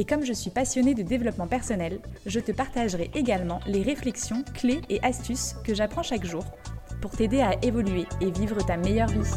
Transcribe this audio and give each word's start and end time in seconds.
Et 0.00 0.04
comme 0.04 0.24
je 0.24 0.32
suis 0.32 0.50
passionnée 0.50 0.94
de 0.94 1.02
développement 1.02 1.48
personnel, 1.48 1.98
je 2.24 2.38
te 2.38 2.52
partagerai 2.52 3.10
également 3.16 3.58
les 3.66 3.82
réflexions, 3.82 4.44
clés 4.54 4.80
et 4.88 5.02
astuces 5.02 5.56
que 5.64 5.74
j'apprends 5.74 6.04
chaque 6.04 6.24
jour 6.24 6.44
pour 7.02 7.10
t'aider 7.10 7.40
à 7.40 7.60
évoluer 7.64 8.06
et 8.20 8.30
vivre 8.30 8.64
ta 8.64 8.76
meilleure 8.76 9.08
vie. 9.08 9.28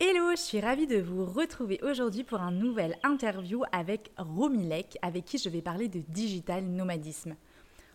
Hello, 0.00 0.32
je 0.32 0.40
suis 0.40 0.60
ravie 0.60 0.88
de 0.88 1.00
vous 1.00 1.24
retrouver 1.24 1.78
aujourd'hui 1.84 2.24
pour 2.24 2.40
un 2.40 2.50
nouvel 2.50 2.96
interview 3.04 3.62
avec 3.70 4.10
Romy 4.18 4.68
Lek, 4.68 4.98
avec 5.02 5.24
qui 5.24 5.38
je 5.38 5.48
vais 5.48 5.62
parler 5.62 5.86
de 5.86 6.00
digital 6.08 6.64
nomadisme. 6.64 7.36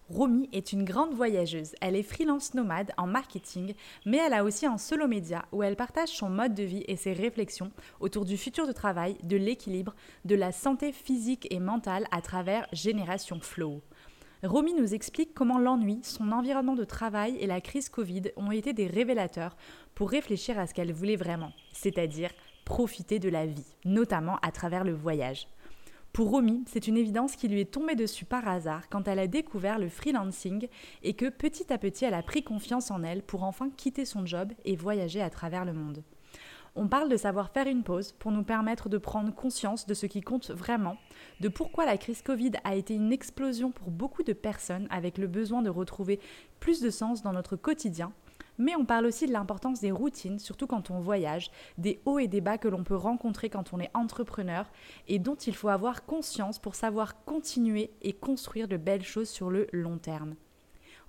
Romy 0.09 0.49
est 0.53 0.73
une 0.73 0.85
grande 0.85 1.13
voyageuse. 1.13 1.75
Elle 1.81 1.95
est 1.95 2.01
freelance 2.01 2.55
nomade 2.55 2.91
en 2.97 3.05
marketing, 3.05 3.75
mais 4.07 4.17
elle 4.17 4.33
a 4.33 4.43
aussi 4.43 4.65
un 4.65 4.79
solo 4.79 5.07
média 5.07 5.45
où 5.51 5.61
elle 5.61 5.75
partage 5.75 6.09
son 6.09 6.29
mode 6.29 6.55
de 6.55 6.63
vie 6.63 6.83
et 6.87 6.95
ses 6.95 7.13
réflexions 7.13 7.71
autour 7.99 8.25
du 8.25 8.35
futur 8.35 8.65
de 8.65 8.71
travail, 8.71 9.17
de 9.23 9.37
l'équilibre, 9.37 9.93
de 10.25 10.33
la 10.33 10.51
santé 10.51 10.91
physique 10.91 11.47
et 11.51 11.59
mentale 11.59 12.07
à 12.11 12.21
travers 12.21 12.67
Génération 12.73 13.39
Flow. 13.39 13.83
Romy 14.41 14.73
nous 14.73 14.95
explique 14.95 15.35
comment 15.35 15.59
l'ennui, 15.59 15.99
son 16.01 16.31
environnement 16.31 16.75
de 16.75 16.85
travail 16.85 17.37
et 17.39 17.45
la 17.45 17.61
crise 17.61 17.89
Covid 17.89 18.31
ont 18.35 18.51
été 18.51 18.73
des 18.73 18.87
révélateurs 18.87 19.57
pour 19.93 20.09
réfléchir 20.09 20.57
à 20.57 20.65
ce 20.65 20.73
qu'elle 20.73 20.93
voulait 20.93 21.17
vraiment, 21.17 21.51
c'est-à-dire 21.71 22.31
profiter 22.65 23.19
de 23.19 23.29
la 23.29 23.45
vie, 23.45 23.75
notamment 23.85 24.37
à 24.41 24.51
travers 24.51 24.83
le 24.83 24.93
voyage. 24.93 25.47
Pour 26.13 26.31
Romy, 26.31 26.63
c'est 26.65 26.87
une 26.87 26.97
évidence 26.97 27.35
qui 27.35 27.47
lui 27.47 27.61
est 27.61 27.71
tombée 27.71 27.95
dessus 27.95 28.25
par 28.25 28.47
hasard 28.47 28.89
quand 28.89 29.07
elle 29.07 29.19
a 29.19 29.27
découvert 29.27 29.77
le 29.77 29.89
freelancing 29.89 30.67
et 31.03 31.13
que 31.13 31.29
petit 31.29 31.71
à 31.71 31.77
petit 31.77 32.03
elle 32.03 32.15
a 32.15 32.23
pris 32.23 32.43
confiance 32.43 32.89
en 32.89 33.03
elle 33.03 33.21
pour 33.21 33.43
enfin 33.43 33.69
quitter 33.69 34.05
son 34.05 34.25
job 34.25 34.51
et 34.65 34.75
voyager 34.75 35.21
à 35.21 35.29
travers 35.29 35.65
le 35.65 35.73
monde. 35.73 36.03
On 36.75 36.87
parle 36.87 37.09
de 37.09 37.17
savoir 37.17 37.51
faire 37.51 37.67
une 37.67 37.83
pause 37.83 38.13
pour 38.13 38.31
nous 38.31 38.43
permettre 38.43 38.89
de 38.89 38.97
prendre 38.97 39.33
conscience 39.33 39.85
de 39.85 39.93
ce 39.93 40.07
qui 40.07 40.21
compte 40.21 40.49
vraiment, 40.49 40.97
de 41.41 41.47
pourquoi 41.47 41.85
la 41.85 41.97
crise 41.97 42.21
Covid 42.21 42.51
a 42.63 42.75
été 42.75 42.95
une 42.95 43.11
explosion 43.11 43.71
pour 43.71 43.91
beaucoup 43.91 44.23
de 44.23 44.33
personnes 44.33 44.87
avec 44.89 45.17
le 45.17 45.27
besoin 45.27 45.61
de 45.61 45.69
retrouver 45.69 46.19
plus 46.59 46.81
de 46.81 46.89
sens 46.89 47.21
dans 47.21 47.33
notre 47.33 47.55
quotidien 47.55 48.13
mais 48.59 48.75
on 48.75 48.85
parle 48.85 49.07
aussi 49.07 49.25
de 49.25 49.31
l'importance 49.31 49.79
des 49.79 49.91
routines, 49.91 50.37
surtout 50.37 50.67
quand 50.67 50.91
on 50.91 50.99
voyage, 50.99 51.49
des 51.79 51.99
hauts 52.05 52.19
et 52.19 52.27
des 52.27 52.41
bas 52.41 52.59
que 52.59 52.67
l'on 52.67 52.83
peut 52.83 52.95
rencontrer 52.95 53.49
quand 53.49 53.73
on 53.73 53.79
est 53.79 53.89
entrepreneur 53.95 54.69
et 55.07 55.17
dont 55.17 55.35
il 55.35 55.55
faut 55.55 55.69
avoir 55.69 56.05
conscience 56.05 56.59
pour 56.59 56.75
savoir 56.75 57.23
continuer 57.23 57.91
et 58.03 58.13
construire 58.13 58.67
de 58.67 58.77
belles 58.77 59.03
choses 59.03 59.29
sur 59.29 59.49
le 59.49 59.67
long 59.71 59.97
terme. 59.97 60.35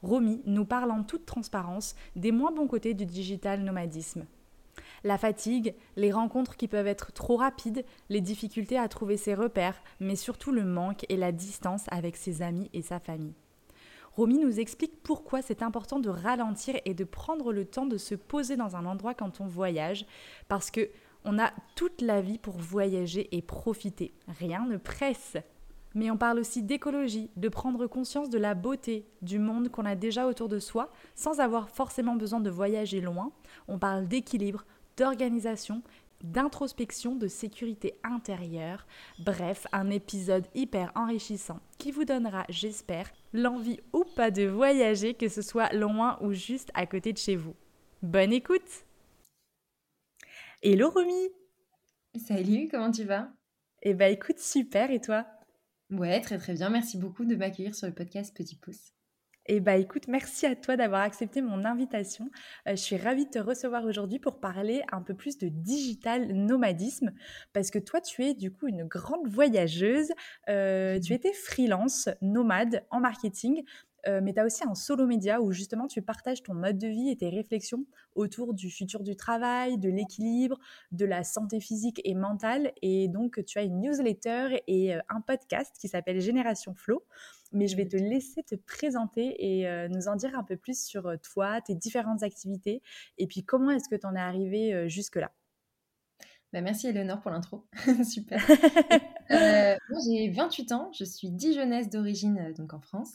Romy 0.02 0.40
nous 0.46 0.64
parle 0.64 0.92
en 0.92 1.02
toute 1.02 1.26
transparence 1.26 1.94
des 2.16 2.32
moins 2.32 2.52
bons 2.52 2.68
côtés 2.68 2.94
du 2.94 3.04
digital 3.04 3.60
nomadisme. 3.60 4.24
La 5.02 5.18
fatigue, 5.18 5.74
les 5.96 6.12
rencontres 6.12 6.56
qui 6.56 6.68
peuvent 6.68 6.86
être 6.86 7.12
trop 7.12 7.36
rapides, 7.36 7.84
les 8.08 8.20
difficultés 8.20 8.78
à 8.78 8.88
trouver 8.88 9.16
ses 9.16 9.34
repères, 9.34 9.80
mais 9.98 10.16
surtout 10.16 10.52
le 10.52 10.64
manque 10.64 11.04
et 11.08 11.16
la 11.16 11.32
distance 11.32 11.84
avec 11.90 12.16
ses 12.16 12.42
amis 12.42 12.70
et 12.72 12.82
sa 12.82 13.00
famille. 13.00 13.34
Romy 14.20 14.38
nous 14.38 14.60
explique 14.60 15.02
pourquoi 15.02 15.40
c'est 15.40 15.62
important 15.62 15.98
de 15.98 16.10
ralentir 16.10 16.74
et 16.84 16.92
de 16.92 17.04
prendre 17.04 17.54
le 17.54 17.64
temps 17.64 17.86
de 17.86 17.96
se 17.96 18.14
poser 18.14 18.58
dans 18.58 18.76
un 18.76 18.84
endroit 18.84 19.14
quand 19.14 19.40
on 19.40 19.46
voyage, 19.46 20.04
parce 20.46 20.70
que 20.70 20.90
on 21.24 21.38
a 21.38 21.50
toute 21.74 22.02
la 22.02 22.20
vie 22.20 22.36
pour 22.36 22.58
voyager 22.58 23.34
et 23.34 23.40
profiter. 23.40 24.12
Rien 24.28 24.66
ne 24.66 24.76
presse. 24.76 25.38
Mais 25.94 26.10
on 26.10 26.18
parle 26.18 26.38
aussi 26.38 26.62
d'écologie, 26.62 27.30
de 27.36 27.48
prendre 27.48 27.86
conscience 27.86 28.28
de 28.28 28.36
la 28.36 28.52
beauté 28.52 29.06
du 29.22 29.38
monde 29.38 29.70
qu'on 29.70 29.86
a 29.86 29.94
déjà 29.94 30.26
autour 30.26 30.50
de 30.50 30.58
soi, 30.58 30.92
sans 31.14 31.40
avoir 31.40 31.70
forcément 31.70 32.14
besoin 32.14 32.40
de 32.40 32.50
voyager 32.50 33.00
loin. 33.00 33.32
On 33.68 33.78
parle 33.78 34.06
d'équilibre, 34.06 34.66
d'organisation 34.98 35.80
d'introspection, 36.22 37.14
de 37.14 37.28
sécurité 37.28 37.94
intérieure. 38.04 38.86
Bref, 39.18 39.66
un 39.72 39.90
épisode 39.90 40.46
hyper 40.54 40.92
enrichissant 40.94 41.60
qui 41.78 41.90
vous 41.90 42.04
donnera, 42.04 42.44
j'espère, 42.48 43.10
l'envie 43.32 43.80
ou 43.92 44.04
pas 44.04 44.30
de 44.30 44.44
voyager, 44.44 45.14
que 45.14 45.28
ce 45.28 45.42
soit 45.42 45.72
loin 45.72 46.18
ou 46.20 46.32
juste 46.32 46.70
à 46.74 46.86
côté 46.86 47.12
de 47.12 47.18
chez 47.18 47.36
vous. 47.36 47.54
Bonne 48.02 48.32
écoute 48.32 48.84
Hello 50.62 50.90
Romy 50.90 51.28
Salut, 52.18 52.68
comment 52.70 52.90
tu 52.90 53.04
vas? 53.04 53.32
Eh 53.82 53.94
bah 53.94 54.08
écoute, 54.08 54.38
super, 54.38 54.90
et 54.90 55.00
toi? 55.00 55.26
Ouais, 55.90 56.20
très 56.20 56.38
très 56.38 56.54
bien, 56.54 56.70
merci 56.70 56.98
beaucoup 56.98 57.24
de 57.24 57.34
m'accueillir 57.34 57.74
sur 57.74 57.86
le 57.86 57.94
podcast 57.94 58.36
Petit 58.36 58.56
Pouce. 58.56 58.92
Eh 59.52 59.58
bah 59.58 59.74
écoute, 59.74 60.06
merci 60.06 60.46
à 60.46 60.54
toi 60.54 60.76
d'avoir 60.76 61.00
accepté 61.00 61.42
mon 61.42 61.64
invitation. 61.64 62.30
Euh, 62.68 62.76
je 62.76 62.76
suis 62.76 62.96
ravie 62.96 63.26
de 63.26 63.30
te 63.30 63.40
recevoir 63.40 63.84
aujourd'hui 63.84 64.20
pour 64.20 64.38
parler 64.38 64.84
un 64.92 65.02
peu 65.02 65.12
plus 65.12 65.38
de 65.38 65.48
digital 65.48 66.32
nomadisme 66.32 67.10
parce 67.52 67.72
que 67.72 67.80
toi 67.80 68.00
tu 68.00 68.24
es 68.24 68.34
du 68.34 68.52
coup 68.52 68.68
une 68.68 68.84
grande 68.84 69.26
voyageuse. 69.26 70.12
Euh, 70.48 71.00
tu 71.00 71.14
étais 71.14 71.32
freelance, 71.32 72.08
nomade 72.22 72.84
en 72.90 73.00
marketing. 73.00 73.64
Euh, 74.06 74.20
mais 74.22 74.32
tu 74.32 74.40
as 74.40 74.44
aussi 74.44 74.64
un 74.64 74.74
solo 74.74 75.06
média 75.06 75.40
où 75.40 75.52
justement 75.52 75.86
tu 75.86 76.02
partages 76.02 76.42
ton 76.42 76.54
mode 76.54 76.78
de 76.78 76.88
vie 76.88 77.10
et 77.10 77.16
tes 77.16 77.28
réflexions 77.28 77.84
autour 78.14 78.54
du 78.54 78.70
futur 78.70 79.02
du 79.02 79.16
travail, 79.16 79.78
de 79.78 79.88
l'équilibre, 79.88 80.58
de 80.92 81.04
la 81.04 81.24
santé 81.24 81.60
physique 81.60 82.00
et 82.04 82.14
mentale. 82.14 82.72
Et 82.82 83.08
donc 83.08 83.44
tu 83.44 83.58
as 83.58 83.62
une 83.62 83.80
newsletter 83.80 84.62
et 84.66 84.94
un 84.94 85.20
podcast 85.20 85.76
qui 85.80 85.88
s'appelle 85.88 86.20
Génération 86.20 86.74
Flow 86.74 87.04
mais 87.52 87.68
je 87.68 87.76
vais 87.76 87.86
te 87.86 87.96
laisser 87.96 88.42
te 88.42 88.54
présenter 88.54 89.34
et 89.38 89.68
euh, 89.68 89.88
nous 89.88 90.08
en 90.08 90.16
dire 90.16 90.38
un 90.38 90.44
peu 90.44 90.56
plus 90.56 90.82
sur 90.82 91.06
euh, 91.06 91.16
toi, 91.16 91.60
tes 91.60 91.74
différentes 91.74 92.22
activités, 92.22 92.82
et 93.18 93.26
puis 93.26 93.44
comment 93.44 93.70
est-ce 93.70 93.88
que 93.88 93.96
tu 93.96 94.06
en 94.06 94.14
es 94.14 94.20
arrivé 94.20 94.72
euh, 94.72 94.88
jusque-là. 94.88 95.32
Bah 96.52 96.60
merci 96.60 96.88
Eleonore 96.88 97.20
pour 97.20 97.30
l'intro, 97.30 97.66
super. 98.04 98.40
moi 99.30 99.98
j'ai 100.04 100.30
28 100.30 100.72
ans, 100.72 100.90
je 100.92 101.04
suis 101.04 101.30
dijonnaise 101.30 101.88
d'origine 101.90 102.52
donc 102.56 102.74
en 102.74 102.80
France, 102.80 103.14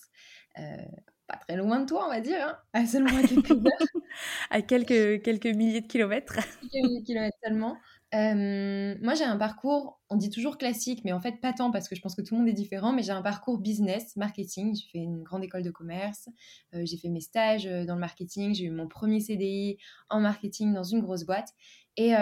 pas 0.55 1.37
très 1.47 1.57
loin 1.57 1.81
de 1.81 1.85
toi 1.85 2.05
on 2.05 2.09
va 2.09 2.21
dire, 2.21 2.37
hein, 2.39 2.57
à 2.73 2.85
seulement 2.85 3.21
quelques 3.21 3.51
heures. 3.51 4.01
à 4.49 4.61
quelques, 4.61 5.21
quelques 5.21 5.47
milliers 5.47 5.81
de 5.81 5.87
kilomètres. 5.87 6.35
quelques 6.61 6.85
milliers 6.85 7.01
de 7.01 7.05
kilomètres 7.05 7.37
seulement. 7.43 7.77
Euh, 8.15 8.95
moi, 9.01 9.13
j'ai 9.13 9.25
un 9.25 9.35
parcours, 9.35 9.99
on 10.09 10.15
dit 10.15 10.29
toujours 10.29 10.57
classique, 10.57 11.01
mais 11.03 11.11
en 11.11 11.19
fait 11.19 11.41
pas 11.41 11.51
tant 11.51 11.71
parce 11.71 11.89
que 11.89 11.95
je 11.95 12.01
pense 12.01 12.15
que 12.15 12.21
tout 12.21 12.35
le 12.35 12.41
monde 12.41 12.49
est 12.49 12.53
différent, 12.53 12.93
mais 12.93 13.03
j'ai 13.03 13.11
un 13.11 13.21
parcours 13.21 13.57
business, 13.57 14.15
marketing. 14.15 14.75
J'ai 14.75 14.87
fait 14.89 15.03
une 15.03 15.23
grande 15.23 15.43
école 15.43 15.63
de 15.63 15.71
commerce, 15.71 16.29
euh, 16.73 16.83
j'ai 16.85 16.97
fait 16.97 17.09
mes 17.09 17.19
stages 17.19 17.67
euh, 17.67 17.83
dans 17.83 17.95
le 17.95 17.99
marketing, 17.99 18.53
j'ai 18.53 18.65
eu 18.65 18.69
mon 18.69 18.87
premier 18.87 19.19
CDI 19.19 19.77
en 20.09 20.21
marketing 20.21 20.73
dans 20.73 20.83
une 20.83 21.01
grosse 21.01 21.25
boîte. 21.25 21.49
Et, 21.97 22.13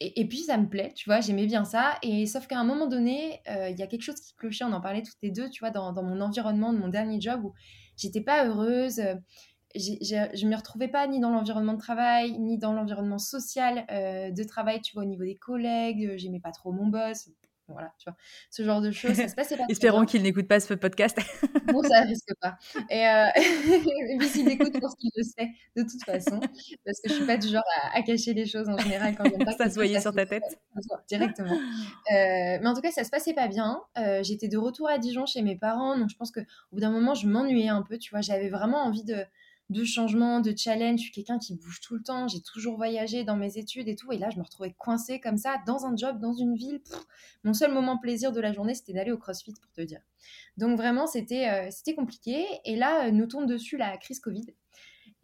et, 0.00 0.28
puis 0.28 0.38
ça 0.38 0.58
me 0.58 0.68
plaît, 0.68 0.92
tu 0.94 1.08
vois, 1.08 1.20
j'aimais 1.20 1.46
bien 1.46 1.64
ça. 1.64 1.98
Et 2.02 2.26
sauf 2.26 2.46
qu'à 2.46 2.58
un 2.58 2.64
moment 2.64 2.86
donné, 2.86 3.40
il 3.46 3.78
y 3.78 3.82
a 3.82 3.86
quelque 3.86 4.02
chose 4.02 4.20
qui 4.20 4.34
clochait, 4.34 4.64
on 4.64 4.72
en 4.72 4.80
parlait 4.80 5.02
toutes 5.02 5.18
les 5.22 5.30
deux, 5.30 5.48
tu 5.48 5.60
vois, 5.60 5.70
dans, 5.70 5.92
dans 5.92 6.02
mon 6.02 6.20
environnement 6.20 6.72
de 6.72 6.78
mon 6.78 6.88
dernier 6.88 7.20
job 7.20 7.44
où 7.44 7.54
j'étais 7.96 8.20
pas 8.20 8.44
heureuse 8.46 9.00
je 9.74 10.44
ne 10.44 10.50
me 10.50 10.56
retrouvais 10.56 10.88
pas 10.88 11.06
ni 11.06 11.20
dans 11.20 11.30
l'environnement 11.30 11.74
de 11.74 11.78
travail, 11.78 12.38
ni 12.38 12.58
dans 12.58 12.72
l'environnement 12.72 13.18
social 13.18 13.84
euh, 13.90 14.30
de 14.30 14.44
travail, 14.44 14.80
tu 14.80 14.94
vois, 14.94 15.02
au 15.02 15.06
niveau 15.06 15.24
des 15.24 15.36
collègues, 15.36 16.06
euh, 16.06 16.16
j'aimais 16.16 16.40
pas 16.40 16.52
trop 16.52 16.72
mon 16.72 16.86
boss, 16.86 17.28
voilà, 17.68 17.92
tu 17.98 18.04
vois, 18.10 18.16
ce 18.50 18.62
genre 18.62 18.82
de 18.82 18.90
choses, 18.90 19.14
ça 19.14 19.28
se 19.28 19.34
passait 19.34 19.56
pas. 19.56 19.64
Espérons 19.68 20.04
qu'il 20.04 20.22
n'écoute 20.22 20.46
pas 20.46 20.60
ce 20.60 20.74
podcast. 20.74 21.18
bon, 21.72 21.82
ça 21.82 22.02
risque 22.02 22.32
pas. 22.40 22.58
Et, 22.90 23.06
euh... 23.06 23.26
et 23.36 24.16
puis 24.18 24.28
s'il 24.28 24.48
écoute, 24.48 24.78
pour 24.78 24.94
qu'il 24.96 25.10
le 25.16 25.22
sait, 25.22 25.48
de 25.76 25.82
toute 25.82 26.04
façon, 26.04 26.40
parce 26.84 27.00
que 27.00 27.08
je 27.08 27.14
suis 27.14 27.26
pas 27.26 27.38
du 27.38 27.48
genre 27.48 27.64
à, 27.92 28.02
cacher 28.02 28.34
les 28.34 28.46
choses 28.46 28.68
en 28.68 28.76
général 28.76 29.16
quand 29.16 29.24
j'aime 29.24 29.44
pas. 29.44 29.52
ça 29.52 29.70
se 29.70 29.74
voyait 29.74 30.00
sur 30.00 30.12
ta 30.12 30.26
tête. 30.26 30.58
directement. 31.08 31.54
Euh, 31.54 32.58
mais 32.60 32.66
en 32.66 32.74
tout 32.74 32.82
cas, 32.82 32.90
ça 32.90 33.04
se 33.04 33.10
passait 33.10 33.34
pas 33.34 33.48
bien. 33.48 33.80
Euh, 33.96 34.22
j'étais 34.22 34.48
de 34.48 34.58
retour 34.58 34.88
à 34.88 34.98
Dijon 34.98 35.24
chez 35.24 35.40
mes 35.40 35.56
parents, 35.56 35.98
donc 35.98 36.10
je 36.10 36.16
pense 36.16 36.30
qu'au 36.30 36.42
bout 36.72 36.80
d'un 36.80 36.90
moment, 36.90 37.14
je 37.14 37.26
m'ennuyais 37.26 37.70
un 37.70 37.82
peu, 37.82 37.96
tu 37.96 38.10
vois, 38.10 38.20
j'avais 38.20 38.50
vraiment 38.50 38.84
envie 38.84 39.04
de 39.04 39.24
de 39.70 39.84
changement, 39.84 40.40
de 40.40 40.54
challenge. 40.56 40.98
Je 40.98 41.04
suis 41.04 41.12
quelqu'un 41.12 41.38
qui 41.38 41.54
bouge 41.54 41.80
tout 41.80 41.94
le 41.94 42.02
temps. 42.02 42.28
J'ai 42.28 42.40
toujours 42.42 42.76
voyagé 42.76 43.24
dans 43.24 43.36
mes 43.36 43.58
études 43.58 43.88
et 43.88 43.96
tout. 43.96 44.12
Et 44.12 44.18
là, 44.18 44.30
je 44.30 44.38
me 44.38 44.42
retrouvais 44.42 44.74
coincée 44.76 45.20
comme 45.20 45.36
ça, 45.36 45.56
dans 45.66 45.86
un 45.86 45.96
job, 45.96 46.20
dans 46.20 46.34
une 46.34 46.54
ville. 46.54 46.80
mon 47.44 47.54
seul 47.54 47.72
moment 47.72 47.98
plaisir 47.98 48.32
de 48.32 48.40
la 48.40 48.52
journée, 48.52 48.74
c'était 48.74 48.92
d'aller 48.92 49.12
au 49.12 49.18
CrossFit, 49.18 49.54
pour 49.54 49.72
te 49.72 49.80
dire. 49.80 50.00
Donc 50.56 50.76
vraiment, 50.76 51.06
c'était 51.06 51.48
euh, 51.48 51.94
compliqué. 51.94 52.44
Et 52.64 52.76
là, 52.76 53.06
euh, 53.06 53.10
nous 53.10 53.26
tombe 53.26 53.46
dessus 53.46 53.76
la 53.76 53.96
crise 53.96 54.20
Covid. 54.20 54.46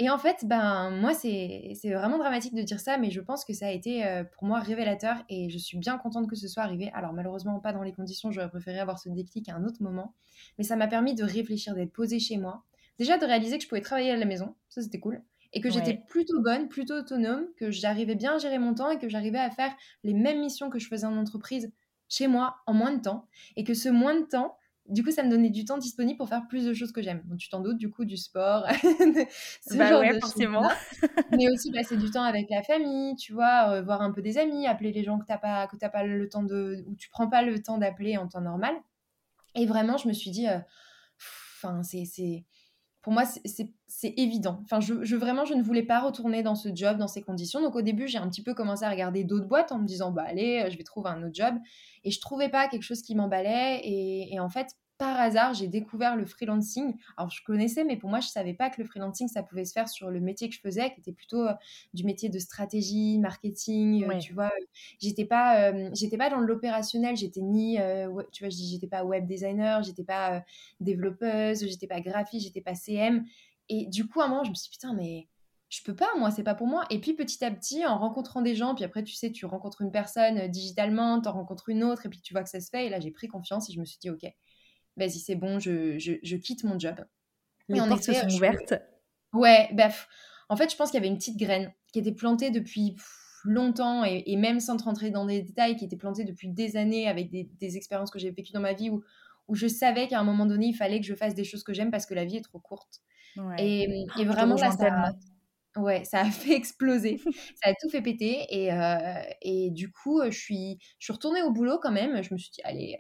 Et 0.03 0.09
en 0.09 0.17
fait, 0.17 0.47
ben, 0.47 0.91
moi, 0.91 1.13
c'est 1.13 1.75
vraiment 1.85 2.17
dramatique 2.17 2.55
de 2.55 2.63
dire 2.63 2.81
ça, 2.81 2.97
mais 2.97 3.11
je 3.11 3.21
pense 3.21 3.45
que 3.45 3.53
ça 3.53 3.67
a 3.67 3.71
été 3.71 4.07
euh, 4.07 4.25
pour 4.25 4.45
moi 4.45 4.59
révélateur 4.59 5.17
et 5.29 5.51
je 5.51 5.59
suis 5.59 5.77
bien 5.77 5.99
contente 5.99 6.27
que 6.27 6.37
ce 6.37 6.49
soit 6.49 6.63
arrivé. 6.63 6.91
Alors, 6.95 7.13
malheureusement, 7.13 7.61
pas 7.61 7.75
dans 7.75 7.83
les 7.83 7.93
conditions, 7.93 8.31
j'aurais 8.31 8.49
préféré 8.49 8.79
avoir 8.79 8.99
ce 8.99 9.11
déclic 9.11 9.51
à 9.51 9.57
un 9.57 9.65
autre 9.65 9.83
moment, 9.83 10.15
mais 10.57 10.65
ça 10.65 10.75
m'a 10.77 10.87
permis 10.87 11.15
de 11.15 11.23
réfléchir, 11.23 11.75
d'être 11.75 11.93
posée 11.93 12.19
chez 12.19 12.39
moi. 12.39 12.65
Déjà, 13.01 13.17
de 13.17 13.25
réaliser 13.25 13.57
que 13.57 13.65
je 13.65 13.69
pouvais 13.69 13.81
travailler 13.81 14.11
à 14.11 14.17
la 14.17 14.27
maison, 14.27 14.55
ça 14.69 14.83
c'était 14.83 15.01
cool, 15.01 15.23
et 15.55 15.63
que 15.63 15.71
j'étais 15.71 15.95
plutôt 15.95 16.43
bonne, 16.43 16.69
plutôt 16.69 16.95
autonome, 16.95 17.47
que 17.57 17.71
j'arrivais 17.71 18.15
bien 18.15 18.35
à 18.35 18.39
gérer 18.39 18.59
mon 18.59 18.75
temps 18.75 18.91
et 18.91 18.99
que 18.99 19.09
j'arrivais 19.09 19.39
à 19.39 19.51
faire 19.51 19.75
les 20.05 20.13
mêmes 20.13 20.41
missions 20.41 20.69
que 20.69 20.79
je 20.79 20.87
faisais 20.87 21.07
en 21.07 21.17
entreprise 21.17 21.73
chez 22.11 22.27
moi 22.27 22.57
en 22.67 22.75
moins 22.75 22.93
de 22.93 23.01
temps, 23.01 23.27
et 23.57 23.65
que 23.65 23.73
ce 23.73 23.89
moins 23.89 24.21
de 24.21 24.27
temps, 24.27 24.59
du 24.87 25.03
coup, 25.03 25.11
ça 25.13 25.23
me 25.23 25.31
donnait 25.31 25.49
du 25.49 25.65
temps 25.65 25.79
disponible 25.79 26.19
pour 26.19 26.29
faire 26.29 26.47
plus 26.47 26.67
de 26.67 26.75
choses 26.75 26.93
que 26.93 27.01
j'aime. 27.01 27.23
Donc, 27.25 27.39
tu 27.39 27.49
t'en 27.49 27.61
doutes, 27.61 27.79
du 27.79 27.91
coup, 27.91 28.05
du 28.05 28.19
sport, 28.19 28.67
ce 28.83 29.77
bah 29.79 29.89
genre 29.89 30.01
ouais, 30.01 30.15
de 30.15 30.21
forcément. 30.21 30.69
Mais 31.31 31.49
aussi 31.49 31.73
passer 31.73 31.97
du 31.97 32.11
temps 32.11 32.25
avec 32.25 32.51
la 32.51 32.63
famille, 32.63 33.17
tu 33.17 33.33
vois, 33.33 33.71
euh, 33.71 33.83
voir 33.83 34.03
un 34.03 34.11
peu 34.13 34.21
des 34.21 34.37
amis, 34.37 34.67
appeler 34.67 34.93
les 34.93 35.05
gens 35.05 35.19
que 35.19 35.25
t'as 35.25 35.39
pas, 35.39 35.67
que 35.69 35.77
pas 35.77 36.05
le 36.05 36.29
temps 36.29 36.43
de, 36.43 36.85
ou 36.87 36.97
tu 36.97 37.09
prends 37.09 37.31
pas 37.31 37.41
le 37.41 37.63
temps 37.63 37.79
d'appeler 37.79 38.19
en 38.19 38.29
temps 38.29 38.43
normal. 38.43 38.75
Et 39.55 39.65
vraiment, 39.65 39.97
je 39.97 40.07
me 40.07 40.13
suis 40.13 40.31
dit, 40.31 40.49
euh, 40.49 40.59
enfin, 41.63 41.83
c'est, 41.83 42.45
pour 43.03 43.13
moi, 43.15 43.25
c'est 43.25 44.15
évident. 44.19 44.61
Enfin, 44.65 44.81
je, 44.81 45.17
vraiment, 45.17 45.45
je 45.47 45.55
ne 45.55 45.63
voulais 45.63 45.83
pas 45.83 46.01
retourner 46.01 46.43
dans 46.43 46.55
ce 46.55 46.69
job, 46.75 46.99
dans 46.99 47.09
ces 47.09 47.23
conditions. 47.23 47.63
Donc, 47.63 47.75
au 47.75 47.83
début, 47.83 48.09
j'ai 48.09 48.19
un 48.19 48.29
petit 48.29 48.43
peu 48.43 48.53
commencé 48.53 48.85
à 48.85 48.91
regarder 48.91 49.25
d'autres 49.25 49.47
boîtes 49.47 49.73
en 49.73 49.79
me 49.79 49.87
disant, 49.87 50.11
bah, 50.11 50.25
allez, 50.27 50.69
je 50.71 50.77
vais 50.77 50.85
trouver 50.85 51.09
un 51.09 51.23
autre 51.23 51.35
job. 51.35 51.55
Et 52.05 52.11
je 52.11 52.21
trouvais 52.21 52.51
pas 52.51 52.69
quelque 52.69 52.83
chose 52.83 53.01
qui 53.01 53.15
m'emballait. 53.15 53.81
Et, 53.85 54.39
en 54.39 54.51
fait, 54.51 54.69
par 55.01 55.19
hasard, 55.19 55.55
j'ai 55.55 55.67
découvert 55.67 56.15
le 56.15 56.27
freelancing. 56.27 56.95
Alors, 57.17 57.31
je 57.31 57.43
connaissais, 57.43 57.85
mais 57.85 57.97
pour 57.97 58.11
moi, 58.11 58.21
je 58.21 58.29
savais 58.29 58.53
pas 58.53 58.69
que 58.69 58.83
le 58.83 58.87
freelancing, 58.87 59.29
ça 59.29 59.43
pouvait 59.43 59.65
se 59.65 59.73
faire 59.73 59.89
sur 59.89 60.11
le 60.11 60.21
métier 60.21 60.51
que 60.51 60.55
je 60.55 60.61
faisais, 60.61 60.93
qui 60.93 61.01
était 61.01 61.13
plutôt 61.13 61.49
euh, 61.49 61.55
du 61.95 62.05
métier 62.05 62.29
de 62.29 62.39
stratégie, 62.39 63.19
marketing. 63.19 64.05
Euh, 64.05 64.19
tu 64.19 64.35
vois, 64.35 64.53
j'étais 65.01 65.25
pas, 65.25 65.71
euh, 65.73 65.89
j'étais 65.95 66.19
pas 66.19 66.29
dans 66.29 66.39
l'opérationnel. 66.39 67.17
J'étais 67.17 67.41
ni, 67.41 67.79
tu 68.31 68.45
vois, 68.45 68.51
j'étais 68.51 68.89
pas 68.89 69.03
web 69.03 69.27
designer, 69.27 69.83
j'étais 69.83 70.05
pas 70.05 70.45
développeuse, 70.81 71.67
j'étais 71.67 71.87
pas 71.87 72.03
graphiste, 72.03 72.45
j'étais 72.45 72.61
pas 72.61 72.75
CM. 72.75 73.25
Et 73.71 73.87
du 73.87 74.07
coup, 74.07 74.21
à 74.21 74.27
un 74.27 74.29
moment, 74.29 74.45
je 74.45 74.51
me 74.51 74.55
suis 74.55 74.69
dit, 74.69 74.77
putain, 74.77 74.93
mais 74.93 75.29
je 75.71 75.83
peux 75.83 75.97
pas, 75.97 76.11
moi, 76.19 76.31
c'est 76.31 76.43
pas 76.43 76.55
pour 76.55 76.67
moi. 76.67 76.85
Et 76.91 77.01
puis 77.01 77.15
petit 77.15 77.43
à 77.43 77.51
petit, 77.51 77.87
en 77.87 77.97
rencontrant 77.97 78.43
des 78.43 78.55
gens, 78.55 78.75
puis 78.75 78.85
après, 78.85 79.03
tu 79.03 79.15
sais, 79.15 79.33
tu 79.33 79.47
rencontres 79.47 79.81
une 79.81 79.93
personne 79.93 80.47
digitalement, 80.49 81.23
tu 81.23 81.29
en 81.29 81.33
rencontres 81.33 81.71
une 81.71 81.85
autre, 81.85 82.05
et 82.05 82.11
puis 82.11 82.21
tu 82.21 82.35
vois 82.35 82.43
que 82.43 82.51
ça 82.51 82.61
se 82.61 82.69
fait. 82.69 82.87
Et 82.87 82.91
là, 82.91 83.01
j'ai 83.01 83.13
pris 83.13 83.29
confiance 83.29 83.71
et 83.71 83.73
je 83.73 83.81
me 83.81 83.87
suis 83.87 83.99
dit, 83.99 84.11
ok, 84.11 84.27
vas-y, 84.97 85.19
c'est 85.19 85.35
bon, 85.35 85.59
je, 85.59 85.99
je, 85.99 86.37
quitte 86.37 86.65
mon 86.65 86.79
job. 86.79 86.97
Les 87.69 87.79
portes 87.79 88.03
sont 88.03 88.35
ouvertes. 88.35 88.75
Ouais, 89.33 89.69
bref. 89.73 90.09
en 90.49 90.57
fait, 90.57 90.71
je 90.71 90.77
pense 90.77 90.91
qu'il 90.91 90.99
y 90.99 91.03
avait 91.03 91.13
une 91.13 91.19
petite 91.19 91.39
graine 91.39 91.73
qui 91.93 92.01
était 92.01 92.13
plantée 92.13 92.51
depuis 92.51 92.97
longtemps 93.45 94.05
et, 94.05 94.37
même 94.37 94.61
sans 94.61 94.77
te 94.77 94.85
rentrer 94.85 95.11
dans 95.11 95.25
des 95.25 95.43
détails, 95.43 95.77
qui 95.77 95.85
était 95.85 95.97
plantée 95.97 96.25
depuis 96.25 96.49
des 96.49 96.77
années 96.77 97.09
avec 97.09 97.31
des, 97.31 97.77
expériences 97.77 98.11
que 98.11 98.19
j'ai 98.19 98.31
vécues 98.31 98.53
dans 98.53 98.61
ma 98.61 98.73
vie 98.73 98.91
où, 98.91 99.03
où 99.49 99.55
je 99.55 99.67
savais 99.67 100.09
qu'à 100.09 100.21
un 100.21 100.25
moment 100.25 100.47
donné, 100.47 100.67
il 100.67 100.75
fallait 100.75 101.01
que 101.01 101.07
je 101.07 101.15
fasse 101.15 101.35
des 101.35 101.45
choses 101.45 101.63
que 101.63 101.73
j'aime 101.73 101.91
parce 101.91 102.07
que 102.07 102.15
la 102.15 102.25
vie 102.25 102.37
est 102.37 102.45
trop 102.45 102.59
courte. 102.59 103.01
Et, 103.59 104.07
et, 104.19 104.25
vraiment, 104.25 104.57
là, 104.57 104.73
ça, 104.73 105.13
ouais, 105.81 106.05
ça 106.05 106.21
a 106.21 106.25
fait 106.31 106.55
exploser. 106.55 107.19
ça 107.63 107.71
a 107.71 107.75
tout 107.75 107.89
fait 107.89 108.03
péter. 108.03 108.47
Et, 108.51 108.73
euh, 108.73 109.23
et 109.43 109.71
du 109.71 109.91
coup, 109.91 110.21
je 110.25 110.37
suis, 110.37 110.79
je 110.99 111.05
suis 111.05 111.13
retournée 111.13 111.43
au 111.43 111.53
boulot 111.53 111.79
quand 111.81 111.93
même. 111.93 112.23
Je 112.23 112.35
me 112.35 112.39
suis 112.39 112.51
dit, 112.51 112.61
allez, 112.65 112.99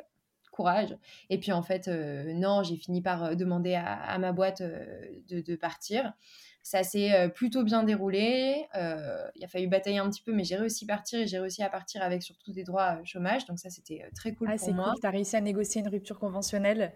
courage. 0.50 0.96
Et 1.28 1.38
puis 1.38 1.52
en 1.52 1.62
fait, 1.62 1.88
euh, 1.88 2.32
non, 2.34 2.62
j'ai 2.62 2.76
fini 2.76 3.02
par 3.02 3.24
euh, 3.24 3.34
demander 3.34 3.74
à, 3.74 4.18
ma 4.18 4.32
boîte 4.32 4.60
euh, 4.60 4.84
de, 5.28 5.56
partir. 5.56 6.12
Ça 6.62 6.82
s'est 6.82 7.30
plutôt 7.30 7.64
bien 7.64 7.82
déroulé. 7.82 8.66
il 8.74 9.44
a 9.44 9.48
fallu 9.48 9.66
batailler 9.66 9.98
un 9.98 10.10
petit 10.10 10.22
peu, 10.22 10.32
mais 10.32 10.44
j'ai 10.44 10.56
réussi 10.56 10.84
à 10.84 10.88
partir 10.88 11.20
et 11.20 11.26
j'ai 11.26 11.38
réussi 11.38 11.62
à 11.62 11.70
partir 11.70 12.02
avec 12.02 12.22
surtout 12.22 12.52
des 12.52 12.64
droits 12.64 13.00
chômage. 13.04 13.46
Donc 13.46 13.58
ça, 13.58 13.70
c'était 13.70 14.04
très 14.14 14.34
cool 14.34 14.48
ah, 14.52 14.56
pour 14.56 14.74
moi. 14.74 14.94
Tu 15.00 15.06
as 15.06 15.10
réussi 15.10 15.36
à 15.36 15.40
négocier 15.40 15.80
une 15.80 15.88
rupture 15.88 16.18
conventionnelle? 16.18 16.92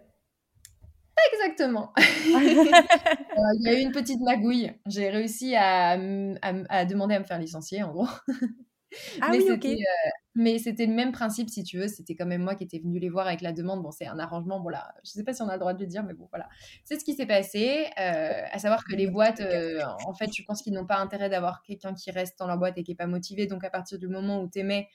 Exactement. 1.33 1.93
il 2.27 3.61
y 3.61 3.69
a 3.69 3.81
eu 3.81 3.83
une 3.83 3.93
petite 3.93 4.21
magouille. 4.21 4.73
J'ai 4.87 5.09
réussi 5.09 5.55
à, 5.57 5.93
à, 5.93 6.85
demander 6.85 7.15
à 7.15 7.21
me 7.21 7.25
faire 7.25 7.39
licencier, 7.39 7.83
en 7.83 7.93
gros. 7.93 8.09
Ah 9.21 9.29
mais 9.31 9.39
oui, 9.39 9.51
ok. 9.51 9.65
Euh, 9.65 10.11
mais 10.35 10.59
c'était 10.59 10.87
le 10.87 10.95
même 10.95 11.13
principe, 11.13 11.49
si 11.49 11.63
tu 11.63 11.79
veux. 11.79 11.89
C'était 11.89 12.15
quand 12.15 12.27
même 12.27 12.43
moi 12.43 12.55
qui 12.55 12.65
étais 12.65 12.79
venue 12.79 12.99
les 12.99 13.09
voir 13.09 13.27
avec 13.27 13.41
la 13.41 13.53
demande. 13.53 13.83
Bon, 13.83 13.91
c'est 13.91 14.07
un 14.07 14.19
arrangement. 14.19 14.61
Bon, 14.61 14.69
là, 14.69 14.95
je 15.05 15.11
sais 15.11 15.25
pas 15.25 15.33
si 15.33 15.43
on 15.43 15.49
a 15.49 15.55
le 15.55 15.61
droit 15.61 15.75
de 15.75 15.81
le 15.81 15.87
dire, 15.87 16.03
mais 16.03 16.15
bon, 16.15 16.29
voilà. 16.31 16.49
C'est 16.85 16.99
ce 16.99 17.05
qui 17.05 17.15
s'est 17.15 17.27
passé. 17.27 17.87
Euh, 18.01 18.43
à 18.51 18.59
savoir 18.59 18.85
que 18.85 18.95
les 18.95 19.07
boîtes, 19.07 19.41
euh, 19.41 19.81
en 20.07 20.15
fait, 20.15 20.31
je 20.35 20.43
pense 20.45 20.63
qu'ils 20.63 20.73
n'ont 20.73 20.87
pas 20.87 20.99
intérêt 20.99 21.29
d'avoir 21.29 21.63
quelqu'un 21.63 21.95
qui 21.95 22.11
reste 22.11 22.39
dans 22.39 22.47
leur 22.47 22.59
boîte 22.59 22.77
et 22.79 22.83
qui 22.83 22.93
est 22.93 22.97
pas 22.97 23.07
motivé. 23.07 23.47
Donc, 23.47 23.65
à 23.65 23.71
partir 23.71 23.99
du 23.99 24.09
moment 24.09 24.41
où 24.43 24.49
tu 24.49 24.59
aimais 24.59 24.89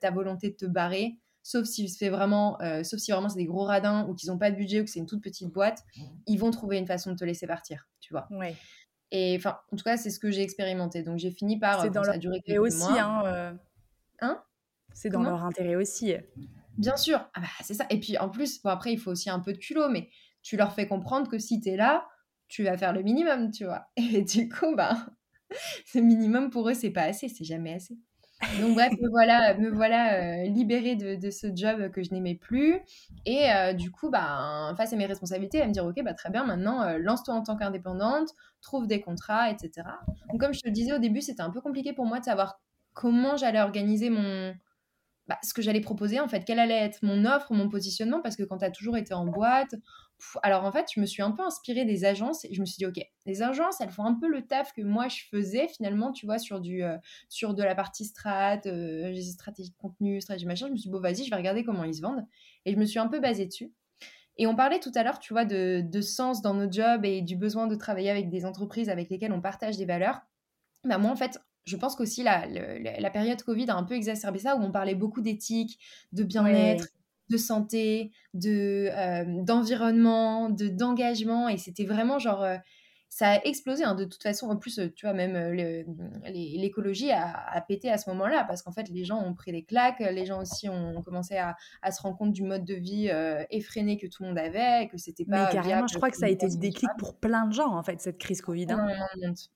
ta 0.00 0.10
volonté 0.10 0.50
de 0.50 0.56
te 0.56 0.66
barrer, 0.66 1.16
sauf 1.42 1.66
si 1.66 1.88
c'est 1.88 2.08
vraiment, 2.08 2.58
sauf 2.84 3.00
si 3.00 3.10
vraiment 3.10 3.28
c'est 3.28 3.38
des 3.38 3.44
gros 3.44 3.64
radins 3.64 4.06
ou 4.08 4.14
qu'ils 4.14 4.30
n'ont 4.30 4.38
pas 4.38 4.50
de 4.50 4.56
budget 4.56 4.80
ou 4.80 4.84
que 4.84 4.90
c'est 4.90 5.00
une 5.00 5.06
toute 5.06 5.22
petite 5.22 5.52
boîte, 5.52 5.82
ils 6.26 6.38
vont 6.38 6.50
trouver 6.50 6.78
une 6.78 6.86
façon 6.86 7.12
de 7.12 7.16
te 7.16 7.24
laisser 7.24 7.46
partir, 7.46 7.88
tu 8.00 8.12
vois. 8.12 8.28
Ouais. 8.30 8.54
Et 9.16 9.36
enfin, 9.38 9.60
en 9.70 9.76
tout 9.76 9.84
cas, 9.84 9.96
c'est 9.96 10.10
ce 10.10 10.18
que 10.18 10.32
j'ai 10.32 10.42
expérimenté. 10.42 11.04
Donc 11.04 11.18
j'ai 11.18 11.30
fini 11.30 11.56
par. 11.56 11.80
C'est 11.80 11.90
dans 11.90 12.02
leur 12.02 12.16
intérêt 12.16 12.58
aussi, 12.58 12.98
hein, 12.98 13.22
euh. 13.24 13.52
hein? 14.20 14.42
C'est 14.92 15.08
dans 15.08 15.22
leur 15.22 15.44
intérêt 15.44 15.76
aussi. 15.76 16.14
Bien 16.78 16.96
sûr. 16.96 17.24
Ah 17.32 17.40
bah, 17.40 17.46
c'est 17.62 17.74
ça. 17.74 17.86
Et 17.90 18.00
puis 18.00 18.18
en 18.18 18.28
plus, 18.28 18.60
bon, 18.60 18.70
après, 18.70 18.92
il 18.92 18.98
faut 18.98 19.12
aussi 19.12 19.30
un 19.30 19.38
peu 19.38 19.52
de 19.52 19.58
culot, 19.58 19.88
mais 19.88 20.10
tu 20.42 20.56
leur 20.56 20.72
fais 20.72 20.88
comprendre 20.88 21.30
que 21.30 21.38
si 21.38 21.60
tu 21.60 21.68
es 21.68 21.76
là, 21.76 22.08
tu 22.48 22.64
vas 22.64 22.76
faire 22.76 22.92
le 22.92 23.02
minimum, 23.02 23.52
tu 23.52 23.64
vois. 23.64 23.86
Et 23.96 24.22
du 24.22 24.48
coup, 24.48 24.74
bah, 24.74 24.96
ce 25.86 26.00
minimum 26.00 26.50
pour 26.50 26.68
eux, 26.68 26.74
c'est 26.74 26.90
pas 26.90 27.02
assez, 27.02 27.28
c'est 27.28 27.44
jamais 27.44 27.74
assez. 27.74 27.96
Donc 28.60 28.74
bref, 28.74 28.92
me 29.00 29.08
voilà, 29.08 29.54
me 29.54 29.70
voilà 29.70 30.14
euh, 30.14 30.44
libérée 30.48 30.96
de, 30.96 31.30
ce 31.30 31.48
job 31.54 31.90
que 31.90 32.02
je 32.02 32.10
n'aimais 32.12 32.34
plus. 32.34 32.80
Et 33.26 33.50
euh, 33.50 33.72
du 33.72 33.90
coup, 33.90 34.10
bah, 34.10 34.74
face 34.76 34.92
à 34.92 34.96
mes 34.96 35.06
responsabilités, 35.06 35.58
elle 35.58 35.68
me 35.68 35.72
dire, 35.72 35.84
ok, 35.84 36.02
bah, 36.02 36.14
très 36.14 36.30
bien, 36.30 36.44
maintenant, 36.44 36.82
euh, 36.82 36.98
lance-toi 36.98 37.34
en 37.34 37.42
tant 37.42 37.56
qu'indépendante, 37.56 38.28
trouve 38.62 38.86
des 38.86 39.00
contrats, 39.00 39.50
etc. 39.50 39.88
Donc 40.30 40.40
comme 40.40 40.54
je 40.54 40.60
te 40.60 40.66
le 40.66 40.72
disais 40.72 40.92
au 40.92 40.98
début, 40.98 41.20
c'était 41.20 41.42
un 41.42 41.50
peu 41.50 41.60
compliqué 41.60 41.92
pour 41.92 42.06
moi 42.06 42.20
de 42.20 42.24
savoir 42.24 42.60
comment 42.92 43.36
j'allais 43.36 43.60
organiser 43.60 44.10
mon... 44.10 44.54
Bah, 45.26 45.38
ce 45.42 45.54
que 45.54 45.62
j'allais 45.62 45.80
proposer, 45.80 46.20
en 46.20 46.28
fait, 46.28 46.44
quelle 46.44 46.58
allait 46.58 46.74
être 46.74 46.98
mon 47.02 47.24
offre, 47.24 47.54
mon 47.54 47.68
positionnement, 47.70 48.20
parce 48.20 48.36
que 48.36 48.42
quand 48.42 48.58
tu 48.58 48.64
as 48.66 48.70
toujours 48.70 48.98
été 48.98 49.14
en 49.14 49.24
boîte, 49.24 49.74
alors 50.42 50.64
en 50.64 50.72
fait, 50.72 50.86
je 50.94 51.00
me 51.00 51.06
suis 51.06 51.22
un 51.22 51.30
peu 51.30 51.42
inspirée 51.42 51.84
des 51.84 52.04
agences 52.04 52.44
et 52.44 52.54
je 52.54 52.60
me 52.60 52.66
suis 52.66 52.76
dit, 52.78 52.86
ok, 52.86 53.04
les 53.26 53.42
agences, 53.42 53.80
elles 53.80 53.90
font 53.90 54.04
un 54.04 54.14
peu 54.14 54.28
le 54.28 54.46
taf 54.46 54.72
que 54.72 54.82
moi 54.82 55.08
je 55.08 55.22
faisais 55.30 55.68
finalement, 55.68 56.12
tu 56.12 56.26
vois, 56.26 56.38
sur, 56.38 56.60
du, 56.60 56.82
euh, 56.82 56.96
sur 57.28 57.54
de 57.54 57.62
la 57.62 57.74
partie 57.74 58.04
strat, 58.04 58.60
euh, 58.66 59.14
stratégie 59.20 59.70
de 59.70 59.76
contenu, 59.76 60.20
stratégie 60.20 60.46
machin. 60.46 60.66
Je 60.66 60.72
me 60.72 60.76
suis 60.76 60.88
dit, 60.88 60.92
bon, 60.92 61.00
vas-y, 61.00 61.24
je 61.24 61.30
vais 61.30 61.36
regarder 61.36 61.64
comment 61.64 61.84
ils 61.84 61.94
se 61.94 62.02
vendent. 62.02 62.24
Et 62.64 62.72
je 62.72 62.78
me 62.78 62.84
suis 62.84 62.98
un 62.98 63.08
peu 63.08 63.20
basée 63.20 63.46
dessus. 63.46 63.72
Et 64.36 64.46
on 64.46 64.56
parlait 64.56 64.80
tout 64.80 64.92
à 64.94 65.04
l'heure, 65.04 65.20
tu 65.20 65.32
vois, 65.32 65.44
de, 65.44 65.82
de, 65.84 66.00
sens 66.00 66.42
dans 66.42 66.54
nos 66.54 66.70
jobs 66.70 67.04
et 67.04 67.22
du 67.22 67.36
besoin 67.36 67.68
de 67.68 67.76
travailler 67.76 68.10
avec 68.10 68.30
des 68.30 68.44
entreprises 68.44 68.88
avec 68.88 69.08
lesquelles 69.08 69.32
on 69.32 69.40
partage 69.40 69.76
des 69.76 69.84
valeurs. 69.84 70.22
Bah, 70.82 70.98
moi, 70.98 71.12
en 71.12 71.16
fait, 71.16 71.40
je 71.64 71.76
pense 71.76 71.94
qu'aussi 71.94 72.22
la, 72.22 72.46
la, 72.46 73.10
période 73.10 73.40
Covid 73.42 73.70
a 73.70 73.76
un 73.76 73.84
peu 73.84 73.94
exacerbé 73.94 74.40
ça, 74.40 74.56
où 74.56 74.62
on 74.62 74.72
parlait 74.72 74.94
beaucoup 74.94 75.20
d'éthique, 75.20 75.78
de 76.12 76.24
bien-être, 76.24 76.88
de 77.30 77.36
santé, 77.36 78.12
de 78.34 78.88
euh, 78.90 79.24
d'environnement, 79.42 80.50
de 80.50 80.68
d'engagement 80.68 81.48
et 81.48 81.56
c'était 81.56 81.84
vraiment 81.84 82.18
genre 82.18 82.42
euh, 82.42 82.56
ça 83.08 83.28
a 83.28 83.44
explosé 83.44 83.84
hein, 83.84 83.94
de 83.94 84.04
toute 84.04 84.22
façon. 84.22 84.48
En 84.48 84.56
plus 84.56 84.80
tu 84.94 85.06
vois 85.06 85.14
même 85.14 85.36
euh, 85.36 85.84
l'écologie 86.26 87.12
a, 87.12 87.64
pété 87.66 87.88
à 87.90 87.96
ce 87.96 88.10
moment-là 88.10 88.44
parce 88.44 88.62
qu'en 88.62 88.72
fait 88.72 88.88
les 88.88 89.04
gens 89.04 89.22
ont 89.22 89.34
pris 89.34 89.52
des 89.52 89.62
claques 89.62 90.00
les 90.00 90.26
gens 90.26 90.40
aussi 90.42 90.68
ont, 90.68 91.00
commencé 91.02 91.36
à, 91.36 91.54
se 91.90 92.02
rendre 92.02 92.16
compte 92.16 92.32
du 92.32 92.42
mode 92.42 92.64
de 92.64 92.74
vie 92.74 93.08
effréné 93.50 93.98
que 93.98 94.06
tout 94.08 94.24
le 94.24 94.30
monde 94.30 94.38
avait 94.38 94.88
que 94.88 94.98
c'était 94.98 95.24
pas 95.24 95.46
mais 95.46 95.52
carrément 95.52 95.86
je 95.86 95.96
crois 95.96 96.10
que 96.10 96.16
ça 96.16 96.26
a 96.26 96.28
été 96.28 96.46
le 96.48 96.56
déclic 96.56 96.90
pour 96.98 97.14
plein 97.14 97.46
de 97.46 97.52
gens 97.52 97.72
en 97.72 97.84
fait 97.84 98.00
cette 98.00 98.18
crise 98.18 98.42
Covid 98.42 98.66
hein. 98.70 98.88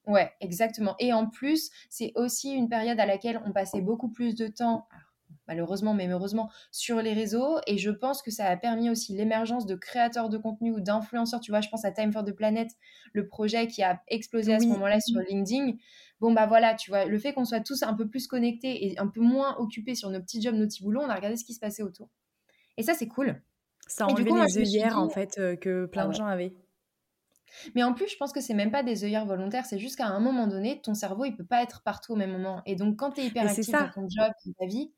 ouais 0.06 0.32
exactement. 0.40 0.94
Et 1.00 1.12
en 1.12 1.26
plus 1.26 1.70
c'est 1.90 2.12
aussi 2.14 2.52
une 2.52 2.68
période 2.68 3.00
à 3.00 3.06
laquelle 3.06 3.42
on 3.44 3.52
passait 3.52 3.82
beaucoup 3.82 4.08
plus 4.08 4.36
de 4.36 4.46
temps 4.46 4.86
malheureusement, 5.48 5.94
mais 5.94 6.06
heureusement, 6.06 6.50
sur 6.70 7.02
les 7.02 7.14
réseaux. 7.14 7.58
Et 7.66 7.78
je 7.78 7.90
pense 7.90 8.22
que 8.22 8.30
ça 8.30 8.46
a 8.46 8.56
permis 8.56 8.90
aussi 8.90 9.16
l'émergence 9.16 9.66
de 9.66 9.74
créateurs 9.74 10.28
de 10.28 10.38
contenu 10.38 10.70
ou 10.70 10.80
d'influenceurs. 10.80 11.40
Tu 11.40 11.50
vois, 11.50 11.60
je 11.60 11.68
pense 11.68 11.84
à 11.84 11.90
Time 11.90 12.12
for 12.12 12.24
the 12.24 12.32
Planet, 12.32 12.68
le 13.12 13.26
projet 13.26 13.66
qui 13.66 13.82
a 13.82 14.00
explosé 14.08 14.54
à 14.54 14.60
ce 14.60 14.66
moment-là 14.66 15.00
sur 15.00 15.20
LinkedIn. 15.20 15.72
Bon, 16.20 16.32
bah 16.32 16.46
voilà, 16.46 16.74
tu 16.74 16.90
vois, 16.90 17.04
le 17.04 17.18
fait 17.18 17.32
qu'on 17.32 17.44
soit 17.44 17.60
tous 17.60 17.82
un 17.82 17.94
peu 17.94 18.08
plus 18.08 18.26
connectés 18.26 18.86
et 18.86 18.98
un 18.98 19.06
peu 19.06 19.20
moins 19.20 19.56
occupés 19.58 19.94
sur 19.94 20.10
nos 20.10 20.20
petits 20.20 20.42
jobs, 20.42 20.54
nos 20.54 20.66
petits 20.66 20.82
boulots, 20.82 21.00
on 21.00 21.08
a 21.08 21.14
regardé 21.14 21.36
ce 21.36 21.44
qui 21.44 21.54
se 21.54 21.60
passait 21.60 21.82
autour. 21.82 22.08
Et 22.76 22.82
ça, 22.82 22.94
c'est 22.94 23.08
cool. 23.08 23.40
Ça 23.86 24.04
a 24.04 24.08
enlevé 24.08 24.30
les 24.30 24.58
œillères, 24.58 24.98
en 24.98 25.08
fait, 25.08 25.38
euh, 25.38 25.56
que 25.56 25.86
plein 25.86 26.04
ah 26.04 26.08
de 26.08 26.12
gens 26.12 26.26
avaient. 26.26 26.54
Mais 27.74 27.82
en 27.82 27.94
plus, 27.94 28.08
je 28.08 28.16
pense 28.16 28.32
que 28.32 28.40
c'est 28.40 28.54
même 28.54 28.70
pas 28.70 28.82
des 28.82 29.04
œillères 29.04 29.26
volontaires, 29.26 29.66
c'est 29.66 29.78
juste 29.78 29.96
qu'à 29.96 30.06
un 30.06 30.20
moment 30.20 30.46
donné, 30.46 30.80
ton 30.82 30.94
cerveau, 30.94 31.24
il 31.24 31.34
peut 31.34 31.46
pas 31.46 31.62
être 31.62 31.82
partout 31.82 32.12
au 32.12 32.16
même 32.16 32.32
moment. 32.32 32.62
Et 32.66 32.76
donc, 32.76 32.96
quand 32.96 33.12
tu 33.12 33.20
es 33.20 33.26
hyper 33.26 33.46
actif 33.46 33.70
dans 33.70 33.90
ton 33.90 34.08
job, 34.08 34.32
dans 34.44 34.52
ta 34.58 34.66
vie, 34.66 34.92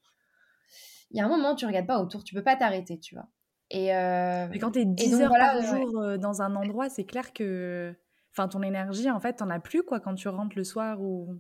il 1.11 1.19
y 1.19 1.21
a 1.21 1.25
un 1.25 1.29
moment, 1.29 1.55
tu 1.55 1.67
regardes 1.67 1.87
pas 1.87 2.01
autour, 2.01 2.25
tu 2.25 2.35
peux 2.35 2.43
pas 2.43 2.57
t'arrêter, 2.57 2.99
tu 2.99 3.15
vois. 3.15 3.27
Et, 3.71 3.95
euh, 3.95 4.49
Mais 4.51 4.59
quand 4.59 4.73
tu 4.73 4.81
es 4.81 4.85
10 4.85 5.21
heures 5.21 5.31
par 5.31 5.61
jour 5.63 6.01
euh, 6.01 6.17
dans 6.19 6.43
un 6.43 6.57
endroit, 6.57 6.89
c'est 6.89 7.05
clair 7.05 7.33
que 7.33 7.95
Enfin, 8.33 8.49
ton 8.49 8.63
énergie, 8.63 9.11
en 9.11 9.21
fait, 9.21 9.35
t'en 9.35 9.51
as 9.51 9.59
plus, 9.59 9.83
quoi, 9.83 10.01
quand 10.01 10.15
tu 10.15 10.29
rentres 10.29 10.57
le 10.57 10.65
soir 10.65 11.01
ou... 11.01 11.35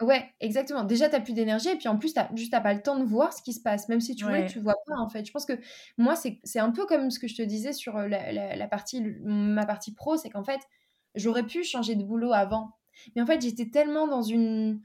Ouais, 0.00 0.24
exactement. 0.40 0.82
Déjà, 0.82 1.08
tu 1.08 1.22
plus 1.22 1.34
d'énergie 1.34 1.68
et 1.68 1.76
puis 1.76 1.88
en 1.88 1.96
plus, 1.96 2.12
tu 2.12 2.20
juste 2.34 2.50
pas 2.50 2.74
le 2.74 2.82
temps 2.82 2.98
de 2.98 3.04
voir 3.04 3.32
ce 3.32 3.42
qui 3.42 3.52
se 3.52 3.60
passe. 3.60 3.88
Même 3.88 4.00
si 4.00 4.16
tu 4.16 4.24
vois, 4.24 4.42
tu 4.42 4.58
vois 4.58 4.74
pas 4.86 4.96
en 4.96 5.08
fait. 5.08 5.24
Je 5.24 5.30
pense 5.30 5.44
que 5.44 5.52
moi, 5.96 6.14
c'est 6.16 6.58
un 6.58 6.70
peu 6.72 6.86
comme 6.86 7.10
ce 7.10 7.20
que 7.20 7.28
je 7.28 7.36
te 7.36 7.42
disais 7.42 7.72
sur 7.72 7.96
la, 7.98 8.32
la, 8.32 8.66
partie, 8.66 9.00
ma 9.22 9.64
partie 9.64 9.94
pro, 9.94 10.16
c'est 10.16 10.30
qu'en 10.30 10.42
fait, 10.42 10.60
j'aurais 11.14 11.44
pu 11.44 11.62
changer 11.62 11.94
de 11.94 12.02
boulot 12.02 12.32
avant. 12.32 12.72
Mais 13.14 13.22
en 13.22 13.26
fait, 13.26 13.40
j'étais 13.42 13.70
tellement 13.70 14.08
dans 14.08 14.22
une, 14.22 14.80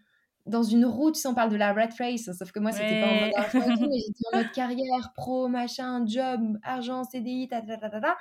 dans 0.47 0.63
une 0.63 0.85
route, 0.85 1.15
si 1.15 1.27
on 1.27 1.33
parle 1.33 1.51
de 1.51 1.57
la 1.57 1.73
rat 1.73 1.89
race, 1.99 2.29
sauf 2.37 2.51
que 2.51 2.59
moi, 2.59 2.71
c'était 2.71 3.01
pas 3.01 3.07
en 3.07 3.19
mode 3.21 3.31
mais 3.89 3.99
j'étais 3.99 4.23
en 4.33 4.37
mode 4.37 4.51
carrière, 4.51 5.13
pro, 5.15 5.47
machin, 5.47 6.05
job, 6.05 6.57
argent, 6.63 7.03
CDI, 7.03 7.47
ta 7.47 7.61
ta 7.61 7.77
ta 7.77 7.89
ta. 7.89 8.01
ta. 8.01 8.17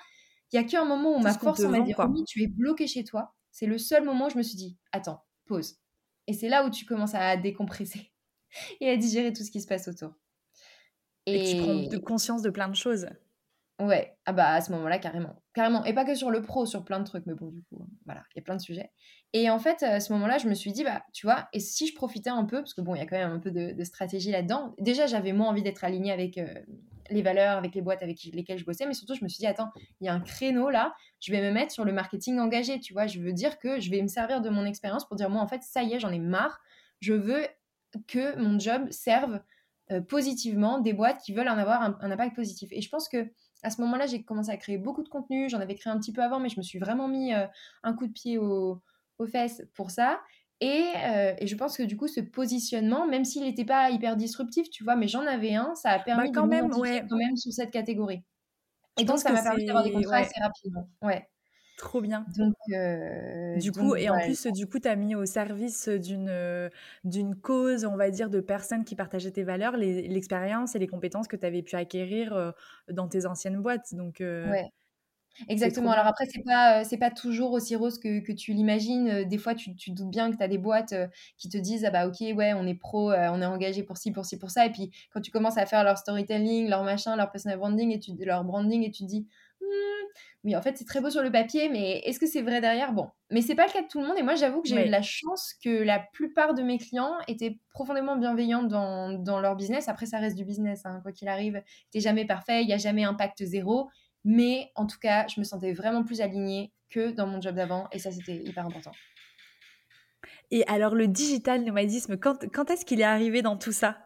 Il 0.52 0.56
y 0.56 0.58
a 0.58 0.64
qu'un 0.64 0.84
moment 0.84 1.16
où 1.16 1.18
ma 1.18 1.32
force, 1.32 1.64
on 1.64 1.70
m'a 1.70 1.80
dit, 1.80 1.94
tu 2.26 2.42
es 2.42 2.46
bloqué 2.46 2.86
chez 2.86 3.04
toi. 3.04 3.34
C'est 3.50 3.66
le 3.66 3.78
seul 3.78 4.04
moment 4.04 4.26
où 4.26 4.30
je 4.30 4.36
me 4.36 4.42
suis 4.42 4.56
dit, 4.56 4.76
attends, 4.92 5.24
pause 5.46 5.78
et 6.26 6.32
c'est 6.32 6.48
là 6.48 6.64
où 6.66 6.70
tu 6.70 6.84
commences 6.84 7.14
à 7.14 7.36
décompresser 7.36 8.12
et 8.80 8.90
à 8.90 8.96
digérer 8.96 9.32
tout 9.32 9.44
ce 9.44 9.50
qui 9.50 9.60
se 9.60 9.66
passe 9.66 9.88
autour. 9.88 10.12
Et, 11.26 11.56
tu 11.56 11.62
prends 11.62 11.74
de 11.74 11.98
conscience 11.98 12.42
de 12.42 12.50
plein 12.50 12.68
de 12.68 12.76
choses. 12.76 13.08
Ouais, 13.78 14.16
ah 14.24 14.32
bah 14.32 14.52
à 14.52 14.60
ce 14.62 14.72
moment-là, 14.72 14.98
carrément. 14.98 15.42
Carrément. 15.52 15.84
Et 15.84 15.92
pas 15.92 16.06
que 16.06 16.14
sur 16.14 16.30
le 16.30 16.40
pro, 16.40 16.64
sur 16.64 16.82
plein 16.82 16.98
de 16.98 17.04
trucs, 17.04 17.26
mais 17.26 17.34
bon, 17.34 17.48
du 17.48 17.62
coup, 17.64 17.86
voilà, 18.06 18.22
il 18.34 18.38
y 18.38 18.40
a 18.40 18.42
plein 18.42 18.56
de 18.56 18.60
sujets. 18.60 18.90
Et 19.34 19.50
en 19.50 19.58
fait, 19.58 19.82
à 19.82 20.00
ce 20.00 20.14
moment-là, 20.14 20.38
je 20.38 20.48
me 20.48 20.54
suis 20.54 20.72
dit, 20.72 20.82
bah, 20.82 21.02
tu 21.12 21.26
vois, 21.26 21.46
et 21.52 21.60
si 21.60 21.86
je 21.86 21.94
profitais 21.94 22.30
un 22.30 22.44
peu, 22.46 22.60
parce 22.60 22.72
que 22.72 22.80
bon, 22.80 22.94
il 22.94 22.98
y 22.98 23.02
a 23.02 23.06
quand 23.06 23.18
même 23.18 23.32
un 23.32 23.38
peu 23.38 23.50
de, 23.50 23.84
stratégie 23.84 24.30
là-dedans. 24.30 24.74
Déjà, 24.78 25.06
j'avais 25.06 25.32
moins 25.32 25.48
envie 25.48 25.62
d'être 25.62 25.84
alignée 25.84 26.10
avec 26.10 26.38
euh, 26.38 26.46
les 27.10 27.20
valeurs, 27.20 27.58
avec 27.58 27.74
les 27.74 27.82
boîtes 27.82 28.02
avec 28.02 28.18
lesquelles 28.32 28.56
je 28.56 28.64
bossais, 28.64 28.86
mais 28.86 28.94
surtout, 28.94 29.14
je 29.14 29.22
me 29.22 29.28
suis 29.28 29.40
dit, 29.40 29.46
attends, 29.46 29.70
il 30.00 30.06
y 30.06 30.08
a 30.08 30.14
un 30.14 30.20
créneau 30.20 30.70
là, 30.70 30.94
je 31.20 31.30
vais 31.30 31.42
me 31.42 31.52
mettre 31.52 31.70
sur 31.70 31.84
le 31.84 31.92
marketing 31.92 32.38
engagé, 32.38 32.80
tu 32.80 32.94
vois. 32.94 33.06
Je 33.06 33.20
veux 33.20 33.34
dire 33.34 33.58
que 33.58 33.78
je 33.78 33.90
vais 33.90 34.00
me 34.00 34.08
servir 34.08 34.40
de 34.40 34.48
mon 34.48 34.64
expérience 34.64 35.06
pour 35.06 35.16
dire, 35.16 35.28
moi, 35.28 35.42
en 35.42 35.48
fait, 35.48 35.62
ça 35.62 35.82
y 35.82 35.92
est, 35.92 36.00
j'en 36.00 36.12
ai 36.12 36.18
marre. 36.18 36.60
Je 37.00 37.12
veux 37.12 37.46
que 38.08 38.38
mon 38.38 38.58
job 38.58 38.90
serve 38.90 39.40
euh, 39.90 40.00
positivement 40.00 40.80
des 40.80 40.94
boîtes 40.94 41.20
qui 41.20 41.34
veulent 41.34 41.48
en 41.48 41.58
avoir 41.58 41.82
un, 41.82 41.98
un 42.00 42.10
impact 42.10 42.34
positif. 42.34 42.70
Et 42.72 42.80
je 42.80 42.88
pense 42.88 43.08
que 43.08 43.30
à 43.66 43.70
ce 43.70 43.80
moment-là, 43.80 44.06
j'ai 44.06 44.22
commencé 44.22 44.50
à 44.50 44.56
créer 44.56 44.78
beaucoup 44.78 45.02
de 45.02 45.08
contenu. 45.08 45.48
J'en 45.48 45.60
avais 45.60 45.74
créé 45.74 45.92
un 45.92 45.98
petit 45.98 46.12
peu 46.12 46.22
avant, 46.22 46.38
mais 46.38 46.48
je 46.48 46.56
me 46.56 46.62
suis 46.62 46.78
vraiment 46.78 47.08
mis 47.08 47.34
euh, 47.34 47.46
un 47.82 47.94
coup 47.94 48.06
de 48.06 48.12
pied 48.12 48.38
aux 48.38 48.80
fesses 49.26 49.62
pour 49.74 49.90
ça. 49.90 50.20
Euh, 50.62 51.34
et, 51.38 51.46
je 51.46 51.54
pense 51.56 51.76
que 51.76 51.82
du 51.82 51.96
coup, 51.96 52.08
ce 52.08 52.20
positionnement, 52.20 53.06
même 53.06 53.24
s'il 53.24 53.42
n'était 53.42 53.64
pas 53.64 53.90
hyper 53.90 54.16
disruptif, 54.16 54.70
tu 54.70 54.84
vois, 54.84 54.96
mais 54.96 55.08
j'en 55.08 55.26
avais 55.26 55.54
un, 55.54 55.74
ça 55.74 55.90
a 55.90 55.98
permis 55.98 56.28
bah, 56.28 56.32
quand 56.34 56.46
de 56.46 56.50
même, 56.50 56.70
quand 56.70 57.16
même 57.16 57.36
sur 57.36 57.52
cette 57.52 57.70
catégorie. 57.70 58.22
Et 58.98 59.04
donc, 59.04 59.18
ça 59.18 59.32
m'a 59.32 59.42
permis 59.42 59.66
d'avoir 59.66 59.84
des 59.84 59.92
contrats 59.92 60.18
assez 60.18 60.40
rapidement. 60.40 60.88
Ouais. 61.02 61.28
Trop 61.76 62.00
bien. 62.00 62.24
Donc, 62.38 62.54
euh, 62.72 63.56
du 63.58 63.70
coup, 63.70 63.96
et 63.96 64.08
en 64.08 64.18
plus, 64.18 64.46
du 64.46 64.66
coup, 64.66 64.78
tu 64.78 64.88
as 64.88 64.96
mis 64.96 65.14
au 65.14 65.26
service 65.26 65.88
d'une 65.88 66.28
euh, 66.30 66.70
d'une 67.04 67.36
cause, 67.36 67.84
on 67.84 67.96
va 67.96 68.10
dire, 68.10 68.30
de 68.30 68.40
personnes 68.40 68.84
qui 68.84 68.96
partageaient 68.96 69.30
tes 69.30 69.42
valeurs, 69.42 69.76
l'expérience 69.76 70.74
et 70.74 70.78
les 70.78 70.86
compétences 70.86 71.28
que 71.28 71.36
tu 71.36 71.44
avais 71.44 71.62
pu 71.62 71.76
acquérir 71.76 72.32
euh, 72.32 72.50
dans 72.90 73.08
tes 73.08 73.26
anciennes 73.26 73.60
boîtes. 73.60 73.94
Donc, 73.94 74.16
ouais. 74.20 74.70
Exactement. 75.50 75.90
Alors 75.90 76.06
après, 76.06 76.24
c'est 76.32 76.42
pas 76.42 76.82
c'est 76.84 76.96
pas 76.96 77.10
toujours 77.10 77.52
aussi 77.52 77.76
rose 77.76 77.98
que, 77.98 78.20
que 78.20 78.32
tu 78.32 78.54
l'imagines. 78.54 79.24
Des 79.24 79.36
fois, 79.36 79.54
tu, 79.54 79.76
tu, 79.76 79.90
doutes 79.90 80.08
bien 80.08 80.30
que 80.30 80.38
tu 80.38 80.42
as 80.42 80.48
des 80.48 80.56
boîtes 80.56 80.94
qui 81.36 81.50
te 81.50 81.58
disent 81.58 81.84
ah 81.84 81.90
bah 81.90 82.08
ok 82.08 82.20
ouais 82.20 82.54
on 82.54 82.66
est 82.66 82.74
pro, 82.74 83.12
on 83.12 83.42
est 83.42 83.46
engagé 83.46 83.82
pour 83.82 83.98
ci 83.98 84.12
pour 84.12 84.24
ci 84.24 84.38
pour 84.38 84.50
ça. 84.50 84.64
Et 84.64 84.72
puis 84.72 84.90
quand 85.12 85.20
tu 85.20 85.30
commences 85.30 85.58
à 85.58 85.66
faire 85.66 85.84
leur 85.84 85.98
storytelling, 85.98 86.70
leur 86.70 86.84
machin, 86.84 87.16
leur 87.16 87.30
personal 87.30 87.58
branding 87.58 87.92
et 87.92 88.00
tu, 88.00 88.12
leur 88.18 88.44
branding 88.44 88.82
et 88.82 88.90
tu 88.90 89.02
te 89.02 89.08
dis 89.08 89.26
Mmh, 89.60 89.66
oui, 90.44 90.56
en 90.56 90.62
fait, 90.62 90.76
c'est 90.76 90.84
très 90.84 91.00
beau 91.00 91.10
sur 91.10 91.22
le 91.22 91.32
papier, 91.32 91.68
mais 91.68 91.98
est-ce 92.00 92.20
que 92.20 92.26
c'est 92.26 92.42
vrai 92.42 92.60
derrière? 92.60 92.92
Bon, 92.92 93.08
mais 93.30 93.42
c'est 93.42 93.54
pas 93.54 93.66
le 93.66 93.72
cas 93.72 93.82
de 93.82 93.88
tout 93.88 94.00
le 94.00 94.06
monde. 94.06 94.18
Et 94.18 94.22
moi, 94.22 94.34
j'avoue 94.34 94.62
que 94.62 94.68
j'ai 94.68 94.86
eu 94.86 94.90
la 94.90 95.02
chance 95.02 95.54
que 95.64 95.82
la 95.82 95.98
plupart 96.12 96.54
de 96.54 96.62
mes 96.62 96.78
clients 96.78 97.14
étaient 97.26 97.58
profondément 97.70 98.16
bienveillants 98.16 98.62
dans, 98.62 99.12
dans 99.12 99.40
leur 99.40 99.56
business. 99.56 99.88
Après, 99.88 100.06
ça 100.06 100.18
reste 100.18 100.36
du 100.36 100.44
business, 100.44 100.82
hein, 100.84 101.00
quoi 101.02 101.12
qu'il 101.12 101.28
arrive. 101.28 101.62
T'es 101.90 102.00
jamais 102.00 102.26
parfait, 102.26 102.62
il 102.62 102.66
n'y 102.66 102.74
a 102.74 102.78
jamais 102.78 103.04
impact 103.04 103.44
zéro. 103.44 103.88
Mais 104.24 104.70
en 104.74 104.86
tout 104.86 104.98
cas, 104.98 105.26
je 105.28 105.40
me 105.40 105.44
sentais 105.44 105.72
vraiment 105.72 106.04
plus 106.04 106.20
alignée 106.20 106.72
que 106.90 107.10
dans 107.10 107.26
mon 107.26 107.40
job 107.40 107.54
d'avant. 107.56 107.88
Et 107.92 107.98
ça, 107.98 108.10
c'était 108.10 108.36
hyper 108.36 108.66
important. 108.66 108.92
Et 110.50 110.64
alors, 110.68 110.94
le 110.94 111.08
digital 111.08 111.64
nomadisme, 111.64 112.16
quand, 112.16 112.46
quand 112.52 112.70
est-ce 112.70 112.84
qu'il 112.84 113.00
est 113.00 113.04
arrivé 113.04 113.42
dans 113.42 113.56
tout 113.56 113.72
ça? 113.72 113.98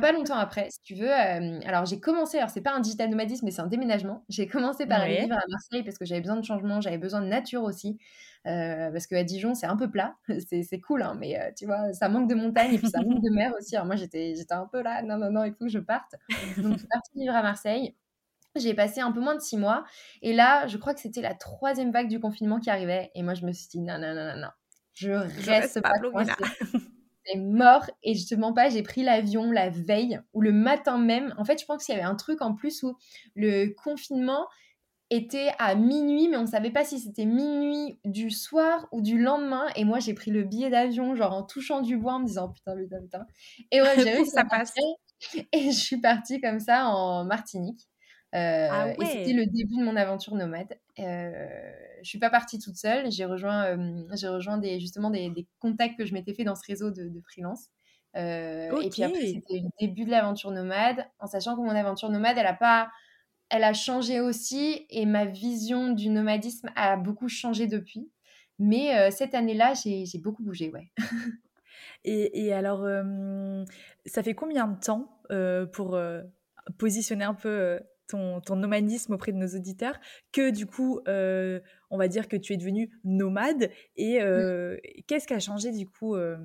Pas 0.00 0.12
longtemps 0.12 0.36
après, 0.36 0.70
si 0.70 0.82
tu 0.82 0.94
veux. 0.94 1.10
Euh, 1.10 1.60
alors, 1.66 1.86
j'ai 1.86 2.00
commencé, 2.00 2.38
alors 2.38 2.50
c'est 2.50 2.60
pas 2.60 2.72
un 2.72 2.80
digital 2.80 3.10
nomadisme, 3.10 3.44
mais 3.44 3.50
c'est 3.50 3.62
un 3.62 3.66
déménagement. 3.66 4.24
J'ai 4.28 4.46
commencé 4.46 4.86
par 4.86 5.00
aller 5.00 5.20
vivre 5.20 5.36
à 5.36 5.44
Marseille 5.48 5.82
parce 5.82 5.98
que 5.98 6.04
j'avais 6.04 6.20
besoin 6.20 6.36
de 6.36 6.44
changement, 6.44 6.80
j'avais 6.80 6.98
besoin 6.98 7.20
de 7.20 7.26
nature 7.26 7.62
aussi. 7.62 7.98
Euh, 8.46 8.90
parce 8.90 9.06
qu'à 9.06 9.24
Dijon, 9.24 9.54
c'est 9.54 9.66
un 9.66 9.76
peu 9.76 9.90
plat. 9.90 10.16
C'est 10.50 10.80
cool, 10.80 11.02
hein, 11.02 11.16
mais 11.18 11.40
euh, 11.40 11.50
tu 11.56 11.64
vois, 11.64 11.92
ça 11.94 12.08
manque 12.08 12.28
de 12.28 12.34
montagne 12.34 12.74
et 12.74 12.78
puis 12.78 12.90
ça 12.90 13.00
manque 13.00 13.22
de 13.22 13.30
mer 13.30 13.52
aussi. 13.58 13.74
Alors, 13.76 13.86
moi, 13.86 13.96
j'étais 13.96 14.34
un 14.50 14.66
peu 14.70 14.82
là, 14.82 15.02
non, 15.02 15.16
non, 15.16 15.30
non, 15.30 15.44
il 15.44 15.52
faut 15.52 15.64
que 15.64 15.70
je 15.70 15.78
parte. 15.78 16.14
Donc, 16.58 16.74
je 16.74 16.78
suis 16.78 16.88
partie 16.88 17.18
vivre 17.18 17.34
à 17.34 17.42
Marseille. 17.42 17.96
J'ai 18.56 18.74
passé 18.74 19.00
un 19.00 19.10
peu 19.10 19.20
moins 19.20 19.34
de 19.34 19.40
six 19.40 19.56
mois. 19.56 19.84
Et 20.22 20.32
là, 20.32 20.66
je 20.68 20.76
crois 20.76 20.94
que 20.94 21.00
c'était 21.00 21.22
la 21.22 21.34
troisième 21.34 21.90
vague 21.90 22.08
du 22.08 22.20
confinement 22.20 22.60
qui 22.60 22.70
arrivait. 22.70 23.10
Et 23.14 23.22
moi, 23.22 23.34
je 23.34 23.44
me 23.46 23.52
suis 23.52 23.66
dit, 23.68 23.80
non, 23.80 23.98
non, 23.98 24.14
non, 24.14 24.26
non, 24.26 24.36
non 24.36 24.50
je 24.94 25.10
reste, 25.50 25.80
pas, 25.80 25.92
Mort 27.36 27.90
et 28.02 28.14
je 28.14 28.26
te 28.26 28.34
mens 28.34 28.52
pas, 28.52 28.68
j'ai 28.68 28.82
pris 28.82 29.02
l'avion 29.02 29.50
la 29.50 29.70
veille 29.70 30.20
ou 30.32 30.40
le 30.40 30.52
matin 30.52 30.98
même. 30.98 31.34
En 31.38 31.44
fait, 31.44 31.60
je 31.60 31.64
pense 31.64 31.84
qu'il 31.84 31.94
y 31.94 31.98
avait 31.98 32.06
un 32.06 32.14
truc 32.14 32.42
en 32.42 32.54
plus 32.54 32.82
où 32.82 32.96
le 33.34 33.68
confinement 33.68 34.46
était 35.10 35.50
à 35.58 35.74
minuit, 35.74 36.28
mais 36.28 36.36
on 36.36 36.46
savait 36.46 36.70
pas 36.70 36.84
si 36.84 36.98
c'était 36.98 37.24
minuit 37.24 37.98
du 38.04 38.30
soir 38.30 38.88
ou 38.92 39.00
du 39.00 39.18
lendemain. 39.18 39.66
Et 39.76 39.84
moi, 39.84 40.00
j'ai 40.00 40.14
pris 40.14 40.30
le 40.30 40.44
billet 40.44 40.70
d'avion, 40.70 41.14
genre 41.14 41.32
en 41.32 41.42
touchant 41.42 41.80
du 41.80 41.96
bois, 41.96 42.14
en 42.14 42.20
me 42.20 42.26
disant 42.26 42.48
putain, 42.50 42.76
putain, 42.76 43.00
putain. 43.00 43.26
Et 43.70 43.80
ouais, 43.80 43.94
j'ai 43.96 44.10
réussi 44.10 44.36
à 44.38 44.44
passer. 44.44 44.80
Et 45.52 45.70
je 45.70 45.78
suis 45.78 46.00
partie 46.00 46.40
comme 46.40 46.60
ça 46.60 46.86
en 46.86 47.24
Martinique. 47.24 47.88
Ah 48.32 48.86
euh, 48.86 48.94
et 49.00 49.06
c'était 49.06 49.32
le 49.32 49.46
début 49.46 49.76
de 49.76 49.84
mon 49.84 49.94
aventure 49.94 50.34
nomade. 50.34 50.76
Euh, 50.98 51.72
je 52.04 52.08
suis 52.10 52.18
pas 52.18 52.30
partie 52.30 52.58
toute 52.58 52.76
seule. 52.76 53.10
J'ai 53.10 53.24
rejoint, 53.24 53.64
euh, 53.64 54.04
j'ai 54.14 54.28
rejoint 54.28 54.58
des, 54.58 54.78
justement 54.78 55.10
des, 55.10 55.46
contacts 55.58 55.96
que 55.98 56.04
je 56.04 56.12
m'étais 56.12 56.34
fait 56.34 56.44
dans 56.44 56.54
ce 56.54 56.64
réseau 56.66 56.90
de, 56.90 57.20
freelance. 57.26 57.70
Et 58.14 58.68
puis 58.92 59.02
après, 59.02 59.26
c'était 59.26 59.60
le 59.60 59.70
début 59.80 60.04
de 60.04 60.10
l'aventure 60.10 60.50
nomade, 60.50 61.04
en 61.18 61.26
sachant 61.26 61.56
que 61.56 61.62
mon 61.62 61.70
aventure 61.70 62.10
nomade, 62.10 62.36
elle 62.38 62.46
a 62.46 62.54
pas, 62.54 62.90
elle 63.48 63.64
a 63.64 63.72
changé 63.72 64.20
aussi, 64.20 64.86
et 64.90 65.04
ma 65.06 65.24
vision 65.24 65.90
du 65.90 66.10
nomadisme 66.10 66.70
a 66.76 66.96
beaucoup 66.96 67.28
changé 67.28 67.66
depuis. 67.66 68.08
Mais 68.60 69.10
cette 69.10 69.34
année-là, 69.34 69.72
j'ai 69.74 70.06
beaucoup 70.18 70.44
bougé, 70.44 70.70
ouais. 70.70 70.92
et, 72.04 72.46
et, 72.46 72.52
alors, 72.52 72.86
ça 74.06 74.22
fait 74.22 74.34
combien 74.34 74.68
de 74.68 74.78
temps 74.78 75.20
pour 75.72 75.98
positionner 76.78 77.24
un 77.24 77.34
peu 77.34 77.80
ton, 78.06 78.40
ton, 78.40 78.56
nomadisme 78.56 79.14
auprès 79.14 79.32
de 79.32 79.36
nos 79.36 79.48
auditeurs, 79.48 79.98
que 80.32 80.50
du 80.50 80.66
coup, 80.66 81.00
euh, 81.08 81.60
on 81.90 81.98
va 81.98 82.08
dire 82.08 82.28
que 82.28 82.36
tu 82.36 82.52
es 82.52 82.56
devenu 82.56 82.90
nomade. 83.04 83.70
Et 83.96 84.20
euh, 84.20 84.76
qu'est-ce 85.06 85.26
qui 85.26 85.34
a 85.34 85.40
changé 85.40 85.72
du 85.72 85.86
coup 85.88 86.14
euh, 86.14 86.36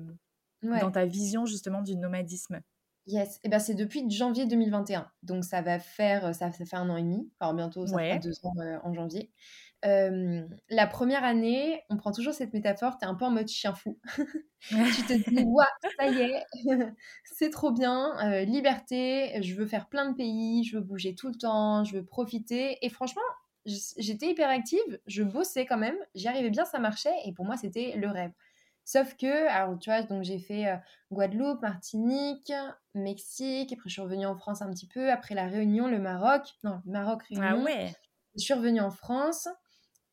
dans 0.62 0.90
ta 0.90 1.06
vision 1.06 1.46
justement 1.46 1.82
du 1.82 1.96
nomadisme? 1.96 2.60
Yes, 3.06 3.36
et 3.36 3.40
eh 3.44 3.48
ben 3.48 3.58
c'est 3.58 3.74
depuis 3.74 4.08
janvier 4.10 4.46
2021, 4.46 5.10
donc 5.22 5.42
ça 5.42 5.62
va 5.62 5.78
faire 5.78 6.34
ça, 6.34 6.52
fait 6.52 6.66
un 6.74 6.88
an 6.90 6.96
et 6.96 7.02
demi, 7.02 7.28
alors 7.40 7.54
bientôt 7.54 7.86
ça 7.86 7.96
fera 7.96 8.18
deux 8.18 8.34
ans 8.44 8.52
en 8.84 8.92
janvier 8.92 9.32
la 9.82 10.86
première 10.86 11.24
année, 11.24 11.82
on 11.88 11.96
prend 11.96 12.12
toujours 12.12 12.34
cette 12.34 12.52
métaphore, 12.52 12.98
tu 12.98 13.04
es 13.04 13.08
un 13.08 13.14
peu 13.14 13.24
en 13.24 13.30
mode 13.30 13.48
chien 13.48 13.74
fou. 13.74 13.98
tu 14.68 15.02
te 15.06 15.30
dis, 15.30 15.44
ouais, 15.44 15.64
ça 15.98 16.08
y 16.08 16.20
est, 16.20 16.44
c'est 17.24 17.50
trop 17.50 17.70
bien, 17.70 18.42
liberté, 18.44 19.40
je 19.42 19.54
veux 19.54 19.66
faire 19.66 19.88
plein 19.88 20.10
de 20.10 20.16
pays, 20.16 20.64
je 20.64 20.76
veux 20.76 20.82
bouger 20.82 21.14
tout 21.14 21.28
le 21.28 21.36
temps, 21.36 21.84
je 21.84 21.96
veux 21.96 22.04
profiter. 22.04 22.78
Et 22.82 22.90
franchement, 22.90 23.22
j'étais 23.64 24.26
hyper 24.26 24.50
active, 24.50 25.00
je 25.06 25.22
bossais 25.22 25.66
quand 25.66 25.78
même, 25.78 25.96
j'y 26.14 26.28
arrivais 26.28 26.50
bien, 26.50 26.64
ça 26.64 26.78
marchait, 26.78 27.14
et 27.24 27.32
pour 27.32 27.44
moi, 27.44 27.56
c'était 27.56 27.94
le 27.96 28.08
rêve. 28.08 28.32
Sauf 28.84 29.16
que, 29.16 29.48
alors 29.48 29.78
tu 29.78 29.88
vois, 29.88 30.02
donc 30.02 30.24
j'ai 30.24 30.38
fait 30.38 30.66
Guadeloupe, 31.12 31.62
Martinique, 31.62 32.52
Mexique, 32.94 33.72
après 33.72 33.88
je 33.88 33.92
suis 33.92 34.02
revenue 34.02 34.26
en 34.26 34.36
France 34.36 34.62
un 34.62 34.70
petit 34.70 34.88
peu, 34.88 35.12
après 35.12 35.34
la 35.34 35.46
Réunion, 35.46 35.86
le 35.86 36.00
Maroc, 36.00 36.42
non, 36.64 36.80
le 36.84 36.92
Maroc, 36.92 37.22
ah 37.22 37.26
Réunion. 37.28 37.60
Ah 37.60 37.64
ouais. 37.64 37.92
Je 38.36 38.42
suis 38.42 38.54
revenue 38.54 38.80
en 38.80 38.90
France. 38.90 39.48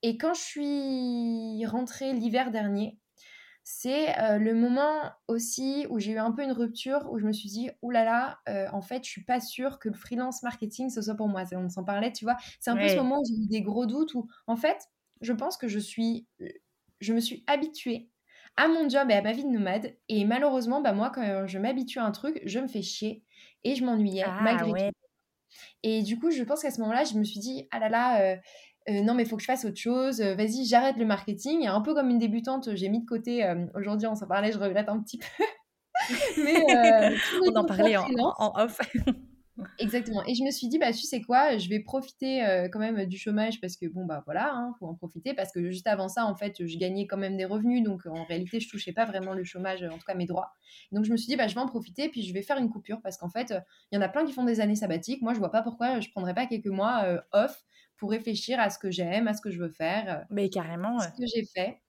Et 0.03 0.17
quand 0.17 0.33
je 0.33 0.41
suis 0.41 1.65
rentrée 1.65 2.13
l'hiver 2.13 2.51
dernier, 2.51 2.99
c'est 3.63 4.17
euh, 4.19 4.37
le 4.37 4.53
moment 4.53 5.11
aussi 5.27 5.85
où 5.89 5.99
j'ai 5.99 6.13
eu 6.13 6.19
un 6.19 6.31
peu 6.31 6.41
une 6.41 6.53
rupture, 6.53 7.05
où 7.11 7.19
je 7.19 7.25
me 7.25 7.33
suis 7.33 7.49
dit, 7.49 7.69
oulala, 7.81 8.05
là 8.05 8.39
là, 8.45 8.53
euh, 8.53 8.69
en 8.71 8.81
fait, 8.81 9.03
je 9.03 9.09
suis 9.09 9.23
pas 9.23 9.41
sûre 9.41 9.79
que 9.79 9.89
le 9.89 9.95
freelance 9.95 10.41
marketing, 10.41 10.89
ce 10.89 11.01
soit 11.01 11.15
pour 11.15 11.27
moi. 11.27 11.43
On 11.51 11.67
s'en 11.67 11.83
parlait, 11.83 12.13
tu 12.13 12.23
vois. 12.23 12.37
C'est 12.61 12.69
un 12.69 12.77
peu 12.77 12.87
ce 12.87 12.95
moment 12.95 13.19
où 13.19 13.25
j'ai 13.25 13.43
eu 13.43 13.47
des 13.47 13.61
gros 13.61 13.85
doutes, 13.85 14.13
où 14.13 14.29
en 14.47 14.55
fait, 14.55 14.87
je 15.19 15.33
pense 15.33 15.57
que 15.57 15.67
je 15.67 15.79
suis, 15.79 16.27
je 17.01 17.13
me 17.13 17.19
suis 17.19 17.43
habituée 17.47 18.09
à 18.55 18.69
mon 18.69 18.87
job 18.87 19.11
et 19.11 19.15
à 19.15 19.21
ma 19.21 19.33
vie 19.33 19.43
de 19.43 19.49
nomade. 19.49 19.97
Et 20.07 20.23
malheureusement, 20.23 20.79
bah, 20.79 20.93
moi, 20.93 21.09
quand 21.09 21.45
je 21.45 21.59
m'habitue 21.59 21.99
à 21.99 22.05
un 22.05 22.11
truc, 22.11 22.41
je 22.45 22.59
me 22.59 22.67
fais 22.67 22.81
chier 22.81 23.25
et 23.65 23.75
je 23.75 23.83
m'ennuyais 23.83 24.23
ah 24.25 24.39
malgré 24.43 24.91
tout. 24.91 24.97
Et 25.83 26.03
du 26.03 26.19
coup, 26.19 26.31
je 26.31 26.43
pense 26.43 26.61
qu'à 26.61 26.71
ce 26.71 26.79
moment-là, 26.81 27.03
je 27.03 27.15
me 27.15 27.23
suis 27.23 27.39
dit, 27.39 27.67
ah 27.71 27.79
là 27.79 27.89
là, 27.89 28.21
euh, 28.21 28.37
non, 28.89 29.13
mais 29.13 29.23
il 29.23 29.29
faut 29.29 29.35
que 29.35 29.41
je 29.41 29.47
fasse 29.47 29.65
autre 29.65 29.77
chose. 29.77 30.21
Vas-y, 30.21 30.65
j'arrête 30.65 30.97
le 30.97 31.05
marketing. 31.05 31.63
Et 31.63 31.67
un 31.67 31.81
peu 31.81 31.93
comme 31.93 32.09
une 32.09 32.19
débutante, 32.19 32.75
j'ai 32.75 32.89
mis 32.89 33.01
de 33.01 33.05
côté. 33.05 33.45
Aujourd'hui, 33.75 34.07
on 34.07 34.15
s'en 34.15 34.27
parlait, 34.27 34.51
je 34.51 34.59
regrette 34.59 34.89
un 34.89 35.01
petit 35.01 35.17
peu. 35.17 35.43
mais 36.43 36.63
on 37.45 37.55
en 37.55 37.65
parlait 37.65 37.97
en, 37.97 38.07
en 38.37 38.63
off. 38.63 38.79
Exactement. 39.79 40.23
Et 40.25 40.35
je 40.35 40.43
me 40.43 40.51
suis 40.51 40.67
dit, 40.67 40.77
bah, 40.77 40.91
tu 40.91 41.05
sais 41.05 41.21
quoi, 41.21 41.57
je 41.57 41.69
vais 41.69 41.79
profiter 41.79 42.45
euh, 42.45 42.67
quand 42.69 42.79
même 42.79 43.05
du 43.05 43.17
chômage 43.17 43.59
parce 43.59 43.75
que, 43.75 43.87
bon, 43.87 44.05
bah 44.05 44.21
voilà, 44.25 44.51
il 44.53 44.57
hein, 44.57 44.73
faut 44.79 44.85
en 44.85 44.93
profiter 44.93 45.33
parce 45.33 45.51
que 45.51 45.71
juste 45.71 45.87
avant 45.87 46.07
ça, 46.07 46.25
en 46.25 46.35
fait, 46.35 46.65
je 46.65 46.77
gagnais 46.77 47.07
quand 47.07 47.17
même 47.17 47.37
des 47.37 47.45
revenus. 47.45 47.83
Donc, 47.83 48.05
en 48.05 48.23
réalité, 48.25 48.59
je 48.59 48.69
touchais 48.69 48.91
pas 48.91 49.05
vraiment 49.05 49.33
le 49.33 49.43
chômage, 49.43 49.83
en 49.83 49.97
tout 49.97 50.05
cas 50.05 50.13
mes 50.13 50.25
droits. 50.25 50.51
Donc, 50.91 51.05
je 51.05 51.11
me 51.11 51.17
suis 51.17 51.27
dit, 51.27 51.35
bah, 51.35 51.47
je 51.47 51.55
vais 51.55 51.61
en 51.61 51.67
profiter 51.67 52.09
puis 52.09 52.23
je 52.23 52.33
vais 52.33 52.41
faire 52.41 52.57
une 52.57 52.69
coupure 52.69 53.01
parce 53.01 53.17
qu'en 53.17 53.29
fait, 53.29 53.53
il 53.91 53.95
y 53.95 53.97
en 53.97 54.01
a 54.01 54.09
plein 54.09 54.25
qui 54.25 54.33
font 54.33 54.43
des 54.43 54.59
années 54.59 54.75
sabbatiques. 54.75 55.21
Moi, 55.21 55.33
je 55.33 55.39
vois 55.39 55.51
pas 55.51 55.61
pourquoi 55.63 55.99
je 55.99 56.09
prendrais 56.09 56.35
pas 56.35 56.45
quelques 56.45 56.67
mois 56.67 57.03
euh, 57.05 57.19
off 57.31 57.63
pour 57.97 58.11
réfléchir 58.11 58.59
à 58.59 58.69
ce 58.69 58.79
que 58.79 58.91
j'aime, 58.91 59.27
à 59.27 59.33
ce 59.33 59.41
que 59.41 59.51
je 59.51 59.59
veux 59.59 59.71
faire. 59.71 60.03
Euh, 60.07 60.23
Mais 60.29 60.49
carrément. 60.49 60.99
Ce 60.99 61.07
que 61.09 61.25
j'ai 61.33 61.45
fait. 61.45 61.81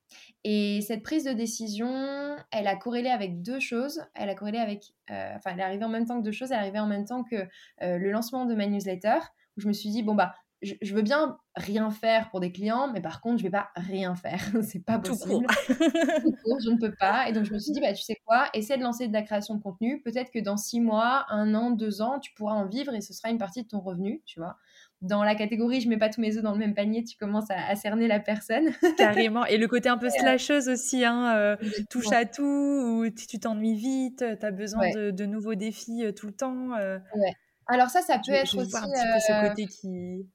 Et 0.45 0.81
cette 0.83 1.03
prise 1.03 1.25
de 1.25 1.33
décision, 1.33 2.37
elle 2.51 2.67
a 2.67 2.77
corrélé 2.77 3.11
avec 3.11 3.43
deux 3.43 3.61
choses. 3.61 4.03
Elle 4.15 4.29
a 4.29 4.35
corrélé 4.35 4.59
avec, 4.59 4.95
euh, 5.11 5.33
enfin, 5.37 5.51
elle 5.53 5.61
est 5.61 5.65
arrivée 5.65 5.85
en 5.85 5.91
même 5.91 6.07
temps 6.07 6.19
que 6.19 6.25
deux 6.25 6.33
choses. 6.33 6.51
Elle 6.51 6.59
est 6.59 6.61
arrivée 6.61 6.79
en 6.79 6.87
même 6.87 7.05
temps 7.05 7.25
que 7.25 7.37
euh, 7.83 7.99
le 7.99 8.11
lancement 8.11 8.47
de 8.47 8.55
ma 8.55 8.67
newsletter, 8.67 9.19
où 9.57 9.61
je 9.61 9.69
me 9.69 9.73
suis 9.73 9.91
dit, 9.91 10.03
bon, 10.03 10.15
bah, 10.15 10.35
je, 10.63 10.95
veux 10.95 11.03
bien 11.03 11.39
rien 11.55 11.91
faire 11.91 12.31
pour 12.31 12.41
des 12.41 12.51
clients, 12.51 12.91
mais 12.93 13.01
par 13.01 13.21
contre, 13.21 13.39
je 13.39 13.45
vais 13.45 13.51
pas 13.51 13.71
rien 13.77 14.15
faire. 14.15 14.41
c'est 14.63 14.85
pas 14.85 14.99
possible. 14.99 15.47
je 15.69 16.71
ne 16.71 16.79
peux 16.79 16.95
pas. 16.95 17.29
Et 17.29 17.33
donc, 17.33 17.45
je 17.45 17.53
me 17.53 17.59
suis 17.59 17.73
dit, 17.73 17.81
bah, 17.81 17.93
tu 17.93 18.03
sais 18.03 18.17
quoi, 18.25 18.49
essaie 18.55 18.77
de 18.77 18.83
lancer 18.83 19.09
de 19.09 19.13
la 19.13 19.23
création 19.23 19.55
de 19.55 19.63
contenu. 19.63 20.01
Peut-être 20.03 20.31
que 20.31 20.39
dans 20.39 20.57
six 20.57 20.81
mois, 20.81 21.27
un 21.29 21.55
an, 21.55 21.71
deux 21.71 22.01
ans, 22.01 22.19
tu 22.19 22.33
pourras 22.35 22.55
en 22.55 22.67
vivre 22.67 22.95
et 22.95 23.01
ce 23.01 23.13
sera 23.13 23.31
une 23.31 23.39
partie 23.39 23.63
de 23.63 23.69
ton 23.69 23.81
revenu, 23.81 24.23
tu 24.25 24.41
vois? 24.41 24.57
Dans 25.01 25.23
la 25.23 25.35
catégorie 25.35 25.81
je 25.81 25.89
mets 25.89 25.97
pas 25.97 26.09
tous 26.09 26.21
mes 26.21 26.37
œufs 26.37 26.43
dans 26.43 26.53
le 26.53 26.59
même 26.59 26.75
panier, 26.75 27.05
tu 27.05 27.17
commences 27.17 27.51
à, 27.51 27.75
cerner 27.77 28.09
la 28.09 28.21
personne. 28.21 28.71
Carrément. 28.99 29.47
Et 29.47 29.57
le 29.57 29.69
côté 29.69 29.89
un 29.89 29.99
peu 29.99 30.11
slasheuse 30.11 30.69
aussi, 30.69 31.05
hein, 31.05 31.37
euh, 31.37 31.57
touche 31.91 32.13
à 32.13 32.25
tout, 32.25 32.43
ou 32.45 33.09
tu 33.11 33.39
t'ennuies 33.39 33.77
vite, 33.77 34.25
tu 34.39 34.47
as 34.47 34.51
besoin 34.51 34.91
de, 34.91 35.25
nouveaux 35.27 35.55
défis 35.55 36.05
euh, 36.05 36.13
tout 36.13 36.27
le 36.27 36.33
temps. 36.33 36.75
Euh. 36.75 36.99
Ouais. 37.15 37.33
Alors 37.67 37.91
ça, 37.91 38.01
ça 38.01 38.19
peut 38.25 38.33
être 38.33 38.57
aussi... 38.57 38.77
un 38.77 38.81
petit 38.83 39.03
peu 39.13 39.21
ce 39.21 39.49
côté 39.49 39.67
qui... 39.67 40.27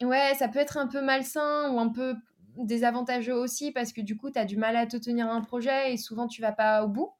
Ouais, 0.00 0.34
ça 0.38 0.46
peut 0.48 0.60
être 0.60 0.78
un 0.78 0.86
peu 0.86 1.02
malsain 1.02 1.72
ou 1.72 1.80
un 1.80 1.88
peu 1.88 2.14
désavantageux 2.56 3.34
aussi 3.34 3.72
parce 3.72 3.92
que 3.92 4.00
du 4.00 4.16
coup, 4.16 4.30
tu 4.30 4.38
as 4.38 4.44
du 4.44 4.56
mal 4.56 4.76
à 4.76 4.86
te 4.86 4.96
tenir 4.96 5.28
un 5.28 5.40
projet 5.40 5.92
et 5.92 5.96
souvent 5.96 6.28
tu 6.28 6.40
vas 6.40 6.52
pas 6.52 6.84
au 6.84 6.88
bout. 6.88 7.10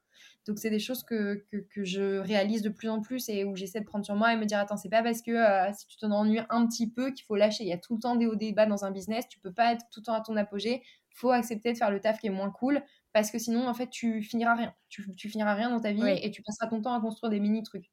Donc, 0.49 0.59
c'est 0.59 0.71
des 0.71 0.79
choses 0.79 1.03
que, 1.03 1.45
que, 1.51 1.85
je 1.85 2.21
réalise 2.21 2.63
de 2.63 2.71
plus 2.71 2.89
en 2.89 3.03
plus 3.03 3.29
et 3.29 3.45
où 3.45 3.55
j'essaie 3.55 3.81
de 3.81 3.85
prendre 3.85 4.03
sur 4.03 4.15
moi 4.15 4.33
et 4.33 4.37
me 4.39 4.47
dire 4.47 4.59
Attends, 4.59 4.79
c'est 4.79 4.89
pas 4.89 5.03
parce 5.03 5.21
que 5.21 5.31
euh, 5.31 5.71
si 5.75 5.87
tu 5.87 5.99
t'en 5.99 6.11
ennuies 6.11 6.41
un 6.49 6.67
petit 6.67 6.91
peu 6.91 7.11
qu'il 7.11 7.27
faut 7.27 7.37
lâcher. 7.37 7.65
Il 7.65 7.69
y 7.69 7.73
a 7.75 7.77
tout 7.77 7.97
le 7.97 8.01
temps 8.01 8.17
des 8.17 8.27
hauts 8.27 8.35
débats 8.35 8.65
dans 8.65 8.83
un 8.87 8.91
business. 8.91 9.29
Tu 9.29 9.39
peux 9.41 9.53
pas 9.53 9.75
être 9.75 9.85
tout 9.93 10.01
le 10.01 10.07
temps 10.07 10.15
à 10.15 10.23
ton 10.23 10.37
apogée. 10.37 10.83
faut 11.11 11.33
accepter 11.33 11.75
de 11.75 11.77
faire 11.77 11.91
le 11.91 12.01
taf 12.01 12.19
qui 12.19 12.29
est 12.29 12.31
moins 12.31 12.51
cool 12.51 12.83
parce 13.13 13.31
que 13.31 13.39
sinon, 13.39 13.69
en 13.69 13.75
fait, 13.75 13.91
tu 13.91 14.23
finiras 14.23 14.55
rien. 14.55 14.75
Tu, 14.89 15.15
tu 15.17 15.29
finiras 15.29 15.53
rien 15.53 15.69
dans 15.69 15.81
ta 15.81 15.93
vie 15.93 16.09
et 16.23 16.31
tu 16.31 16.43
passeras 16.43 16.67
ton 16.69 16.81
temps 16.81 16.95
à 16.95 17.01
construire 17.03 17.31
des 17.31 17.41
mini 17.41 17.63
trucs. 17.63 17.91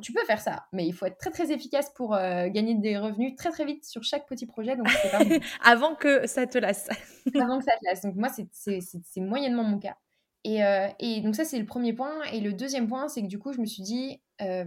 tu 0.00 0.14
peux 0.14 0.24
faire 0.24 0.40
ça, 0.40 0.64
mais 0.72 0.86
il 0.86 0.94
faut 0.94 1.04
être 1.04 1.18
très 1.18 1.30
très 1.30 1.52
efficace 1.52 1.90
pour 1.94 2.14
euh, 2.14 2.48
gagner 2.48 2.74
des 2.74 2.96
revenus 2.96 3.36
très 3.36 3.50
très 3.50 3.66
vite 3.66 3.84
sur 3.84 4.02
chaque 4.02 4.26
petit 4.26 4.46
projet. 4.46 4.76
Donc 4.76 4.86
pas 4.86 5.18
Avant 5.62 5.94
que 5.94 6.26
ça 6.26 6.46
te 6.46 6.56
lasse. 6.56 6.88
Avant 7.34 7.58
que 7.58 7.64
ça 7.64 7.72
te 7.72 7.84
lasse. 7.84 8.00
Donc 8.00 8.14
moi, 8.14 8.30
c'est 8.30 9.20
moyennement 9.20 9.64
mon 9.64 9.78
cas. 9.78 9.96
Euh, 10.46 10.88
et, 10.98 11.20
donc 11.20 11.36
ça, 11.36 11.44
c'est 11.44 11.58
le 11.58 11.66
premier 11.66 11.92
point. 11.92 12.22
Et 12.32 12.40
le 12.40 12.52
deuxième 12.52 12.88
point, 12.88 13.08
c'est 13.08 13.22
que 13.22 13.28
du 13.28 13.38
coup, 13.38 13.52
je 13.52 13.60
me 13.60 13.66
suis 13.66 13.82
dit, 13.82 14.20
euh, 14.40 14.64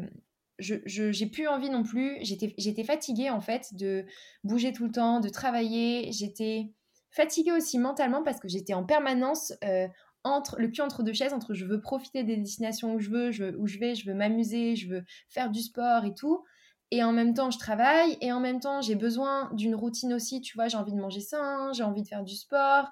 je 0.60 0.75
j'ai 0.86 1.25
plus 1.27 1.48
envie 1.48 1.70
non 1.70 1.84
plus. 1.84 2.17
J'étais 2.22 2.84
fatiguée, 2.84 3.29
en 3.29 3.41
fait, 3.41 3.74
de 3.74 4.05
bouger 4.44 4.72
tout 4.72 4.86
le 4.86 4.91
temps, 4.91 5.20
de 5.20 5.29
travailler. 5.29 6.12
J'étais 6.12 6.72
fatiguée 7.12 7.51
aussi 7.51 7.79
mentalement 7.79 8.24
parce 8.24 8.39
que 8.39 8.48
j'étais 8.48 8.74
en 8.74 8.85
permanence 8.85 9.53
euh, 9.64 9.88
entre 10.24 10.59
le 10.59 10.68
cul 10.70 10.81
entre 10.81 11.03
deux 11.03 11.14
chaises, 11.14 11.33
entre 11.33 11.53
je 11.53 11.66
veux 11.66 11.79
profiter 11.79 12.24
des 12.24 12.35
destinations 12.35 12.96
où 12.96 13.00
je 13.00 13.09
veux, 13.09 13.31
je, 13.31 13.55
où 13.57 13.68
je 13.68 13.77
vais, 13.77 13.96
je 13.96 14.05
veux 14.09 14.16
m'amuser, 14.16 14.75
je 14.75 14.90
veux 14.90 15.03
faire 15.29 15.51
du 15.51 15.61
sport 15.61 16.03
et 16.05 16.14
tout. 16.14 16.44
Et 16.92 17.03
en 17.03 17.11
même 17.11 17.33
temps, 17.33 17.51
je 17.51 17.59
travaille. 17.59 18.18
Et 18.22 18.31
en 18.31 18.40
même 18.40 18.59
temps, 18.59 18.81
j'ai 18.81 18.96
besoin 18.96 19.50
d'une 19.53 19.75
routine 19.75 20.14
aussi. 20.14 20.42
Tu 20.42 20.55
vois, 20.55 20.68
j'ai 20.68 20.77
envie 20.77 20.94
de 20.94 21.00
manger 21.00 21.20
sain, 21.20 21.72
j'ai 21.74 21.83
envie 21.83 22.03
de 22.03 22.07
faire 22.07 22.24
du 22.24 22.35
sport 22.35 22.92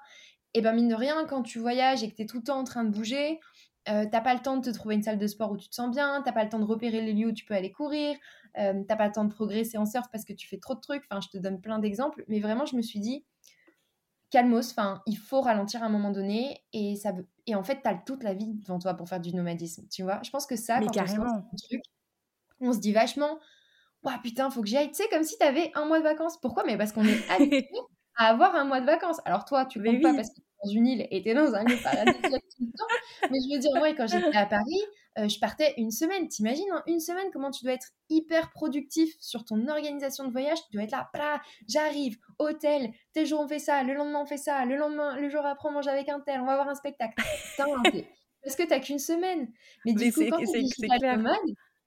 et 0.54 0.60
ben 0.60 0.72
mine 0.72 0.88
de 0.88 0.94
rien, 0.94 1.26
quand 1.26 1.42
tu 1.42 1.58
voyages 1.58 2.02
et 2.02 2.10
que 2.10 2.14
tu 2.14 2.22
es 2.22 2.26
tout 2.26 2.38
le 2.38 2.44
temps 2.44 2.58
en 2.58 2.64
train 2.64 2.84
de 2.84 2.90
bouger, 2.90 3.40
euh, 3.88 4.06
t'as 4.10 4.20
pas 4.20 4.34
le 4.34 4.40
temps 4.40 4.56
de 4.56 4.64
te 4.64 4.74
trouver 4.74 4.94
une 4.94 5.02
salle 5.02 5.18
de 5.18 5.26
sport 5.26 5.50
où 5.50 5.56
tu 5.56 5.68
te 5.68 5.74
sens 5.74 5.90
bien, 5.90 6.22
t'as 6.24 6.32
pas 6.32 6.44
le 6.44 6.48
temps 6.48 6.58
de 6.58 6.64
repérer 6.64 7.02
les 7.02 7.12
lieux 7.12 7.28
où 7.28 7.32
tu 7.32 7.44
peux 7.44 7.54
aller 7.54 7.72
courir, 7.72 8.16
euh, 8.58 8.82
t'as 8.88 8.96
pas 8.96 9.06
le 9.06 9.12
temps 9.12 9.24
de 9.24 9.32
progresser 9.32 9.76
en 9.76 9.84
surf 9.84 10.06
parce 10.10 10.24
que 10.24 10.32
tu 10.32 10.48
fais 10.48 10.58
trop 10.58 10.74
de 10.74 10.80
trucs. 10.80 11.02
Enfin, 11.10 11.20
je 11.20 11.28
te 11.28 11.38
donne 11.38 11.60
plein 11.60 11.78
d'exemples, 11.78 12.24
mais 12.28 12.40
vraiment, 12.40 12.64
je 12.64 12.76
me 12.76 12.82
suis 12.82 13.00
dit, 13.00 13.24
calmos, 14.30 14.70
enfin, 14.70 15.02
il 15.06 15.18
faut 15.18 15.40
ralentir 15.40 15.82
à 15.82 15.86
un 15.86 15.90
moment 15.90 16.10
donné 16.10 16.62
et 16.72 16.96
ça 16.96 17.12
et 17.46 17.54
en 17.54 17.62
fait, 17.62 17.80
t'as 17.82 17.94
toute 17.94 18.22
la 18.22 18.32
vie 18.32 18.54
devant 18.54 18.78
toi 18.78 18.94
pour 18.94 19.08
faire 19.08 19.20
du 19.20 19.34
nomadisme, 19.34 19.86
tu 19.90 20.02
vois. 20.02 20.20
Je 20.24 20.30
pense 20.30 20.46
que 20.46 20.56
ça, 20.56 20.80
mais 20.80 20.86
carrément. 20.86 21.46
On 22.60 22.72
se, 22.72 22.78
dit 22.78 22.92
vachement, 22.92 23.38
waouh 24.02 24.18
putain, 24.22 24.48
faut 24.48 24.62
que 24.62 24.68
j'y 24.68 24.78
aille. 24.78 24.88
Tu 24.88 24.94
sais, 24.94 25.08
comme 25.10 25.24
si 25.24 25.36
t'avais 25.36 25.70
un 25.74 25.84
mois 25.84 25.98
de 25.98 26.04
vacances. 26.04 26.38
Pourquoi? 26.40 26.64
Mais 26.64 26.78
parce 26.78 26.92
qu'on 26.92 27.04
est 27.04 27.28
habitué 27.30 27.68
à 28.16 28.28
avoir 28.28 28.54
un 28.54 28.64
mois 28.64 28.80
de 28.80 28.86
vacances. 28.86 29.20
Alors 29.26 29.44
toi, 29.44 29.66
tu 29.66 29.78
ne 29.80 29.84
comptes 29.84 30.02
pas 30.02 30.14
parce 30.14 30.30
que 30.30 30.40
dans 30.64 30.70
une 30.70 30.86
île 30.86 31.06
et 31.10 31.22
tu 31.22 31.28
es 31.28 31.34
dans 31.34 31.54
un 31.54 31.64
lieu 31.64 31.76
paradisiaque 31.82 32.42
tout 32.56 32.64
le 32.64 32.72
temps. 32.72 33.28
Mais 33.30 33.38
je 33.38 33.54
veux 33.54 33.60
dire, 33.60 33.70
moi, 33.74 33.92
quand 33.94 34.06
j'étais 34.06 34.36
à 34.36 34.46
Paris, 34.46 34.82
euh, 35.18 35.28
je 35.28 35.38
partais 35.38 35.74
une 35.76 35.90
semaine. 35.90 36.28
T'imagines, 36.28 36.70
hein, 36.72 36.82
une 36.86 37.00
semaine, 37.00 37.26
comment 37.32 37.50
tu 37.50 37.64
dois 37.64 37.74
être 37.74 37.88
hyper 38.08 38.50
productif 38.50 39.14
sur 39.20 39.44
ton 39.44 39.68
organisation 39.68 40.24
de 40.24 40.32
voyage. 40.32 40.58
Tu 40.70 40.76
dois 40.76 40.82
être 40.82 40.92
là, 40.92 41.40
j'arrive, 41.68 42.18
hôtel, 42.38 42.92
tel 43.12 43.26
jour 43.26 43.40
on 43.40 43.48
fait 43.48 43.58
ça, 43.58 43.82
le 43.82 43.94
lendemain 43.94 44.22
on 44.22 44.26
fait 44.26 44.36
ça, 44.36 44.64
le 44.64 44.76
lendemain, 44.76 45.16
le 45.16 45.28
jour 45.28 45.44
après 45.46 45.68
on 45.68 45.72
mange 45.72 45.86
avec 45.86 46.08
un 46.08 46.20
tel, 46.20 46.40
on 46.40 46.46
va 46.46 46.56
voir 46.56 46.68
un 46.68 46.74
spectacle. 46.74 47.14
parce 47.56 48.56
que 48.56 48.62
tu 48.62 48.68
n'as 48.68 48.80
qu'une 48.80 48.98
semaine. 48.98 49.52
Mais 49.84 49.92
du 49.92 50.12
coup, 50.12 50.20
quand 50.28 50.38
tu 50.38 50.84
es 50.86 51.16
mal, 51.16 51.38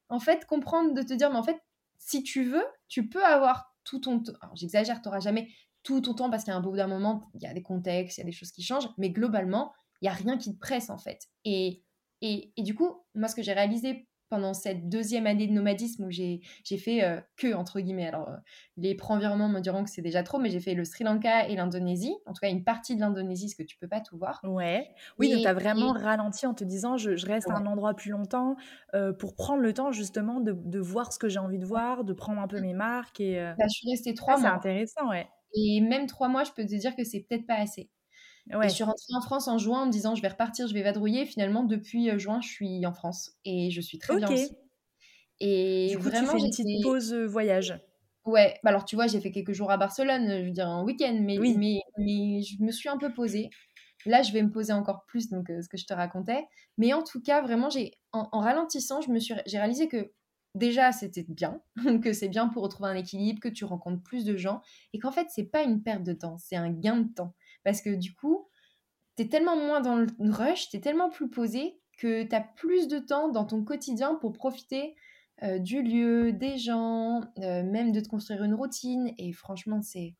en 0.10 0.20
fait, 0.20 0.46
comprendre 0.46 0.94
de 0.94 1.02
te 1.02 1.14
dire, 1.14 1.30
mais 1.30 1.38
en 1.38 1.44
fait, 1.44 1.60
si 1.98 2.24
tu 2.24 2.44
veux, 2.44 2.66
tu 2.88 3.10
peux 3.10 3.24
avoir 3.24 3.76
tout 3.84 4.00
ton... 4.00 4.24
Alors, 4.42 4.56
j'exagère, 4.56 5.02
tu 5.02 5.08
n'auras 5.08 5.20
jamais 5.20 5.50
tout 5.88 6.02
ton 6.02 6.14
temps 6.14 6.30
parce 6.30 6.44
qu'à 6.44 6.54
un 6.54 6.60
bout 6.60 6.76
d'un 6.76 6.88
moment, 6.88 7.30
il 7.34 7.42
y 7.42 7.46
a 7.46 7.54
des 7.54 7.64
contextes, 7.64 8.18
il 8.18 8.22
y 8.22 8.24
a 8.24 8.26
des 8.26 8.34
choses 8.34 8.52
qui 8.52 8.62
changent, 8.62 8.90
mais 8.98 9.10
globalement, 9.10 9.72
il 10.02 10.06
n'y 10.06 10.10
a 10.10 10.14
rien 10.14 10.38
qui 10.38 10.54
te 10.54 10.60
presse 10.60 10.90
en 10.90 10.98
fait. 10.98 11.30
Et, 11.46 11.82
et, 12.22 12.52
et 12.58 12.64
du 12.64 12.76
coup, 12.76 13.06
moi, 13.16 13.30
ce 13.30 13.36
que 13.36 13.42
j'ai 13.42 13.54
réalisé 13.54 14.10
pendant 14.30 14.54
cette 14.54 14.90
deuxième 14.90 15.26
année 15.26 15.48
de 15.48 15.54
nomadisme 15.54 16.04
où 16.04 16.12
j'ai 16.12 16.42
fait 16.78 17.06
euh, 17.06 17.22
que, 17.38 17.54
entre 17.54 17.80
guillemets, 17.80 18.06
alors 18.06 18.28
euh, 18.28 18.36
les 18.76 18.96
pro-environnements 18.96 19.48
me 19.48 19.62
diront 19.62 19.86
que 19.86 19.90
c'est 19.90 20.02
déjà 20.02 20.24
trop, 20.24 20.40
mais 20.40 20.50
j'ai 20.50 20.60
fait 20.60 20.74
le 20.74 20.84
Sri 20.84 21.06
Lanka 21.06 21.48
et 21.48 21.56
l'Indonésie, 21.56 22.14
en 22.26 22.34
tout 22.34 22.42
cas 22.42 22.50
une 22.50 22.66
partie 22.66 22.98
de 22.98 23.00
l'Indonésie, 23.00 23.48
ce 23.48 23.56
que 23.56 23.64
tu 23.64 23.78
peux 23.78 23.88
pas 23.88 24.02
tout 24.02 24.18
voir. 24.18 24.42
Ouais, 24.44 24.90
oui, 25.18 25.32
donc 25.32 25.44
tu 25.44 25.48
as 25.48 25.54
vraiment 25.54 25.94
ralenti 25.94 26.46
en 26.46 26.54
te 26.54 26.66
disant 26.66 26.98
je, 26.98 27.26
reste 27.26 27.50
à 27.50 27.56
un 27.56 27.66
endroit 27.66 27.94
plus 27.94 28.12
longtemps 28.12 28.58
euh, 28.94 29.14
pour 29.14 29.34
prendre 29.34 29.62
le 29.62 29.74
temps 29.74 29.94
justement 29.94 30.42
de, 30.42 30.52
de 30.52 30.80
voir 30.80 31.14
ce 31.14 31.20
que 31.20 31.30
j'ai 31.30 31.40
envie 31.40 31.60
de 31.60 31.66
voir, 31.66 32.04
de 32.04 32.12
prendre 32.12 32.42
un 32.42 32.48
peu 32.50 32.60
mes 32.60 32.74
marques. 32.74 33.22
Et, 33.22 33.38
bah, 33.58 33.64
je 33.70 33.74
suis 33.80 33.90
restée 33.90 34.14
trois 34.14 34.38
mois. 34.38 34.50
C'est 34.50 34.56
intéressant, 34.56 35.10
ouais. 35.10 35.26
Et 35.54 35.82
même 35.82 36.08
trois 36.08 36.28
mois, 36.28 36.44
je 36.44 36.52
peux 36.52 36.66
te 36.66 36.76
dire 36.76 36.96
que 36.96 37.04
c'est 37.04 37.22
peut-être 37.22 37.46
pas 37.46 37.56
assez. 37.56 37.90
je 38.50 38.68
suis 38.70 38.84
rentrée 38.84 39.14
en 39.16 39.22
France 39.22 39.48
en 39.48 39.58
juin 39.58 39.84
en 39.84 39.86
me 39.88 39.92
disant 39.92 40.16
je 40.16 40.22
vais 40.22 40.28
repartir, 40.28 40.68
je 40.68 40.74
vais 40.74 40.84
vadrouiller. 40.84 41.26
Finalement, 41.26 41.64
depuis 41.64 42.10
euh, 42.10 42.18
juin, 42.18 42.40
je 42.42 42.50
suis 42.50 42.86
en 42.86 42.94
France 42.94 43.38
et 43.46 43.72
je 43.72 43.82
suis 43.82 43.98
très 43.98 44.16
bien 44.18 44.32
aussi. 44.32 44.56
Et 45.40 45.90
du 45.92 45.98
coup, 45.98 46.04
vraiment, 46.04 46.34
tu 46.34 46.40
fais 46.40 46.46
une 46.46 46.50
petite 46.50 46.84
pause 46.84 47.14
euh, 47.14 47.26
voyage. 47.26 47.80
Ouais, 48.26 48.60
bah 48.64 48.72
alors 48.72 48.84
tu 48.84 48.96
vois, 48.96 49.08
j'ai 49.08 49.22
fait 49.22 49.32
quelques 49.32 49.54
jours 49.54 49.72
à 49.72 49.78
Barcelone, 49.78 50.28
je 50.28 50.46
veux 50.46 50.52
dire 50.52 50.68
un 50.68 50.84
week-end, 50.84 51.18
mais, 51.22 51.40
oui. 51.40 51.56
mais, 51.58 51.80
mais 51.98 52.42
je 52.42 52.62
me 52.62 52.72
suis 52.72 52.90
un 52.90 52.98
peu 52.98 53.14
posée. 53.14 53.50
Là, 54.06 54.22
je 54.22 54.32
vais 54.34 54.42
me 54.42 54.52
poser 54.52 54.74
encore 54.74 55.06
plus, 55.06 55.30
donc 55.30 55.50
euh, 55.50 55.62
ce 55.62 55.70
que 55.70 55.78
je 55.78 55.86
te 55.86 55.94
racontais. 55.94 56.46
Mais 56.78 56.94
en 56.94 57.04
tout 57.04 57.22
cas, 57.22 57.42
vraiment, 57.42 57.70
j'ai 57.70 57.94
en, 58.12 58.28
en, 58.32 58.40
ralentissant, 58.40 59.02
je 59.02 59.12
me 59.12 59.20
suis, 59.20 59.34
j'ai 59.46 59.58
réalisé 59.58 59.88
que 59.88 60.12
déjà 60.58 60.92
c'était 60.92 61.26
bien, 61.28 61.62
que 62.04 62.14
c'est 62.14 62.30
bien 62.30 62.48
pour 62.48 62.64
retrouver 62.64 62.90
un 62.90 62.96
équilibre, 62.96 63.40
que 63.40 63.50
tu 63.50 63.66
rencontres 63.66 64.04
plus 64.04 64.26
de 64.26 64.36
gens 64.36 64.62
et 64.94 65.00
qu'en 65.00 65.12
fait 65.12 65.28
c'est 65.30 65.46
pas 65.46 65.64
une 65.64 65.82
perte 65.82 66.04
de 66.04 66.14
temps, 66.14 66.38
c'est 66.38 66.56
un 66.56 66.70
gain 66.70 66.98
de 66.98 67.14
temps. 67.14 67.34
Parce 67.64 67.82
que 67.82 67.94
du 67.94 68.14
coup, 68.14 68.50
tu 69.16 69.24
es 69.24 69.28
tellement 69.28 69.58
moins 69.58 69.82
dans 69.82 69.96
le 69.96 70.08
rush, 70.20 70.70
tu 70.70 70.78
es 70.78 70.80
tellement 70.82 71.10
plus 71.10 71.30
posé 71.30 71.80
que 71.98 72.24
tu 72.24 72.36
as 72.36 72.42
plus 72.42 72.88
de 72.88 73.00
temps 73.00 73.30
dans 73.30 73.46
ton 73.46 73.64
quotidien 73.64 74.16
pour 74.16 74.34
profiter 74.34 74.96
euh, 75.44 75.60
du 75.60 75.82
lieu, 75.82 76.32
des 76.32 76.58
gens, 76.58 77.22
euh, 77.40 77.64
même 77.64 77.92
de 77.92 78.00
te 78.00 78.10
construire 78.10 78.44
une 78.44 78.54
routine 78.54 79.14
et 79.18 79.34
franchement 79.34 79.82
c'est 79.82 80.16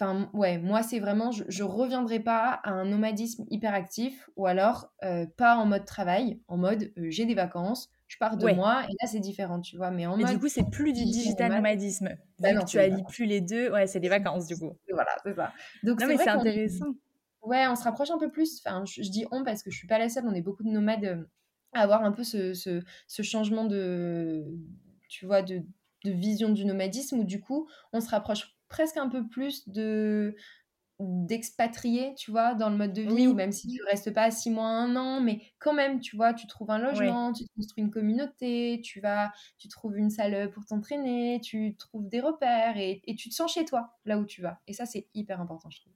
Enfin, 0.00 0.30
ouais, 0.32 0.58
moi, 0.58 0.84
c'est 0.84 1.00
vraiment, 1.00 1.32
je, 1.32 1.62
reviendrai 1.64 2.20
pas 2.20 2.60
à 2.62 2.70
un 2.70 2.84
nomadisme 2.84 3.44
hyper 3.50 3.74
actif 3.74 4.30
ou 4.36 4.46
alors 4.46 4.92
euh, 5.02 5.26
pas 5.36 5.56
en 5.56 5.66
mode 5.66 5.86
travail, 5.86 6.40
en 6.46 6.56
mode 6.56 6.92
j'ai 6.96 7.26
des 7.26 7.34
vacances, 7.34 7.90
je 8.08 8.16
pars 8.18 8.36
de 8.36 8.50
moi 8.52 8.84
et 8.88 8.92
là 9.00 9.06
c'est 9.06 9.20
différent, 9.20 9.60
tu 9.60 9.76
vois. 9.76 9.90
Mais 9.90 10.06
en 10.06 10.16
du 10.16 10.38
coup, 10.38 10.48
c'est 10.48 10.68
plus 10.68 10.92
du 10.92 11.04
digital 11.04 11.52
nomadisme. 11.52 12.08
Bah 12.40 12.54
que 12.54 12.64
tu 12.64 12.78
allies 12.78 13.04
plus 13.08 13.26
les 13.26 13.40
deux, 13.40 13.70
ouais, 13.70 13.86
c'est 13.86 14.00
des 14.00 14.08
vacances 14.08 14.46
du 14.46 14.56
coup. 14.56 14.76
Voilà, 14.92 15.10
c'est 15.22 15.34
ça. 15.34 15.52
Donc, 15.84 16.00
non, 16.00 16.08
mais 16.08 16.16
c'est 16.16 16.30
intéressant. 16.30 16.94
Ouais, 17.42 17.66
on 17.68 17.76
se 17.76 17.84
rapproche 17.84 18.10
un 18.10 18.18
peu 18.18 18.30
plus. 18.30 18.60
Enfin, 18.64 18.84
je, 18.84 19.02
dis 19.02 19.26
on 19.30 19.44
parce 19.44 19.62
que 19.62 19.70
je 19.70 19.76
suis 19.76 19.86
pas 19.86 19.98
la 19.98 20.08
seule, 20.08 20.24
on 20.26 20.34
est 20.34 20.42
beaucoup 20.42 20.64
de 20.64 20.70
nomades 20.70 21.04
euh, 21.04 21.24
à 21.72 21.82
avoir 21.82 22.02
un 22.02 22.12
peu 22.12 22.24
ce, 22.24 22.52
ce, 22.54 22.82
ce 23.06 23.22
changement 23.22 23.64
de, 23.64 24.44
tu 25.08 25.26
vois, 25.26 25.42
de, 25.42 25.62
de 26.04 26.10
vision 26.10 26.48
du 26.48 26.64
nomadisme 26.64 27.20
où 27.20 27.24
du 27.24 27.40
coup, 27.40 27.68
on 27.92 28.00
se 28.00 28.08
rapproche 28.08 28.56
presque 28.68 28.96
un 28.96 29.08
peu 29.08 29.26
plus 29.28 29.68
de 29.68 30.34
d'expatrier, 31.00 32.14
tu 32.14 32.30
vois, 32.30 32.54
dans 32.54 32.70
le 32.70 32.76
mode 32.76 32.92
de 32.92 33.02
vie, 33.02 33.26
ou 33.28 33.34
même 33.34 33.52
si 33.52 33.66
tu 33.68 33.82
restes 33.84 34.12
pas 34.12 34.30
six 34.30 34.50
mois, 34.50 34.66
un 34.68 34.96
an, 34.96 35.20
mais 35.20 35.40
quand 35.58 35.72
même, 35.72 36.00
tu 36.00 36.16
vois, 36.16 36.34
tu 36.34 36.46
trouves 36.46 36.70
un 36.70 36.78
logement, 36.78 37.32
tu 37.32 37.44
construis 37.56 37.84
une 37.84 37.90
communauté, 37.90 38.80
tu 38.82 39.00
vas, 39.00 39.32
tu 39.58 39.68
trouves 39.68 39.96
une 39.98 40.10
salle 40.10 40.50
pour 40.50 40.64
t'entraîner, 40.66 41.40
tu 41.42 41.76
trouves 41.76 42.08
des 42.08 42.20
repères 42.20 42.76
et, 42.78 43.02
et 43.06 43.14
tu 43.14 43.28
te 43.28 43.34
sens 43.34 43.52
chez 43.52 43.64
toi, 43.64 43.96
là 44.04 44.18
où 44.18 44.24
tu 44.24 44.42
vas. 44.42 44.60
Et 44.66 44.72
ça, 44.72 44.86
c'est 44.86 45.08
hyper 45.14 45.40
important, 45.40 45.70
je 45.70 45.80
trouve. 45.80 45.92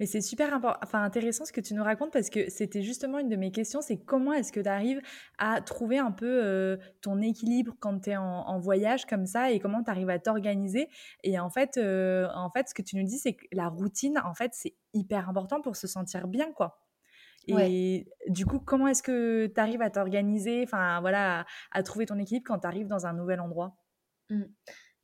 Et 0.00 0.06
c'est 0.06 0.20
super 0.20 0.60
enfin, 0.82 1.02
intéressant 1.02 1.44
ce 1.44 1.52
que 1.52 1.60
tu 1.60 1.74
nous 1.74 1.84
racontes 1.84 2.12
parce 2.12 2.30
que 2.30 2.50
c'était 2.50 2.82
justement 2.82 3.18
une 3.18 3.28
de 3.28 3.36
mes 3.36 3.50
questions, 3.50 3.80
c'est 3.80 3.98
comment 3.98 4.32
est-ce 4.32 4.52
que 4.52 4.60
tu 4.60 4.68
arrives 4.68 5.00
à 5.38 5.60
trouver 5.60 5.98
un 5.98 6.12
peu 6.12 6.44
euh, 6.44 6.76
ton 7.00 7.20
équilibre 7.20 7.74
quand 7.80 8.00
tu 8.00 8.10
es 8.10 8.16
en, 8.16 8.58
voyage 8.58 9.06
comme 9.06 9.26
ça 9.26 9.50
et 9.50 9.60
comment 9.60 9.82
tu 9.82 9.90
arrives 9.90 10.08
à 10.08 10.18
t'organiser. 10.18 10.88
Et 11.22 11.38
en 11.38 11.50
fait, 11.50 11.76
euh, 11.76 12.26
en 12.34 12.50
fait, 12.50 12.68
ce 12.68 12.74
que 12.74 12.82
tu 12.82 12.96
nous 12.96 13.04
dis, 13.04 13.18
c'est 13.18 13.34
que 13.34 13.44
la 13.52 13.68
routine, 13.68 14.18
en 14.24 14.34
fait, 14.34 14.52
c'est 14.54 14.74
hyper 14.94 15.28
important 15.28 15.60
pour 15.60 15.76
se 15.76 15.86
sentir 15.86 16.26
bien, 16.26 16.52
quoi. 16.52 16.80
Et 17.48 18.08
du 18.28 18.44
coup, 18.44 18.58
comment 18.58 18.88
est-ce 18.88 19.02
que 19.02 19.46
tu 19.46 19.60
arrives 19.60 19.82
à 19.82 19.90
t'organiser, 19.90 20.62
enfin 20.64 21.00
voilà, 21.00 21.46
à, 21.70 21.82
trouver 21.82 22.06
ton 22.06 22.18
équilibre 22.18 22.44
quand 22.46 22.58
tu 22.58 22.66
arrives 22.66 22.88
dans 22.88 23.06
un 23.06 23.12
nouvel 23.12 23.40
endroit? 23.40 23.76
Mmh 24.30 24.42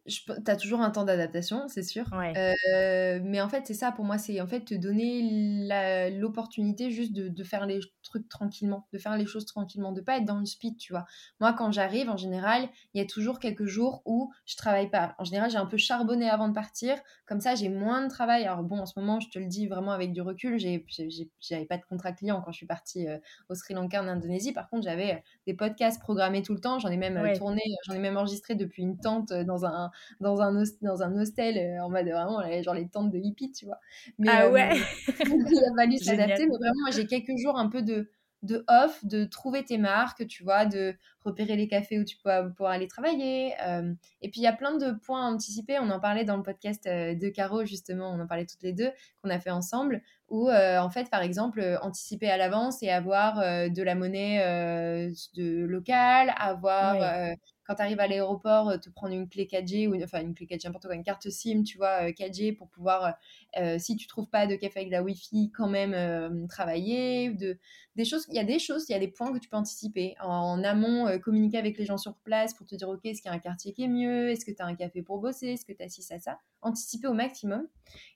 tu 0.07 0.33
as 0.47 0.57
toujours 0.57 0.81
un 0.81 0.91
temps 0.91 1.05
d'adaptation, 1.05 1.69
c'est 1.69 1.83
sûr. 1.83 2.11
Euh, 2.13 3.21
mais 3.23 3.41
en 3.41 3.49
fait, 3.49 3.67
c'est 3.67 3.75
ça 3.75 3.93
pour 3.93 4.05
moi, 4.05 4.19
c'est 4.19 4.41
en 4.41 4.47
fait 4.47 4.61
te 4.61 4.75
donner 4.75 6.11
l'opportunité 6.11 6.91
juste 6.91 7.13
de, 7.13 7.29
de, 7.29 7.45
faire 7.45 7.67
les 7.67 7.79
trucs 8.03 8.29
tranquillement, 8.29 8.87
de 8.93 8.99
faire 8.99 9.17
les 9.17 9.27
choses 9.27 9.47
tranquillement, 9.47 9.93
de 9.93 10.01
pas 10.01 10.19
être 10.19 10.25
dans 10.25 10.41
le 10.41 10.47
speed, 10.47 10.77
tu 10.77 10.93
vois. 10.93 11.05
Moi, 11.41 11.53
quand 11.53 11.71
j'arrive, 11.71 12.11
en 12.11 12.17
général, 12.17 12.69
il 12.95 13.01
y 13.01 13.05
a 13.05 13.07
toujours 13.07 13.39
quelques 13.39 13.67
jours 13.67 14.03
où 14.05 14.33
je 14.45 14.57
travaille 14.57 14.91
pas. 14.91 15.15
En 15.19 15.25
général, 15.25 15.51
j'ai 15.51 15.59
un 15.59 15.67
peu 15.67 15.77
charbonné 15.77 16.29
avant 16.29 16.49
de 16.49 16.55
partir, 16.55 16.97
comme 17.27 17.41
ça, 17.41 17.55
j'ai 17.55 17.69
moins 17.69 18.03
de 18.03 18.09
travail. 18.09 18.45
Alors 18.45 18.65
bon, 18.65 18.81
en 18.81 18.87
ce 18.87 18.99
moment, 18.99 19.21
je 19.21 19.29
te 19.29 19.39
le 19.39 19.47
dis 19.47 19.69
vraiment 19.69 19.93
avec 19.93 20.13
du 20.13 20.21
recul, 20.21 20.59
j'avais 20.59 21.67
pas 21.67 21.79
de 21.79 21.85
contrat 21.89 22.13
client 22.13 22.43
quand 22.45 22.51
je 22.51 22.57
suis 22.57 22.67
partie 22.67 23.07
euh, 23.07 23.19
au 23.49 23.55
Sri 23.55 23.75
Lanka, 23.75 24.03
en 24.03 24.09
Indonésie. 24.09 24.53
Par 24.53 24.69
contre, 24.69 24.83
j'avais 24.83 25.15
euh, 25.15 25.19
des 25.47 25.55
podcasts 25.55 26.01
programmés 26.01 26.43
tout 26.43 26.55
le 26.55 26.61
temps. 26.61 26.81
J'en 26.81 26.89
ai 26.89 26.97
même 26.97 27.37
tourné, 27.39 27.63
j'en 27.87 27.95
ai 27.95 28.01
même 28.01 28.17
enregistré 28.17 28.57
depuis 28.57 28.83
une 28.83 28.99
tente 28.99 29.33
dans 29.33 29.65
un 29.65 29.92
dans 30.21 30.41
un, 30.41 30.63
dans 30.83 31.03
un 31.03 31.21
hostel 31.21 31.59
euh, 31.59 31.83
en 31.83 31.91
mode 31.91 32.07
vraiment 32.07 32.43
genre 32.63 32.75
les 32.75 32.89
tentes 32.89 33.11
de 33.11 33.19
hippie, 33.19 33.53
tu 33.53 33.67
vois. 33.67 33.79
Mais, 34.19 34.29
ah 34.31 34.51
ouais 34.51 34.71
euh, 34.73 35.25
Il 35.51 35.65
a 35.65 35.75
fallu 35.77 35.99
s'adapter, 35.99 36.47
mais 36.47 36.57
vraiment, 36.57 36.91
j'ai 36.93 37.07
quelques 37.07 37.37
jours 37.39 37.59
un 37.59 37.69
peu 37.69 37.83
de, 37.83 38.11
de 38.43 38.65
off, 38.69 39.05
de 39.05 39.25
trouver 39.25 39.65
tes 39.65 39.79
marques, 39.79 40.27
tu 40.27 40.43
vois, 40.43 40.67
de 40.67 40.95
repérer 41.25 41.57
les 41.57 41.69
cafés 41.69 41.99
où 41.99 42.05
tu 42.05 42.17
peux 42.23 42.31
pouvoir 42.51 42.73
aller 42.73 42.89
travailler. 42.89 43.55
Euh, 43.63 43.95
et 44.21 44.31
puis 44.31 44.41
il 44.41 44.45
y 44.45 44.49
a 44.49 44.53
plein 44.53 44.77
de 44.77 44.93
points 44.93 45.27
à 45.27 45.31
anticiper. 45.31 45.79
On 45.79 45.91
en 45.91 46.01
parlait 46.01 46.25
dans 46.25 46.37
le 46.37 46.43
podcast 46.43 46.85
de 46.87 47.29
Caro, 47.29 47.65
justement, 47.65 48.11
on 48.11 48.21
en 48.21 48.27
parlait 48.27 48.47
toutes 48.47 48.63
les 48.63 48.73
deux, 48.73 48.91
qu'on 49.23 49.31
a 49.31 49.39
fait 49.39 49.51
ensemble, 49.51 50.03
où 50.33 50.51
en 50.51 50.91
fait, 50.91 51.11
par 51.11 51.23
exemple, 51.23 51.79
anticiper 51.83 52.29
à 52.29 52.37
l'avance 52.37 52.83
et 52.83 52.91
avoir 52.91 53.37
de 53.37 53.83
la 53.83 53.95
monnaie 53.95 54.39
de 55.35 55.65
locale, 55.65 56.35
avoir 56.37 57.37
quand 57.65 57.77
tu 57.77 57.83
arrives 57.83 58.01
à 58.01 58.09
l'aéroport, 58.09 58.71
euh, 58.71 58.77
te 58.77 58.91
prendre 58.91 59.15
une 59.15 59.29
clé 59.29 59.47
4G, 59.47 59.89
ou 59.89 60.03
enfin 60.03 60.21
une 60.21 60.35
clé 60.35 60.47
4G, 60.47 60.67
n'importe 60.67 60.87
quoi, 60.87 60.95
une 60.95 61.05
carte 61.05 61.29
SIM, 61.31 61.63
tu 61.63 61.79
vois, 61.79 62.11
4G, 62.11 62.51
euh, 62.53 62.57
pour 62.57 62.69
pouvoir, 62.69 63.15
euh, 63.59 63.79
si 63.79 63.97
tu 63.97 64.07
trouves 64.07 64.29
pas 64.29 64.47
de 64.47 64.57
café 64.57 64.81
avec 64.81 64.93
la 64.93 65.03
Wi-Fi, 65.03 65.53
quand 65.53 65.69
même 65.69 66.47
travailler. 66.49 67.31
De, 67.31 67.59
des 67.95 68.05
choses, 68.05 68.27
il 68.29 68.35
y 68.35 68.39
a 68.39 68.45
des 68.45 68.59
choses, 68.59 68.87
il 68.89 68.93
y 68.93 68.95
a 68.95 68.99
des 68.99 69.09
points 69.09 69.33
que 69.33 69.39
tu 69.39 69.49
peux 69.49 69.57
anticiper. 69.57 70.15
En, 70.21 70.63
amont, 70.65 71.19
communiquer 71.21 71.59
avec 71.59 71.79
les 71.79 71.85
gens 71.85 71.99
sur 71.99 72.15
place 72.17 72.55
pour 72.55 72.67
te 72.67 72.75
dire, 72.75 72.89
OK, 72.89 73.05
est-ce 73.05 73.23
qu'il 73.23 73.31
y 73.31 73.33
a 73.33 73.37
un 73.37 73.41
quartier 73.41 73.73
qui 73.73 73.85
est 73.85 73.89
mieux? 73.89 74.31
Est-ce 74.31 74.45
que 74.45 74.51
tu 74.51 74.63
as 74.63 74.67
un 74.67 74.75
café 74.75 75.03
pour 75.03 75.19
bosser? 75.19 75.49
Est-ce 75.49 75.65
que 75.65 75.73
tu 75.73 75.83
as 75.83 75.89
ci, 75.89 76.03
ça, 76.03 76.19
ça? 76.19 76.39
Anticiper 76.63 77.09
au 77.09 77.15
maximum. 77.15 77.67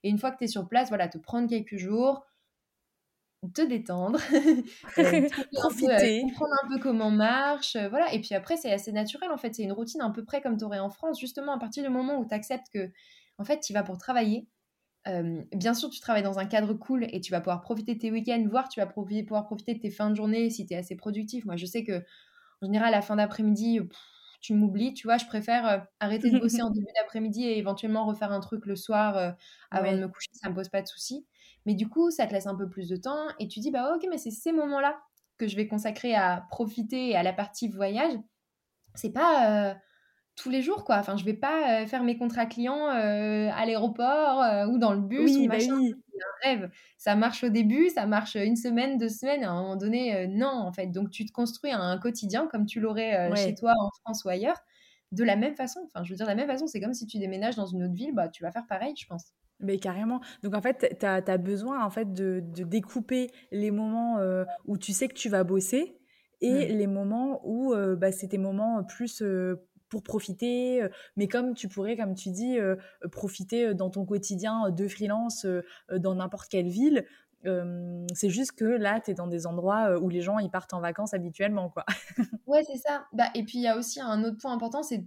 Et 0.03 0.09
une 0.09 0.17
fois 0.17 0.31
que 0.31 0.37
tu 0.37 0.45
es 0.45 0.47
sur 0.47 0.67
place, 0.67 0.89
voilà, 0.89 1.07
te 1.07 1.17
prendre 1.17 1.47
quelques 1.47 1.77
jours, 1.77 2.06
te 3.53 3.61
détendre, 3.61 4.19
euh, 4.97 5.27
profiter, 5.53 6.21
comprendre 6.21 6.53
un 6.63 6.67
peu 6.67 6.79
comment 6.79 7.11
marche, 7.11 7.75
euh, 7.75 7.89
voilà. 7.89 8.13
Et 8.13 8.19
puis 8.19 8.33
après, 8.33 8.57
c'est 8.57 8.71
assez 8.71 8.91
naturel 8.91 9.31
en 9.31 9.37
fait. 9.37 9.53
C'est 9.53 9.63
une 9.63 9.71
routine 9.71 10.01
un 10.01 10.11
peu 10.11 10.23
près 10.23 10.41
comme 10.41 10.57
tu 10.57 10.65
aurais 10.65 10.79
en 10.79 10.89
France, 10.89 11.19
justement 11.19 11.53
à 11.53 11.59
partir 11.59 11.83
du 11.83 11.89
moment 11.89 12.17
où 12.19 12.27
tu 12.27 12.33
acceptes 12.33 12.67
que, 12.73 12.91
en 13.37 13.43
fait, 13.43 13.59
tu 13.59 13.73
vas 13.73 13.83
pour 13.83 13.97
travailler. 13.97 14.47
Euh, 15.07 15.41
bien 15.53 15.73
sûr, 15.73 15.89
tu 15.89 16.01
travailles 16.01 16.23
dans 16.23 16.39
un 16.39 16.45
cadre 16.45 16.73
cool 16.73 17.07
et 17.11 17.21
tu 17.21 17.31
vas 17.31 17.39
pouvoir 17.39 17.61
profiter 17.61 17.95
de 17.95 17.99
tes 17.99 18.11
week-ends, 18.11 18.45
voire 18.49 18.67
tu 18.67 18.79
vas 18.81 18.87
pouvoir 18.87 19.45
profiter 19.45 19.75
de 19.75 19.79
tes 19.79 19.91
fins 19.91 20.09
de 20.09 20.15
journée 20.15 20.49
si 20.49 20.65
tu 20.65 20.73
es 20.73 20.77
assez 20.77 20.95
productif. 20.95 21.45
Moi, 21.45 21.55
je 21.55 21.65
sais 21.65 21.83
que 21.83 22.03
en 22.61 22.65
général, 22.65 22.89
à 22.89 22.97
la 22.97 23.01
fin 23.01 23.15
d'après-midi, 23.15 23.79
tu 24.39 24.53
m'oublies, 24.53 24.93
tu 24.93 25.07
vois, 25.07 25.17
je 25.17 25.25
préfère 25.25 25.87
arrêter 25.99 26.29
de 26.29 26.39
bosser 26.39 26.61
en 26.61 26.69
début 26.69 26.91
d'après-midi 26.95 27.43
et 27.43 27.57
éventuellement 27.57 28.05
refaire 28.05 28.31
un 28.31 28.39
truc 28.39 28.65
le 28.65 28.75
soir 28.75 29.35
avant 29.71 29.91
de 29.91 29.97
me 29.97 30.07
coucher, 30.07 30.29
ça 30.33 30.49
me 30.49 30.55
pose 30.55 30.69
pas 30.69 30.81
de 30.81 30.87
soucis. 30.87 31.25
Mais 31.65 31.73
du 31.73 31.89
coup, 31.89 32.11
ça 32.11 32.27
te 32.27 32.33
laisse 32.33 32.47
un 32.47 32.55
peu 32.55 32.69
plus 32.69 32.87
de 32.87 32.95
temps 32.95 33.27
et 33.39 33.47
tu 33.47 33.59
dis, 33.59 33.71
bah 33.71 33.93
ok, 33.95 34.07
mais 34.09 34.17
c'est 34.17 34.31
ces 34.31 34.51
moments-là 34.51 34.97
que 35.37 35.47
je 35.47 35.55
vais 35.55 35.67
consacrer 35.67 36.15
à 36.15 36.45
profiter 36.49 37.15
à 37.15 37.23
la 37.23 37.33
partie 37.33 37.67
voyage. 37.67 38.13
C'est 38.95 39.11
pas 39.11 39.69
euh, 39.69 39.73
tous 40.35 40.49
les 40.49 40.61
jours, 40.61 40.83
quoi. 40.83 40.97
Enfin, 40.97 41.17
je 41.17 41.23
vais 41.23 41.33
pas 41.33 41.81
euh, 41.81 41.85
faire 41.85 42.03
mes 42.03 42.17
contrats 42.17 42.45
clients 42.45 42.89
euh, 42.89 43.49
à 43.53 43.65
l'aéroport 43.65 44.69
ou 44.69 44.77
dans 44.77 44.93
le 44.93 45.01
bus 45.01 45.31
oui, 45.31 45.45
ou 45.45 45.47
bah 45.49 45.55
machin. 45.55 45.79
Un 46.19 46.49
rêve. 46.49 46.69
Ça 46.97 47.15
marche 47.15 47.43
au 47.43 47.49
début, 47.49 47.89
ça 47.89 48.05
marche 48.05 48.35
une 48.35 48.55
semaine, 48.55 48.97
deux 48.97 49.09
semaines. 49.09 49.43
À 49.43 49.51
un 49.51 49.61
moment 49.61 49.75
donné, 49.75 50.27
non, 50.27 50.47
en 50.47 50.71
fait. 50.71 50.87
Donc, 50.87 51.09
tu 51.09 51.25
te 51.25 51.31
construis 51.31 51.71
un 51.71 51.97
quotidien 51.97 52.47
comme 52.47 52.65
tu 52.65 52.79
l'aurais 52.79 53.29
chez 53.35 53.55
toi 53.55 53.73
en 53.79 53.89
France 54.01 54.23
ou 54.25 54.29
ailleurs. 54.29 54.59
De 55.11 55.23
la 55.23 55.37
même 55.37 55.55
façon, 55.55 55.79
enfin, 55.85 56.03
je 56.03 56.11
veux 56.11 56.17
dire, 56.17 56.25
de 56.25 56.31
la 56.31 56.35
même 56.35 56.47
façon, 56.47 56.67
c'est 56.67 56.81
comme 56.81 56.93
si 56.93 57.07
tu 57.07 57.17
déménages 57.17 57.55
dans 57.55 57.65
une 57.65 57.83
autre 57.83 57.93
ville, 57.93 58.13
bah, 58.13 58.27
tu 58.27 58.43
vas 58.43 58.51
faire 58.51 58.67
pareil, 58.67 58.93
je 58.97 59.05
pense. 59.07 59.31
Mais 59.59 59.79
carrément. 59.79 60.21
Donc 60.43 60.55
en 60.55 60.61
fait, 60.61 60.95
tu 60.99 61.05
as, 61.05 61.37
besoin 61.37 61.83
en 61.83 61.89
fait 61.89 62.13
de, 62.13 62.43
découper 62.43 63.31
les 63.51 63.71
moments 63.71 64.19
euh, 64.19 64.45
où 64.65 64.77
tu 64.77 64.93
sais 64.93 65.07
que 65.07 65.15
tu 65.15 65.29
vas 65.29 65.43
bosser 65.43 65.97
et 66.41 66.51
mmh. 66.51 66.77
les 66.77 66.87
moments 66.87 67.41
où 67.43 67.73
euh, 67.73 67.95
bah, 67.95 68.11
c'est 68.11 68.27
tes 68.27 68.37
moments 68.37 68.83
plus 68.83 69.23
euh, 69.23 69.67
pour 69.89 70.03
profiter, 70.03 70.87
mais 71.15 71.27
comme 71.27 71.53
tu 71.53 71.67
pourrais, 71.67 71.97
comme 71.97 72.15
tu 72.15 72.29
dis, 72.29 72.57
profiter 73.11 73.73
dans 73.73 73.89
ton 73.89 74.05
quotidien 74.05 74.69
de 74.69 74.87
freelance 74.87 75.45
dans 75.91 76.15
n'importe 76.15 76.49
quelle 76.49 76.67
ville. 76.67 77.05
c'est 78.13 78.29
juste 78.29 78.53
que 78.53 78.65
là, 78.65 78.99
tu 78.99 79.11
es 79.11 79.13
dans 79.13 79.27
des 79.27 79.47
endroits 79.47 79.99
où 79.99 80.09
les 80.09 80.21
gens 80.21 80.39
ils 80.39 80.49
partent 80.49 80.73
en 80.73 80.81
vacances 80.81 81.13
habituellement. 81.13 81.69
quoi. 81.69 81.85
ouais, 82.47 82.63
c'est 82.63 82.77
ça. 82.77 83.05
Bah, 83.13 83.29
et 83.35 83.43
puis 83.43 83.59
il 83.59 83.61
y 83.61 83.67
a 83.67 83.77
aussi 83.77 84.01
un 84.01 84.23
autre 84.23 84.37
point 84.37 84.53
important, 84.53 84.83
c'est, 84.83 85.05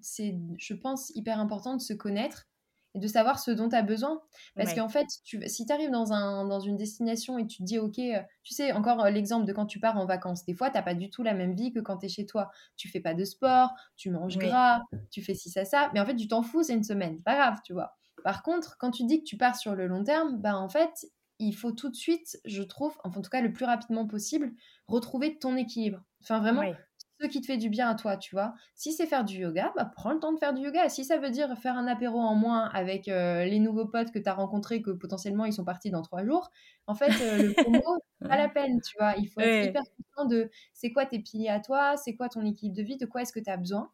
je 0.58 0.74
pense, 0.74 1.10
hyper 1.14 1.38
important 1.40 1.76
de 1.76 1.80
se 1.80 1.92
connaître 1.92 2.49
et 2.94 2.98
de 2.98 3.06
savoir 3.06 3.38
ce 3.38 3.50
dont 3.50 3.68
tu 3.68 3.76
as 3.76 3.82
besoin. 3.82 4.20
Parce 4.56 4.74
qu'en 4.74 4.88
fait, 4.88 5.06
tu, 5.24 5.40
si 5.46 5.66
tu 5.66 5.72
arrives 5.72 5.90
dans, 5.90 6.12
un, 6.12 6.46
dans 6.46 6.60
une 6.60 6.76
destination 6.76 7.38
et 7.38 7.46
tu 7.46 7.58
te 7.58 7.62
dis, 7.62 7.78
OK, 7.78 7.98
euh, 7.98 8.20
tu 8.42 8.54
sais, 8.54 8.72
encore 8.72 9.04
euh, 9.04 9.10
l'exemple 9.10 9.46
de 9.46 9.52
quand 9.52 9.66
tu 9.66 9.78
pars 9.78 9.96
en 9.96 10.06
vacances, 10.06 10.44
des 10.44 10.54
fois, 10.54 10.70
tu 10.70 10.82
pas 10.82 10.94
du 10.94 11.10
tout 11.10 11.22
la 11.22 11.34
même 11.34 11.54
vie 11.54 11.72
que 11.72 11.80
quand 11.80 11.98
tu 11.98 12.06
es 12.06 12.08
chez 12.08 12.26
toi. 12.26 12.50
Tu 12.76 12.88
fais 12.88 13.00
pas 13.00 13.14
de 13.14 13.24
sport, 13.24 13.74
tu 13.96 14.10
manges 14.10 14.38
gras, 14.38 14.82
tu 15.10 15.22
fais 15.22 15.34
ci, 15.34 15.50
ça, 15.50 15.64
ça, 15.64 15.90
mais 15.94 16.00
en 16.00 16.06
fait, 16.06 16.16
tu 16.16 16.28
t'en 16.28 16.42
fous, 16.42 16.62
c'est 16.62 16.74
une 16.74 16.84
semaine, 16.84 17.20
pas 17.22 17.34
grave, 17.34 17.58
tu 17.64 17.72
vois. 17.72 17.96
Par 18.24 18.42
contre, 18.42 18.76
quand 18.78 18.90
tu 18.90 19.04
dis 19.04 19.20
que 19.20 19.24
tu 19.24 19.36
pars 19.36 19.56
sur 19.56 19.74
le 19.74 19.86
long 19.86 20.04
terme, 20.04 20.38
bah 20.38 20.56
en 20.56 20.68
fait, 20.68 21.06
il 21.38 21.52
faut 21.52 21.72
tout 21.72 21.88
de 21.88 21.96
suite, 21.96 22.38
je 22.44 22.62
trouve, 22.62 22.96
enfin 23.02 23.20
en 23.20 23.22
tout 23.22 23.30
cas 23.30 23.40
le 23.40 23.52
plus 23.52 23.64
rapidement 23.64 24.06
possible, 24.06 24.52
retrouver 24.86 25.38
ton 25.38 25.56
équilibre. 25.56 26.02
Enfin 26.22 26.38
vraiment, 26.38 26.74
ce 27.20 27.26
qui 27.26 27.40
te 27.40 27.46
fait 27.46 27.56
du 27.56 27.68
bien 27.68 27.88
à 27.88 27.94
toi, 27.94 28.16
tu 28.16 28.34
vois. 28.34 28.54
Si 28.74 28.92
c'est 28.92 29.06
faire 29.06 29.24
du 29.24 29.36
yoga, 29.36 29.72
bah, 29.76 29.90
prends 29.94 30.12
le 30.12 30.18
temps 30.18 30.32
de 30.32 30.38
faire 30.38 30.54
du 30.54 30.62
yoga. 30.62 30.88
Si 30.88 31.04
ça 31.04 31.18
veut 31.18 31.30
dire 31.30 31.56
faire 31.58 31.76
un 31.76 31.86
apéro 31.86 32.18
en 32.18 32.34
moins 32.34 32.68
avec 32.72 33.08
euh, 33.08 33.44
les 33.44 33.58
nouveaux 33.58 33.86
potes 33.86 34.10
que 34.10 34.18
tu 34.18 34.28
as 34.28 34.34
rencontrés, 34.34 34.82
que 34.82 34.90
potentiellement 34.90 35.44
ils 35.44 35.52
sont 35.52 35.64
partis 35.64 35.90
dans 35.90 36.02
trois 36.02 36.24
jours, 36.24 36.50
en 36.86 36.94
fait, 36.94 37.12
euh, 37.20 37.42
le 37.42 37.54
combo, 37.64 37.98
pas 38.20 38.36
la 38.36 38.48
peine, 38.48 38.80
tu 38.80 38.96
vois. 38.98 39.14
Il 39.18 39.28
faut 39.28 39.40
être 39.40 39.68
hyper 39.68 39.82
conscient 39.82 40.28
de 40.28 40.50
c'est 40.72 40.92
quoi 40.92 41.06
tes 41.06 41.18
piliers 41.18 41.48
à 41.48 41.60
toi, 41.60 41.96
c'est 41.96 42.14
quoi 42.16 42.28
ton 42.28 42.44
équilibre 42.44 42.76
de 42.76 42.82
vie, 42.82 42.96
de 42.96 43.06
quoi 43.06 43.22
est-ce 43.22 43.32
que 43.32 43.40
tu 43.40 43.50
as 43.50 43.56
besoin. 43.56 43.90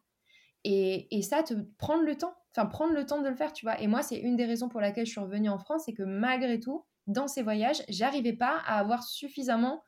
Et, 0.63 1.07
et, 1.15 1.21
ça, 1.21 1.43
te 1.43 1.53
prendre 1.77 2.03
le 2.03 2.15
temps, 2.15 2.33
enfin 2.55 2.65
prendre 2.65 2.93
le 2.93 3.05
temps 3.05 3.21
de 3.21 3.29
le 3.29 3.35
faire, 3.35 3.53
tu 3.53 3.65
vois. 3.65 3.79
Et 3.79 3.87
moi, 3.87 4.01
c'est 4.01 4.17
une 4.17 4.35
des 4.35 4.45
raisons 4.45 4.69
pour 4.69 4.81
laquelle 4.81 5.05
je 5.05 5.11
suis 5.11 5.21
revenue 5.21 5.49
en 5.49 5.59
France, 5.59 5.83
c'est 5.85 5.93
que 5.93 6.03
malgré 6.03 6.59
tout, 6.59 6.83
dans 7.07 7.27
ces 7.27 7.41
voyages, 7.41 7.83
j'arrivais 7.87 8.33
pas 8.33 8.57
à 8.65 8.79
avoir 8.79 9.03
suffisamment 9.03 9.83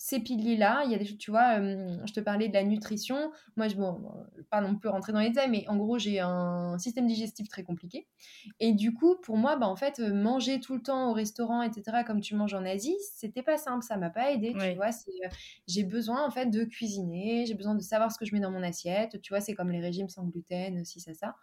ces 0.00 0.20
piliers-là, 0.20 0.82
il 0.84 0.92
y 0.92 0.94
a 0.94 0.98
des 0.98 1.16
tu 1.16 1.32
vois, 1.32 1.60
je 1.60 2.12
te 2.12 2.20
parlais 2.20 2.48
de 2.48 2.54
la 2.54 2.62
nutrition. 2.62 3.32
Moi, 3.56 3.66
je, 3.66 3.74
bon, 3.74 4.00
pas 4.48 4.60
non 4.60 4.76
plus 4.76 4.88
rentrer 4.88 5.12
dans 5.12 5.18
les 5.18 5.30
détails, 5.30 5.50
mais 5.50 5.66
en 5.66 5.76
gros, 5.76 5.98
j'ai 5.98 6.20
un 6.20 6.78
système 6.78 7.08
digestif 7.08 7.48
très 7.48 7.64
compliqué. 7.64 8.06
Et 8.60 8.72
du 8.72 8.94
coup, 8.94 9.16
pour 9.20 9.36
moi, 9.36 9.56
bah, 9.56 9.66
en 9.66 9.74
fait, 9.74 9.98
manger 9.98 10.60
tout 10.60 10.76
le 10.76 10.82
temps 10.82 11.10
au 11.10 11.12
restaurant, 11.12 11.62
etc., 11.62 12.04
comme 12.06 12.20
tu 12.20 12.36
manges 12.36 12.54
en 12.54 12.64
Asie, 12.64 12.94
c'était 13.12 13.42
pas 13.42 13.58
simple, 13.58 13.84
ça 13.84 13.96
m'a 13.96 14.08
pas 14.08 14.30
aidé, 14.30 14.54
tu 14.56 14.74
vois. 14.76 14.90
j'ai 15.66 15.82
besoin, 15.82 16.24
en 16.24 16.30
fait, 16.30 16.46
de 16.46 16.62
cuisiner, 16.62 17.44
j'ai 17.46 17.54
besoin 17.54 17.74
de 17.74 17.82
savoir 17.82 18.12
ce 18.12 18.18
que 18.18 18.24
je 18.24 18.32
mets 18.32 18.40
dans 18.40 18.52
mon 18.52 18.62
assiette, 18.62 19.20
tu 19.20 19.32
vois, 19.32 19.40
c'est 19.40 19.54
comme 19.54 19.72
les 19.72 19.80
régimes 19.80 20.08
sans 20.08 20.24
gluten, 20.24 20.84
si 20.84 21.00
ça, 21.00 21.12
ça. 21.12 21.34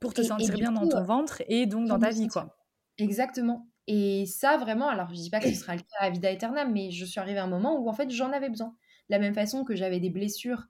Pour 0.00 0.14
te 0.14 0.22
sentir 0.22 0.54
bien 0.54 0.72
dans 0.72 0.88
ton 0.88 1.04
ventre 1.04 1.42
et 1.46 1.66
donc 1.66 1.88
dans 1.88 1.98
ta 1.98 2.08
vie, 2.08 2.28
quoi. 2.28 2.56
Exactement. 2.96 3.69
Et 3.86 4.26
ça, 4.26 4.56
vraiment, 4.56 4.88
alors 4.88 5.08
je 5.10 5.14
dis 5.14 5.30
pas 5.30 5.40
que 5.40 5.48
ce 5.48 5.54
sera 5.54 5.74
le 5.74 5.80
cas 5.82 5.96
à 6.00 6.10
vida 6.10 6.28
aeternam, 6.30 6.72
mais 6.72 6.90
je 6.90 7.04
suis 7.04 7.18
arrivée 7.20 7.38
à 7.40 7.44
un 7.44 7.48
moment 7.48 7.78
où 7.80 7.88
en 7.88 7.92
fait 7.94 8.10
j'en 8.10 8.32
avais 8.32 8.48
besoin. 8.48 8.68
De 9.08 9.14
la 9.16 9.18
même 9.18 9.34
façon 9.34 9.64
que 9.64 9.74
j'avais 9.74 10.00
des 10.00 10.10
blessures 10.10 10.66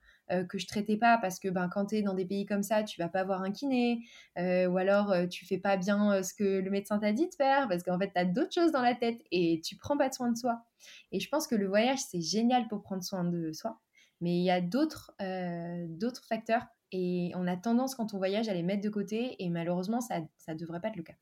que 0.49 0.59
je 0.59 0.67
traitais 0.69 0.97
pas 0.97 1.19
parce 1.19 1.41
que 1.41 1.49
ben, 1.49 1.69
quand 1.69 1.87
tu 1.87 1.97
es 1.97 2.03
dans 2.03 2.15
des 2.15 2.25
pays 2.25 2.47
comme 2.47 2.63
ça, 2.63 2.85
tu 2.85 3.01
vas 3.01 3.09
pas 3.09 3.25
voir 3.25 3.43
un 3.43 3.51
kiné, 3.51 4.01
ou 4.39 4.79
alors 4.79 5.13
tu 5.29 5.45
fais 5.45 5.59
pas 5.59 5.77
bien 5.77 6.23
ce 6.23 6.33
que 6.33 6.61
le 6.61 6.71
médecin 6.71 6.99
t'a 7.01 7.13
dit 7.13 7.29
de 7.29 7.35
faire 7.35 7.69
parce 7.69 7.83
qu'en 7.83 7.99
fait, 7.99 8.13
tu 8.15 8.19
as 8.21 8.25
d'autres 8.25 8.55
choses 8.55 8.73
dans 8.73 8.81
la 8.81 8.95
tête 8.95 9.21
et 9.33 9.61
tu 9.65 9.77
prends 9.77 9.99
pas 9.99 10.09
de 10.09 10.15
soin 10.15 10.31
de 10.31 10.37
soi. 10.39 10.63
Et 11.13 11.21
je 11.21 11.29
pense 11.29 11.47
que 11.49 11.57
le 11.57 11.67
voyage, 11.67 11.99
c'est 11.99 12.21
génial 12.23 12.69
pour 12.69 12.83
prendre 12.83 13.03
soin 13.03 13.25
de 13.25 13.53
soi, 13.53 13.81
mais 14.21 14.37
il 14.39 14.45
y 14.45 14.51
a 14.53 14.61
d'autres 14.61 15.13
facteurs 16.29 16.67
et 16.93 17.33
on 17.35 17.47
a 17.47 17.57
tendance, 17.57 17.95
quand 17.97 18.15
on 18.15 18.19
voyage, 18.19 18.49
à 18.49 18.55
les 18.55 18.63
mettre 18.63 18.83
de 18.83 18.89
côté 18.89 19.37
et 19.43 19.49
malheureusement, 19.51 20.01
ça 20.01 20.21
ne 20.21 20.55
devrait 20.55 20.81
pas 20.81 20.89
être 20.89 20.97
le 20.97 21.03
cas. 21.03 21.15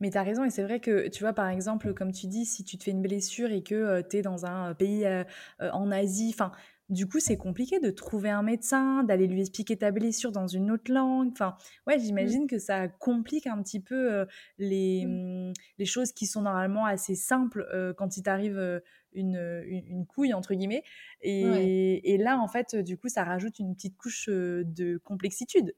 Mais 0.00 0.10
tu 0.10 0.18
as 0.18 0.22
raison, 0.22 0.44
et 0.44 0.50
c'est 0.50 0.62
vrai 0.62 0.80
que, 0.80 1.08
tu 1.08 1.22
vois, 1.22 1.32
par 1.32 1.48
exemple, 1.48 1.94
comme 1.94 2.12
tu 2.12 2.26
dis, 2.26 2.44
si 2.44 2.64
tu 2.64 2.78
te 2.78 2.84
fais 2.84 2.90
une 2.90 3.02
blessure 3.02 3.50
et 3.50 3.62
que 3.62 3.74
euh, 3.74 4.02
tu 4.02 4.18
es 4.18 4.22
dans 4.22 4.46
un 4.46 4.70
euh, 4.70 4.74
pays 4.74 5.04
euh, 5.06 5.24
en 5.60 5.90
Asie, 5.90 6.30
enfin, 6.34 6.52
du 6.90 7.06
coup, 7.08 7.18
c'est 7.18 7.36
compliqué 7.36 7.80
de 7.80 7.90
trouver 7.90 8.30
un 8.30 8.42
médecin, 8.42 9.04
d'aller 9.04 9.26
lui 9.26 9.40
expliquer 9.40 9.76
ta 9.76 9.90
blessure 9.90 10.32
dans 10.32 10.46
une 10.46 10.70
autre 10.70 10.92
langue. 10.92 11.30
Enfin, 11.32 11.56
ouais, 11.86 11.96
mmh. 11.96 12.00
j'imagine 12.00 12.46
que 12.46 12.58
ça 12.58 12.88
complique 12.88 13.46
un 13.46 13.62
petit 13.62 13.80
peu 13.80 14.26
les, 14.58 15.06
mmh. 15.06 15.48
Mmh, 15.48 15.52
les 15.78 15.86
choses 15.86 16.12
qui 16.12 16.26
sont 16.26 16.42
normalement 16.42 16.84
assez 16.84 17.14
simples 17.14 17.66
quand 17.96 18.18
il 18.18 18.22
t'arrive 18.22 18.82
une, 19.12 19.62
une, 19.66 20.04
couille, 20.04 20.34
entre 20.34 20.52
guillemets. 20.52 20.84
Et, 21.22 22.12
et, 22.12 22.18
là, 22.18 22.38
en 22.38 22.48
fait, 22.48 22.76
du 22.76 22.98
coup, 22.98 23.08
ça 23.08 23.24
rajoute 23.24 23.58
une 23.58 23.74
petite 23.74 23.96
couche 23.96 24.28
de 24.28 24.98
complexitude. 24.98 25.74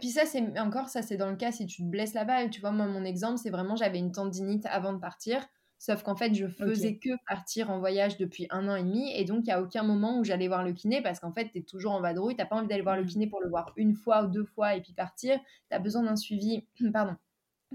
Puis 0.00 0.10
ça, 0.10 0.26
c'est 0.26 0.58
encore, 0.58 0.88
ça, 0.88 1.02
c'est 1.02 1.16
dans 1.16 1.30
le 1.30 1.36
cas 1.36 1.52
si 1.52 1.66
tu 1.66 1.82
te 1.82 1.88
blesses 1.88 2.14
là-bas. 2.14 2.48
Tu 2.48 2.60
vois, 2.60 2.70
moi, 2.70 2.86
mon 2.86 3.04
exemple, 3.04 3.38
c'est 3.38 3.50
vraiment, 3.50 3.76
j'avais 3.76 3.98
une 3.98 4.12
tendinite 4.12 4.66
avant 4.66 4.92
de 4.92 4.98
partir. 4.98 5.46
Sauf 5.78 6.04
qu'en 6.04 6.14
fait, 6.14 6.32
je 6.32 6.46
faisais 6.46 6.96
que 6.98 7.10
partir 7.26 7.68
en 7.70 7.80
voyage 7.80 8.16
depuis 8.16 8.46
un 8.50 8.68
an 8.68 8.76
et 8.76 8.84
demi. 8.84 9.10
Et 9.16 9.24
donc, 9.24 9.40
il 9.40 9.46
n'y 9.46 9.52
a 9.52 9.60
aucun 9.60 9.82
moment 9.82 10.20
où 10.20 10.24
j'allais 10.24 10.46
voir 10.46 10.62
le 10.62 10.72
kiné 10.72 11.02
parce 11.02 11.18
qu'en 11.18 11.32
fait, 11.32 11.50
tu 11.50 11.58
es 11.58 11.62
toujours 11.62 11.90
en 11.90 12.00
vadrouille. 12.00 12.36
Tu 12.36 12.40
n'as 12.40 12.46
pas 12.46 12.54
envie 12.54 12.68
d'aller 12.68 12.82
voir 12.82 12.96
le 12.96 13.02
mmh. 13.02 13.06
kiné 13.06 13.26
pour 13.26 13.40
le 13.40 13.48
voir 13.48 13.72
une 13.74 13.94
fois 13.94 14.22
ou 14.22 14.28
deux 14.28 14.44
fois 14.44 14.76
et 14.76 14.80
puis 14.80 14.92
partir. 14.92 15.40
Tu 15.68 15.74
as 15.74 15.80
besoin 15.80 16.04
d'un 16.04 16.14
suivi. 16.14 16.68
Pardon. 16.92 17.16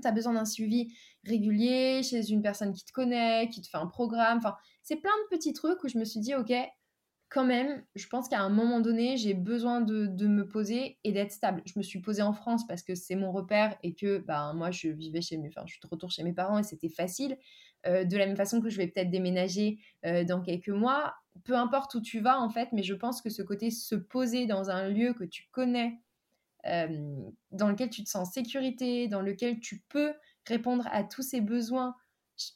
Tu 0.02 0.08
as 0.08 0.14
besoin 0.14 0.32
d'un 0.32 0.46
suivi 0.46 0.94
régulier 1.26 2.02
chez 2.02 2.30
une 2.32 2.42
personne 2.42 2.72
qui 2.72 2.86
te 2.86 2.94
connaît, 2.94 3.50
qui 3.50 3.62
te 3.62 3.68
fait 3.68 3.78
un 3.78 3.88
programme. 3.88 4.38
Enfin, 4.38 4.56
c'est 4.84 4.96
plein 4.96 5.12
de 5.26 5.36
petits 5.36 5.52
trucs 5.52 5.84
où 5.84 5.90
je 5.90 5.98
me 5.98 6.06
suis 6.06 6.22
dit, 6.22 6.34
OK, 6.34 6.54
quand 7.30 7.46
même, 7.46 7.84
je 7.96 8.08
pense 8.08 8.30
qu'à 8.30 8.40
un 8.40 8.50
moment 8.50 8.80
donné, 8.80 9.18
j'ai 9.18 9.34
besoin 9.34 9.82
de, 9.82 10.28
me 10.28 10.48
poser 10.48 10.98
et 11.04 11.12
d'être 11.12 11.32
stable. 11.32 11.62
Je 11.66 11.74
me 11.78 11.84
suis 11.84 12.00
posée 12.00 12.22
en 12.22 12.34
France 12.34 12.66
parce 12.68 12.84
que 12.84 12.96
c'est 12.96 13.16
mon 13.16 13.32
repère 13.32 13.76
et 13.84 13.94
que 13.94 14.20
ben, 14.20 14.54
moi, 14.54 14.72
je 14.72 14.88
vivais 14.88 15.22
chez 15.22 15.38
mes, 15.38 15.50
enfin, 15.50 15.64
je 15.66 15.74
suis 15.74 15.82
de 15.82 16.08
chez 16.10 16.24
mes 16.24 16.34
parents 16.34 16.60
et 16.60 16.64
c'était 16.64 16.90
facile. 16.90 17.38
Euh, 17.86 18.06
de 18.06 18.18
la 18.18 18.26
même 18.26 18.36
façon 18.38 18.62
que 18.62 18.70
je 18.70 18.78
vais 18.78 18.88
peut-être 18.88 19.12
déménager 19.12 19.80
euh, 20.06 20.24
dans 20.24 20.42
quelques 20.42 20.70
mois, 20.70 21.16
peu 21.44 21.56
importe 21.56 21.94
où 21.96 22.02
tu 22.02 22.20
vas 22.20 22.40
en 22.40 22.50
fait, 22.50 22.70
mais 22.72 22.82
je 22.82 22.94
pense 22.94 23.22
que 23.22 23.30
ce 23.30 23.42
côté 23.42 23.70
se 23.72 23.96
poser 23.96 24.46
dans 24.46 24.70
un 24.70 24.90
lieu 24.90 25.14
que 25.14 25.24
tu 25.24 25.48
connais, 25.52 26.00
euh, 26.66 27.16
dans 27.52 27.70
lequel 27.70 27.90
tu 27.90 28.04
te 28.04 28.10
sens 28.10 28.28
en 28.28 28.32
sécurité, 28.32 29.08
dans 29.08 29.22
lequel 29.22 29.60
tu 29.60 29.84
peux 29.90 30.14
répondre 30.48 30.88
à 30.92 31.04
tous 31.04 31.22
ces 31.22 31.40
besoins 31.40 31.96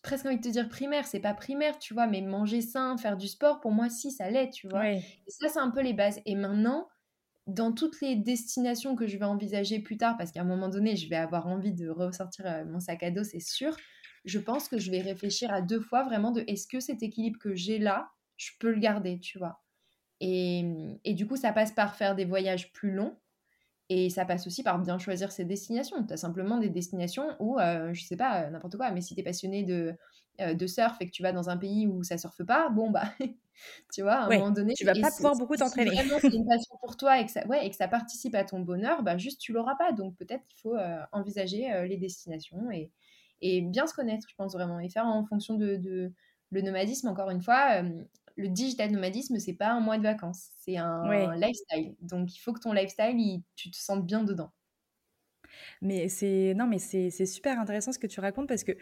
presque 0.03 0.25
envie 0.25 0.37
de 0.37 0.41
te 0.41 0.49
dire 0.49 0.69
primaire, 0.69 1.05
c'est 1.05 1.19
pas 1.19 1.33
primaire, 1.33 1.79
tu 1.79 1.93
vois, 1.93 2.07
mais 2.07 2.21
manger 2.21 2.61
sain, 2.61 2.97
faire 2.97 3.17
du 3.17 3.27
sport, 3.27 3.59
pour 3.59 3.71
moi, 3.71 3.89
si, 3.89 4.11
ça 4.11 4.29
l'est, 4.29 4.49
tu 4.49 4.67
vois. 4.67 4.87
Et 4.87 5.01
ça, 5.27 5.49
c'est 5.49 5.59
un 5.59 5.71
peu 5.71 5.81
les 5.81 5.93
bases. 5.93 6.21
Et 6.25 6.35
maintenant, 6.35 6.87
dans 7.47 7.71
toutes 7.73 7.99
les 8.01 8.15
destinations 8.15 8.95
que 8.95 9.07
je 9.07 9.17
vais 9.17 9.25
envisager 9.25 9.79
plus 9.79 9.97
tard, 9.97 10.17
parce 10.17 10.31
qu'à 10.31 10.41
un 10.41 10.45
moment 10.45 10.69
donné, 10.69 10.95
je 10.95 11.09
vais 11.09 11.15
avoir 11.15 11.47
envie 11.47 11.73
de 11.73 11.89
ressortir 11.89 12.45
euh, 12.45 12.65
mon 12.65 12.79
sac 12.79 13.03
à 13.03 13.11
dos, 13.11 13.23
c'est 13.23 13.39
sûr, 13.39 13.75
je 14.25 14.39
pense 14.39 14.67
que 14.67 14.77
je 14.77 14.91
vais 14.91 15.01
réfléchir 15.01 15.51
à 15.51 15.61
deux 15.61 15.79
fois 15.81 16.03
vraiment 16.03 16.31
de 16.31 16.43
est-ce 16.47 16.67
que 16.67 16.79
cet 16.79 17.01
équilibre 17.03 17.39
que 17.39 17.55
j'ai 17.55 17.79
là, 17.79 18.11
je 18.37 18.51
peux 18.59 18.71
le 18.71 18.79
garder, 18.79 19.19
tu 19.19 19.39
vois. 19.39 19.61
Et, 20.19 20.63
et 21.03 21.13
du 21.15 21.27
coup, 21.27 21.35
ça 21.35 21.51
passe 21.51 21.71
par 21.71 21.95
faire 21.95 22.15
des 22.15 22.25
voyages 22.25 22.71
plus 22.73 22.91
longs, 22.91 23.17
et 23.93 24.09
ça 24.09 24.23
passe 24.23 24.47
aussi 24.47 24.63
par 24.63 24.79
bien 24.79 24.97
choisir 24.97 25.33
ses 25.33 25.43
destinations. 25.43 26.01
Tu 26.07 26.13
as 26.13 26.17
simplement 26.17 26.57
des 26.57 26.69
destinations 26.69 27.35
où, 27.41 27.59
euh, 27.59 27.93
je 27.93 28.05
sais 28.05 28.15
pas, 28.15 28.43
euh, 28.43 28.49
n'importe 28.49 28.77
quoi, 28.77 28.89
mais 28.91 29.01
si 29.01 29.15
tu 29.15 29.19
es 29.19 29.23
passionné 29.23 29.63
de, 29.63 29.93
euh, 30.39 30.53
de 30.53 30.65
surf 30.65 30.95
et 31.01 31.07
que 31.07 31.11
tu 31.11 31.21
vas 31.21 31.33
dans 31.33 31.49
un 31.49 31.57
pays 31.57 31.87
où 31.87 32.01
ça 32.01 32.17
surfe 32.17 32.41
pas, 32.45 32.69
bon, 32.69 32.89
bah, 32.89 33.03
tu 33.93 34.01
vois, 34.01 34.13
à 34.13 34.25
un 34.27 34.29
moment 34.29 34.51
donné. 34.51 34.75
Tu 34.75 34.85
vas 34.85 34.93
pas 34.93 35.11
pouvoir 35.11 35.35
beaucoup 35.35 35.57
t'entraîner. 35.57 35.89
Si 35.91 35.97
vraiment 35.97 36.19
c'est 36.21 36.33
une 36.33 36.47
passion 36.47 36.73
pour 36.79 36.95
toi 36.95 37.19
et 37.19 37.25
que, 37.25 37.31
ça, 37.33 37.45
ouais, 37.47 37.67
et 37.67 37.69
que 37.69 37.75
ça 37.75 37.89
participe 37.89 38.33
à 38.33 38.45
ton 38.45 38.61
bonheur, 38.61 39.03
bah, 39.03 39.17
juste 39.17 39.41
tu 39.41 39.51
l'auras 39.51 39.75
pas. 39.75 39.91
Donc 39.91 40.15
peut-être 40.15 40.47
qu'il 40.47 40.61
faut 40.61 40.77
envisager 41.11 41.85
les 41.85 41.97
destinations 41.97 42.71
et, 42.71 42.91
et 43.41 43.59
bien 43.59 43.87
se 43.87 43.93
connaître, 43.93 44.25
je 44.29 44.35
pense 44.35 44.53
vraiment, 44.53 44.79
et 44.79 44.87
faire 44.87 45.05
en 45.05 45.25
fonction 45.25 45.55
de, 45.55 45.75
de 45.75 46.13
le 46.51 46.61
nomadisme, 46.61 47.09
encore 47.09 47.29
une 47.29 47.41
fois, 47.41 47.83
le 48.35 48.47
digital 48.49 48.91
nomadisme, 48.91 49.39
c'est 49.39 49.53
pas 49.53 49.71
un 49.71 49.79
mois 49.79 49.97
de 49.97 50.03
vacances, 50.03 50.49
c'est 50.59 50.77
un 50.77 51.35
lifestyle. 51.35 51.95
Donc 52.01 52.35
il 52.35 52.39
faut 52.39 52.53
que 52.53 52.59
ton 52.59 52.73
lifestyle, 52.73 53.41
tu 53.55 53.71
te 53.71 53.77
sentes 53.77 54.05
bien 54.05 54.23
dedans. 54.23 54.51
Mais 55.81 56.09
c'est 56.09 56.53
non, 56.55 56.67
mais 56.67 56.79
c'est 56.79 57.25
super 57.25 57.59
intéressant 57.59 57.91
ce 57.91 57.99
que 57.99 58.07
tu 58.07 58.19
racontes 58.19 58.47
parce 58.47 58.63
que 58.63 58.73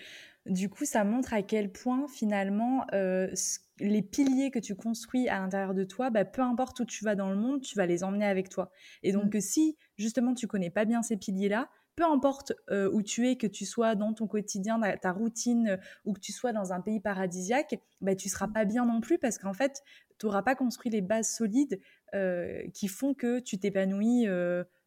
du 0.45 0.69
coup, 0.69 0.85
ça 0.85 1.03
montre 1.03 1.33
à 1.33 1.41
quel 1.41 1.71
point 1.71 2.07
finalement 2.07 2.85
euh, 2.93 3.33
les 3.79 4.01
piliers 4.01 4.51
que 4.51 4.59
tu 4.59 4.75
construis 4.75 5.29
à 5.29 5.39
l'intérieur 5.39 5.73
de 5.73 5.83
toi, 5.83 6.09
bah, 6.09 6.25
peu 6.25 6.41
importe 6.41 6.79
où 6.79 6.85
tu 6.85 7.03
vas 7.03 7.15
dans 7.15 7.29
le 7.29 7.35
monde, 7.35 7.61
tu 7.61 7.75
vas 7.75 7.85
les 7.85 8.03
emmener 8.03 8.25
avec 8.25 8.49
toi. 8.49 8.71
Et 9.03 9.11
donc, 9.11 9.33
mmh. 9.35 9.41
si 9.41 9.77
justement 9.97 10.33
tu 10.33 10.47
connais 10.47 10.69
pas 10.69 10.85
bien 10.85 11.01
ces 11.01 11.17
piliers-là, 11.17 11.69
peu 11.99 12.05
importe 12.05 12.53
euh, 12.71 12.89
où 12.93 13.03
tu 13.03 13.27
es, 13.27 13.35
que 13.35 13.45
tu 13.45 13.65
sois 13.65 13.93
dans 13.93 14.13
ton 14.13 14.25
quotidien, 14.25 14.79
ta 15.01 15.11
routine, 15.11 15.67
euh, 15.67 15.77
ou 16.05 16.13
que 16.13 16.21
tu 16.21 16.31
sois 16.31 16.53
dans 16.53 16.71
un 16.71 16.79
pays 16.79 17.01
paradisiaque, 17.01 17.77
bah, 17.99 18.15
tu 18.15 18.29
seras 18.29 18.47
pas 18.47 18.63
bien 18.63 18.85
non 18.85 19.01
plus 19.01 19.17
parce 19.17 19.37
qu'en 19.37 19.51
fait, 19.51 19.83
tu 20.17 20.25
n'auras 20.25 20.41
pas 20.41 20.55
construit 20.55 20.89
les 20.89 21.01
bases 21.01 21.29
solides 21.29 21.81
euh, 22.15 22.61
qui 22.73 22.87
font 22.87 23.13
que 23.13 23.39
tu 23.39 23.59
t'épanouis 23.59 24.27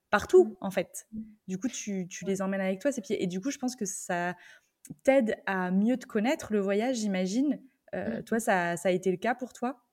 partout, 0.09 0.57
en 0.63 0.71
fait. 0.71 1.07
Du 1.49 1.59
coup, 1.59 1.69
tu, 1.69 2.09
les 2.27 2.41
emmènes 2.41 2.63
avec 2.63 2.81
toi, 2.81 2.91
ces 2.93 3.03
pieds. 3.03 3.23
Et 3.23 3.27
du 3.27 3.43
coup, 3.43 3.51
je 3.51 3.59
pense 3.59 3.77
que 3.77 3.85
ça 3.85 4.35
t'aide 5.03 5.37
à 5.45 5.71
mieux 5.71 5.99
te 5.99 6.07
connaître, 6.07 6.55
le 6.55 6.61
voyage, 6.61 6.97
j'imagine. 6.97 7.61
Mmh. 7.93 8.23
Toi, 8.25 8.41
ça, 8.41 8.79
ça 8.79 8.89
a 8.89 8.93
été 8.93 9.11
le 9.11 9.19
cas 9.19 9.35
pour 9.35 9.53
toi? 9.53 9.85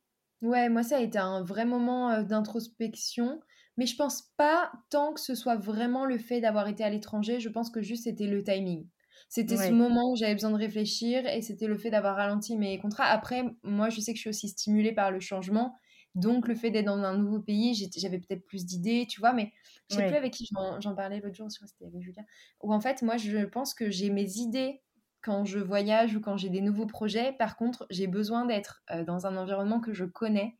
Ouais, 0.41 0.69
moi, 0.69 0.83
ça 0.83 0.95
a 0.95 1.01
été 1.01 1.17
un 1.17 1.43
vrai 1.43 1.65
moment 1.65 2.23
d'introspection 2.23 3.41
mais 3.79 3.85
je 3.85 3.95
pense 3.95 4.23
pas 4.35 4.73
tant 4.89 5.13
que 5.13 5.21
ce 5.21 5.35
soit 5.35 5.55
vraiment 5.55 6.03
le 6.03 6.17
fait 6.17 6.41
d'avoir 6.41 6.67
été 6.67 6.83
à 6.83 6.89
l'étranger, 6.89 7.39
je 7.39 7.47
pense 7.47 7.69
que 7.69 7.81
juste 7.81 8.03
c'était 8.03 8.27
le 8.27 8.43
timing. 8.43 8.85
C'était 9.29 9.55
ce 9.55 9.71
moment 9.71 10.11
où 10.11 10.17
j'avais 10.17 10.33
besoin 10.33 10.51
de 10.51 10.57
réfléchir 10.57 11.25
et 11.25 11.41
c'était 11.41 11.67
le 11.67 11.77
fait 11.77 11.89
d'avoir 11.89 12.17
ralenti 12.17 12.57
mes 12.57 12.77
contrats. 12.77 13.05
Après, 13.05 13.43
moi, 13.63 13.89
je 13.89 14.01
sais 14.01 14.11
que 14.11 14.17
je 14.17 14.21
suis 14.21 14.29
aussi 14.29 14.49
stimulée 14.49 14.91
par 14.91 15.11
le 15.11 15.21
changement. 15.21 15.75
Donc, 16.13 16.49
le 16.49 16.55
fait 16.55 16.71
d'être 16.71 16.87
dans 16.87 16.97
un 16.97 17.17
nouveau 17.17 17.39
pays, 17.39 17.73
j'avais 17.95 18.19
peut-être 18.19 18.43
plus 18.45 18.65
d'idées, 18.65 19.07
tu 19.07 19.21
vois, 19.21 19.31
mais 19.31 19.53
je 19.89 19.95
sais 19.95 20.07
plus 20.07 20.15
avec 20.17 20.33
qui 20.33 20.49
j'en 20.81 20.93
parlais 20.93 21.21
l'autre 21.21 21.35
jour, 21.35 21.47
je 21.49 21.65
c'était 21.65 21.85
avec 21.85 22.01
Julien, 22.01 22.23
où 22.61 22.73
en 22.73 22.81
fait, 22.81 23.01
moi, 23.01 23.15
je 23.15 23.45
pense 23.45 23.73
que 23.73 23.89
j'ai 23.89 24.09
mes 24.09 24.29
idées 24.39 24.81
quand 25.21 25.45
je 25.45 25.59
voyage 25.59 26.17
ou 26.17 26.19
quand 26.19 26.35
j'ai 26.35 26.49
des 26.49 26.61
nouveaux 26.61 26.87
projets. 26.87 27.31
Par 27.31 27.55
contre, 27.55 27.85
j'ai 27.89 28.07
besoin 28.07 28.45
d'être 28.45 28.83
euh, 28.91 29.05
dans 29.05 29.25
un 29.25 29.37
environnement 29.37 29.79
que 29.79 29.93
je 29.93 30.03
connais 30.03 30.57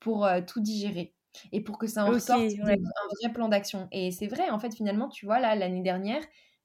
pour 0.00 0.24
euh, 0.24 0.40
tout 0.46 0.60
digérer 0.60 1.14
et 1.52 1.60
pour 1.60 1.78
que 1.78 1.86
ça 1.86 2.04
en 2.04 2.10
ressorte 2.10 2.40
un 2.42 2.76
vrai 3.22 3.32
plan 3.32 3.48
d'action. 3.48 3.88
Et 3.92 4.10
c'est 4.10 4.26
vrai, 4.26 4.50
en 4.50 4.58
fait, 4.58 4.74
finalement, 4.74 5.08
tu 5.08 5.26
vois, 5.26 5.40
là, 5.40 5.54
l'année 5.54 5.82
dernière, 5.82 6.22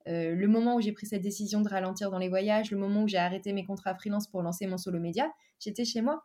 euh, 0.08 0.34
le 0.36 0.48
moment 0.48 0.76
où 0.76 0.82
j'ai 0.82 0.92
pris 0.92 1.06
cette 1.06 1.22
décision 1.22 1.62
de 1.62 1.70
ralentir 1.70 2.12
dans 2.12 2.18
les 2.18 2.30
voyages, 2.30 2.72
le 2.72 2.78
moment 2.78 3.04
où 3.04 3.08
j'ai 3.08 3.18
arrêté 3.18 3.54
mes 3.54 3.66
contrats 3.66 3.96
freelance 3.96 4.28
pour 4.28 4.42
lancer 4.42 4.68
mon 4.68 4.78
solo 4.78 5.00
média, 5.00 5.32
j'étais 5.60 5.86
chez 5.86 6.02
moi. 6.02 6.24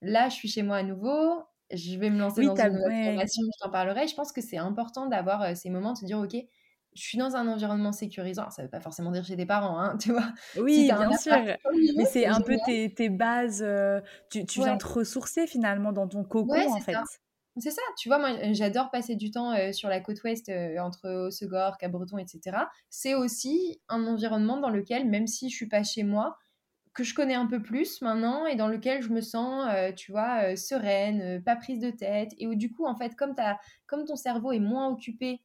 Là, 0.00 0.28
je 0.28 0.34
suis 0.34 0.48
chez 0.48 0.62
moi 0.62 0.76
à 0.76 0.82
nouveau. 0.82 1.42
Je 1.70 1.98
vais 1.98 2.08
me 2.08 2.18
lancer 2.18 2.42
dans 2.44 2.56
une 2.56 2.72
nouvelle 2.72 3.04
formation, 3.04 3.42
je 3.54 3.64
t'en 3.64 3.70
parlerai. 3.70 4.08
Je 4.08 4.14
pense 4.14 4.32
que 4.32 4.40
c'est 4.40 4.56
important 4.56 5.06
d'avoir 5.06 5.42
euh, 5.42 5.54
ces 5.54 5.68
moments 5.68 5.92
de 5.92 5.98
se 5.98 6.06
dire, 6.06 6.18
OK, 6.18 6.34
je 6.94 7.02
suis 7.02 7.18
dans 7.18 7.36
un 7.36 7.46
environnement 7.46 7.92
sécurisant. 7.92 8.48
Ça 8.50 8.62
ne 8.62 8.66
veut 8.66 8.70
pas 8.70 8.80
forcément 8.80 9.10
dire 9.10 9.24
chez 9.24 9.36
tes 9.36 9.44
parents, 9.44 9.78
hein, 9.78 9.96
tu 10.00 10.12
vois. 10.12 10.32
Oui, 10.56 10.84
bien 10.84 11.12
sûr. 11.12 11.36
Mais 11.96 12.06
c'est 12.06 12.26
un 12.26 12.40
peu 12.40 12.56
tes, 12.64 12.92
tes 12.94 13.10
bases. 13.10 13.62
Euh, 13.62 14.00
tu, 14.30 14.46
tu 14.46 14.60
viens 14.60 14.78
te 14.78 14.86
ressourcer 14.86 15.46
finalement 15.46 15.92
dans 15.92 16.08
ton 16.08 16.24
cocon, 16.24 16.72
en 16.72 16.80
fait. 16.80 16.96
C'est 17.60 17.70
ça, 17.70 17.82
tu 17.96 18.08
vois, 18.08 18.18
moi 18.18 18.52
j'adore 18.52 18.90
passer 18.90 19.16
du 19.16 19.30
temps 19.30 19.52
euh, 19.52 19.72
sur 19.72 19.88
la 19.88 20.00
côte 20.00 20.22
ouest 20.22 20.48
euh, 20.48 20.78
entre 20.78 21.26
Haussegor, 21.26 21.76
Cap-Breton, 21.78 22.18
etc. 22.18 22.56
C'est 22.90 23.14
aussi 23.14 23.80
un 23.88 24.06
environnement 24.06 24.58
dans 24.58 24.70
lequel, 24.70 25.08
même 25.08 25.26
si 25.26 25.50
je 25.50 25.56
suis 25.56 25.68
pas 25.68 25.82
chez 25.82 26.04
moi, 26.04 26.38
que 26.94 27.04
je 27.04 27.14
connais 27.14 27.34
un 27.34 27.46
peu 27.46 27.62
plus 27.62 28.02
maintenant 28.02 28.46
et 28.46 28.56
dans 28.56 28.68
lequel 28.68 29.02
je 29.02 29.10
me 29.10 29.20
sens, 29.20 29.66
euh, 29.72 29.92
tu 29.92 30.12
vois, 30.12 30.56
sereine, 30.56 31.42
pas 31.42 31.56
prise 31.56 31.80
de 31.80 31.90
tête 31.90 32.32
et 32.38 32.46
où 32.46 32.54
du 32.54 32.70
coup, 32.70 32.86
en 32.86 32.96
fait, 32.96 33.14
comme, 33.16 33.34
as, 33.38 33.58
comme 33.86 34.04
ton 34.04 34.16
cerveau 34.16 34.52
est 34.52 34.60
moins 34.60 34.88
occupé 34.88 35.40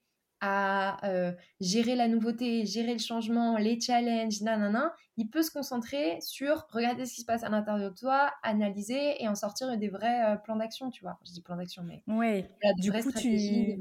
à 0.46 0.98
euh, 1.08 1.32
gérer 1.62 1.96
la 1.96 2.10
nouveauté, 2.10 2.66
gérer 2.66 2.92
le 2.92 3.00
changement, 3.00 3.58
les 3.58 3.80
challenges, 3.80 4.42
nanana, 4.42 4.94
il 5.18 5.30
peut 5.30 5.44
se 5.44 5.52
concentrer 5.52 6.20
sur 6.22 6.66
regarder 6.72 7.06
ce 7.06 7.14
qui 7.14 7.22
se 7.22 7.26
passe 7.26 7.44
à 7.44 7.50
l'intérieur 7.50 7.92
de 7.92 7.96
toi, 7.96 8.32
analyser 8.42 9.22
et 9.22 9.28
en 9.28 9.36
sortir 9.36 9.78
des 9.78 9.90
vrais 9.90 10.34
euh, 10.34 10.36
plans 10.38 10.56
d'action, 10.56 10.90
tu 10.90 11.04
vois. 11.04 11.20
Je 11.26 11.32
dis 11.32 11.42
plans 11.42 11.56
d'action, 11.56 11.84
mais 11.84 12.04
ouais. 12.08 12.50
du 12.78 12.92
coup, 12.92 13.12
tu... 13.12 13.78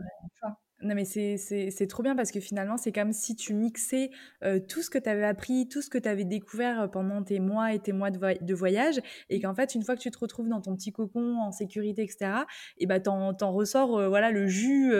Non, 0.83 0.97
mais 0.97 1.05
c'est 1.05 1.87
trop 1.88 2.03
bien 2.03 2.16
parce 2.16 2.33
que 2.33 2.40
finalement, 2.40 2.77
c'est 2.77 2.90
comme 2.90 3.12
si 3.12 3.37
tu 3.37 3.55
mixais 3.55 4.11
euh, 4.42 4.59
tout 4.59 4.83
ce 4.83 4.90
que 4.90 4.99
tu 4.99 5.09
avais 5.09 5.25
appris, 5.25 5.68
tout 5.68 5.81
ce 5.81 5.88
que 5.88 5.99
tu 5.99 6.09
avais 6.09 6.25
découvert 6.25 6.83
euh, 6.83 6.87
pendant 6.88 7.23
tes 7.23 7.38
mois 7.38 7.73
et 7.73 7.79
tes 7.79 7.92
mois 7.92 8.11
de, 8.11 8.18
de 8.45 8.55
voyage. 8.55 9.01
Et 9.31 9.40
qu'en 9.40 9.55
fait, 9.55 9.77
une 9.77 9.85
fois 9.85 9.95
que 9.95 10.01
tu 10.01 10.11
te 10.11 10.18
retrouves 10.18 10.49
dans 10.49 10.61
ton 10.61 10.75
petit 10.75 10.92
cocon 10.92 11.37
en 11.38 11.53
sécurité, 11.53 12.03
etc., 12.03 12.33
et 12.79 12.87
bah, 12.87 12.99
t'en 12.99 13.53
ressors 13.53 13.97
euh, 13.97 14.09
voilà, 14.09 14.31
le 14.33 14.49
jus 14.49 14.92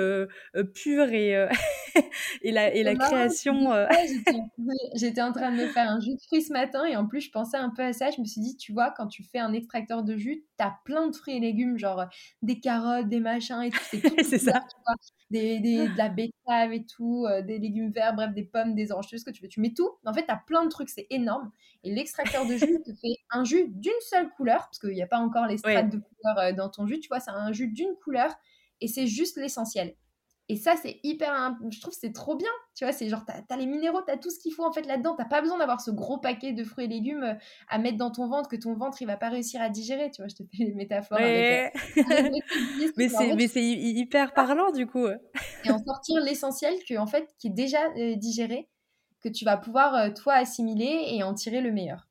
pur 0.75 1.05
et, 1.12 1.49
et 2.42 2.53
la, 2.53 2.73
et 2.73 2.83
la 2.85 2.95
création. 2.95 3.71
J'étais 4.95 5.23
en 5.23 5.33
train 5.33 5.51
de 5.51 5.57
me 5.57 5.66
faire 5.66 5.90
un 5.90 6.01
jus 6.01 6.14
de 6.14 6.21
fruits 6.21 6.42
ce 6.42 6.53
matin 6.53 6.85
et 6.85 6.97
en 6.97 7.07
plus, 7.07 7.23
je 7.23 7.31
pensais 7.31 7.57
un 7.57 7.71
peu 7.71 7.83
à 7.83 7.92
ça. 7.92 8.11
Je 8.11 8.21
me 8.21 8.27
suis 8.27 8.40
dit, 8.40 8.57
tu 8.57 8.73
vois, 8.73 8.95
quand 8.97 9.09
tu 9.09 9.25
fais 9.25 9.38
un 9.38 9.53
extracteur 9.53 10.05
de 10.05 10.16
jus, 10.16 10.45
tu 10.59 10.64
as 10.64 10.75
plein 10.85 11.09
de 11.09 11.16
fruits 11.16 11.37
et 11.37 11.40
légumes, 11.40 11.77
genre 11.77 12.05
des 12.42 12.61
carottes, 12.61 13.09
des 13.09 13.21
machins 13.21 13.62
et 13.62 13.71
tout. 13.71 13.79
C'est 14.23 14.38
ça 14.38 14.64
des, 15.33 15.88
de 15.88 15.97
la 15.97 16.09
betterave 16.09 16.73
et 16.73 16.85
tout, 16.85 17.27
euh, 17.27 17.42
des 17.42 17.59
légumes 17.59 17.90
verts, 17.90 18.14
bref, 18.14 18.33
des 18.33 18.45
pommes, 18.45 18.75
des 18.75 18.92
oranges, 18.92 19.09
tout 19.09 19.18
ce 19.18 19.25
que 19.25 19.31
tu 19.31 19.42
veux. 19.42 19.49
Tu 19.49 19.61
mets 19.61 19.73
tout. 19.73 19.90
En 20.05 20.12
fait, 20.12 20.25
tu 20.25 20.31
as 20.31 20.37
plein 20.37 20.64
de 20.64 20.68
trucs, 20.68 20.90
c'est 20.90 21.07
énorme. 21.11 21.51
Et 21.85 21.95
l'extracteur 21.95 22.47
de 22.47 22.57
jus 22.57 22.81
te 22.85 22.95
fait 23.01 23.16
un 23.31 23.45
jus 23.45 23.68
d'une 23.68 23.92
seule 24.01 24.31
couleur, 24.31 24.59
parce 24.59 24.79
qu'il 24.79 24.90
n'y 24.90 25.03
a 25.03 25.07
pas 25.07 25.18
encore 25.18 25.47
les 25.47 25.59
strates 25.59 25.90
de 25.90 25.99
couleur 25.99 26.38
euh, 26.38 26.53
dans 26.53 26.68
ton 26.68 26.87
jus, 26.87 27.01
tu 27.01 27.09
vois, 27.09 27.21
c'est 27.21 27.31
un 27.31 27.53
jus 27.53 27.68
d'une 27.68 27.95
couleur 28.05 28.33
et 28.81 28.88
c'est 28.88 29.07
juste 29.07 29.37
l'essentiel. 29.37 29.95
Et 30.48 30.57
ça, 30.57 30.74
c'est 30.81 30.98
hyper. 31.02 31.57
Je 31.70 31.81
trouve 31.81 31.94
c'est 31.98 32.12
trop 32.12 32.37
bien. 32.37 32.50
Tu 32.74 32.85
vois, 32.85 32.92
c'est 32.92 33.09
genre, 33.09 33.24
t'as 33.24 33.42
as 33.48 33.57
les 33.57 33.66
minéraux, 33.66 34.00
t'as 34.02 34.16
tout 34.16 34.31
ce 34.31 34.38
qu'il 34.38 34.52
faut 34.52 34.64
en 34.64 34.72
fait 34.72 34.87
là-dedans. 34.87 35.14
T'as 35.16 35.24
pas 35.24 35.40
besoin 35.40 35.59
d'avoir 35.59 35.81
ce 35.81 35.90
gros 35.90 36.18
paquet 36.18 36.52
de 36.52 36.64
fruits 36.64 36.87
et 36.87 36.88
légumes 36.88 37.22
euh, 37.22 37.35
à 37.68 37.78
mettre 37.78 37.96
dans 37.96 38.11
ton 38.11 38.28
ventre 38.28 38.48
que 38.48 38.57
ton 38.57 38.74
ventre 38.74 39.00
il 39.02 39.07
va 39.07 39.16
pas 39.16 39.28
réussir 39.28 39.62
à 39.62 39.68
digérer. 39.68 40.11
Tu 40.11 40.20
vois, 40.20 40.28
je 40.28 40.35
te 40.35 40.42
fais 40.42 40.64
les 40.64 40.74
métaphores. 40.74 41.18
Avec, 41.18 41.74
euh, 41.96 42.31
mais 43.37 43.48
c'est 43.48 43.64
hyper 43.64 44.35
parlant 44.35 44.72
du 44.72 44.87
coup. 44.87 45.07
et 45.07 45.70
en 45.70 45.78
sortir 45.78 46.20
l'essentiel 46.20 46.74
que 46.88 46.98
en 46.98 47.07
fait 47.07 47.28
qui 47.38 47.48
est 47.48 47.50
déjà 47.50 47.81
euh, 47.96 48.16
digéré, 48.16 48.68
que 49.22 49.28
tu 49.28 49.44
vas 49.44 49.57
pouvoir 49.57 50.12
toi 50.14 50.35
assimiler 50.35 51.07
et 51.12 51.22
en 51.22 51.35
tirer 51.35 51.61
le 51.61 51.70
meilleur. 51.70 52.09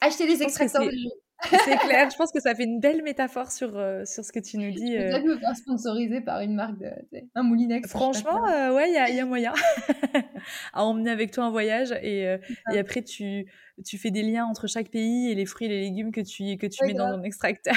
Acheter 0.00 0.26
des 0.26 0.42
extracteurs 0.42 0.84
de 0.84 0.90
jus. 0.90 1.08
C'est 1.48 1.76
clair, 1.78 2.10
je 2.10 2.16
pense 2.16 2.32
que 2.32 2.40
ça 2.40 2.54
fait 2.54 2.64
une 2.64 2.80
belle 2.80 3.02
métaphore 3.02 3.50
sur, 3.50 3.76
euh, 3.76 4.04
sur 4.04 4.24
ce 4.24 4.32
que 4.32 4.40
tu 4.40 4.58
nous 4.58 4.70
dis. 4.70 4.96
Euh... 4.96 5.20
peut 5.20 5.34
me 5.34 5.38
faire 5.38 5.56
sponsoriser 5.56 6.20
par 6.20 6.40
une 6.40 6.54
marque, 6.54 6.78
de, 6.78 6.90
un 7.34 7.42
Moulinex. 7.42 7.88
Franchement, 7.88 8.46
euh, 8.48 8.74
ouais, 8.74 8.90
il 8.90 8.94
y 8.94 8.98
a, 8.98 9.10
y 9.10 9.20
a, 9.20 9.26
moyen 9.26 9.52
à 10.72 10.84
emmener 10.84 11.10
avec 11.10 11.30
toi 11.32 11.44
un 11.44 11.50
voyage 11.50 11.92
et, 12.02 12.26
euh, 12.26 12.38
et, 12.72 12.78
après 12.78 13.02
tu, 13.02 13.46
tu 13.84 13.98
fais 13.98 14.10
des 14.10 14.22
liens 14.22 14.44
entre 14.46 14.66
chaque 14.66 14.90
pays 14.90 15.30
et 15.30 15.34
les 15.34 15.46
fruits 15.46 15.66
et 15.66 15.70
les 15.70 15.80
légumes 15.82 16.12
que 16.12 16.20
tu, 16.20 16.56
que 16.56 16.66
tu 16.66 16.84
mets 16.86 16.94
dans 16.94 17.16
ton 17.16 17.22
extracteur. 17.22 17.76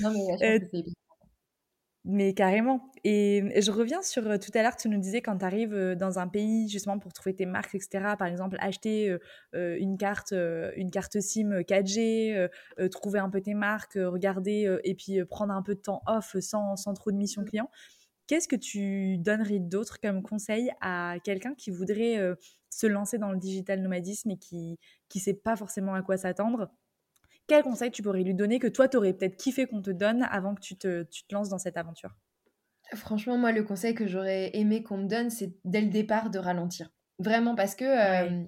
non 0.00 0.10
mais 0.10 0.20
je 0.40 0.58
pense 0.58 0.70
que 0.70 0.76
c'est 0.76 0.84
mais 2.04 2.34
carrément. 2.34 2.90
Et 3.02 3.60
je 3.60 3.70
reviens 3.70 4.02
sur 4.02 4.26
euh, 4.26 4.36
tout 4.36 4.50
à 4.54 4.62
l'heure, 4.62 4.76
tu 4.76 4.88
nous 4.88 4.98
disais 4.98 5.22
quand 5.22 5.38
tu 5.38 5.44
arrives 5.44 5.74
euh, 5.74 5.94
dans 5.94 6.18
un 6.18 6.28
pays 6.28 6.68
justement 6.68 6.98
pour 6.98 7.12
trouver 7.14 7.34
tes 7.34 7.46
marques, 7.46 7.74
etc. 7.74 8.14
Par 8.18 8.28
exemple, 8.28 8.56
acheter 8.60 9.16
euh, 9.54 9.76
une 9.78 9.96
carte, 9.96 10.32
une 10.32 10.90
carte 10.90 11.20
SIM 11.20 11.60
4G, 11.60 12.48
trouver 12.90 13.18
un 13.18 13.30
peu 13.30 13.40
tes 13.40 13.54
marques, 13.54 13.94
regarder 13.94 14.78
et 14.84 14.94
puis 14.94 15.24
prendre 15.24 15.52
un 15.54 15.62
peu 15.62 15.74
de 15.74 15.80
temps 15.80 16.02
off 16.06 16.36
sans, 16.40 16.76
sans 16.76 16.92
trop 16.94 17.10
de 17.10 17.16
mission 17.16 17.42
mmh. 17.42 17.46
client. 17.46 17.70
Qu'est-ce 18.26 18.48
que 18.48 18.56
tu 18.56 19.18
donnerais 19.18 19.58
d'autre 19.58 20.00
comme 20.00 20.22
conseil 20.22 20.70
à 20.80 21.16
quelqu'un 21.24 21.54
qui 21.54 21.70
voudrait 21.70 22.18
se 22.70 22.86
lancer 22.86 23.18
dans 23.18 23.30
le 23.30 23.38
digital 23.38 23.80
nomadisme 23.80 24.30
et 24.30 24.36
qui 24.36 24.78
ne 25.14 25.20
sait 25.20 25.34
pas 25.34 25.56
forcément 25.56 25.94
à 25.94 26.02
quoi 26.02 26.16
s'attendre? 26.16 26.70
Quel 27.46 27.62
conseil 27.62 27.90
tu 27.90 28.02
pourrais 28.02 28.22
lui 28.22 28.34
donner 28.34 28.58
que 28.58 28.66
toi, 28.68 28.88
tu 28.88 28.96
aurais 28.96 29.12
peut-être 29.14 29.36
kiffé 29.36 29.66
qu'on 29.66 29.82
te 29.82 29.90
donne 29.90 30.22
avant 30.24 30.54
que 30.54 30.60
tu 30.60 30.76
te, 30.76 31.02
tu 31.04 31.24
te 31.24 31.34
lances 31.34 31.48
dans 31.50 31.58
cette 31.58 31.76
aventure? 31.76 32.16
Franchement, 32.94 33.38
moi, 33.38 33.52
le 33.52 33.64
conseil 33.64 33.94
que 33.94 34.06
j'aurais 34.06 34.50
aimé 34.56 34.82
qu'on 34.82 34.98
me 34.98 35.08
donne, 35.08 35.30
c'est 35.30 35.54
dès 35.64 35.80
le 35.80 35.88
départ 35.88 36.30
de 36.30 36.38
ralentir. 36.38 36.90
Vraiment, 37.18 37.54
parce 37.54 37.74
que, 37.74 37.84
euh, 37.84 38.44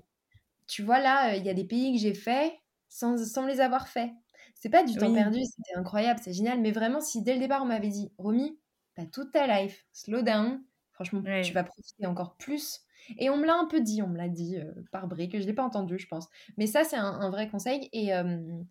tu 0.69 0.83
vois, 0.83 1.01
là, 1.01 1.37
il 1.37 1.45
y 1.47 1.51
a 1.51 1.55
des 1.55 1.65
pays 1.67 1.95
que 1.95 2.01
j'ai 2.01 2.15
fait 2.15 2.61
sans, 2.89 3.19
sans 3.25 3.47
les 3.47 3.61
avoir 3.61 3.89
fait. 3.89 4.13
C'est 4.57 4.71
pas 4.71 4.85
du 4.85 4.99
temps 4.99 5.13
perdu, 5.13 5.41
c'était 5.45 5.79
incroyable, 5.79 6.21
c'est 6.23 6.35
génial. 6.35 6.61
Mais 6.61 6.73
vraiment, 6.73 7.01
si 7.01 7.23
dès 7.23 7.35
le 7.35 7.41
départ, 7.41 7.63
on 7.63 7.67
m'avait 7.67 7.89
dit, 7.91 8.13
Romy, 8.19 8.61
t'as 8.97 9.07
toute 9.07 9.33
ta 9.33 9.47
life, 9.49 9.87
slow 9.93 10.23
down, 10.23 10.65
franchement, 10.93 11.25
tu 11.41 11.55
vas 11.55 11.65
profiter 11.65 12.07
encore 12.07 12.37
plus. 12.39 12.86
Et 13.19 13.31
on 13.31 13.37
me 13.37 13.47
l'a 13.47 13.57
un 13.57 13.67
peu 13.67 13.81
dit, 13.81 14.03
on 14.03 14.09
me 14.09 14.17
l'a 14.17 14.29
dit 14.29 14.57
euh, 14.57 14.73
par 14.93 15.07
briques, 15.07 15.37
je 15.37 15.43
ne 15.43 15.47
l'ai 15.47 15.53
pas 15.53 15.65
entendu, 15.65 15.99
je 15.99 16.07
pense. 16.07 16.29
Mais 16.57 16.67
ça, 16.67 16.85
c'est 16.85 16.97
un, 16.97 17.31
vrai 17.31 17.49
conseil. 17.49 17.89
Et, 17.93 18.15
euh, 18.15 18.63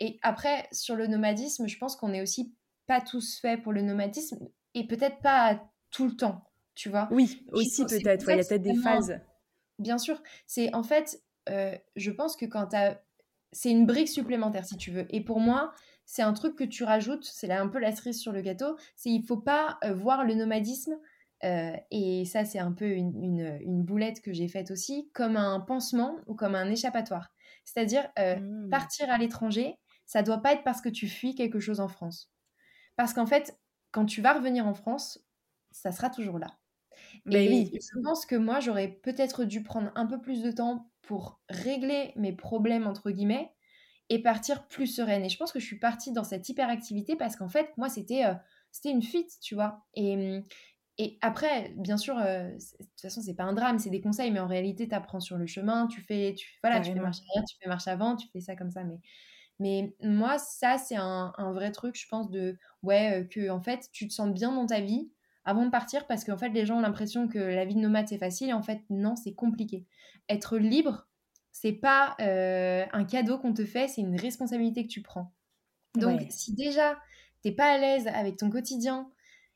et 0.00 0.18
après, 0.22 0.68
sur 0.72 0.96
le 0.96 1.06
nomadisme, 1.06 1.66
je 1.66 1.78
pense 1.78 1.96
qu'on 1.96 2.08
n'est 2.08 2.22
aussi 2.22 2.54
pas 2.86 3.00
tous 3.00 3.38
faits 3.40 3.62
pour 3.62 3.72
le 3.72 3.82
nomadisme 3.82 4.48
et 4.74 4.86
peut-être 4.86 5.20
pas 5.20 5.62
tout 5.90 6.06
le 6.06 6.16
temps, 6.16 6.44
tu 6.74 6.88
vois. 6.88 7.08
Oui, 7.10 7.44
aussi 7.52 7.84
peut-être. 7.84 8.28
Il 8.28 8.36
y 8.36 8.40
a 8.40 8.44
peut-être 8.44 8.62
des 8.62 8.76
phases. 8.76 9.20
Bien 9.78 9.98
sûr. 9.98 10.22
C'est 10.46 10.74
en 10.74 10.82
fait, 10.82 11.22
euh, 11.48 11.76
je 11.96 12.10
pense 12.10 12.36
que 12.36 12.46
quand 12.46 12.68
tu 12.68 12.76
as. 12.76 13.00
C'est 13.50 13.70
une 13.70 13.86
brique 13.86 14.10
supplémentaire, 14.10 14.66
si 14.66 14.76
tu 14.76 14.90
veux. 14.90 15.06
Et 15.08 15.22
pour 15.22 15.40
moi, 15.40 15.72
c'est 16.04 16.20
un 16.20 16.34
truc 16.34 16.54
que 16.54 16.64
tu 16.64 16.84
rajoutes, 16.84 17.24
c'est 17.24 17.50
un 17.50 17.68
peu 17.68 17.78
la 17.78 17.96
cerise 17.96 18.20
sur 18.20 18.30
le 18.30 18.42
gâteau, 18.42 18.76
c'est 18.94 19.08
il 19.08 19.22
faut 19.22 19.38
pas 19.38 19.78
voir 19.94 20.24
le 20.24 20.34
nomadisme 20.34 20.98
euh, 21.44 21.76
et 21.90 22.24
ça, 22.24 22.44
c'est 22.44 22.58
un 22.58 22.72
peu 22.72 22.90
une, 22.90 23.82
boulette 23.82 24.20
que 24.20 24.32
j'ai 24.32 24.48
faite 24.48 24.70
aussi, 24.70 25.10
comme 25.14 25.36
un 25.36 25.60
pansement 25.60 26.16
ou 26.26 26.34
comme 26.34 26.54
un 26.54 26.70
échappatoire. 26.70 27.32
C'est-à-dire, 27.64 28.08
euh, 28.18 28.36
mmh. 28.36 28.70
partir 28.70 29.10
à 29.10 29.18
l'étranger, 29.18 29.76
ça 30.06 30.22
doit 30.22 30.38
pas 30.38 30.54
être 30.54 30.64
parce 30.64 30.80
que 30.80 30.88
tu 30.88 31.08
fuis 31.08 31.34
quelque 31.34 31.60
chose 31.60 31.80
en 31.80 31.88
France. 31.88 32.30
Parce 32.96 33.12
qu'en 33.12 33.26
fait, 33.26 33.58
quand 33.92 34.06
tu 34.06 34.20
vas 34.20 34.34
revenir 34.34 34.66
en 34.66 34.74
France, 34.74 35.24
ça 35.70 35.92
sera 35.92 36.10
toujours 36.10 36.38
là. 36.38 36.58
Mais 37.24 37.44
et 37.44 37.48
oui. 37.48 37.70
je 37.72 38.00
pense 38.02 38.26
que 38.26 38.34
moi, 38.34 38.58
j'aurais 38.58 38.88
peut-être 38.88 39.44
dû 39.44 39.62
prendre 39.62 39.92
un 39.94 40.06
peu 40.06 40.20
plus 40.20 40.42
de 40.42 40.50
temps 40.50 40.90
pour 41.02 41.40
régler 41.48 42.12
mes 42.16 42.32
problèmes, 42.32 42.86
entre 42.86 43.10
guillemets, 43.10 43.52
et 44.08 44.20
partir 44.22 44.66
plus 44.66 44.86
sereine. 44.86 45.24
Et 45.24 45.28
je 45.28 45.36
pense 45.36 45.52
que 45.52 45.60
je 45.60 45.66
suis 45.66 45.78
partie 45.78 46.12
dans 46.12 46.24
cette 46.24 46.48
hyperactivité 46.48 47.14
parce 47.14 47.36
qu'en 47.36 47.48
fait, 47.48 47.70
moi, 47.76 47.88
c'était 47.88 48.24
euh, 48.24 48.34
c'était 48.72 48.90
une 48.90 49.02
fuite, 49.02 49.38
tu 49.40 49.54
vois. 49.54 49.84
Et, 49.94 50.16
mmh, 50.16 50.44
et 51.00 51.16
après, 51.20 51.72
bien 51.76 51.96
sûr, 51.96 52.18
euh, 52.18 52.50
de 52.50 52.84
toute 52.84 53.00
façon, 53.00 53.22
c'est 53.22 53.34
pas 53.34 53.44
un 53.44 53.52
drame, 53.52 53.78
c'est 53.78 53.90
des 53.90 54.00
conseils, 54.00 54.32
mais 54.32 54.40
en 54.40 54.48
réalité, 54.48 54.88
tu 54.88 54.94
apprends 54.94 55.20
sur 55.20 55.38
le 55.38 55.46
chemin, 55.46 55.86
tu 55.86 56.00
fais, 56.00 56.34
tu, 56.36 56.58
voilà, 56.60 56.80
tu 56.80 56.92
fais 56.92 56.98
marche 56.98 57.18
arrière, 57.18 57.44
tu 57.48 57.56
fais 57.62 57.68
marche 57.68 57.86
avant, 57.86 58.16
tu 58.16 58.26
fais 58.32 58.40
ça 58.40 58.56
comme 58.56 58.72
ça. 58.72 58.82
Mais, 58.82 58.98
mais 59.60 59.94
moi, 60.02 60.38
ça, 60.38 60.76
c'est 60.76 60.96
un, 60.96 61.32
un, 61.38 61.52
vrai 61.52 61.70
truc, 61.70 61.94
je 61.96 62.08
pense, 62.08 62.28
de 62.30 62.58
ouais, 62.82 63.20
euh, 63.20 63.24
que 63.24 63.48
en 63.48 63.60
fait, 63.60 63.88
tu 63.92 64.08
te 64.08 64.12
sens 64.12 64.28
bien 64.28 64.52
dans 64.52 64.66
ta 64.66 64.80
vie 64.80 65.08
avant 65.44 65.64
de 65.64 65.70
partir, 65.70 66.04
parce 66.08 66.24
qu'en 66.24 66.36
fait, 66.36 66.48
les 66.48 66.66
gens 66.66 66.78
ont 66.78 66.82
l'impression 66.82 67.28
que 67.28 67.38
la 67.38 67.64
vie 67.64 67.76
de 67.76 67.80
nomade, 67.80 68.08
c'est 68.08 68.18
facile, 68.18 68.48
et 68.48 68.52
en 68.52 68.62
fait, 68.62 68.82
non, 68.90 69.14
c'est 69.14 69.34
compliqué. 69.34 69.86
Être 70.28 70.58
libre, 70.58 71.06
c'est 71.52 71.72
pas 71.72 72.16
euh, 72.20 72.84
un 72.92 73.04
cadeau 73.04 73.38
qu'on 73.38 73.54
te 73.54 73.64
fait, 73.64 73.86
c'est 73.86 74.00
une 74.00 74.18
responsabilité 74.18 74.82
que 74.82 74.90
tu 74.90 75.02
prends. 75.02 75.32
Donc, 75.94 76.22
si 76.28 76.54
déjà, 76.54 76.98
t'es 77.42 77.52
pas 77.52 77.72
à 77.72 77.78
l'aise 77.78 78.08
avec 78.08 78.36
ton 78.36 78.50
quotidien, 78.50 79.10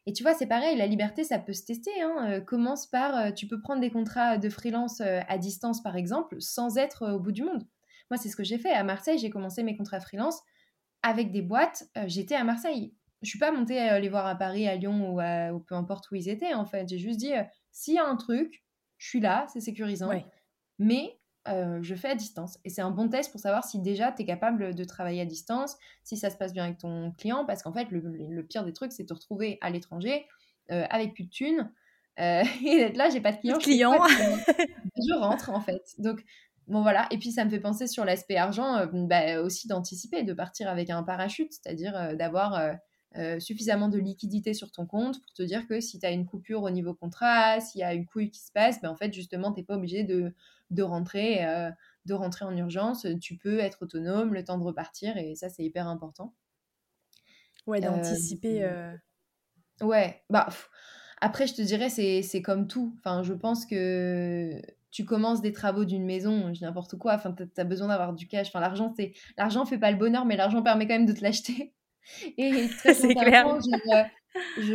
et 0.06 0.12
tu 0.12 0.24
vois, 0.24 0.34
c'est 0.34 0.46
pareil, 0.46 0.76
la 0.76 0.86
liberté, 0.86 1.22
ça 1.22 1.38
peut 1.38 1.52
se 1.52 1.64
tester. 1.64 1.90
Hein. 2.00 2.26
Euh, 2.28 2.40
commence 2.40 2.86
par, 2.86 3.16
euh, 3.16 3.30
tu 3.30 3.46
peux 3.46 3.60
prendre 3.60 3.80
des 3.80 3.90
contrats 3.90 4.36
de 4.36 4.48
freelance 4.48 5.00
euh, 5.00 5.20
à 5.28 5.38
distance, 5.38 5.82
par 5.82 5.96
exemple, 5.96 6.36
sans 6.40 6.76
être 6.76 7.12
au 7.12 7.20
bout 7.20 7.30
du 7.30 7.44
monde. 7.44 7.64
Moi, 8.10 8.18
c'est 8.18 8.28
ce 8.28 8.36
que 8.36 8.42
j'ai 8.42 8.58
fait. 8.58 8.72
À 8.72 8.82
Marseille, 8.82 9.18
j'ai 9.18 9.30
commencé 9.30 9.62
mes 9.62 9.76
contrats 9.76 10.00
freelance 10.00 10.42
avec 11.02 11.30
des 11.30 11.42
boîtes. 11.42 11.84
j'étais 12.06 12.34
à 12.34 12.44
Marseille. 12.44 12.94
Je 13.22 13.28
suis 13.28 13.38
pas 13.38 13.52
montée 13.52 13.98
les 14.00 14.08
voir 14.08 14.26
à 14.26 14.34
Paris, 14.34 14.68
à 14.68 14.76
Lyon 14.76 15.14
ou, 15.14 15.60
peu 15.60 15.74
importe 15.74 16.10
où 16.10 16.16
ils 16.16 16.28
étaient, 16.28 16.54
en 16.54 16.64
fait. 16.64 16.88
J'ai 16.88 16.98
juste 16.98 17.18
dit, 17.18 17.32
s'il 17.70 17.94
y 17.94 17.98
a 17.98 18.06
un 18.06 18.16
truc, 18.16 18.64
je 18.98 19.08
suis 19.08 19.20
là, 19.20 19.46
c'est 19.52 19.60
sécurisant. 19.60 20.10
Mais 20.78 21.18
euh, 21.48 21.80
je 21.82 21.94
fais 21.94 22.08
à 22.08 22.14
distance. 22.14 22.58
Et 22.64 22.70
c'est 22.70 22.82
un 22.82 22.90
bon 22.90 23.08
test 23.08 23.32
pour 23.32 23.40
savoir 23.40 23.64
si 23.64 23.80
déjà 23.80 24.12
tu 24.12 24.22
es 24.22 24.24
capable 24.24 24.74
de 24.74 24.84
travailler 24.84 25.20
à 25.22 25.24
distance, 25.24 25.76
si 26.04 26.16
ça 26.16 26.30
se 26.30 26.36
passe 26.36 26.52
bien 26.52 26.64
avec 26.64 26.78
ton 26.78 27.10
client, 27.12 27.44
parce 27.44 27.62
qu'en 27.62 27.72
fait, 27.72 27.88
le, 27.90 28.42
pire 28.42 28.64
des 28.64 28.72
trucs, 28.72 28.92
c'est 28.92 29.02
de 29.02 29.08
te 29.08 29.14
retrouver 29.14 29.58
à 29.60 29.70
l'étranger 29.70 30.26
euh, 30.70 30.84
avec 30.88 31.14
plus 31.14 31.24
de 31.24 31.30
thunes. 31.30 31.72
Euh, 32.20 32.44
et 32.64 32.76
d'être 32.78 32.96
là, 32.96 33.10
j'ai 33.10 33.20
pas 33.20 33.32
de 33.32 33.38
client. 33.38 33.58
client. 33.58 33.94
Je, 33.98 35.14
rentre 35.18 35.50
en 35.50 35.60
fait. 35.60 35.82
Donc, 35.98 36.22
bon 36.68 36.82
voilà. 36.82 37.08
Et 37.10 37.18
puis, 37.18 37.32
ça 37.32 37.44
me 37.44 37.50
fait 37.50 37.60
penser 37.60 37.88
sur 37.88 38.04
l'aspect 38.04 38.36
argent, 38.36 38.86
bah, 38.92 39.40
aussi 39.40 39.66
d'anticiper, 39.66 40.22
de 40.22 40.34
partir 40.34 40.68
avec 40.68 40.90
un 40.90 41.02
parachute, 41.02 41.52
c'est-à-dire 41.52 42.16
d'avoir. 42.16 42.76
suffisamment 43.40 43.88
de 43.88 43.98
liquidité 43.98 44.54
sur 44.54 44.70
ton 44.70 44.86
compte 44.86 45.20
pour 45.20 45.32
te 45.34 45.42
dire 45.42 45.66
que 45.66 45.80
si 45.80 45.98
tu 45.98 46.06
as 46.06 46.12
une 46.12 46.24
coupure 46.24 46.62
au 46.62 46.70
niveau 46.70 46.94
contrat, 46.94 47.60
s'il 47.60 47.80
y 47.80 47.84
a 47.84 47.92
une 47.92 48.06
couille 48.06 48.30
qui 48.30 48.40
se 48.40 48.50
passe, 48.52 48.80
ben 48.80 48.88
en 48.88 48.96
fait, 48.96 49.12
justement, 49.12 49.52
tu 49.52 49.60
n'es 49.60 49.66
pas 49.66 49.74
obligé 49.74 50.02
de, 50.02 50.32
de 50.72 50.82
rentrer, 50.82 51.44
euh, 51.44 51.70
de 52.06 52.14
rentrer 52.14 52.44
en 52.44 52.56
urgence. 52.56 53.06
Tu 53.20 53.36
peux 53.36 53.58
être 53.58 53.82
autonome, 53.82 54.34
le 54.34 54.44
temps 54.44 54.58
de 54.58 54.64
repartir, 54.64 55.16
et 55.16 55.34
ça, 55.34 55.48
c'est 55.48 55.62
hyper 55.62 55.86
important. 55.86 56.34
Ouais, 57.66 57.80
d'anticiper. 57.80 58.64
Euh, 58.64 58.92
ouais, 59.80 60.22
bah. 60.30 60.48
après, 61.20 61.46
je 61.46 61.54
te 61.54 61.62
dirais, 61.62 61.88
c'est 61.88 62.42
comme 62.42 62.66
tout. 62.66 62.94
Enfin, 62.98 63.22
je 63.22 63.32
pense 63.32 63.66
que 63.66 64.60
tu 64.90 65.04
commences 65.04 65.40
des 65.40 65.52
travaux 65.52 65.84
d'une 65.84 66.04
maison, 66.04 66.52
je 66.52 66.60
n'importe 66.60 66.98
quoi, 66.98 67.14
enfin, 67.14 67.32
tu 67.32 67.48
as 67.56 67.64
besoin 67.64 67.88
d'avoir 67.88 68.12
du 68.12 68.28
cash. 68.28 68.48
Enfin, 68.48 68.60
l'argent, 68.60 68.92
c'est 68.96 69.12
l'argent 69.38 69.64
fait 69.64 69.78
pas 69.78 69.90
le 69.90 69.96
bonheur, 69.96 70.26
mais 70.26 70.36
l'argent 70.36 70.62
permet 70.62 70.86
quand 70.86 70.94
même 70.94 71.06
de 71.06 71.12
te 71.12 71.22
l'acheter. 71.22 71.72
Et 72.36 72.68
c'est 72.82 73.14
clair. 73.14 73.46
Euh, 73.46 74.02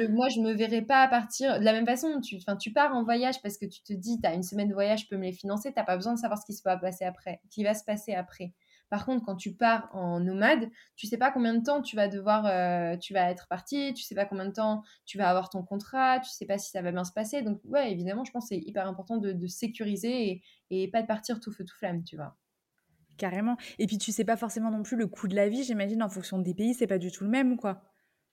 moi, 0.10 0.30
je 0.30 0.39
me 0.39 0.53
verrais 0.53 0.82
pas 0.82 1.08
partir 1.08 1.60
de 1.60 1.66
la 1.66 1.74
même 1.74 1.86
façon. 1.86 2.20
Tu, 2.22 2.38
tu 2.60 2.72
pars 2.72 2.95
en 2.95 3.03
voyage 3.03 3.41
parce 3.41 3.58
que 3.58 3.66
tu 3.66 3.82
te 3.82 3.93
dis, 3.93 4.20
tu 4.22 4.28
as 4.28 4.34
une 4.34 4.43
semaine 4.43 4.70
de 4.70 4.74
voyage, 4.74 5.01
je 5.01 5.08
peux 5.08 5.18
me 5.18 5.24
les 5.24 5.34
financer. 5.34 5.72
Tu 5.72 5.80
n'as 5.80 5.86
pas 5.86 5.95
besoin 5.95 6.14
de 6.14 6.20
savoir 6.20 6.39
ce 6.39 6.45
qui, 6.45 6.53
se 6.53 6.64
va 6.64 6.78
passer 6.78 7.05
après, 7.05 7.41
qui 7.49 7.64
va 7.64 7.74
se 7.74 7.84
passer 7.84 8.14
après. 8.14 8.53
Par 8.89 9.05
contre, 9.05 9.26
quand 9.26 9.36
tu 9.36 9.53
pars 9.53 9.89
en 9.93 10.20
nomade, 10.22 10.70
tu 10.95 11.08
sais 11.08 11.18
pas 11.18 11.32
combien 11.32 11.53
de 11.53 11.62
temps 11.62 11.82
tu 11.82 11.95
vas 11.97 12.08
devoir, 12.08 12.45
euh, 12.45 12.95
tu 12.97 13.14
vas 13.14 13.30
être 13.30 13.47
parti, 13.49 13.93
tu 13.93 14.03
sais 14.03 14.16
pas 14.16 14.26
combien 14.26 14.45
de 14.45 14.53
temps 14.53 14.84
tu 15.05 15.18
vas 15.18 15.30
avoir 15.30 15.49
ton 15.49 15.62
contrat, 15.62 16.22
tu 16.22 16.30
sais 16.30 16.45
pas 16.45 16.58
si 16.58 16.72
ça 16.72 16.82
va 16.82 16.91
bien 16.91 17.03
se 17.03 17.12
passer. 17.12 17.41
Donc, 17.41 17.60
ouais, 17.66 17.91
évidemment, 17.91 18.24
je 18.24 18.32
pense 18.32 18.45
que 18.45 18.55
c'est 18.55 18.62
hyper 18.62 18.88
important 18.88 19.18
de, 19.18 19.47
sécuriser 19.47 20.30
et, 20.30 20.41
et, 20.70 20.89
pas 20.89 21.01
de 21.01 21.08
partir 21.08 21.39
tout 21.39 21.51
feu 21.51 21.66
tout 21.66 21.76
flamme, 21.78 22.03
tu 22.03 22.16
vois. 22.16 22.38
Carrément. 23.18 23.58
Et 23.80 23.88
puis, 23.88 23.97
tu 23.97 24.12
sais 24.12 24.24
pas 24.24 24.38
forcément 24.38 24.72
non 24.72 24.84
plus 24.84 24.95
le 24.95 25.08
coût 25.08 25.28
de 25.28 25.36
la 25.36 25.49
vie, 25.49 25.64
j'imagine, 25.64 26.01
en 26.01 26.10
fonction 26.10 26.39
des 26.39 26.53
pays, 26.53 26.74
c'est 26.74 26.88
pas 26.88 26.99
du 26.99 27.12
tout 27.12 27.24
le 27.24 27.30
même, 27.30 27.58
quoi. 27.58 27.82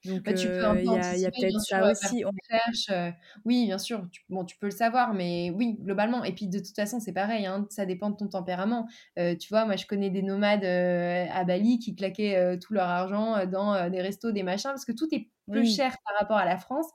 Donc, 0.05 0.22
bah, 0.22 0.34
tu 0.34 0.46
peux 0.46 0.55
il 0.78 1.20
y 1.20 1.26
a, 1.26 1.30
peut-être 1.30 1.61
ça 1.61 1.90
aussi. 1.90 2.24
On... 2.24 2.30
Recherche, 2.30 3.14
oui, 3.44 3.66
bien 3.66 3.78
sûr. 3.78 4.07
Tu, 4.11 4.22
bon, 4.28 4.44
tu 4.44 4.57
peux 4.59 4.66
le 4.66 4.72
savoir, 4.72 5.14
mais 5.14 5.50
oui, 5.55 5.76
globalement. 5.80 6.24
Et 6.24 6.32
puis, 6.32 6.46
de 6.46 6.59
toute 6.59 6.74
façon, 6.74 7.00
c'est 7.00 7.12
pareil. 7.12 7.46
Hein, 7.46 7.66
ça 7.70 7.86
dépend 7.86 8.11
de 8.11 8.16
ton 8.16 8.28
tempérament. 8.28 8.86
tu 9.16 9.48
vois, 9.50 9.64
moi, 9.64 9.76
je 9.76 9.86
connais 9.86 10.11
des 10.11 10.22
nomades 10.22 10.64
à 10.64 11.44
Bali 11.44 11.78
qui 11.78 11.94
claquaient 11.94 12.59
tout 12.59 12.74
leur 12.74 12.88
argent 12.88 13.46
dans 13.46 13.90
des 13.90 14.02
restos, 14.02 14.32
des 14.32 14.42
machins, 14.42 14.70
parce 14.70 14.84
que 14.84 14.92
tout 14.92 15.09
est 15.12 15.30
plus 15.50 15.74
cher 15.74 15.96
par 16.05 16.18
rapport 16.18 16.36
à 16.38 16.44
la 16.44 16.59
France. 16.59 16.86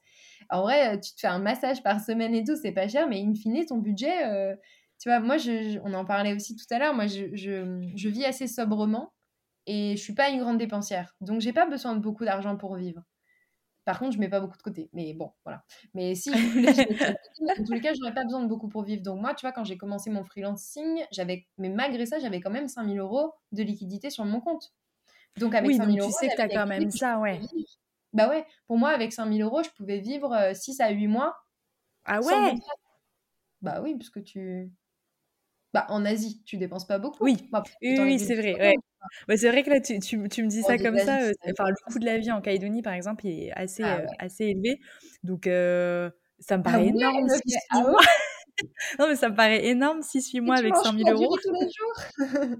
En 0.50 0.62
vrai, 0.62 1.00
tu 1.00 1.14
te 1.14 1.20
fais 1.20 1.28
un 1.28 1.40
massage 1.40 1.84
par 1.84 2.00
semaine 2.00 2.34
et 2.34 2.44
tout, 2.44 2.56
c'est 2.56 2.72
pas 2.72 2.88
cher, 2.88 3.08
mais 3.08 3.22
in 3.22 3.34
fine, 3.36 3.66
ton 3.66 3.78
budget, 3.78 4.58
tu 5.00 5.08
vois, 5.08 5.20
moi, 5.22 5.38
je, 5.38 5.80
on 5.84 5.94
en 5.94 6.04
parlait 6.04 6.34
aussi 6.34 6.56
tout 6.56 6.66
à 6.72 6.78
l'heure. 6.78 6.94
Moi, 6.94 7.08
je, 7.08 7.34
je, 7.34 8.10
vis 8.10 8.26
assez 8.26 8.48
sobrement 8.48 9.14
et 9.70 9.96
je 9.96 10.02
suis 10.02 10.16
pas 10.16 10.30
une 10.30 10.40
grande 10.40 10.58
dépensière. 10.58 11.16
Donc, 11.22 11.42
j'ai 11.42 11.54
pas 11.54 11.68
besoin 11.68 11.96
de 11.96 12.00
beaucoup 12.00 12.26
d'argent 12.26 12.58
pour 12.58 12.76
vivre. 12.76 13.04
Par 13.86 14.00
contre, 14.00 14.14
je 14.14 14.20
mets 14.20 14.28
pas 14.28 14.40
beaucoup 14.40 14.58
de 14.58 14.64
côté. 14.64 14.90
Mais 14.94 15.14
bon, 15.14 15.32
voilà. 15.46 15.64
Mais 15.94 16.16
si 16.16 16.34
je 16.34 16.48
voulais, 16.48 16.70
en 17.60 17.64
tous 17.64 17.74
les 17.74 17.80
cas, 17.80 17.94
j'aurais 17.94 18.16
pas 18.16 18.24
besoin 18.24 18.42
de 18.42 18.48
beaucoup 18.48 18.68
pour 18.68 18.82
vivre. 18.82 19.04
Donc, 19.04 19.22
moi, 19.22 19.36
tu 19.36 19.46
vois, 19.46 19.52
quand 19.52 19.64
j'ai 19.64 19.78
commencé 19.78 20.10
mon 20.10 20.24
freelancing, 20.24 21.06
j'avais, 21.12 21.46
mais 21.60 21.70
malgré 21.70 22.08
ça, 22.08 22.18
j'avais 22.18 22.40
quand 22.40 22.50
même 22.50 22.68
5000 22.68 22.98
euros 22.98 23.36
de 23.52 23.62
liquidité 23.62 24.10
sur 24.10 24.26
mon 24.26 24.42
compte. 24.42 24.74
Donc, 25.38 25.54
avec 25.54 25.70
oui, 25.70 25.78
5000 25.78 26.00
donc 26.00 26.10
tu 26.10 26.14
sais 26.14 26.30
que 26.30 26.36
tu 26.36 26.42
as 26.42 26.50
quand 26.50 26.66
même 26.66 26.90
ça, 26.90 27.20
ouais. 27.20 27.40
Bah 28.14 28.28
ouais, 28.28 28.48
pour 28.66 28.80
moi, 28.80 28.90
avec 28.90 29.14
5000 29.14 29.44
euros, 29.44 29.62
je 29.62 29.70
pouvais 29.70 30.00
vivre 30.00 30.52
6 30.56 30.82
euh, 30.82 30.84
à 30.84 30.90
8 30.90 31.06
mois. 31.06 31.38
Ah 32.06 32.22
ouais? 32.22 32.56
Bah 33.62 33.82
oui, 33.84 33.96
parce 33.96 34.10
que 34.10 34.20
tu. 34.20 34.72
Bah, 35.76 35.86
en 35.90 36.06
Asie, 36.06 36.42
tu 36.44 36.58
dépenses 36.58 36.88
pas 36.88 36.98
beaucoup. 36.98 37.24
Oui, 37.24 37.38
oui, 37.84 38.18
c'est 38.18 38.36
vrai. 38.36 38.56
Ouais. 38.60 38.76
C'est 39.36 39.50
vrai 39.50 39.64
que 39.64 39.70
là, 39.70 39.82
tu, 39.82 40.00
tu, 40.00 40.30
tu 40.30 40.44
me 40.44 40.48
dis 40.48 40.62
ça 40.62 40.78
comme 40.78 40.98
ça. 40.98 41.22
Euh, 41.22 41.34
enfin, 41.52 41.70
le 41.70 41.92
coût 41.92 42.00
de 42.00 42.06
la 42.06 42.18
vie 42.18 42.32
en 42.32 42.42
Calédonie, 42.42 42.82
par 42.82 42.94
exemple, 42.94 43.26
il 43.26 43.48
est 43.48 43.52
assez, 43.52 43.84
ah 43.84 44.00
euh, 44.00 44.06
assez 44.20 44.46
élevé. 44.46 44.80
Donc, 45.24 45.48
euh, 45.48 46.10
ça 46.40 46.58
me 46.58 46.64
ah 46.66 46.72
paraît 46.72 46.88
énorme. 46.88 47.28
non, 49.00 49.08
mais 49.08 49.16
ça 49.16 49.30
me 49.30 49.36
paraît 49.36 49.66
énorme, 49.68 50.02
6-8 50.02 50.42
mois 50.42 50.58
avec 50.58 50.76
100 50.76 50.98
000 50.98 51.10
euros. 51.12 51.38
tous 51.42 51.54
les 51.54 51.70
jours? 51.70 52.58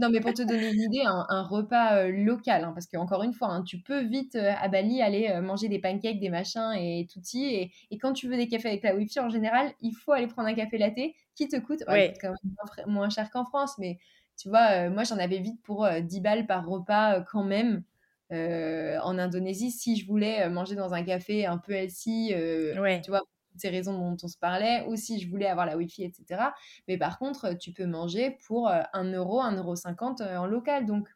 Non, 0.00 0.10
mais 0.10 0.20
pour 0.20 0.32
te 0.32 0.42
donner 0.42 0.70
une 0.70 0.80
idée, 0.80 1.02
un, 1.04 1.42
repas 1.42 2.06
local, 2.06 2.62
hein, 2.62 2.70
parce 2.72 2.86
qu'encore 2.86 3.24
une 3.24 3.32
fois, 3.32 3.48
hein, 3.48 3.64
tu 3.64 3.80
peux 3.80 4.04
vite 4.04 4.36
à 4.36 4.68
Bali 4.68 5.02
aller 5.02 5.40
manger 5.40 5.68
des 5.68 5.80
pancakes, 5.80 6.20
des 6.20 6.28
machins 6.28 6.72
et 6.78 7.08
tout 7.12 7.20
et, 7.34 7.72
et 7.90 7.98
quand 7.98 8.12
tu 8.12 8.28
veux 8.28 8.36
des 8.36 8.46
cafés 8.46 8.68
avec 8.68 8.84
la 8.84 8.94
Wi-Fi, 8.94 9.18
en 9.18 9.28
général, 9.28 9.72
il 9.80 9.92
faut 9.92 10.12
aller 10.12 10.28
prendre 10.28 10.46
un 10.46 10.54
café 10.54 10.78
latte 10.78 11.00
qui 11.34 11.48
te 11.48 11.56
coûte, 11.56 11.82
ouais. 11.88 12.14
quand 12.20 12.28
même 12.28 12.86
moins 12.86 13.10
cher 13.10 13.28
qu'en 13.30 13.44
France, 13.44 13.74
mais 13.78 13.98
tu 14.38 14.48
vois, 14.48 14.88
moi 14.88 15.04
j'en 15.04 15.18
avais 15.18 15.38
vite 15.38 15.60
pour 15.62 15.88
10 15.88 16.20
balles 16.20 16.46
par 16.46 16.66
repas 16.66 17.20
quand 17.22 17.44
même. 17.44 17.82
en 18.30 19.18
Indonésie, 19.18 19.70
si 19.70 19.96
je 19.96 20.06
voulais 20.06 20.48
manger 20.48 20.76
dans 20.76 20.94
un 20.94 21.02
café 21.02 21.46
un 21.46 21.58
peu 21.58 21.72
healthy, 21.72 22.34
ouais. 22.78 23.00
tu 23.02 23.10
vois, 23.10 23.22
ces 23.58 23.68
raisons 23.68 23.98
dont 23.98 24.16
on 24.22 24.28
se 24.28 24.38
parlait, 24.38 24.84
ou 24.86 24.96
si 24.96 25.20
je 25.20 25.28
voulais 25.28 25.46
avoir 25.46 25.66
la 25.66 25.76
Wi-Fi, 25.76 26.04
etc. 26.04 26.42
Mais 26.86 26.96
par 26.96 27.18
contre, 27.18 27.54
tu 27.54 27.72
peux 27.72 27.86
manger 27.86 28.38
pour 28.46 28.68
1 28.68 28.84
euh, 28.94 29.16
euro, 29.16 29.42
1,50 29.42 29.56
euro 29.58 29.74
euh, 30.22 30.36
en 30.36 30.46
local. 30.46 30.86
Donc, 30.86 31.08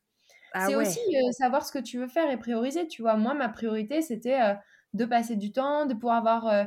ah 0.53 0.67
c'est 0.67 0.75
aussi 0.75 1.01
euh, 1.17 1.33
savoir 1.33 1.65
ce 1.65 1.73
que 1.73 1.79
tu 1.79 1.99
veux 1.99 2.09
faire 2.09 2.31
et 2.31 2.37
prioriser. 2.37 2.87
Tu 2.87 3.03
vois, 3.03 3.17
moi, 3.17 3.35
ma 3.35 3.49
priorité, 3.49 4.03
c'était 4.03 4.57
de 4.95 5.05
passer 5.05 5.37
du 5.37 5.53
temps, 5.53 5.87
de 5.87 5.95
pouvoir 5.95 6.17
avoir 6.17 6.47
euh, 6.49 6.65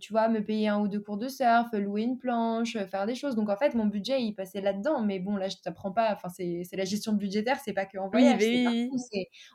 tu 0.00 0.12
vois, 0.12 0.28
me 0.28 0.40
payer 0.40 0.68
un 0.68 0.80
ou 0.80 0.86
deux 0.86 1.00
cours 1.00 1.16
de 1.16 1.26
surf, 1.26 1.66
louer 1.72 2.02
une 2.02 2.16
planche, 2.16 2.76
euh, 2.76 2.86
faire 2.86 3.06
des 3.06 3.16
choses. 3.16 3.34
Donc 3.34 3.48
en 3.50 3.56
fait, 3.56 3.74
mon 3.74 3.86
budget, 3.86 4.22
il 4.22 4.32
passait 4.32 4.60
là-dedans. 4.60 5.02
Mais 5.02 5.18
bon, 5.18 5.36
là, 5.36 5.48
je 5.48 5.56
t'apprends 5.56 5.90
pas. 5.90 6.12
Enfin, 6.12 6.28
c'est 6.28 6.68
la 6.72 6.84
gestion 6.84 7.12
budgétaire, 7.12 7.58
c'est 7.64 7.72
pas 7.72 7.84
que 7.84 7.98
en 7.98 8.08
voyage. 8.08 8.40
Oui, 8.40 8.88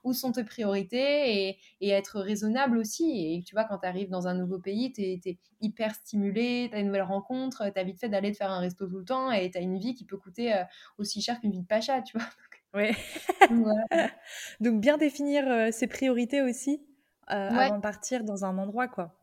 où 0.04 0.14
sont 0.14 0.32
tes 0.34 0.44
priorités 0.44 1.48
et, 1.48 1.58
et, 1.80 1.90
être 1.90 2.20
raisonnable 2.20 2.78
aussi. 2.78 3.34
Et 3.34 3.44
tu 3.44 3.56
vois, 3.56 3.64
quand 3.64 3.80
tu 3.80 3.88
arrives 3.88 4.10
dans 4.10 4.28
un 4.28 4.34
nouveau 4.34 4.60
pays, 4.60 4.92
tu 4.92 5.02
es, 5.02 5.38
hyper 5.62 5.94
stimulé, 5.96 6.68
tu 6.70 6.76
as 6.76 6.80
une 6.80 6.88
nouvelle 6.88 7.02
rencontre, 7.04 7.70
tu 7.74 7.80
as 7.80 7.84
vite 7.84 8.00
fait 8.00 8.10
d'aller 8.10 8.32
te 8.32 8.38
faire 8.38 8.52
un 8.52 8.60
resto 8.60 8.88
tout 8.88 9.00
le 9.00 9.06
temps 9.06 9.32
et 9.32 9.52
tu 9.52 9.58
as 9.58 9.62
une 9.62 9.78
vie 9.78 9.94
qui 9.94 10.06
peut 10.06 10.18
coûter 10.18 10.54
euh, 10.54 10.64
aussi 10.98 11.22
cher 11.22 11.40
qu'une 11.40 11.52
vie 11.52 11.62
de 11.62 11.68
pacha, 11.68 12.02
tu 12.02 12.18
vois. 12.18 12.28
Oui. 12.74 12.92
Donc 14.60 14.82
bien 14.82 14.98
définir 14.98 15.74
ses 15.74 15.88
priorités 15.88 16.42
aussi 16.42 16.82
avant 17.28 17.78
de 17.78 17.82
partir 17.82 18.24
dans 18.24 18.44
un 18.46 18.58
endroit, 18.58 18.88
quoi. 18.88 19.19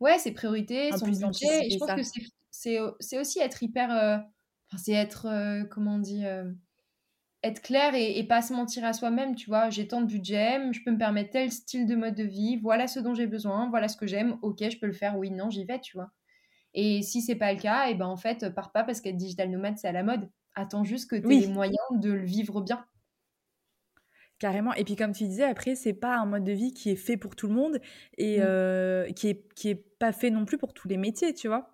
Ouais, 0.00 0.18
ses 0.18 0.32
priorités, 0.32 0.90
son 0.92 1.06
budget. 1.06 1.66
Et 1.66 1.70
je 1.70 1.78
pense 1.78 1.94
que 1.94 2.20
c'est 2.50 3.18
aussi 3.18 3.40
être 3.40 3.62
hyper. 3.62 3.92
Euh, 3.92 4.16
enfin, 4.68 4.82
c'est 4.82 4.92
être. 4.92 5.26
Euh, 5.26 5.64
comment 5.64 5.94
on 5.94 5.98
dit 5.98 6.24
euh, 6.24 6.50
Être 7.42 7.62
clair 7.62 7.94
et, 7.94 8.18
et, 8.18 8.24
pas 8.24 8.42
se 8.42 8.52
mentir 8.52 8.84
à 8.84 8.92
soi-même, 8.92 9.34
tu 9.34 9.48
vois. 9.48 9.70
J'ai 9.70 9.88
tant 9.88 10.00
de 10.00 10.06
budget, 10.06 10.60
je 10.72 10.80
peux 10.84 10.90
me 10.90 10.98
permettre 10.98 11.30
tel 11.30 11.50
style 11.50 11.86
de 11.86 11.96
mode 11.96 12.14
de 12.14 12.24
vie, 12.24 12.56
voilà 12.56 12.86
ce 12.86 13.00
dont 13.00 13.14
j'ai 13.14 13.26
besoin, 13.26 13.68
voilà 13.70 13.88
ce 13.88 13.96
que 13.96 14.06
j'aime, 14.06 14.36
ok, 14.42 14.58
je 14.70 14.78
peux 14.78 14.86
le 14.86 14.92
faire, 14.92 15.16
oui, 15.16 15.30
non, 15.30 15.48
j'y 15.48 15.64
vais, 15.64 15.80
tu 15.80 15.96
vois. 15.96 16.10
Et 16.74 17.02
si 17.02 17.22
c'est 17.22 17.36
pas 17.36 17.52
le 17.52 17.58
cas, 17.58 17.88
et 17.88 17.94
ben 17.94 18.06
en 18.06 18.16
fait, 18.16 18.54
pars 18.54 18.72
pas 18.72 18.84
parce 18.84 19.00
qu'être 19.00 19.16
digital 19.16 19.50
nomade, 19.50 19.78
c'est 19.78 19.88
à 19.88 19.92
la 19.92 20.02
mode. 20.02 20.28
Attends 20.54 20.84
juste 20.84 21.10
que 21.10 21.16
tu 21.16 21.34
aies 21.34 21.40
les 21.40 21.46
moyens 21.46 21.78
de 21.92 22.10
le 22.10 22.24
vivre 22.24 22.60
bien. 22.60 22.84
Carrément. 24.40 24.72
Et 24.72 24.84
puis 24.84 24.96
comme 24.96 25.12
tu 25.12 25.24
disais, 25.24 25.44
après, 25.44 25.74
c'est 25.74 25.92
pas 25.92 26.16
un 26.16 26.24
mode 26.24 26.44
de 26.44 26.52
vie 26.52 26.72
qui 26.72 26.90
est 26.90 26.96
fait 26.96 27.18
pour 27.18 27.36
tout 27.36 27.46
le 27.46 27.52
monde 27.52 27.78
et 28.16 28.38
mmh. 28.38 28.42
euh, 28.42 29.12
qui, 29.12 29.28
est, 29.28 29.54
qui 29.54 29.68
est 29.68 29.74
pas 29.74 30.12
fait 30.12 30.30
non 30.30 30.46
plus 30.46 30.56
pour 30.56 30.72
tous 30.72 30.88
les 30.88 30.96
métiers, 30.96 31.34
tu 31.34 31.46
vois. 31.46 31.70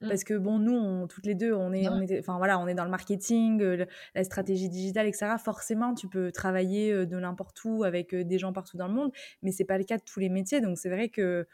Mmh. 0.00 0.08
Parce 0.08 0.22
que 0.22 0.34
bon, 0.34 0.60
nous, 0.60 0.74
on, 0.76 1.08
toutes 1.08 1.26
les 1.26 1.34
deux, 1.34 1.52
on 1.52 1.72
est, 1.72 1.88
on 1.88 2.00
est, 2.00 2.20
enfin 2.20 2.38
voilà, 2.38 2.60
on 2.60 2.68
est 2.68 2.74
dans 2.74 2.84
le 2.84 2.90
marketing, 2.90 3.60
euh, 3.60 3.84
la 4.14 4.22
stratégie 4.22 4.68
digitale, 4.68 5.08
etc. 5.08 5.34
Forcément, 5.42 5.92
tu 5.92 6.06
peux 6.08 6.30
travailler 6.30 6.92
euh, 6.92 7.04
de 7.04 7.18
n'importe 7.18 7.58
où 7.64 7.82
avec 7.82 8.14
des 8.14 8.38
gens 8.38 8.52
partout 8.52 8.76
dans 8.76 8.86
le 8.86 8.94
monde, 8.94 9.10
mais 9.42 9.50
c'est 9.50 9.64
pas 9.64 9.76
le 9.76 9.84
cas 9.84 9.96
de 9.96 10.04
tous 10.04 10.20
les 10.20 10.28
métiers. 10.28 10.60
Donc 10.60 10.78
c'est 10.78 10.90
vrai 10.90 11.08
que 11.08 11.48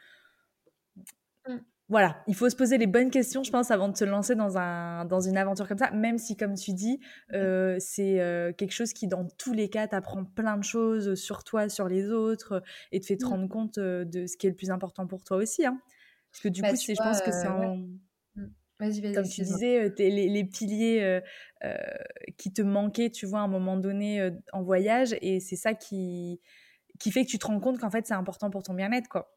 mmh 1.48 1.56
voilà, 1.90 2.22
il 2.28 2.36
faut 2.36 2.48
se 2.48 2.54
poser 2.54 2.78
les 2.78 2.86
bonnes 2.86 3.10
questions, 3.10 3.42
je 3.42 3.50
pense, 3.50 3.72
avant 3.72 3.88
de 3.88 3.96
se 3.96 4.04
lancer 4.04 4.36
dans, 4.36 4.56
un, 4.56 5.04
dans 5.06 5.18
une 5.18 5.36
aventure 5.36 5.66
comme 5.66 5.76
ça, 5.76 5.90
même 5.90 6.18
si, 6.18 6.36
comme 6.36 6.54
tu 6.54 6.72
dis, 6.72 7.00
euh, 7.32 7.78
c'est 7.80 8.20
euh, 8.20 8.52
quelque 8.52 8.70
chose 8.70 8.92
qui, 8.92 9.08
dans 9.08 9.26
tous 9.26 9.52
les 9.52 9.68
cas, 9.68 9.88
t'apprend 9.88 10.24
plein 10.24 10.56
de 10.56 10.62
choses 10.62 11.16
sur 11.16 11.42
toi, 11.42 11.68
sur 11.68 11.88
les 11.88 12.12
autres, 12.12 12.62
et 12.92 13.00
te 13.00 13.06
fait 13.06 13.16
te 13.16 13.24
mmh. 13.24 13.28
rendre 13.28 13.48
compte 13.48 13.78
euh, 13.78 14.04
de 14.04 14.26
ce 14.26 14.36
qui 14.36 14.46
est 14.46 14.50
le 14.50 14.54
plus 14.54 14.70
important 14.70 15.08
pour 15.08 15.24
toi 15.24 15.38
aussi. 15.38 15.66
Hein. 15.66 15.80
Parce 16.30 16.44
que 16.44 16.48
du 16.48 16.62
bah, 16.62 16.70
coup, 16.70 16.76
je 16.76 16.94
pense 16.94 17.22
que 17.22 17.32
c'est 17.32 17.48
un... 17.48 17.74
Mmh. 17.74 17.98
Vas-y, 18.78 19.00
vas-y. 19.00 19.14
Comme 19.14 19.28
tu 19.28 19.42
disais, 19.42 19.92
les, 19.98 20.28
les, 20.28 20.44
piliers 20.44 21.20
qui 22.38 22.52
te 22.52 22.62
manquaient, 22.62 23.10
tu 23.10 23.26
vois, 23.26 23.40
à 23.40 23.42
un 23.42 23.48
moment 23.48 23.76
donné 23.76 24.30
en 24.52 24.62
voyage, 24.62 25.16
et 25.20 25.40
c'est 25.40 25.56
ça 25.56 25.74
qui, 25.74 26.40
qui 27.00 27.10
fait 27.10 27.24
que 27.24 27.30
tu 27.30 27.38
te 27.40 27.48
rends 27.48 27.58
compte 27.58 27.80
qu'en 27.80 27.90
fait, 27.90 28.06
c'est 28.06 28.14
important 28.14 28.48
pour 28.48 28.62
ton 28.62 28.74
bien-être, 28.74 29.08
quoi. 29.08 29.36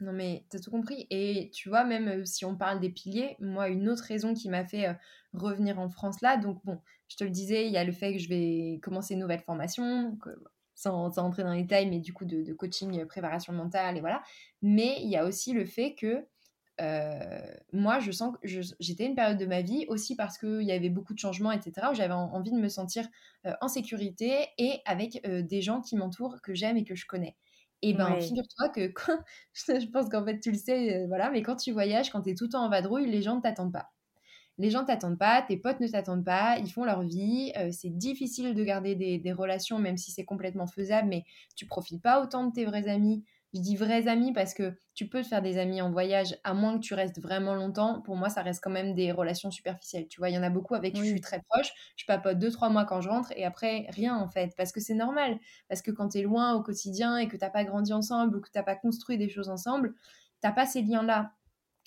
Non, 0.00 0.12
mais 0.12 0.44
t'as 0.48 0.60
tout 0.60 0.70
compris. 0.70 1.06
Et 1.10 1.50
tu 1.52 1.68
vois, 1.68 1.84
même 1.84 2.08
euh, 2.08 2.24
si 2.24 2.44
on 2.44 2.56
parle 2.56 2.80
des 2.80 2.90
piliers, 2.90 3.36
moi, 3.40 3.68
une 3.68 3.88
autre 3.88 4.04
raison 4.04 4.32
qui 4.32 4.48
m'a 4.48 4.64
fait 4.64 4.88
euh, 4.88 4.94
revenir 5.32 5.78
en 5.80 5.88
France 5.88 6.20
là, 6.20 6.36
donc 6.36 6.64
bon, 6.64 6.80
je 7.08 7.16
te 7.16 7.24
le 7.24 7.30
disais, 7.30 7.66
il 7.66 7.72
y 7.72 7.76
a 7.76 7.84
le 7.84 7.92
fait 7.92 8.12
que 8.12 8.18
je 8.18 8.28
vais 8.28 8.78
commencer 8.80 9.14
une 9.14 9.20
nouvelle 9.20 9.40
formation, 9.40 10.16
euh, 10.26 10.36
sans, 10.74 11.18
entrer 11.18 11.42
dans 11.42 11.52
les 11.52 11.62
détails, 11.62 11.90
mais 11.90 11.98
du 11.98 12.12
coup 12.12 12.24
de, 12.24 12.52
coaching, 12.52 13.04
préparation 13.06 13.52
mentale, 13.52 13.96
et 13.96 14.00
voilà. 14.00 14.22
Mais 14.62 14.98
il 15.02 15.08
y 15.08 15.16
a 15.16 15.24
aussi 15.26 15.52
le 15.52 15.64
fait 15.64 15.94
que 15.94 16.24
moi, 17.72 17.98
je 17.98 18.12
sens 18.12 18.36
que 18.36 18.46
j'étais 18.78 19.04
une 19.04 19.16
période 19.16 19.36
de 19.36 19.46
ma 19.46 19.62
vie 19.62 19.84
aussi 19.88 20.14
parce 20.14 20.38
qu'il 20.38 20.62
y 20.62 20.70
avait 20.70 20.90
beaucoup 20.90 21.12
de 21.12 21.18
changements, 21.18 21.50
etc., 21.50 21.88
où 21.90 21.94
j'avais 21.94 22.14
envie 22.14 22.52
de 22.52 22.56
me 22.56 22.68
sentir 22.68 23.04
en 23.60 23.66
sécurité 23.66 24.46
et 24.58 24.80
avec 24.84 25.20
des 25.26 25.60
gens 25.60 25.80
qui 25.80 25.96
m'entourent, 25.96 26.40
que 26.40 26.54
j'aime 26.54 26.76
et 26.76 26.84
que 26.84 26.94
je 26.94 27.06
connais. 27.06 27.34
Et 27.82 27.94
ben, 27.94 28.20
figure-toi 28.20 28.68
que 28.70 28.92
je 29.54 29.90
pense 29.90 30.08
qu'en 30.08 30.24
fait, 30.24 30.40
tu 30.40 30.50
le 30.50 30.58
sais, 30.58 30.96
euh, 30.96 31.06
voilà, 31.06 31.30
mais 31.30 31.42
quand 31.42 31.56
tu 31.56 31.72
voyages, 31.72 32.10
quand 32.10 32.22
tu 32.22 32.30
es 32.30 32.34
tout 32.34 32.44
le 32.44 32.50
temps 32.50 32.64
en 32.64 32.68
vadrouille, 32.68 33.08
les 33.08 33.22
gens 33.22 33.36
ne 33.36 33.40
t'attendent 33.40 33.72
pas. 33.72 33.90
Les 34.58 34.70
gens 34.70 34.82
ne 34.82 34.86
t'attendent 34.86 35.18
pas, 35.18 35.42
tes 35.42 35.56
potes 35.56 35.78
ne 35.78 35.86
t'attendent 35.86 36.24
pas, 36.24 36.58
ils 36.58 36.70
font 36.72 36.84
leur 36.84 37.02
vie. 37.02 37.52
Euh, 37.56 37.70
c'est 37.70 37.96
difficile 37.96 38.54
de 38.54 38.64
garder 38.64 38.96
des, 38.96 39.32
relations, 39.32 39.78
même 39.78 39.96
si 39.96 40.10
c'est 40.10 40.24
complètement 40.24 40.66
faisable, 40.66 41.08
mais 41.08 41.24
tu 41.54 41.66
profites 41.66 42.02
pas 42.02 42.20
autant 42.20 42.46
de 42.46 42.52
tes 42.52 42.64
vrais 42.64 42.88
amis 42.88 43.24
Je 43.54 43.60
dis 43.60 43.76
vrais 43.76 44.08
amis 44.08 44.32
parce 44.34 44.52
que 44.52 44.76
tu 44.94 45.08
peux 45.08 45.22
te 45.22 45.26
faire 45.28 45.40
des 45.40 45.56
amis 45.56 45.80
en 45.80 45.90
voyage, 45.90 46.36
à 46.44 46.52
moins 46.52 46.74
que 46.74 46.82
tu 46.84 46.92
restes 46.92 47.18
vraiment 47.20 47.54
longtemps. 47.54 48.02
Pour 48.02 48.14
moi, 48.16 48.28
ça 48.28 48.42
reste 48.42 48.62
quand 48.62 48.70
même 48.70 48.94
des 48.94 49.10
relations 49.10 49.50
superficielles. 49.50 50.06
Tu 50.08 50.20
vois, 50.20 50.28
il 50.28 50.34
y 50.34 50.38
en 50.38 50.42
a 50.42 50.50
beaucoup 50.50 50.74
avec 50.74 50.94
qui 50.94 51.00
je 51.00 51.10
suis 51.10 51.20
très 51.22 51.40
proche. 51.48 51.70
Je 51.96 52.04
papote 52.04 52.38
deux, 52.38 52.50
trois 52.50 52.68
mois 52.68 52.84
quand 52.84 53.00
je 53.00 53.08
rentre 53.08 53.32
et 53.36 53.44
après, 53.44 53.86
rien 53.90 54.16
en 54.16 54.28
fait. 54.28 54.54
Parce 54.56 54.70
que 54.70 54.80
c'est 54.80 54.94
normal. 54.94 55.38
Parce 55.68 55.80
que 55.80 55.90
quand 55.90 56.10
tu 56.10 56.18
es 56.18 56.22
loin 56.22 56.54
au 56.54 56.62
quotidien 56.62 57.16
et 57.16 57.26
que 57.26 57.36
tu 57.36 57.50
pas 57.50 57.64
grandi 57.64 57.92
ensemble 57.94 58.36
ou 58.36 58.40
que 58.40 58.50
tu 58.50 58.62
pas 58.62 58.76
construit 58.76 59.16
des 59.16 59.30
choses 59.30 59.48
ensemble, 59.48 59.94
t'as 60.40 60.52
pas 60.52 60.66
ces 60.66 60.82
liens-là. 60.82 61.32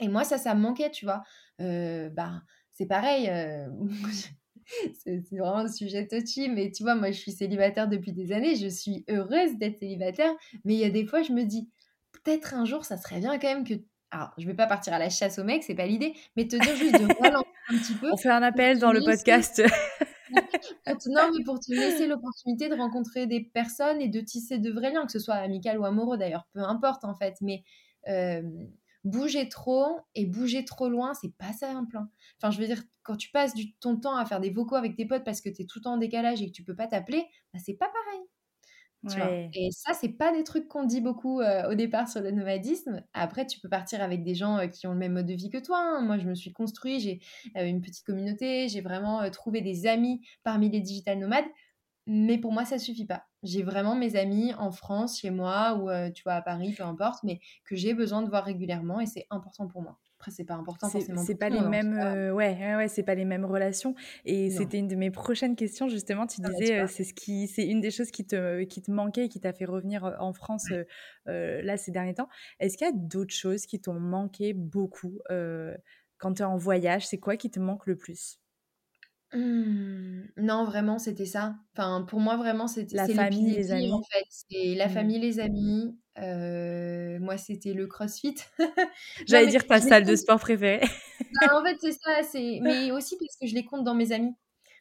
Et 0.02 0.08
moi, 0.08 0.24
ça, 0.24 0.38
ça 0.40 0.56
me 0.56 0.62
manquait, 0.62 0.90
tu 0.90 1.06
vois. 1.06 1.24
Euh, 1.62 2.10
bah, 2.10 2.42
c'est 2.72 2.88
pareil. 2.88 3.30
Euh, 3.30 3.68
c'est 4.94 5.22
vraiment 5.32 5.58
un 5.58 5.68
sujet 5.68 6.08
touchy, 6.08 6.50
mais 6.50 6.72
tu 6.72 6.84
vois, 6.84 6.96
moi, 6.96 7.12
je 7.12 7.20
suis 7.20 7.32
célibataire 7.32 7.88
depuis 7.88 8.12
des 8.12 8.32
années, 8.32 8.56
je 8.56 8.68
suis 8.68 9.06
heureuse 9.10 9.58
d'être 9.58 9.80
célibataire, 9.80 10.32
mais 10.66 10.74
il 10.74 10.80
y 10.80 10.86
a 10.86 10.90
des 10.90 11.06
fois, 11.06 11.22
je 11.22 11.34
me 11.34 11.44
dis, 11.44 11.70
peut-être 12.12 12.54
un 12.54 12.66
jour, 12.66 12.86
ça 12.86 12.98
serait 12.98 13.20
bien 13.20 13.38
quand 13.40 13.48
même 13.48 13.64
que... 13.64 13.74
Alors, 14.12 14.34
je 14.38 14.46
vais 14.46 14.54
pas 14.54 14.68
partir 14.68 14.94
à 14.94 15.00
la 15.00 15.10
chasse 15.10 15.40
au 15.40 15.44
mec, 15.44 15.64
c'est 15.64 15.76
pas 15.76 15.86
l'idée, 15.86 16.14
mais 16.36 16.48
te 16.48 16.58
dire 16.58 16.76
juste 16.76 17.00
de 17.00 17.06
relancer 17.24 17.48
un 17.70 17.78
petit 17.78 17.94
peu. 17.94 18.12
On 18.12 18.18
fait 18.18 18.30
un 18.30 18.44
appel 18.44 18.80
dans 18.80 18.92
le 18.92 19.02
podcast. 19.02 19.62
non, 21.08 21.32
mais 21.38 21.44
pour 21.46 21.60
te 21.60 21.72
laisser 21.72 22.08
l'opportunité 22.08 22.68
de 22.68 22.76
rencontrer 22.76 23.26
des 23.26 23.42
personnes 23.42 24.02
et 24.02 24.10
de 24.10 24.20
tisser 24.20 24.58
de 24.60 24.72
vrais 24.72 24.92
liens, 24.92 25.06
que 25.06 25.12
ce 25.12 25.20
soit 25.20 25.36
amical 25.36 25.80
ou 25.80 25.86
amoureux 25.86 26.18
d'ailleurs, 26.18 26.48
peu 26.54 26.62
importe 26.62 27.06
en 27.06 27.16
fait, 27.16 27.36
mais... 27.42 27.64
Euh, 28.08 28.42
bouger 29.04 29.50
trop 29.50 30.00
et 30.16 30.26
bouger 30.26 30.66
trop 30.66 30.90
loin, 30.90 31.14
c'est 31.14 31.34
pas 31.36 31.54
simple. 31.54 31.98
Hein. 31.98 32.10
Enfin, 32.38 32.52
je 32.52 32.60
veux 32.60 32.68
dire, 32.68 32.84
quand 33.04 33.16
tu 33.16 33.32
passes 33.32 33.54
du, 33.54 33.74
ton 33.76 33.98
temps 33.98 34.16
à 34.16 34.26
faire 34.26 34.40
des 34.40 34.52
vocaux 34.52 34.76
avec 34.76 34.96
tes 34.96 35.06
potes 35.06 35.24
parce 35.24 35.42
que 35.42 35.50
tu 35.50 35.64
es 35.64 35.66
tout 35.66 35.80
le 35.80 35.84
temps 35.84 35.94
en 35.94 35.98
décalage 35.98 36.42
et 36.42 36.48
que 36.48 36.52
tu 36.52 36.64
peux 36.64 36.76
pas 36.76 36.88
t'appeler, 36.88 37.26
bah, 37.54 37.60
c'est 37.64 37.74
pas 37.74 37.88
pareil. 37.88 38.28
Tu 39.10 39.18
vois? 39.18 39.32
Et 39.56 39.72
ça, 39.72 39.94
c'est 39.94 40.10
pas 40.10 40.32
des 40.32 40.44
trucs 40.44 40.68
qu'on 40.68 40.84
dit 40.84 41.02
beaucoup 41.02 41.42
euh, 41.42 41.72
au 41.72 41.74
départ 41.74 42.08
sur 42.08 42.22
le 42.22 42.30
nomadisme. 42.30 43.04
Après, 43.14 43.48
tu 43.48 43.60
peux 43.60 43.70
partir 43.70 44.02
avec 44.02 44.24
des 44.24 44.36
gens 44.36 44.60
euh, 44.60 44.68
qui 44.68 44.86
ont 44.86 44.92
le 44.92 45.00
même 45.00 45.14
mode 45.14 45.26
de 45.26 45.34
vie 45.34 45.50
que 45.50 45.58
toi. 45.58 45.80
Hein. 45.80 46.02
Moi, 46.02 46.20
je 46.20 46.28
me 46.28 46.36
suis 46.36 46.54
construit, 46.54 47.00
j'ai 47.00 47.20
euh, 47.58 47.66
une 47.66 47.82
petite 47.82 48.06
communauté, 48.06 48.70
j'ai 48.70 48.82
vraiment 48.82 49.28
trouvé 49.32 49.62
des 49.62 49.88
amis 49.88 50.22
parmi 50.44 50.70
les 50.70 50.82
digital 50.82 51.18
nomades. 51.18 51.46
Mais 52.08 52.38
pour 52.38 52.52
moi, 52.52 52.66
ça 52.66 52.80
suffit 52.80 53.06
pas. 53.06 53.26
J'ai 53.44 53.64
vraiment 53.64 53.96
mes 53.96 54.16
amis 54.16 54.54
en 54.56 54.72
France, 54.72 55.20
chez 55.20 55.30
moi, 55.30 55.76
ou 55.76 55.90
euh, 55.90 56.10
tu 56.12 56.24
vois, 56.24 56.34
à 56.34 56.42
Paris, 56.42 56.74
peu 56.76 56.84
importe, 56.84 57.24
mais 57.24 57.40
que 57.64 57.76
j'ai 57.76 57.94
besoin 57.94 58.22
de 58.22 58.30
voir 58.30 58.44
régulièrement 58.44 59.00
et 59.00 59.06
c'est 59.06 59.28
important 59.30 59.68
pour 59.68 59.82
moi. 59.82 60.00
Après, 60.20 60.32
c'est 60.32 60.46
pas 60.46 60.54
important 60.54 60.90
forcément. 60.90 61.24
C'est 61.24 61.36
pas 61.36 61.50
les 61.50 61.62
mêmes, 61.62 61.98
euh, 61.98 62.32
ouais, 62.32 62.76
ouais, 62.76 62.88
c'est 62.88 63.02
pas 63.02 63.16
les 63.16 63.26
mêmes 63.26 63.46
relations. 63.46 63.96
Et 64.26 64.52
c'était 64.52 64.78
une 64.78 64.88
de 64.88 64.96
mes 64.96 65.10
prochaines 65.10 65.56
questions 65.56 65.90
justement. 65.90 66.28
Tu 66.28 66.42
disais, 66.42 66.80
euh, 66.80 66.88
c'est 66.88 67.04
ce 67.04 67.14
qui, 67.14 67.48
c'est 67.48 67.66
une 67.66 67.82
des 67.82 67.90
choses 67.90 68.12
qui 68.12 68.26
te, 68.28 68.64
qui 68.64 68.82
te 68.84 68.92
manquait 68.92 69.26
et 69.26 69.30
qui 69.30 69.40
t'a 69.40 69.54
fait 69.54 69.66
revenir 69.66 70.16
en 70.20 70.34
France 70.34 70.68
là 71.26 71.78
ces 71.78 71.92
derniers 71.92 72.14
temps. 72.14 72.30
Est-ce 72.60 72.78
qu'il 72.78 72.86
y 72.86 72.90
a 72.90 72.94
d'autres 72.94 73.34
choses 73.34 73.66
qui 73.66 73.80
t'ont 73.80 74.00
manqué 74.00 74.54
beaucoup 74.54 75.20
quand 76.18 76.34
tu 76.36 76.42
es 76.42 76.46
en 76.46 76.58
voyage? 76.58 77.08
C'est 77.08 77.20
quoi 77.20 77.36
qui 77.38 77.50
te 77.50 77.60
manque 77.60 77.88
le 77.88 77.96
plus? 77.96 78.41
Mmh. 79.34 80.24
Non, 80.38 80.66
vraiment, 80.66 81.00
c'était 81.00 81.26
ça. 81.26 81.56
Enfin, 81.74 82.06
pour 82.08 82.20
moi, 82.20 82.38
vraiment, 82.38 82.68
c'était 82.68 82.96
La 82.96 83.08
famille, 83.08 83.52
les 83.52 83.72
amis. 83.72 83.92
en 83.92 84.02
fait. 84.02 84.26
C'est 84.30 84.76
la 84.76 84.88
mmh. 84.88 84.92
famille, 84.92 85.20
les 85.20 85.40
amis. 85.40 85.98
moi, 86.18 87.38
c'était 87.38 87.74
le 87.74 87.88
CrossFit. 87.88 88.36
J'allais 89.28 89.48
dire 89.48 89.66
ta 89.66 89.80
salle 89.80 90.06
de 90.06 90.16
sport 90.16 90.40
préférée. 90.40 90.86
Bah, 91.42 91.60
en 91.60 91.64
fait, 91.64 91.78
c'est 91.82 91.94
ça. 91.94 92.24
C'est 92.30 92.60
mais 92.62 92.92
aussi 92.92 93.18
parce 93.18 93.38
que 93.40 93.48
je 93.48 93.56
les 93.56 93.66
compte 93.66 93.84
dans 93.84 93.96
mes 93.96 94.12
amis. 94.12 94.34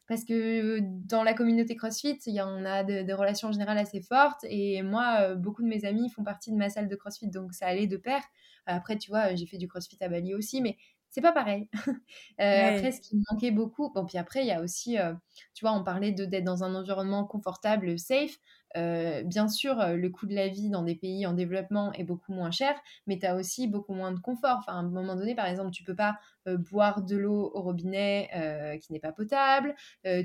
Parce 0.09 0.25
que 0.25 0.81
dans 0.81 1.23
la 1.23 1.35
communauté 1.35 1.77
CrossFit, 1.77 2.19
il 2.27 2.35
y 2.35 2.41
en 2.41 2.65
a 2.65 2.83
des 2.83 3.13
relations 3.13 3.49
en 3.49 3.53
général 3.53 3.79
assez 3.79 4.01
fortes. 4.01 4.45
Et 4.49 4.83
moi, 4.83 5.37
beaucoup 5.37 5.63
de 5.63 5.69
mes 5.69 5.85
amis 5.85 6.11
font 6.11 6.25
partie 6.25 6.51
de 6.51 6.57
ma 6.57 6.69
salle 6.69 6.89
de 6.89 6.97
CrossFit, 6.97 7.29
donc 7.29 7.55
ça 7.55 7.67
allait 7.67 7.87
de 7.87 7.97
pair. 7.97 8.21
Après, 8.67 8.99
tu 8.99 9.11
vois, 9.11 9.35
j'ai 9.35 9.47
fait 9.47 9.57
du 9.57 9.69
CrossFit 9.69 9.99
à 10.01 10.09
Bali 10.09 10.35
aussi, 10.35 10.61
mais 10.61 10.77
c'est 11.11 11.21
pas 11.21 11.33
pareil. 11.33 11.69
Euh, 12.41 12.69
après, 12.69 12.91
ce 12.91 13.03
qui 13.03 13.17
me 13.17 13.23
manquait 13.31 13.51
beaucoup, 13.51 13.93
bon, 13.93 14.07
puis 14.07 14.17
après, 14.17 14.41
il 14.41 14.47
y 14.47 14.51
a 14.51 14.63
aussi, 14.63 14.99
euh, 14.99 15.13
tu 15.53 15.65
vois, 15.65 15.75
on 15.75 15.85
parlait 15.85 16.11
de 16.11 16.25
d'être 16.25 16.45
dans 16.45 16.65
un 16.65 16.75
environnement 16.75 17.27
confortable, 17.27 17.99
safe. 17.99 18.37
Euh, 18.77 19.23
bien 19.25 19.47
sûr, 19.47 19.77
le 19.77 20.09
coût 20.09 20.27
de 20.27 20.35
la 20.35 20.49
vie 20.49 20.71
dans 20.71 20.83
des 20.83 20.95
pays 20.95 21.27
en 21.27 21.35
développement 21.35 21.93
est 21.93 22.05
beaucoup 22.05 22.33
moins 22.33 22.51
cher, 22.51 22.75
mais 23.07 23.19
tu 23.19 23.27
as 23.27 23.37
aussi 23.37 23.69
beaucoup 23.69 23.93
moins 23.93 24.13
de 24.13 24.21
confort. 24.21 24.57
Enfin, 24.61 24.73
à 24.73 24.77
un 24.77 24.89
moment 24.89 25.17
donné, 25.17 25.35
par 25.35 25.47
exemple, 25.47 25.71
tu 25.71 25.85
peux 25.85 25.95
pas 25.95 26.19
boire 26.47 27.03
de 27.03 27.17
l'eau 27.17 27.51
au 27.53 27.61
robinet 27.61 28.79
qui 28.81 28.93
n'est 28.93 29.01
pas 29.01 29.13
potable. 29.13 29.75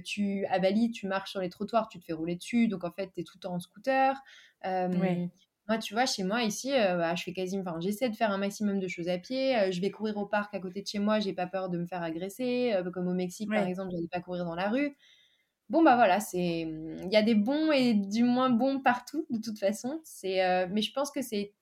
tu, 0.06 0.46
à 0.46 0.60
Bali, 0.60 0.92
tu 0.92 1.08
marches 1.08 1.32
sur 1.32 1.42
les 1.42 1.50
trottoirs, 1.50 1.90
tu 1.90 2.00
te 2.00 2.06
fais 2.06 2.14
rouler 2.14 2.36
dessus, 2.36 2.70
donc 2.70 2.86
en 2.86 2.92
fait, 2.92 3.12
tu 3.14 3.22
es 3.22 3.24
tout 3.24 3.38
le 3.38 3.42
temps 3.42 3.56
en 3.56 3.60
scooter. 3.60 4.16
Ouais. 4.64 5.30
Moi, 5.68 5.80
tu 5.80 5.96
vois, 5.96 6.06
chez 6.06 6.24
moi, 6.24 6.44
ici, 6.44 6.72
euh, 6.74 6.98
bah, 6.98 7.16
je 7.16 7.24
fais 7.24 7.34
quasi, 7.34 7.60
enfin, 7.60 7.80
j'essaie 7.80 8.10
de 8.10 8.16
faire 8.16 8.32
un 8.32 8.38
maximum 8.38 8.80
de 8.80 8.88
choses 8.88 9.08
à 9.10 9.18
pied. 9.18 9.58
Euh, 9.58 9.72
je 9.72 9.82
vais 9.82 9.90
courir 9.90 10.16
au 10.18 10.28
parc 10.28 10.54
à 10.54 10.60
côté 10.60 10.84
de 10.84 10.88
chez 10.88 11.00
moi, 11.00 11.20
j'ai 11.20 11.34
pas 11.34 11.48
peur 11.48 11.70
de 11.70 11.78
me 11.80 11.88
faire 11.88 12.04
agresser. 12.04 12.74
Euh, 12.74 12.92
comme 12.92 13.08
au 13.08 13.14
Mexique, 13.16 13.50
par 13.50 13.66
exemple, 13.66 13.90
je 13.92 13.96
n'allais 13.96 14.08
pas 14.08 14.22
courir 14.22 14.46
dans 14.46 14.54
la 14.54 14.70
rue. 14.70 14.96
Bon, 15.70 15.84
bah 15.84 15.96
voilà, 15.96 16.20
c'est, 16.20 16.62
il 16.62 17.10
y 17.12 17.16
a 17.18 17.24
des 17.24 17.34
bons 17.36 17.72
et 17.72 17.96
du 17.96 18.24
moins 18.24 18.52
bons 18.52 18.80
partout, 18.80 19.26
de 19.32 19.40
toute 19.42 19.58
façon. 19.58 20.00
C'est, 20.04 20.68
mais 20.70 20.84
je 20.84 20.94
pense 20.94 21.10
que 21.12 21.24
c'est, 21.24 21.56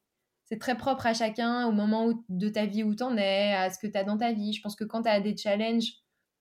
c'est 0.45 0.59
très 0.59 0.75
propre 0.77 1.05
à 1.05 1.13
chacun 1.13 1.65
au 1.67 1.71
moment 1.71 2.13
de 2.27 2.49
ta 2.49 2.65
vie 2.65 2.83
où 2.83 2.95
tu 2.95 3.03
en 3.03 3.15
es, 3.17 3.53
à 3.53 3.69
ce 3.71 3.79
que 3.79 3.87
tu 3.87 3.97
as 3.97 4.03
dans 4.03 4.17
ta 4.17 4.33
vie. 4.33 4.51
Je 4.53 4.61
pense 4.61 4.75
que 4.75 4.83
quand 4.83 5.03
tu 5.03 5.09
as 5.09 5.21
des 5.21 5.37
challenges 5.37 5.93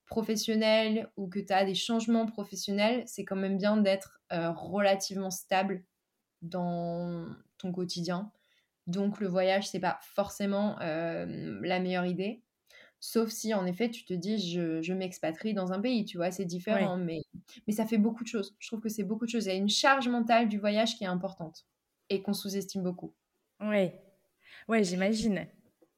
professionnels 0.07 1.09
ou 1.15 1.29
que 1.29 1.39
tu 1.39 1.53
as 1.53 1.63
des 1.63 1.75
changements 1.75 2.25
professionnels, 2.25 3.03
c'est 3.05 3.23
quand 3.23 3.37
même 3.37 3.57
bien 3.57 3.77
d'être 3.77 4.21
relativement 4.29 5.31
stable 5.31 5.85
dans 6.41 7.25
ton 7.63 7.71
quotidien. 7.71 8.31
Donc 8.85 9.19
le 9.19 9.27
voyage, 9.27 9.67
c'est 9.67 9.79
pas 9.79 9.97
forcément 10.01 10.79
euh, 10.81 11.59
la 11.61 11.79
meilleure 11.79 12.05
idée. 12.05 12.43
Sauf 12.99 13.29
si 13.29 13.53
en 13.53 13.65
effet 13.65 13.89
tu 13.89 14.05
te 14.05 14.13
dis 14.13 14.37
je, 14.37 14.81
je 14.81 14.93
m'expatrie 14.93 15.53
dans 15.53 15.73
un 15.73 15.81
pays, 15.81 16.05
tu 16.05 16.17
vois, 16.17 16.31
c'est 16.31 16.45
différent, 16.45 16.95
mais, 16.97 17.21
mais 17.67 17.73
ça 17.73 17.85
fait 17.85 17.97
beaucoup 17.97 18.23
de 18.23 18.29
choses. 18.29 18.55
Je 18.59 18.67
trouve 18.67 18.79
que 18.79 18.87
c'est 18.87 19.03
beaucoup 19.03 19.25
de 19.25 19.29
choses. 19.29 19.45
Il 19.45 19.49
y 19.49 19.51
a 19.51 19.55
une 19.55 19.69
charge 19.69 20.07
mentale 20.07 20.47
du 20.47 20.57
voyage 20.57 20.95
qui 20.95 21.03
est 21.03 21.07
importante 21.07 21.65
et 22.09 22.21
qu'on 22.21 22.33
sous-estime 22.33 22.83
beaucoup. 22.83 23.13
Oui, 23.59 23.91
ouais, 24.69 24.83
j'imagine. 24.83 25.47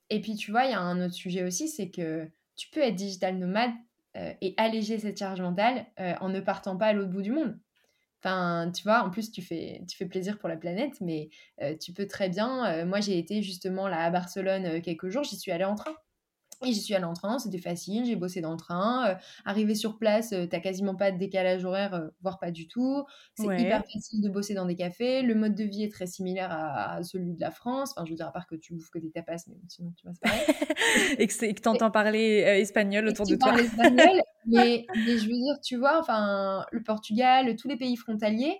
Et 0.09 0.21
puis 0.21 0.35
tu 0.35 0.51
vois, 0.51 0.65
il 0.65 0.71
y 0.71 0.73
a 0.73 0.79
un 0.79 1.03
autre 1.03 1.13
sujet 1.13 1.43
aussi, 1.43 1.67
c'est 1.67 1.89
que 1.89 2.27
tu 2.55 2.69
peux 2.69 2.81
être 2.81 2.95
digital 2.95 3.37
nomade 3.37 3.73
euh, 4.17 4.33
et 4.41 4.53
alléger 4.57 4.97
cette 4.97 5.19
charge 5.19 5.41
mentale 5.41 5.85
euh, 5.99 6.13
en 6.21 6.29
ne 6.29 6.39
partant 6.39 6.77
pas 6.77 6.87
à 6.87 6.93
l'autre 6.93 7.11
bout 7.11 7.21
du 7.21 7.31
monde. 7.31 7.59
Enfin, 8.25 8.71
tu 8.71 8.81
vois, 8.83 9.03
en 9.03 9.11
plus, 9.11 9.31
tu 9.31 9.43
fais, 9.43 9.83
tu 9.87 9.95
fais 9.95 10.07
plaisir 10.07 10.39
pour 10.39 10.49
la 10.49 10.57
planète, 10.57 10.99
mais 10.99 11.29
euh, 11.61 11.75
tu 11.77 11.93
peux 11.93 12.07
très 12.07 12.27
bien. 12.27 12.65
Euh, 12.65 12.85
moi, 12.85 12.99
j'ai 12.99 13.19
été 13.19 13.43
justement 13.43 13.87
là 13.87 14.03
à 14.03 14.09
Barcelone 14.09 14.65
euh, 14.65 14.81
quelques 14.81 15.09
jours, 15.09 15.23
j'y 15.23 15.37
suis 15.37 15.51
allée 15.51 15.63
en 15.63 15.75
train. 15.75 15.95
Et 16.65 16.73
j'y 16.73 16.81
suis 16.81 16.95
allée 16.95 17.05
en 17.05 17.13
train, 17.13 17.37
c'était 17.39 17.59
facile, 17.59 18.05
j'ai 18.05 18.15
bossé 18.15 18.41
dans 18.41 18.51
le 18.51 18.57
train. 18.57 19.09
Euh, 19.09 19.15
arrivé 19.45 19.75
sur 19.75 19.97
place, 19.97 20.33
euh, 20.33 20.45
t'as 20.47 20.59
quasiment 20.59 20.95
pas 20.95 21.11
de 21.11 21.17
décalage 21.17 21.63
horaire, 21.63 21.93
euh, 21.93 22.07
voire 22.21 22.39
pas 22.39 22.51
du 22.51 22.67
tout. 22.67 23.05
C'est 23.35 23.45
hyper 23.45 23.83
facile 23.85 24.21
de 24.21 24.29
bosser 24.29 24.53
dans 24.53 24.65
des 24.65 24.75
cafés. 24.75 25.21
Le 25.21 25.35
mode 25.35 25.55
de 25.55 25.63
vie 25.63 25.83
est 25.83 25.91
très 25.91 26.07
similaire 26.07 26.49
à, 26.51 27.03
celui 27.03 27.33
de 27.33 27.41
la 27.41 27.51
France. 27.51 27.93
Enfin, 27.95 28.05
je 28.05 28.11
veux 28.11 28.15
dire, 28.15 28.27
à 28.27 28.31
part 28.31 28.47
que 28.47 28.55
tu 28.55 28.73
bouffes 28.73 28.89
que 28.89 28.99
des 28.99 29.11
tapas, 29.11 29.45
mais 29.47 29.55
sinon, 29.67 29.93
tu 29.95 30.07
vois, 30.07 30.13
c'est 30.13 30.21
pareil. 30.21 30.45
et 31.19 31.27
que 31.27 31.61
t'entends 31.61 31.91
parler 31.91 32.43
espagnol 32.59 33.07
autour 33.07 33.25
de 33.27 33.35
toi. 33.35 33.51
Tu 33.51 33.55
parles 33.55 33.65
espagnol, 33.65 34.21
mais, 34.47 34.85
mais 34.95 35.17
je 35.17 35.27
veux 35.27 35.35
dire, 35.35 35.59
tu 35.63 35.77
vois, 35.77 35.99
enfin, 35.99 36.65
le 36.71 36.81
Portugal, 36.81 37.55
tous 37.55 37.67
les 37.67 37.77
pays 37.77 37.95
frontaliers, 37.95 38.57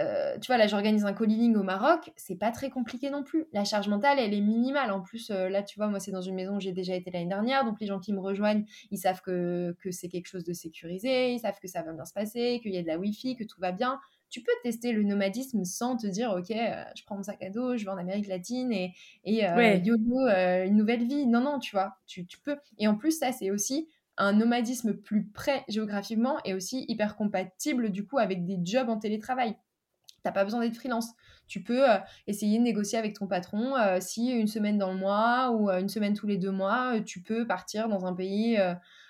euh, 0.00 0.38
tu 0.38 0.46
vois, 0.46 0.56
là, 0.56 0.66
j'organise 0.66 1.04
un 1.04 1.12
co-living 1.12 1.56
au 1.56 1.62
Maroc, 1.62 2.12
c'est 2.16 2.36
pas 2.36 2.50
très 2.50 2.70
compliqué 2.70 3.10
non 3.10 3.22
plus. 3.22 3.46
La 3.52 3.64
charge 3.64 3.88
mentale, 3.88 4.18
elle 4.18 4.34
est 4.34 4.40
minimale. 4.40 4.90
En 4.90 5.00
plus, 5.00 5.30
euh, 5.30 5.48
là, 5.48 5.62
tu 5.62 5.78
vois, 5.78 5.88
moi, 5.88 6.00
c'est 6.00 6.10
dans 6.10 6.22
une 6.22 6.34
maison 6.34 6.56
où 6.56 6.60
j'ai 6.60 6.72
déjà 6.72 6.94
été 6.94 7.10
l'année 7.10 7.28
dernière, 7.28 7.64
donc 7.64 7.80
les 7.80 7.86
gens 7.86 8.00
qui 8.00 8.12
me 8.12 8.20
rejoignent, 8.20 8.64
ils 8.90 8.98
savent 8.98 9.20
que, 9.20 9.76
que 9.80 9.90
c'est 9.90 10.08
quelque 10.08 10.26
chose 10.26 10.44
de 10.44 10.52
sécurisé, 10.52 11.32
ils 11.32 11.40
savent 11.40 11.58
que 11.60 11.68
ça 11.68 11.82
va 11.82 11.92
bien 11.92 12.04
se 12.04 12.12
passer, 12.12 12.60
qu'il 12.62 12.72
y 12.72 12.78
a 12.78 12.82
de 12.82 12.86
la 12.86 12.98
Wi-Fi, 12.98 13.36
que 13.36 13.44
tout 13.44 13.60
va 13.60 13.72
bien. 13.72 14.00
Tu 14.30 14.42
peux 14.42 14.52
tester 14.62 14.92
le 14.92 15.02
nomadisme 15.02 15.64
sans 15.64 15.96
te 15.96 16.06
dire, 16.06 16.30
OK, 16.30 16.50
euh, 16.52 16.84
je 16.96 17.04
prends 17.04 17.16
mon 17.16 17.22
sac 17.22 17.42
à 17.42 17.50
dos, 17.50 17.76
je 17.76 17.84
vais 17.84 17.90
en 17.90 17.98
Amérique 17.98 18.28
latine 18.28 18.72
et, 18.72 18.94
et 19.24 19.44
une 19.44 20.76
nouvelle 20.76 21.06
vie. 21.06 21.26
Non, 21.26 21.40
non, 21.40 21.58
tu 21.58 21.72
vois, 21.72 21.96
tu, 22.06 22.26
tu 22.26 22.38
peux. 22.38 22.56
Et 22.78 22.86
en 22.86 22.96
plus, 22.96 23.18
ça, 23.18 23.32
c'est 23.32 23.50
aussi 23.50 23.88
un 24.20 24.34
nomadisme 24.34 24.94
plus 24.94 25.24
près 25.24 25.64
géographiquement 25.68 26.36
et 26.44 26.54
aussi 26.54 26.84
hyper 26.88 27.16
compatible 27.16 27.90
du 27.90 28.06
coup 28.06 28.18
avec 28.18 28.44
des 28.44 28.58
jobs 28.62 28.88
en 28.88 28.98
télétravail. 28.98 29.56
T'as 30.22 30.32
pas 30.32 30.44
besoin 30.44 30.60
d'être 30.60 30.76
freelance. 30.76 31.14
Tu 31.48 31.62
peux 31.62 31.90
euh, 31.90 31.96
essayer 32.26 32.58
de 32.58 32.62
négocier 32.62 32.98
avec 32.98 33.18
ton 33.18 33.26
patron 33.26 33.76
euh, 33.76 33.98
si 34.00 34.30
une 34.30 34.46
semaine 34.46 34.78
dans 34.78 34.92
le 34.92 34.98
mois 34.98 35.50
ou 35.50 35.68
euh, 35.68 35.80
une 35.80 35.88
semaine 35.88 36.14
tous 36.14 36.26
les 36.26 36.38
deux 36.38 36.52
mois, 36.52 37.00
tu 37.04 37.22
peux 37.22 37.46
partir 37.46 37.88
dans 37.88 38.06
un 38.06 38.14
pays 38.14 38.56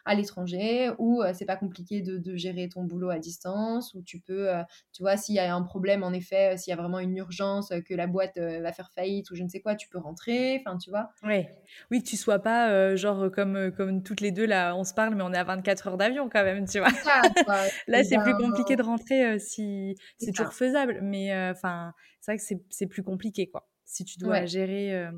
à 0.04 0.14
l'étranger 0.14 0.90
où 0.98 1.22
c'est 1.34 1.44
pas 1.44 1.56
compliqué 1.56 2.00
de, 2.00 2.18
de, 2.18 2.36
gérer 2.36 2.68
ton 2.68 2.84
boulot 2.84 3.10
à 3.10 3.18
distance, 3.18 3.94
où 3.94 4.02
tu 4.02 4.20
peux, 4.20 4.48
tu 4.92 5.02
vois, 5.02 5.16
s'il 5.16 5.34
y 5.34 5.38
a 5.38 5.54
un 5.54 5.62
problème, 5.62 6.02
en 6.02 6.12
effet, 6.12 6.56
s'il 6.56 6.70
y 6.70 6.74
a 6.74 6.76
vraiment 6.76 6.98
une 6.98 7.16
urgence, 7.16 7.72
que 7.86 7.94
la 7.94 8.06
boîte 8.06 8.38
va 8.38 8.72
faire 8.72 8.90
faillite 8.94 9.30
ou 9.30 9.34
je 9.34 9.42
ne 9.42 9.48
sais 9.48 9.60
quoi, 9.60 9.74
tu 9.74 9.88
peux 9.88 9.98
rentrer, 9.98 10.62
enfin, 10.64 10.78
tu 10.78 10.90
vois. 10.90 11.10
Oui, 11.22 11.46
oui, 11.90 12.02
que 12.02 12.08
tu 12.08 12.16
sois 12.16 12.38
pas 12.38 12.96
genre 12.96 13.30
comme, 13.30 13.72
comme 13.76 14.02
toutes 14.02 14.20
les 14.20 14.32
deux, 14.32 14.46
là, 14.46 14.74
on 14.76 14.84
se 14.84 14.94
parle, 14.94 15.14
mais 15.14 15.22
on 15.22 15.32
est 15.32 15.38
à 15.38 15.44
24 15.44 15.88
heures 15.88 15.96
d'avion 15.96 16.28
quand 16.30 16.44
même, 16.44 16.66
tu 16.66 16.78
vois. 16.78 16.88
là, 17.86 18.04
c'est 18.04 18.18
plus 18.18 18.34
ben, 18.34 18.50
compliqué 18.50 18.76
de 18.76 18.82
rentrer 18.82 19.38
si 19.38 19.96
c'est 20.18 20.32
toujours 20.32 20.54
faisable 20.54 21.00
mais 21.02 21.34
enfin, 21.50 21.92
c'est 22.20 22.32
vrai 22.32 22.38
que 22.38 22.62
c'est 22.70 22.86
plus 22.86 23.02
compliqué, 23.02 23.48
quoi. 23.48 23.68
si 23.84 24.04
tu 24.04 24.18
dois 24.18 24.46
gérer. 24.46 25.08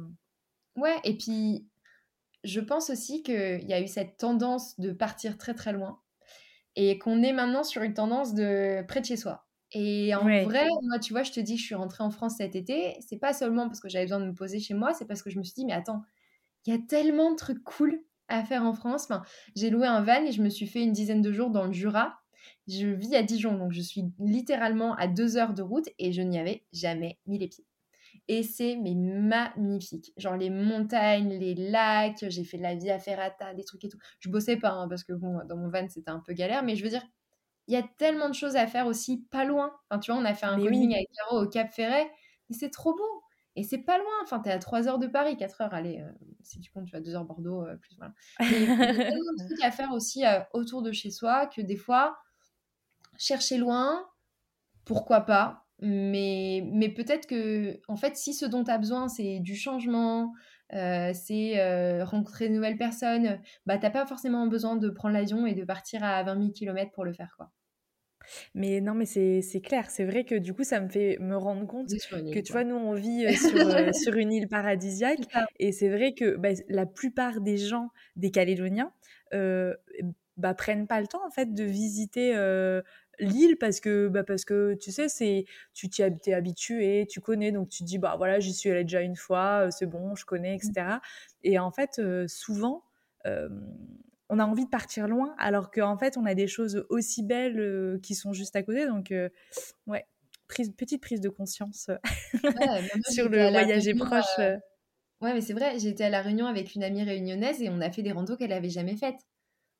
Ouais, 0.76 0.96
et 1.04 1.16
puis 1.16 1.66
je 2.44 2.60
pense 2.60 2.90
aussi 2.90 3.22
qu'il 3.22 3.64
y 3.64 3.72
a 3.72 3.80
eu 3.80 3.88
cette 3.88 4.16
tendance 4.16 4.78
de 4.80 4.92
partir 4.92 5.38
très 5.38 5.54
très 5.54 5.72
loin 5.72 6.00
et 6.76 6.98
qu'on 6.98 7.22
est 7.22 7.32
maintenant 7.32 7.64
sur 7.64 7.82
une 7.82 7.94
tendance 7.94 8.34
de 8.34 8.82
près 8.86 9.00
de 9.00 9.06
chez 9.06 9.16
soi. 9.16 9.46
Et 9.72 10.14
en 10.14 10.28
vrai, 10.40 10.66
moi, 10.82 10.98
tu 10.98 11.12
vois, 11.12 11.22
je 11.22 11.32
te 11.32 11.40
dis, 11.40 11.56
je 11.56 11.64
suis 11.64 11.74
rentrée 11.74 12.04
en 12.04 12.10
France 12.10 12.36
cet 12.38 12.56
été. 12.56 12.96
C'est 13.00 13.18
pas 13.18 13.32
seulement 13.32 13.68
parce 13.68 13.80
que 13.80 13.88
j'avais 13.88 14.04
besoin 14.04 14.20
de 14.20 14.26
me 14.26 14.34
poser 14.34 14.60
chez 14.60 14.74
moi, 14.74 14.92
c'est 14.92 15.06
parce 15.06 15.22
que 15.22 15.30
je 15.30 15.38
me 15.38 15.44
suis 15.44 15.54
dit, 15.54 15.64
mais 15.64 15.72
attends, 15.72 16.02
il 16.66 16.74
y 16.74 16.76
a 16.76 16.80
tellement 16.80 17.30
de 17.30 17.36
trucs 17.36 17.62
cool 17.64 18.02
à 18.28 18.44
faire 18.44 18.64
en 18.64 18.74
France. 18.74 19.04
Enfin, 19.04 19.22
j'ai 19.56 19.70
loué 19.70 19.86
un 19.86 20.02
van 20.02 20.24
et 20.24 20.32
je 20.32 20.42
me 20.42 20.50
suis 20.50 20.66
fait 20.66 20.82
une 20.82 20.92
dizaine 20.92 21.22
de 21.22 21.32
jours 21.32 21.50
dans 21.50 21.64
le 21.66 21.72
Jura. 21.72 22.18
Je 22.68 22.88
vis 22.88 23.14
à 23.14 23.22
Dijon, 23.22 23.56
donc 23.56 23.72
je 23.72 23.80
suis 23.80 24.04
littéralement 24.18 24.94
à 24.96 25.08
deux 25.08 25.36
heures 25.36 25.54
de 25.54 25.62
route 25.62 25.88
et 25.98 26.12
je 26.12 26.22
n'y 26.22 26.38
avais 26.38 26.64
jamais 26.72 27.18
mis 27.26 27.38
les 27.38 27.48
pieds. 27.48 27.66
Et 28.28 28.42
c'est 28.42 28.76
mais 28.76 28.94
magnifique. 28.94 30.12
Genre 30.16 30.36
les 30.36 30.50
montagnes, 30.50 31.30
les 31.30 31.54
lacs, 31.54 32.24
j'ai 32.28 32.44
fait 32.44 32.56
de 32.56 32.62
la 32.62 32.74
Via 32.74 32.98
Ferrata, 32.98 33.52
des 33.54 33.64
trucs 33.64 33.84
et 33.84 33.88
tout. 33.88 33.98
Je 34.20 34.28
bossais 34.30 34.56
pas 34.56 34.70
hein, 34.70 34.88
parce 34.88 35.04
que 35.04 35.12
bon, 35.12 35.40
dans 35.48 35.56
mon 35.56 35.68
van 35.68 35.88
c'était 35.88 36.10
un 36.10 36.20
peu 36.20 36.32
galère, 36.32 36.62
mais 36.62 36.76
je 36.76 36.84
veux 36.84 36.90
dire, 36.90 37.04
il 37.68 37.74
y 37.74 37.76
a 37.76 37.82
tellement 37.98 38.28
de 38.28 38.34
choses 38.34 38.56
à 38.56 38.66
faire 38.66 38.86
aussi 38.86 39.24
pas 39.30 39.44
loin. 39.44 39.72
Enfin, 39.90 40.00
tu 40.00 40.12
vois, 40.12 40.20
on 40.20 40.24
a 40.24 40.34
fait 40.34 40.46
un 40.46 40.58
cooling 40.58 40.94
avec 40.94 41.08
Caro 41.12 41.42
au 41.42 41.48
Cap 41.48 41.72
Ferret, 41.72 42.10
et 42.50 42.54
c'est 42.54 42.70
trop 42.70 42.94
beau. 42.94 43.22
Et 43.54 43.64
c'est 43.64 43.78
pas 43.78 43.98
loin, 43.98 44.12
enfin, 44.22 44.40
t'es 44.40 44.50
à 44.50 44.58
3 44.58 44.88
heures 44.88 44.98
de 44.98 45.06
Paris, 45.06 45.36
4 45.36 45.60
heures, 45.60 45.74
allez, 45.74 46.00
euh, 46.00 46.10
si 46.42 46.58
tu 46.60 46.70
comptes, 46.72 46.86
tu 46.86 46.96
as 46.96 47.00
2 47.00 47.14
heures 47.14 47.26
Bordeaux, 47.26 47.66
euh, 47.66 47.76
plus 47.76 47.94
voilà. 47.98 48.14
il 48.40 48.62
y 48.62 48.70
a 48.70 48.76
tellement 48.76 49.32
de 49.38 49.46
trucs 49.46 49.62
à 49.62 49.70
faire 49.70 49.92
aussi 49.92 50.24
euh, 50.24 50.40
autour 50.54 50.80
de 50.80 50.90
chez 50.90 51.10
soi 51.10 51.46
que 51.46 51.60
des 51.60 51.76
fois, 51.76 52.16
chercher 53.18 53.58
loin, 53.58 54.08
pourquoi 54.86 55.20
pas, 55.20 55.61
mais, 55.82 56.62
mais 56.72 56.88
peut-être 56.88 57.26
que, 57.26 57.78
en 57.88 57.96
fait, 57.96 58.16
si 58.16 58.34
ce 58.34 58.46
dont 58.46 58.64
tu 58.64 58.70
as 58.70 58.78
besoin, 58.78 59.08
c'est 59.08 59.40
du 59.40 59.56
changement, 59.56 60.32
c'est 60.70 62.02
rencontrer 62.02 62.48
de 62.48 62.54
nouvelles 62.54 62.78
personnes, 62.78 63.40
bah, 63.66 63.78
t'as 63.78 63.90
pas 63.90 64.06
forcément 64.06 64.46
besoin 64.46 64.76
de 64.76 64.88
prendre 64.88 65.14
l'avion 65.14 65.46
et 65.46 65.54
de 65.54 65.64
partir 65.64 66.02
à 66.02 66.22
20 66.22 66.40
000 66.40 66.52
km 66.52 66.90
pour 66.92 67.04
le 67.04 67.12
faire, 67.12 67.34
quoi. 67.36 67.50
Mais 68.54 68.80
non, 68.80 68.94
mais 68.94 69.06
c'est 69.06 69.60
clair. 69.60 69.90
C'est 69.90 70.04
vrai 70.04 70.24
que 70.24 70.34
du 70.34 70.54
coup, 70.54 70.64
ça 70.64 70.80
me 70.80 70.88
fait 70.88 71.18
me 71.20 71.36
rendre 71.36 71.66
compte 71.66 71.88
que, 71.88 72.40
tu 72.40 72.52
vois, 72.52 72.64
nous, 72.64 72.76
on 72.76 72.94
vit 72.94 73.26
euh, 73.26 73.32
sur, 73.32 73.68
euh, 73.68 73.92
sur, 73.92 74.14
une 74.14 74.32
île 74.32 74.48
paradisiaque. 74.48 75.20
Et 75.58 75.72
c'est 75.72 75.88
vrai 75.88 76.14
que 76.14 76.36
bah, 76.36 76.50
la 76.68 76.86
plupart 76.86 77.40
des 77.40 77.56
gens, 77.56 77.88
des 78.16 78.30
Calédoniens, 78.30 78.92
euh, 79.34 79.74
bah, 80.36 80.54
prennent 80.54 80.86
pas 80.86 81.00
le 81.00 81.06
temps, 81.06 81.24
en 81.26 81.30
fait, 81.30 81.52
de 81.52 81.64
visiter 81.64 82.34
euh, 82.34 82.82
l'île 83.22 83.56
parce 83.56 83.80
que, 83.80 84.08
bah, 84.08 84.24
parce 84.24 84.44
que, 84.44 84.74
tu 84.74 84.92
sais, 84.92 85.08
c'est 85.08 85.46
tu 85.72 85.88
t'y 85.88 86.02
es 86.02 86.34
habitué, 86.34 87.06
tu 87.08 87.20
connais. 87.20 87.52
Donc, 87.52 87.68
tu 87.68 87.82
te 87.82 87.88
dis, 87.88 87.98
bah 87.98 88.14
voilà, 88.16 88.40
j'y 88.40 88.52
suis 88.52 88.70
allée 88.70 88.84
déjà 88.84 89.00
une 89.00 89.16
fois, 89.16 89.70
c'est 89.70 89.86
bon, 89.86 90.14
je 90.14 90.24
connais, 90.24 90.56
etc. 90.56 90.72
Mmh. 90.76 91.00
Et 91.44 91.58
en 91.58 91.70
fait, 91.70 92.00
souvent 92.26 92.84
on 94.32 94.38
a 94.38 94.46
envie 94.46 94.64
de 94.64 94.70
partir 94.70 95.08
loin, 95.08 95.34
alors 95.38 95.70
qu'en 95.70 95.98
fait, 95.98 96.16
on 96.16 96.24
a 96.24 96.34
des 96.34 96.46
choses 96.46 96.86
aussi 96.88 97.22
belles 97.22 97.60
euh, 97.60 97.98
qui 98.02 98.14
sont 98.14 98.32
juste 98.32 98.56
à 98.56 98.62
côté. 98.62 98.86
Donc, 98.86 99.12
euh, 99.12 99.28
ouais, 99.86 100.06
prise, 100.48 100.72
petite 100.74 101.02
prise 101.02 101.20
de 101.20 101.28
conscience 101.28 101.90
sur 103.10 103.28
le 103.28 103.50
voyager 103.50 103.92
proche. 103.92 104.38
Euh. 104.38 104.56
Ouais, 105.20 105.34
mais 105.34 105.42
c'est 105.42 105.52
vrai, 105.52 105.78
j'étais 105.78 106.04
à 106.04 106.08
La 106.08 106.22
Réunion 106.22 106.46
avec 106.46 106.74
une 106.74 106.82
amie 106.82 107.02
réunionnaise 107.02 107.60
et 107.60 107.68
on 107.68 107.82
a 107.82 107.90
fait 107.90 108.00
des 108.00 108.10
randos 108.10 108.38
qu'elle 108.38 108.54
avait 108.54 108.70
jamais 108.70 108.96
faites. 108.96 109.20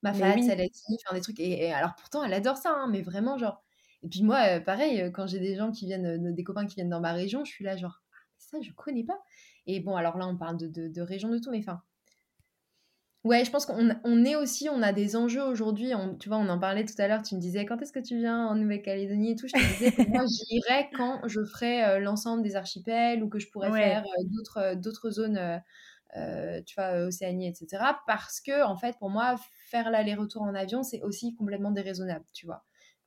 Ma 0.02 0.12
femme, 0.12 0.38
elle 0.38 0.60
a 0.60 0.64
dit, 0.64 0.98
faire 1.02 1.14
des 1.14 1.20
trucs. 1.20 1.38
Et, 1.40 1.72
alors, 1.72 1.94
pourtant, 1.94 2.24
elle 2.24 2.34
adore 2.34 2.56
ça, 2.56 2.74
hein, 2.74 2.88
mais 2.90 3.02
vraiment, 3.02 3.38
genre. 3.38 3.62
Et 4.02 4.08
puis 4.08 4.22
moi, 4.22 4.60
pareil, 4.60 5.12
quand 5.12 5.28
j'ai 5.28 5.38
des 5.38 5.54
gens 5.54 5.70
qui 5.70 5.86
viennent, 5.86 6.34
des 6.34 6.44
copains 6.44 6.66
qui 6.66 6.74
viennent 6.74 6.88
dans 6.88 7.00
ma 7.00 7.12
région, 7.12 7.44
je 7.44 7.52
suis 7.52 7.64
là, 7.64 7.76
genre, 7.76 8.02
ah, 8.12 8.16
ça, 8.38 8.58
je 8.60 8.72
connais 8.72 9.04
pas. 9.04 9.22
Et 9.66 9.80
bon, 9.80 9.94
alors 9.94 10.18
là, 10.18 10.26
on 10.26 10.36
parle 10.36 10.56
de, 10.56 10.66
de, 10.66 10.88
de 10.88 11.00
région 11.02 11.28
de 11.28 11.38
tout, 11.38 11.50
mais 11.50 11.60
enfin, 11.60 11.82
Ouais, 13.24 13.44
je 13.44 13.52
pense 13.52 13.66
qu'on 13.66 14.24
est 14.24 14.34
aussi, 14.34 14.68
on 14.68 14.82
a 14.82 14.92
des 14.92 15.14
enjeux 15.14 15.44
aujourd'hui. 15.44 15.92
Tu 16.18 16.28
vois, 16.28 16.38
on 16.38 16.48
en 16.48 16.58
parlait 16.58 16.84
tout 16.84 16.94
à 16.98 17.06
l'heure. 17.06 17.22
Tu 17.22 17.36
me 17.36 17.40
disais 17.40 17.64
quand 17.64 17.80
est-ce 17.80 17.92
que 17.92 18.00
tu 18.00 18.16
viens 18.16 18.48
en 18.48 18.56
Nouvelle-Calédonie 18.56 19.32
et 19.32 19.36
tout? 19.36 19.46
Je 19.46 19.52
te 19.52 19.72
disais 19.78 19.92
que 19.92 20.08
moi, 20.10 20.24
j'irai 20.26 20.90
quand 20.96 21.20
je 21.28 21.44
ferai 21.44 21.84
euh, 21.84 21.98
l'ensemble 22.00 22.42
des 22.42 22.56
archipels 22.56 23.22
ou 23.22 23.28
que 23.28 23.38
je 23.38 23.48
pourrais 23.48 23.70
faire 23.70 24.02
euh, 24.02 24.24
d'autres, 24.24 24.58
euh, 24.58 24.74
d'autres 24.74 25.10
zones, 25.10 25.62
tu 26.14 26.74
vois, 26.76 27.06
Océanie, 27.06 27.48
etc. 27.48 27.82
Parce 28.06 28.40
que, 28.40 28.64
en 28.64 28.76
fait, 28.76 28.98
pour 28.98 29.10
moi, 29.10 29.36
faire 29.66 29.90
l'aller-retour 29.90 30.42
en 30.42 30.54
avion, 30.54 30.82
c'est 30.82 31.02
aussi 31.02 31.34
complètement 31.34 31.70
déraisonnable, 31.70 32.24
tu 32.32 32.46
vois. 32.46 32.64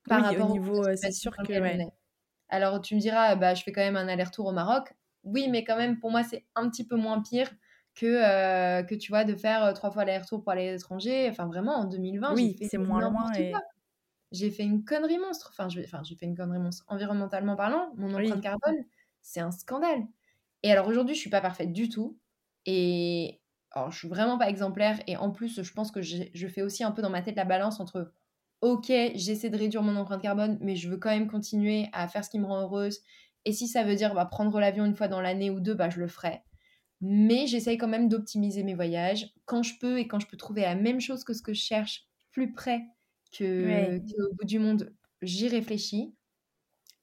Par 0.08 0.24
rapport 0.24 0.50
au 0.50 0.54
niveau, 0.54 0.84
c'est 0.96 1.12
sûr 1.12 1.36
que. 1.38 1.54
Alors, 2.50 2.80
tu 2.82 2.96
me 2.96 3.00
diras, 3.00 3.36
bah, 3.36 3.54
je 3.54 3.64
fais 3.64 3.72
quand 3.72 3.82
même 3.82 3.98
un 3.98 4.08
aller-retour 4.08 4.46
au 4.46 4.52
Maroc. 4.52 4.94
Oui, 5.24 5.48
mais 5.50 5.64
quand 5.64 5.78
même, 5.78 6.00
pour 6.00 6.12
moi, 6.12 6.24
c'est 6.24 6.46
un 6.54 6.70
petit 6.70 6.86
peu 6.86 6.96
moins 6.96 7.22
pire 7.22 7.50
que, 7.96 8.06
euh, 8.06 8.84
que 8.84 8.94
tu 8.94 9.12
vois, 9.12 9.24
de 9.24 9.36
faire 9.36 9.64
euh, 9.64 9.74
trois 9.74 9.90
fois 9.90 10.06
l'aller-retour 10.06 10.44
pour 10.44 10.52
aller 10.52 10.70
à 10.70 10.74
l'étranger. 10.74 11.28
Enfin, 11.30 11.48
vraiment, 11.48 11.76
en 11.76 11.86
2020, 11.86 12.36
oui, 12.36 12.58
c'est 12.70 12.78
moins 12.78 13.02
loin. 13.02 13.32
J'ai 14.32 14.52
fait 14.52 14.64
une 14.64 14.84
connerie 14.84 15.18
monstre. 15.18 15.50
Enfin, 15.52 15.70
j'ai 15.70 15.84
enfin, 15.86 16.02
fait 16.04 16.26
une 16.26 16.36
connerie 16.36 16.60
monstre. 16.60 16.84
Environnementalement 16.88 17.56
parlant, 17.56 17.92
mon 17.96 18.14
empreinte 18.14 18.42
carbone, 18.42 18.84
c'est 19.22 19.40
un 19.40 19.52
scandale. 19.52 20.04
Et 20.62 20.72
alors 20.72 20.88
aujourd'hui, 20.88 21.16
je 21.16 21.20
suis 21.20 21.30
pas 21.30 21.42
parfaite 21.42 21.72
du 21.72 21.90
tout. 21.90 22.18
Et 22.66 23.42
alors, 23.72 23.92
je 23.92 23.98
suis 24.00 24.08
vraiment 24.08 24.38
pas 24.38 24.50
exemplaire. 24.50 25.00
Et 25.08 25.18
en 25.18 25.32
plus, 25.32 25.62
je 25.62 25.74
pense 25.74 25.92
que 25.92 26.02
je 26.02 26.48
fais 26.48 26.62
aussi 26.62 26.84
un 26.84 26.92
peu 26.92 27.02
dans 27.02 27.10
ma 27.10 27.22
tête 27.22 27.36
la 27.36 27.46
balance 27.46 27.80
entre 27.80 28.12
ok, 28.62 28.92
j'essaie 29.16 29.50
de 29.50 29.58
réduire 29.58 29.84
mon 29.84 29.96
empreinte 29.98 30.22
carbone, 30.22 30.58
mais 30.62 30.76
je 30.76 30.90
veux 30.90 30.98
quand 30.98 31.10
même 31.12 31.28
continuer 31.30 31.88
à 31.94 32.08
faire 32.08 32.26
ce 32.26 32.30
qui 32.30 32.40
me 32.40 32.46
rend 32.46 32.62
heureuse. 32.62 33.02
Et 33.46 33.54
si 33.54 33.68
ça 33.68 33.84
veut 33.84 33.96
dire 33.96 34.14
bah, 34.16 34.26
prendre 34.26 34.60
l'avion 34.60 34.86
une 34.86 34.96
fois 34.96 35.08
dans 35.08 35.22
l'année 35.22 35.52
ou 35.52 35.60
deux, 35.60 35.76
bah, 35.76 35.90
je 35.90 36.00
le 36.00 36.08
ferai. 36.08 36.44
Mais 37.02 37.48
j'essaye 37.48 37.78
quand 37.78 37.88
même 37.90 38.10
d'optimiser 38.10 38.64
mes 38.64 38.74
voyages 38.76 39.34
quand 39.46 39.64
je 39.64 39.78
peux 39.80 40.00
et 40.00 40.08
quand 40.08 40.20
je 40.20 40.28
peux 40.28 40.38
trouver 40.38 40.62
la 40.62 40.76
même 40.76 41.02
chose 41.02 41.24
que 41.24 41.34
ce 41.34 41.42
que 41.44 41.54
je 41.54 41.62
cherche 41.62 42.08
plus 42.32 42.54
près 42.54 42.84
que, 43.32 44.00
au 44.32 44.36
bout 44.36 44.46
du 44.46 44.60
monde, 44.60 44.96
j'y 45.22 45.48
réfléchis. 45.50 46.15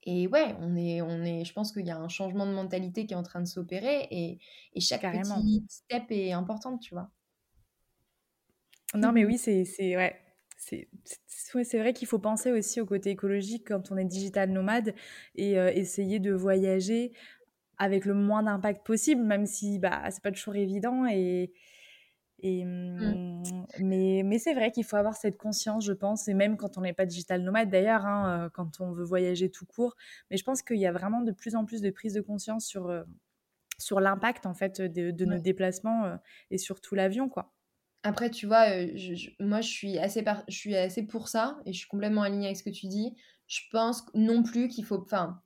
Et 0.05 0.27
ouais, 0.27 0.57
on 0.59 0.77
est, 0.77 1.01
on 1.01 1.23
est, 1.23 1.45
je 1.45 1.53
pense 1.53 1.73
qu'il 1.73 1.87
y 1.87 1.91
a 1.91 1.97
un 1.97 2.09
changement 2.09 2.47
de 2.47 2.53
mentalité 2.53 3.07
qui 3.07 3.15
est 3.15 3.17
en 3.17 3.23
train 3.23 3.41
de 3.41 3.47
s'opérer 3.47 4.09
et, 4.11 4.39
et 4.75 4.81
chaque 4.81 5.03
petit 5.03 5.65
step 5.69 6.05
est 6.11 6.33
important, 6.33 6.79
tu 6.79 6.95
vois. 6.95 7.11
Non, 8.95 9.13
mais 9.13 9.25
oui, 9.25 9.39
c'est 9.39 9.65
ouais. 9.97 10.19
C'est 10.59 11.79
vrai 11.79 11.93
qu'il 11.93 12.07
faut 12.07 12.19
penser 12.19 12.53
aussi 12.53 12.81
au 12.81 12.87
côté 12.87 13.11
écologique 13.11 13.67
quand 13.67 13.91
on 13.91 13.97
est 13.97 14.05
digital 14.05 14.51
nomade 14.51 14.95
et 15.35 15.59
euh, 15.59 15.73
essayer 15.73 16.21
de 16.21 16.33
voyager 16.33 17.13
avec 17.79 18.05
le 18.05 18.15
moins 18.15 18.45
d'impact 18.45 18.87
possible, 18.87 19.23
même 19.23 19.47
si 19.47 19.79
bah, 19.79 20.03
c'est 20.11 20.23
pas 20.23 20.31
toujours 20.31 20.55
évident. 20.55 21.07
Et, 21.07 21.53
et, 22.43 22.65
mmh. 22.65 23.33
Mais, 23.79 24.23
mais 24.25 24.39
c'est 24.39 24.55
vrai 24.55 24.71
qu'il 24.71 24.85
faut 24.85 24.97
avoir 24.97 25.17
cette 25.17 25.39
conscience, 25.39 25.85
je 25.85 25.93
pense, 25.93 26.29
et 26.29 26.35
même 26.35 26.57
quand 26.57 26.77
on 26.77 26.83
n'est 26.83 26.93
pas 26.93 27.07
digital 27.07 27.43
nomade 27.43 27.71
d'ailleurs, 27.71 28.05
hein, 28.05 28.45
euh, 28.45 28.51
quand 28.51 28.81
on 28.81 28.93
veut 28.93 29.05
voyager 29.05 29.51
tout 29.51 29.65
court. 29.65 29.97
Mais 30.31 30.37
je 30.37 30.45
pense 30.45 30.63
qu'il 30.63 30.79
y 30.79 30.87
a 30.87 30.93
vraiment 30.93 31.23
de 31.23 31.33
plus 31.33 31.55
en 31.57 31.65
plus 31.65 31.81
de 31.81 31.91
prise 31.91 32.15
de 32.15 32.21
conscience 32.21 32.67
sur, 32.67 32.89
euh, 32.89 33.03
sur 33.79 34.01
l'impact 34.01 34.47
en 34.47 34.55
fait 34.55 34.81
de, 34.81 35.25
nos 35.25 35.39
déplacements 35.39 36.05
euh, 36.05 36.17
et 36.51 36.59
surtout 36.59 36.95
l'avion, 36.95 37.29
quoi. 37.29 37.53
Après, 38.05 38.31
tu 38.31 38.47
vois, 38.47 38.67
moi 39.39 39.61
je 39.61 39.69
suis, 39.69 39.97
assez 39.99 40.25
je 40.49 40.57
suis 40.57 40.75
assez 40.75 41.05
pour 41.05 41.29
ça 41.29 41.61
et 41.67 41.73
je 41.73 41.79
suis 41.79 41.89
complètement 41.89 42.23
alignée 42.23 42.47
avec 42.47 42.57
ce 42.57 42.65
que 42.65 42.71
tu 42.71 42.89
dis. 42.89 43.15
Je 43.47 43.61
pense 43.71 44.05
non 44.15 44.43
plus 44.43 44.67
qu'il 44.67 44.85
faut. 44.85 45.01
Enfin, 45.01 45.41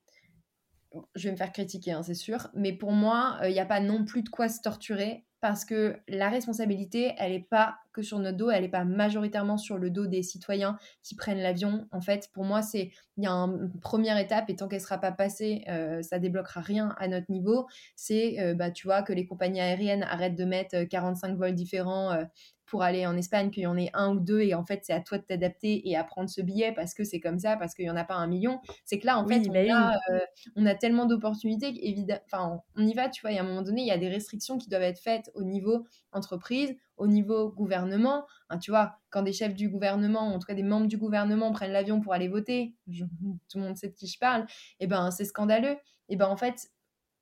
je 1.15 1.25
vais 1.25 1.33
me 1.33 1.37
faire 1.37 1.53
critiquer, 1.53 1.93
hein, 1.93 2.03
c'est 2.03 2.15
sûr, 2.15 2.49
mais 2.55 2.73
pour 2.73 2.93
moi, 2.93 3.39
il 3.45 3.51
n'y 3.51 3.61
a 3.61 3.67
pas 3.67 3.81
non 3.81 4.07
plus 4.07 4.23
de 4.23 4.31
quoi 4.31 4.49
se 4.49 4.63
torturer 4.63 5.27
parce 5.47 5.65
que 5.65 5.95
la 6.09 6.29
responsabilité, 6.29 7.15
elle 7.19 7.31
n'est 7.31 7.39
pas 7.39 7.79
que 7.93 8.03
sur 8.03 8.19
notre 8.19 8.37
dos, 8.37 8.51
elle 8.51 8.63
n'est 8.63 8.69
pas 8.69 8.83
majoritairement 8.83 9.59
sur 9.59 9.79
le 9.79 9.91
dos 9.91 10.07
des 10.09 10.25
citoyens 10.25 10.77
qui 11.05 11.15
prennent 11.15 11.39
l'avion. 11.39 11.87
En 11.93 12.01
fait, 12.01 12.31
pour 12.33 12.43
moi, 12.43 12.63
c'est 12.63 12.91
il 13.17 13.23
y 13.23 13.29
a 13.29 13.31
une 13.31 13.71
première 13.81 14.19
étape 14.19 14.51
et 14.51 14.57
tant 14.57 14.67
qu'elle 14.67 14.81
ne 14.81 14.85
sera 14.85 14.99
pas 14.99 15.13
passée, 15.13 15.63
euh, 15.69 16.03
ça 16.03 16.19
débloquera 16.19 16.63
rien 16.63 16.97
à 16.99 17.07
notre 17.07 17.31
niveau. 17.31 17.69
C'est, 17.95 18.41
euh, 18.41 18.55
bah, 18.55 18.73
tu 18.73 18.89
vois, 18.89 19.03
que 19.03 19.13
les 19.13 19.25
compagnies 19.25 19.61
aériennes 19.61 20.03
arrêtent 20.03 20.35
de 20.35 20.45
mettre 20.45 20.83
45 20.83 21.29
euh, 21.31 21.37
vols 21.37 21.55
différents 21.55 22.27
pour 22.67 22.83
aller 22.83 23.07
en 23.07 23.17
Espagne, 23.17 23.51
qu'il 23.51 23.63
y 23.63 23.67
en 23.67 23.77
ait 23.77 23.91
un 23.95 24.15
ou 24.15 24.21
deux, 24.21 24.41
et 24.41 24.55
en 24.55 24.65
fait, 24.65 24.81
c'est 24.85 24.93
à 24.93 25.01
toi 25.01 25.19
de 25.19 25.23
t'adapter 25.23 25.89
et 25.89 25.97
à 25.97 26.05
prendre 26.05 26.29
ce 26.29 26.41
billet 26.41 26.73
parce 26.73 26.95
que 26.95 27.05
c'est 27.05 27.21
comme 27.21 27.39
ça, 27.39 27.57
parce 27.57 27.75
qu'il 27.75 27.85
n'y 27.85 27.91
en 27.91 27.97
a 27.97 28.05
pas 28.05 28.15
un 28.15 28.27
million. 28.27 28.61
C'est 28.85 28.99
que 28.99 29.07
là, 29.07 29.19
en 29.19 29.27
fait, 29.27 29.43
on, 29.49 29.55
a, 29.55 29.95
euh, 30.11 30.19
on, 30.57 30.67
a, 30.67 30.75
tellement 30.75 31.07
d'opportunités 31.07 31.73
qu'évidemment, 31.73 32.21
enfin, 32.27 32.61
on 32.77 32.87
y 32.87 32.93
va, 32.95 33.09
tu 33.09 33.23
vois, 33.23 33.33
et 33.33 33.39
à 33.39 33.43
un 33.43 33.45
moment 33.45 33.63
donné, 33.63 33.83
il 33.83 33.87
y 33.87 33.93
a 33.93 33.99
des 33.99 34.09
restrictions 34.09 34.59
qui 34.59 34.69
doivent 34.69 34.83
être 34.83 35.01
faites 35.01 35.31
au 35.35 35.45
niveau 35.45 35.87
entreprise, 36.13 36.75
au 36.97 37.07
niveau 37.07 37.51
gouvernement. 37.51 38.27
Hein, 38.51 38.59
tu 38.59 38.71
vois, 38.71 38.99
quand 39.11 39.23
des 39.23 39.33
chefs 39.33 39.55
du 39.55 39.69
gouvernement, 39.69 40.35
en 40.35 40.39
tout 40.39 40.47
cas 40.47 40.55
des 40.55 40.63
membres 40.63 40.87
du 40.87 40.99
gouvernement, 40.99 41.53
prennent 41.53 41.73
l'avion 41.73 42.01
pour 42.01 42.15
aller 42.15 42.29
voter, 42.29 42.75
tout 42.87 43.59
le 43.59 43.61
monde 43.61 43.77
sait 43.77 43.89
de 43.89 43.95
qui 43.95 44.09
je 44.09 44.19
parle, 44.19 44.43
et 44.81 44.85
eh 44.85 44.87
ben 44.87 45.11
c'est 45.11 45.25
scandaleux. 45.25 45.77
Et 46.09 46.17
ben 46.17 46.27
en 46.27 46.37
fait, 46.37 46.69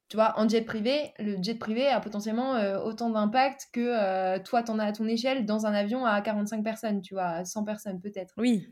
tu 0.09 0.17
vois, 0.17 0.39
en 0.39 0.49
jet 0.49 0.63
privé, 0.63 1.13
le 1.19 1.43
jet 1.43 1.55
privé 1.55 1.87
a 1.87 2.01
potentiellement 2.01 2.57
euh, 2.57 2.79
autant 2.81 3.11
d'impact 3.11 3.69
que 3.73 3.81
euh, 3.81 4.39
toi, 4.39 4.63
tu 4.63 4.71
en 4.71 4.79
as 4.79 4.85
à 4.85 4.93
ton 4.93 5.07
échelle 5.07 5.47
dans 5.47 5.67
un 5.67 5.73
avion 5.73 6.05
à 6.05 6.21
45 6.21 6.63
personnes, 6.63 7.01
tu 7.01 7.15
vois, 7.15 7.27
à 7.27 7.45
100 7.45 7.65
personnes 7.65 8.01
peut-être. 8.01 8.35
Oui. 8.37 8.69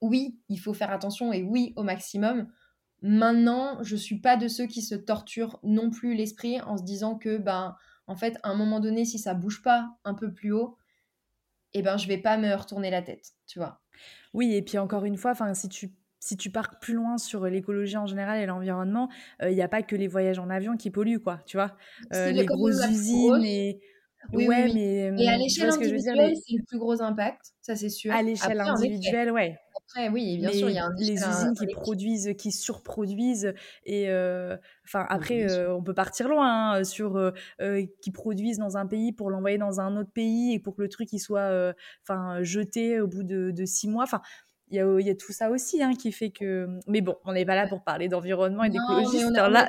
oui, 0.00 0.38
il 0.48 0.58
faut 0.58 0.74
faire 0.74 0.90
attention 0.90 1.32
et 1.32 1.42
oui, 1.42 1.72
au 1.76 1.82
maximum. 1.82 2.48
Maintenant, 3.02 3.82
je 3.82 3.94
suis 3.94 4.18
pas 4.18 4.36
de 4.36 4.48
ceux 4.48 4.66
qui 4.66 4.80
se 4.80 4.94
torturent 4.94 5.60
non 5.62 5.90
plus 5.90 6.14
l'esprit 6.14 6.60
en 6.62 6.78
se 6.78 6.82
disant 6.82 7.16
que, 7.16 7.36
ben, 7.36 7.76
en 8.06 8.16
fait, 8.16 8.38
à 8.42 8.48
un 8.50 8.54
moment 8.54 8.80
donné, 8.80 9.04
si 9.04 9.18
ça 9.18 9.34
bouge 9.34 9.62
pas 9.62 9.96
un 10.04 10.14
peu 10.14 10.32
plus 10.32 10.52
haut, 10.52 10.78
eh 11.74 11.82
ben, 11.82 11.98
je 11.98 12.08
vais 12.08 12.18
pas 12.18 12.38
me 12.38 12.54
retourner 12.54 12.90
la 12.90 13.02
tête, 13.02 13.32
tu 13.46 13.58
vois. 13.58 13.82
Oui, 14.32 14.54
et 14.54 14.62
puis 14.62 14.78
encore 14.78 15.04
une 15.04 15.18
fois, 15.18 15.32
enfin, 15.32 15.52
si 15.52 15.68
tu 15.68 15.92
si 16.26 16.36
tu 16.36 16.50
pars 16.50 16.78
plus 16.80 16.94
loin 16.94 17.18
sur 17.18 17.46
l'écologie 17.46 17.96
en 17.96 18.06
général 18.06 18.40
et 18.40 18.46
l'environnement, 18.46 19.08
il 19.42 19.54
n'y 19.54 19.62
a 19.62 19.68
pas 19.68 19.82
que 19.82 19.96
les 19.96 20.08
voyages 20.08 20.38
en 20.38 20.50
avion 20.50 20.76
qui 20.76 20.90
polluent, 20.90 21.20
quoi, 21.20 21.40
tu 21.46 21.56
vois. 21.56 21.76
les 22.10 22.44
grosses 22.44 22.84
usines 22.88 23.44
et 23.44 23.80
oui, 24.32 24.48
ouais, 24.48 24.72
mais. 24.74 25.22
Et 25.22 25.28
à 25.28 25.36
l'échelle 25.36 25.70
individuelle, 25.70 26.34
c'est 26.44 26.56
le 26.56 26.64
plus 26.66 26.78
gros 26.78 27.00
impact, 27.00 27.52
ça 27.60 27.76
c'est 27.76 27.88
sûr. 27.88 28.12
À 28.12 28.22
l'échelle 28.22 28.60
individuelle, 28.60 29.30
ouais. 29.30 29.56
Après, 29.76 30.08
oui, 30.08 30.38
bien 30.38 30.50
sûr, 30.50 30.68
il 30.68 30.74
y 30.74 30.78
a 30.78 30.86
un 30.86 30.94
les 30.98 31.14
usines 31.14 31.54
qui 31.56 31.66
produisent, 31.66 32.34
qui 32.36 32.50
surproduisent, 32.50 33.54
et 33.84 34.06
enfin 34.84 35.06
après, 35.08 35.46
on 35.68 35.82
peut 35.82 35.94
partir 35.94 36.28
loin 36.28 36.72
hein, 36.72 36.84
sur 36.84 37.32
qui 38.00 38.10
produisent 38.10 38.58
dans 38.58 38.76
un 38.76 38.86
pays 38.86 39.12
pour 39.12 39.30
l'envoyer 39.30 39.58
dans 39.58 39.80
un 39.80 39.96
autre 39.96 40.10
pays 40.12 40.54
et 40.54 40.58
pour 40.58 40.74
que 40.74 40.82
le 40.82 40.88
truc 40.88 41.12
il 41.12 41.20
soit, 41.20 41.72
enfin 42.02 42.42
jeté 42.42 43.00
au 43.00 43.06
bout 43.06 43.22
de, 43.22 43.52
de 43.52 43.64
six 43.64 43.88
mois. 43.88 44.04
Enfin, 44.04 44.22
il 44.68 44.76
y, 44.76 44.80
a, 44.80 45.00
il 45.00 45.06
y, 45.06 45.10
a, 45.10 45.14
tout 45.14 45.32
ça 45.32 45.50
aussi 45.50 45.82
hein, 45.82 45.94
qui 45.94 46.12
fait 46.12 46.30
que. 46.30 46.68
Mais 46.86 47.00
bon, 47.00 47.16
on 47.24 47.32
n'est 47.32 47.44
pas 47.44 47.54
là 47.54 47.68
pour 47.68 47.84
parler 47.84 48.08
d'environnement 48.08 48.64
et 48.64 48.70
d'écologie. 48.70 49.18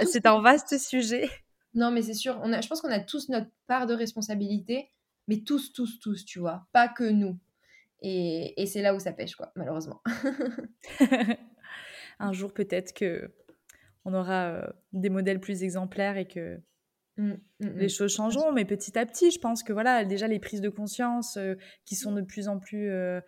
C'est 0.06 0.26
un, 0.26 0.42
vaste 0.42 0.78
sujet. 0.78 1.30
Non, 1.74 1.92
mais 1.92 2.02
c'est 2.02 2.16
sûr. 2.16 2.40
On 2.44 2.52
a, 2.54 2.62
je 2.62 2.68
pense 2.68 2.82
qu'on 2.82 2.92
a 2.92 3.00
tous 3.00 3.30
notre 3.30 3.50
part 3.68 3.86
de 3.86 3.94
responsabilité, 3.94 4.90
mais 5.28 5.42
tous, 5.42 5.74
tous, 5.74 6.00
tous, 6.00 6.26
tu 6.26 6.40
vois. 6.40 6.68
Pas 6.74 6.88
que 6.88 7.04
nous. 7.04 7.38
Et, 8.02 8.62
et 8.62 8.66
c'est 8.66 8.82
là 8.82 8.96
où 8.96 9.00
ça 9.00 9.12
pêche, 9.12 9.36
quoi, 9.36 9.52
malheureusement. 9.56 10.02
un 12.20 12.34
jour, 12.34 12.54
peut-être 12.54 12.94
que 12.94 13.32
on 14.08 14.14
aura 14.14 14.48
euh, 14.48 14.68
des 14.94 15.10
modèles 15.10 15.42
plus 15.42 15.64
exemplaires 15.64 16.16
et 16.16 16.28
que 16.28 16.62
mmh, 17.18 17.32
mmh, 17.32 17.38
les 17.60 17.86
mmh. 17.88 17.90
choses 17.90 18.16
changeront. 18.16 18.54
Mais 18.54 18.64
petit 18.64 18.98
à 18.98 19.06
petit, 19.06 19.32
je 19.32 19.40
pense 19.40 19.64
que 19.64 19.74
voilà, 19.74 20.06
déjà 20.06 20.28
les 20.28 20.40
prises 20.40 20.62
de 20.62 20.70
conscience 20.70 21.36
euh, 21.38 21.56
qui 21.86 21.96
sont 21.96 22.14
de 22.14 22.22
plus 22.22 22.48
en 22.48 22.58
plus 22.58 22.90
euh, 22.90 23.20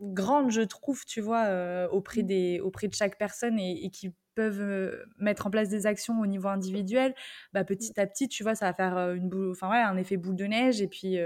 grandes, 0.00 0.50
je 0.50 0.62
trouve, 0.62 1.04
tu 1.04 1.20
vois, 1.20 1.88
auprès, 1.92 2.22
des, 2.22 2.60
auprès 2.60 2.88
de 2.88 2.94
chaque 2.94 3.18
personne 3.18 3.58
et, 3.58 3.84
et 3.84 3.90
qui 3.90 4.14
peuvent 4.34 5.06
mettre 5.18 5.46
en 5.46 5.50
place 5.50 5.68
des 5.68 5.86
actions 5.86 6.20
au 6.20 6.26
niveau 6.26 6.48
individuel, 6.48 7.14
bah, 7.52 7.64
petit 7.64 7.98
à 7.98 8.06
petit, 8.06 8.28
tu 8.28 8.42
vois, 8.42 8.54
ça 8.54 8.66
va 8.66 8.74
faire 8.74 8.98
une 9.14 9.28
boule, 9.28 9.50
enfin, 9.52 9.70
ouais, 9.70 9.78
un 9.80 9.96
effet 9.96 10.16
boule 10.16 10.36
de 10.36 10.44
neige 10.44 10.82
et 10.82 10.88
puis 10.88 11.16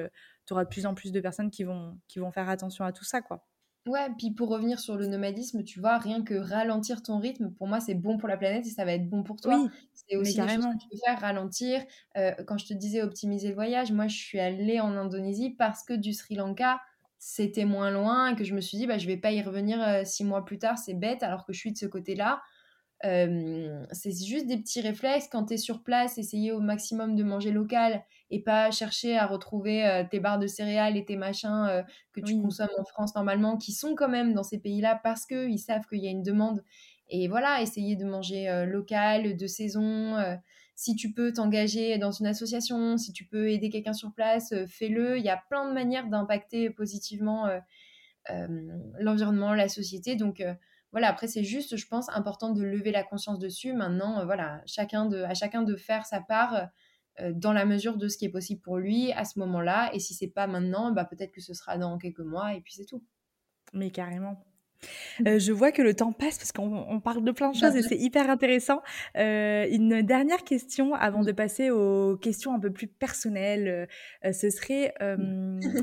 tu 0.46 0.52
auras 0.52 0.64
de 0.64 0.68
plus 0.68 0.86
en 0.86 0.94
plus 0.94 1.12
de 1.12 1.20
personnes 1.20 1.50
qui 1.50 1.64
vont, 1.64 1.98
qui 2.08 2.18
vont 2.18 2.30
faire 2.30 2.48
attention 2.48 2.84
à 2.84 2.92
tout 2.92 3.04
ça, 3.04 3.20
quoi. 3.20 3.46
Ouais, 3.86 4.08
puis 4.18 4.30
pour 4.30 4.50
revenir 4.50 4.78
sur 4.78 4.96
le 4.96 5.06
nomadisme, 5.06 5.64
tu 5.64 5.80
vois, 5.80 5.96
rien 5.96 6.22
que 6.22 6.34
ralentir 6.34 7.02
ton 7.02 7.18
rythme, 7.18 7.50
pour 7.54 7.66
moi, 7.66 7.80
c'est 7.80 7.94
bon 7.94 8.18
pour 8.18 8.28
la 8.28 8.36
planète 8.36 8.66
et 8.66 8.70
ça 8.70 8.84
va 8.84 8.92
être 8.92 9.08
bon 9.08 9.22
pour 9.22 9.36
toi. 9.40 9.56
Oui, 9.56 9.70
c'est 9.94 10.16
aussi 10.16 10.38
des 10.38 10.48
choses 10.48 10.66
que 10.66 10.78
tu 10.78 10.86
peux 10.90 10.98
faire, 11.04 11.18
ralentir. 11.18 11.82
quand 12.46 12.58
je 12.58 12.66
te 12.66 12.74
disais 12.74 13.00
optimiser 13.02 13.48
le 13.48 13.54
voyage, 13.54 13.90
moi, 13.90 14.06
je 14.06 14.16
suis 14.16 14.38
allée 14.38 14.80
en 14.80 14.94
Indonésie 14.96 15.50
parce 15.50 15.82
que 15.82 15.94
du 15.94 16.12
Sri 16.12 16.34
Lanka, 16.34 16.78
c'était 17.20 17.64
moins 17.66 17.92
loin 17.92 18.32
et 18.32 18.36
que 18.36 18.42
je 18.44 18.54
me 18.54 18.60
suis 18.60 18.78
dit, 18.78 18.88
bah, 18.88 18.98
je 18.98 19.06
vais 19.06 19.16
pas 19.18 19.30
y 19.30 19.40
revenir 19.42 20.04
six 20.04 20.24
mois 20.24 20.44
plus 20.44 20.58
tard, 20.58 20.78
c'est 20.78 20.94
bête, 20.94 21.22
alors 21.22 21.46
que 21.46 21.52
je 21.52 21.60
suis 21.60 21.72
de 21.72 21.78
ce 21.78 21.86
côté-là 21.86 22.42
c'est 23.02 24.12
juste 24.26 24.46
des 24.46 24.58
petits 24.58 24.80
réflexes. 24.80 25.28
Quand 25.30 25.46
tu 25.46 25.54
es 25.54 25.56
sur 25.56 25.82
place, 25.82 26.18
essayer 26.18 26.52
au 26.52 26.60
maximum 26.60 27.16
de 27.16 27.22
manger 27.24 27.50
local 27.50 28.04
et 28.30 28.42
pas 28.42 28.70
chercher 28.70 29.16
à 29.16 29.26
retrouver 29.26 30.06
tes 30.10 30.20
barres 30.20 30.38
de 30.38 30.46
céréales 30.46 30.96
et 30.96 31.04
tes 31.04 31.16
machins 31.16 31.82
que 32.12 32.20
tu 32.20 32.36
consommes 32.36 32.68
en 32.78 32.84
France 32.84 33.14
normalement, 33.14 33.56
qui 33.56 33.72
sont 33.72 33.94
quand 33.94 34.08
même 34.08 34.34
dans 34.34 34.42
ces 34.42 34.58
pays-là 34.58 35.00
parce 35.02 35.24
qu'ils 35.26 35.58
savent 35.58 35.86
qu'il 35.88 36.00
y 36.04 36.08
a 36.08 36.10
une 36.10 36.22
demande. 36.22 36.62
Et 37.08 37.26
voilà, 37.26 37.62
essayer 37.62 37.96
de 37.96 38.04
manger 38.04 38.64
local, 38.66 39.36
de 39.36 39.46
saison. 39.46 40.16
Si 40.80 40.96
tu 40.96 41.12
peux 41.12 41.32
t'engager 41.32 41.98
dans 41.98 42.10
une 42.10 42.26
association, 42.26 42.96
si 42.96 43.12
tu 43.12 43.26
peux 43.26 43.50
aider 43.50 43.68
quelqu'un 43.68 43.92
sur 43.92 44.12
place, 44.12 44.54
fais-le. 44.66 45.18
Il 45.18 45.24
y 45.24 45.28
a 45.28 45.36
plein 45.48 45.68
de 45.68 45.74
manières 45.74 46.08
d'impacter 46.08 46.70
positivement 46.70 47.48
l'environnement, 48.98 49.52
la 49.52 49.68
société. 49.68 50.16
Donc, 50.16 50.42
voilà, 50.92 51.08
après, 51.08 51.28
c'est 51.28 51.44
juste, 51.44 51.76
je 51.76 51.86
pense, 51.86 52.08
important 52.10 52.50
de 52.50 52.62
lever 52.62 52.90
la 52.90 53.04
conscience 53.04 53.38
dessus. 53.38 53.72
Maintenant, 53.72 54.20
euh, 54.20 54.24
voilà, 54.24 54.62
chacun 54.66 55.06
de, 55.06 55.22
à 55.22 55.34
chacun 55.34 55.62
de 55.62 55.76
faire 55.76 56.04
sa 56.04 56.20
part 56.20 56.68
euh, 57.20 57.32
dans 57.32 57.52
la 57.52 57.64
mesure 57.64 57.96
de 57.96 58.08
ce 58.08 58.18
qui 58.18 58.24
est 58.24 58.30
possible 58.30 58.60
pour 58.60 58.78
lui 58.78 59.12
à 59.12 59.24
ce 59.24 59.38
moment-là. 59.38 59.90
Et 59.94 60.00
si 60.00 60.14
c'est 60.14 60.28
pas 60.28 60.46
maintenant, 60.46 60.90
bah, 60.90 61.04
peut-être 61.04 61.32
que 61.32 61.40
ce 61.40 61.54
sera 61.54 61.78
dans 61.78 61.96
quelques 61.98 62.20
mois 62.20 62.54
et 62.54 62.60
puis 62.60 62.74
c'est 62.74 62.86
tout. 62.86 63.04
Mais 63.72 63.90
carrément. 63.90 64.42
Euh, 65.26 65.38
je 65.38 65.52
vois 65.52 65.72
que 65.72 65.82
le 65.82 65.94
temps 65.94 66.12
passe 66.12 66.38
parce 66.38 66.52
qu'on 66.52 67.00
parle 67.00 67.24
de 67.24 67.32
plein 67.32 67.50
de 67.50 67.56
choses 67.56 67.76
et 67.76 67.82
c'est 67.82 67.98
hyper 67.98 68.30
intéressant. 68.30 68.82
une 69.14 70.02
dernière 70.02 70.44
question 70.44 70.94
avant 70.94 71.22
de 71.22 71.32
passer 71.32 71.70
aux 71.70 72.16
questions 72.16 72.54
un 72.54 72.60
peu 72.60 72.72
plus 72.72 72.86
personnelles, 72.86 73.88
ce 74.24 74.50
serait 74.50 74.94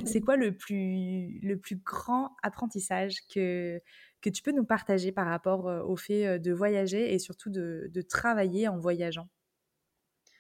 c'est 0.06 0.22
quoi 0.22 0.36
le 0.36 0.56
plus, 0.56 1.39
le 1.41 1.58
plus 1.58 1.78
grand 1.78 2.32
apprentissage 2.43 3.18
que, 3.34 3.82
que 4.22 4.30
tu 4.30 4.41
peux 4.41 4.52
nous 4.52 4.66
partager 4.66 5.12
par 5.12 5.28
rapport 5.28 5.66
au 5.66 5.95
fait 5.95 6.39
de 6.39 6.52
voyager 6.52 7.14
et 7.14 7.20
surtout 7.20 7.50
de, 7.50 8.02
travailler 8.10 8.68
en 8.68 8.78
voyageant? 8.78 9.30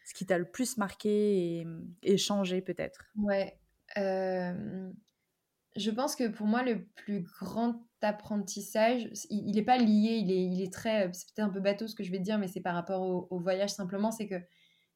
Ce 0.05 0.13
qui 0.13 0.25
t'a 0.25 0.37
le 0.37 0.49
plus 0.49 0.77
marqué 0.77 1.65
et, 2.01 2.17
changé 2.17 2.61
peut-être. 2.61 3.05
Ouais. 3.17 3.59
je 3.95 5.91
pense 5.91 6.15
que 6.15 6.27
pour 6.29 6.47
moi, 6.47 6.63
le 6.63 6.85
plus 6.85 7.21
grand 7.21 7.86
apprentissage, 8.01 9.09
il 9.29 9.55
n'est 9.55 9.63
pas 9.63 9.77
lié, 9.77 10.21
il 10.23 10.31
est, 10.31 10.43
il 10.43 10.61
est 10.61 10.73
très. 10.73 11.11
C'est 11.13 11.27
peut-être 11.27 11.47
un 11.47 11.49
peu 11.49 11.59
bateau 11.59 11.87
ce 11.87 11.95
que 11.95 12.03
je 12.03 12.11
vais 12.11 12.19
te 12.19 12.23
dire, 12.23 12.37
mais 12.37 12.47
c'est 12.47 12.61
par 12.61 12.75
rapport 12.75 13.31
au, 13.31 13.39
voyage 13.39 13.71
simplement. 13.71 14.11
C'est 14.11 14.27
que 14.27 14.41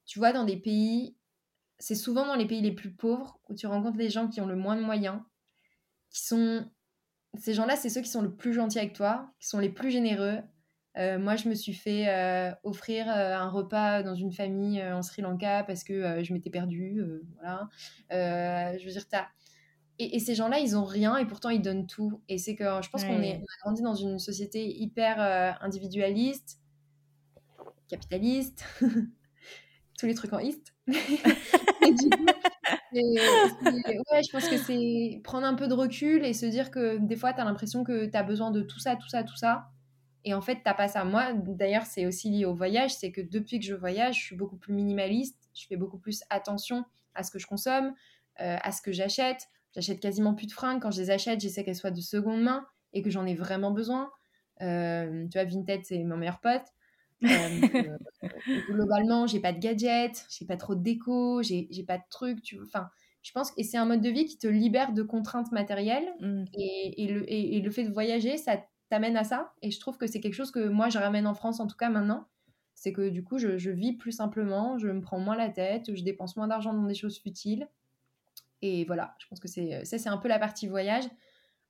tu 0.06 0.20
vois, 0.20 0.34
dans 0.34 0.46
des 0.46 0.58
pays, 0.58 1.16
c'est 1.80 1.96
souvent 1.96 2.26
dans 2.26 2.36
les 2.36 2.48
pays 2.48 2.62
les 2.62 2.74
plus 2.74 2.94
pauvres 2.94 3.40
où 3.50 3.56
tu 3.56 3.68
rencontres 3.68 3.98
les 3.98 4.10
gens 4.10 4.28
qui 4.28 4.42
ont 4.42 4.48
le 4.48 4.56
moins 4.56 4.76
de 4.76 4.82
moyens, 4.82 5.20
qui 6.10 6.24
sont 6.24 6.66
ces 7.38 7.54
gens-là, 7.54 7.76
c'est 7.76 7.90
ceux 7.90 8.02
qui 8.02 8.10
sont 8.10 8.22
le 8.22 8.36
plus 8.36 8.54
gentils 8.54 8.80
avec 8.80 8.94
toi, 8.94 9.32
qui 9.40 9.48
sont 9.48 9.60
les 9.60 9.70
plus 9.70 9.92
généreux. 9.92 10.40
Euh, 10.98 11.18
moi, 11.18 11.38
je 11.38 11.48
me 11.48 11.56
suis 11.56 11.74
fait 11.74 12.10
euh, 12.10 12.52
offrir 12.64 13.10
euh, 13.10 13.36
un 13.36 13.50
repas 13.50 14.04
dans 14.04 14.16
une 14.16 14.34
famille 14.34 14.84
en 14.84 15.02
Sri 15.02 15.22
Lanka 15.22 15.64
parce 15.64 15.84
que 15.84 16.24
je 16.24 16.34
m'étais 16.34 16.50
perdue. 16.50 17.02
voilà. 17.40 17.70
je 18.78 18.86
veux 18.86 18.92
dire, 18.92 19.06
as... 19.14 19.28
Et, 20.02 20.16
et, 20.16 20.20
ces 20.20 20.34
gens-là, 20.34 20.60
ils 20.60 20.76
ont 20.76 20.84
rien 20.84 21.18
et 21.18 21.26
pourtant 21.26 21.50
ils 21.50 21.62
donnent 21.62 21.86
tout. 21.86 22.22
Et 22.28 22.38
c'est 22.38 22.56
que 22.56 22.64
je 22.82 22.90
pense 22.90 23.04
qu'on 23.04 23.22
est, 23.22 23.38
on 23.38 23.44
a 23.44 23.58
grandi 23.64 23.82
dans 23.84 23.94
une 23.94 24.18
société 24.18 24.66
hyper 24.66 25.20
individualiste, 25.62 26.60
capitaliste, 27.88 28.66
tous 30.00 30.08
les 30.08 30.16
trucs 30.16 30.34
en 30.34 30.40
east. 30.40 30.74
et 30.88 31.92
du 31.94 32.10
coup, 32.10 32.26
ouais, 32.94 34.24
je 34.24 34.32
pense 34.32 34.48
que 34.50 34.58
c'est 34.58 35.22
prendre 35.24 35.46
un 35.46 35.54
peu 35.56 35.68
de 35.68 35.74
recul 35.74 36.26
et 36.26 36.34
se 36.34 36.46
dire 36.46 36.72
que 36.72 36.98
des 36.98 37.16
fois, 37.16 37.34
tu 37.34 37.42
as 37.42 37.46
l'impression 37.46 37.84
que 37.84 38.06
tu 38.06 38.18
as 38.18 38.24
besoin 38.24 38.52
de 38.52 38.62
tout 38.62 38.80
ça, 38.80 38.96
tout 38.96 39.10
ça, 39.10 39.24
tout 39.24 39.38
ça. 39.38 39.70
Et 40.24 40.34
en 40.34 40.42
fait, 40.42 40.60
t'as 40.64 40.74
pas 40.74 40.88
ça. 40.88 41.04
Moi, 41.04 41.34
d'ailleurs, 41.34 41.86
c'est 41.86 42.06
aussi 42.06 42.30
lié 42.30 42.46
au 42.46 42.54
voyage. 42.54 42.94
C'est 42.94 43.12
que 43.12 43.22
depuis 43.22 43.60
que 43.60 43.66
je 43.66 43.74
voyage, 43.74 44.16
je 44.16 44.22
suis 44.22 44.36
beaucoup 44.36 44.58
plus 44.58 44.74
minimaliste. 44.74 45.50
Je 45.54 45.66
fais 45.68 45.78
beaucoup 45.78 45.98
plus 45.98 46.24
attention 46.30 46.86
à 47.16 47.24
ce 47.24 47.32
que 47.32 47.40
je 47.40 47.48
consomme, 47.48 47.94
euh, 48.40 48.58
à 48.62 48.72
ce 48.72 48.82
que 48.82 48.92
j'achète. 48.92 49.48
J'achète 49.74 50.00
quasiment 50.00 50.34
plus 50.34 50.48
de 50.48 50.52
fringues. 50.52 50.82
Quand 50.82 50.92
je 50.92 51.02
les 51.02 51.12
achète, 51.12 51.40
j'essaie 51.40 51.64
qu'elles 51.64 51.76
soient 51.76 51.92
de 51.92 52.02
seconde 52.02 52.42
main 52.42 52.66
et 52.94 53.02
que 53.02 53.10
j'en 53.10 53.26
ai 53.26 53.36
vraiment 53.36 53.72
besoin. 53.72 54.12
Euh, 54.62 55.28
tu 55.28 55.38
vois, 55.38 55.46
Vinted, 55.46 55.82
c'est 55.86 56.04
mon 56.04 56.18
meilleur 56.18 56.40
pote. 56.40 56.66
Euh, 57.24 57.28
globalement, 58.70 59.28
j'ai 59.28 59.40
pas 59.40 59.54
de 59.54 59.60
gadgets, 59.60 60.26
j'ai 60.30 60.46
pas 60.46 60.58
trop 60.58 60.76
de 60.76 60.82
déco, 60.82 61.42
j'ai 61.44 61.86
pas 61.88 61.98
de 61.98 62.04
trucs. 62.10 62.42
Tu... 62.42 62.60
Enfin, 62.62 62.90
je 63.22 63.32
pense 63.32 63.52
que 63.52 63.64
c'est 63.64 63.78
un 63.78 63.86
mode 63.86 64.02
de 64.02 64.10
vie 64.10 64.26
qui 64.26 64.38
te 64.38 64.48
libère 64.48 64.94
de 64.94 65.04
contraintes 65.04 65.52
matérielles 65.52 66.12
mmh. 66.20 66.44
et, 66.54 67.04
et, 67.04 67.08
le, 67.08 67.32
et, 67.32 67.62
le 67.62 67.72
fait 67.72 67.84
de 67.84 67.94
voyager, 67.94 68.38
ça 68.38 68.62
t'amène 68.90 69.16
à 69.16 69.24
ça. 69.24 69.54
Et 69.62 69.72
je 69.72 69.80
trouve 69.80 69.98
que 69.98 70.08
c'est 70.08 70.20
quelque 70.20 70.34
chose 70.34 70.52
que 70.52 70.68
moi, 70.68 70.90
je 70.90 70.98
ramène 70.98 71.28
en 71.28 71.34
France, 71.34 71.60
en 71.60 71.68
tout 71.68 71.78
cas 71.78 71.90
maintenant. 71.90 72.28
C'est 72.74 72.94
que 72.94 73.10
du 73.10 73.24
coup, 73.24 73.38
je, 73.38 73.58
je, 73.58 73.70
vis 73.70 73.94
plus 73.94 74.12
simplement, 74.12 74.80
je 74.80 74.88
me 74.88 75.02
prends 75.02 75.20
moins 75.20 75.38
la 75.38 75.50
tête, 75.50 75.96
je 75.96 76.04
dépense 76.04 76.36
moins 76.36 76.48
d'argent 76.48 76.74
dans 76.74 76.88
des 76.88 76.96
choses 76.96 77.20
futiles. 77.20 77.68
Et 78.62 78.86
voilà, 78.86 79.16
je 79.20 79.28
pense 79.28 79.40
que 79.40 79.48
c'est 79.48 79.84
ça, 79.86 79.98
c'est 79.98 80.10
un 80.10 80.18
peu 80.18 80.28
la 80.28 80.40
partie 80.40 80.68
voyage. 80.68 81.06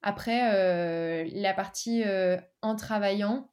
Après, 0.02 0.54
euh, 0.56 1.30
la 1.34 1.54
partie 1.54 2.04
euh, 2.04 2.38
en 2.62 2.76
travaillant, 2.76 3.50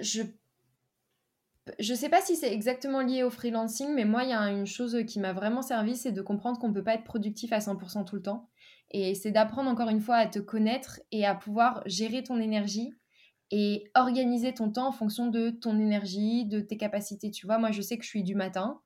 je 0.00 0.22
je 1.78 1.94
sais 1.94 2.10
pas 2.10 2.20
si 2.20 2.36
c'est 2.36 2.52
exactement 2.52 3.00
lié 3.00 3.22
au 3.22 3.30
freelancing, 3.30 3.94
mais 3.94 4.04
moi, 4.04 4.24
il 4.24 4.30
y 4.30 4.34
a 4.34 4.50
une 4.50 4.66
chose 4.66 4.98
qui 5.06 5.18
m'a 5.18 5.32
vraiment 5.32 5.62
servi, 5.62 5.96
c'est 5.96 6.12
de 6.12 6.20
comprendre 6.20 6.58
qu'on 6.58 6.68
ne 6.68 6.74
peut 6.74 6.84
pas 6.84 6.94
être 6.94 7.04
productif 7.04 7.52
à 7.54 7.58
100% 7.58 8.04
tout 8.04 8.16
le 8.16 8.22
temps. 8.22 8.50
Et 8.90 9.14
c'est 9.14 9.30
d'apprendre 9.30 9.70
encore 9.70 9.88
une 9.88 10.00
fois 10.00 10.16
à 10.16 10.26
te 10.26 10.38
connaître 10.38 11.00
et 11.10 11.24
à 11.24 11.34
pouvoir 11.34 11.82
gérer 11.86 12.22
ton 12.22 12.38
énergie 12.38 12.92
et 13.50 13.90
organiser 13.94 14.52
ton 14.52 14.70
temps 14.70 14.88
en 14.88 14.92
fonction 14.92 15.28
de 15.28 15.50
ton 15.50 15.78
énergie, 15.80 16.44
de 16.44 16.60
tes 16.60 16.76
capacités. 16.76 17.30
Tu 17.30 17.46
vois, 17.46 17.58
moi, 17.58 17.70
je 17.70 17.80
sais 17.80 17.96
que 17.96 18.04
je 18.04 18.10
suis 18.10 18.24
du 18.24 18.34
matin, 18.34 18.80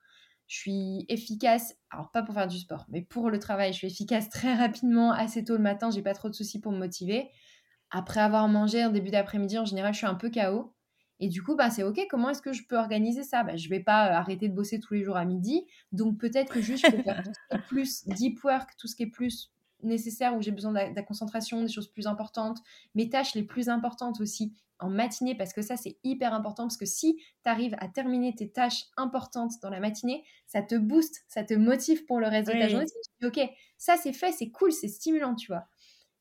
je 0.48 0.56
suis 0.56 1.06
efficace, 1.08 1.76
alors 1.90 2.10
pas 2.10 2.22
pour 2.22 2.34
faire 2.34 2.48
du 2.48 2.58
sport, 2.58 2.86
mais 2.88 3.02
pour 3.02 3.30
le 3.30 3.38
travail, 3.38 3.72
je 3.72 3.78
suis 3.78 3.86
efficace 3.86 4.30
très 4.30 4.54
rapidement, 4.54 5.12
assez 5.12 5.44
tôt 5.44 5.56
le 5.56 5.62
matin, 5.62 5.90
j'ai 5.90 6.02
pas 6.02 6.14
trop 6.14 6.30
de 6.30 6.34
soucis 6.34 6.60
pour 6.60 6.72
me 6.72 6.78
motiver. 6.78 7.28
après 7.90 8.20
avoir 8.20 8.48
mangé 8.48 8.84
en 8.84 8.90
début 8.90 9.10
d'après-midi, 9.10 9.58
en 9.58 9.64
général, 9.64 9.92
je 9.94 9.98
suis 9.98 10.06
un 10.06 10.14
peu 10.14 10.30
KO. 10.30 10.74
Et 11.20 11.28
du 11.28 11.42
coup, 11.42 11.56
bah, 11.56 11.70
c'est 11.70 11.82
OK, 11.82 12.00
comment 12.10 12.30
est-ce 12.30 12.42
que 12.42 12.52
je 12.52 12.62
peux 12.68 12.76
organiser 12.76 13.22
ça? 13.24 13.42
Bah, 13.42 13.56
Je 13.56 13.68
vais 13.68 13.80
pas 13.80 14.04
arrêter 14.04 14.48
de 14.48 14.54
bosser 14.54 14.78
tous 14.78 14.94
les 14.94 15.04
jours 15.04 15.16
à 15.16 15.24
midi. 15.24 15.66
Donc 15.90 16.18
peut-être 16.18 16.52
que 16.52 16.60
juste 16.60 16.86
je 16.86 16.96
peux 16.96 17.02
faire 17.02 17.22
tout 17.22 17.32
ce 17.32 17.40
qui 17.48 17.56
est 17.56 17.66
plus 17.66 18.04
deep 18.06 18.44
work, 18.44 18.70
tout 18.78 18.86
ce 18.86 18.94
qui 18.94 19.04
est 19.04 19.10
plus 19.10 19.50
nécessaire 19.82 20.36
où 20.36 20.42
j'ai 20.42 20.50
besoin 20.50 20.72
de 20.72 20.94
la, 20.94 21.02
concentration, 21.02 21.62
des 21.62 21.68
choses 21.68 21.88
plus 21.88 22.06
importantes, 22.06 22.58
mes 22.94 23.08
tâches 23.08 23.34
les 23.34 23.44
plus 23.44 23.68
importantes 23.68 24.20
aussi 24.20 24.52
en 24.80 24.90
matinée, 24.90 25.34
parce 25.34 25.52
que 25.52 25.62
ça 25.62 25.76
c'est 25.76 25.98
hyper 26.04 26.34
important, 26.34 26.64
parce 26.64 26.76
que 26.76 26.86
si 26.86 27.16
tu 27.16 27.50
arrives 27.50 27.76
à 27.78 27.88
terminer 27.88 28.34
tes 28.34 28.50
tâches 28.50 28.84
importantes 28.96 29.52
dans 29.62 29.70
la 29.70 29.80
matinée, 29.80 30.24
ça 30.46 30.62
te 30.62 30.74
booste, 30.74 31.24
ça 31.28 31.44
te 31.44 31.54
motive 31.54 32.04
pour 32.04 32.20
le 32.20 32.28
reste 32.28 32.48
de 32.48 32.58
ta 32.58 32.68
journée. 32.68 32.86
Ok, 33.22 33.40
ça 33.76 33.96
c'est 33.96 34.12
fait, 34.12 34.32
c'est 34.32 34.50
cool, 34.50 34.72
c'est 34.72 34.88
stimulant, 34.88 35.34
tu 35.34 35.48
vois. 35.48 35.66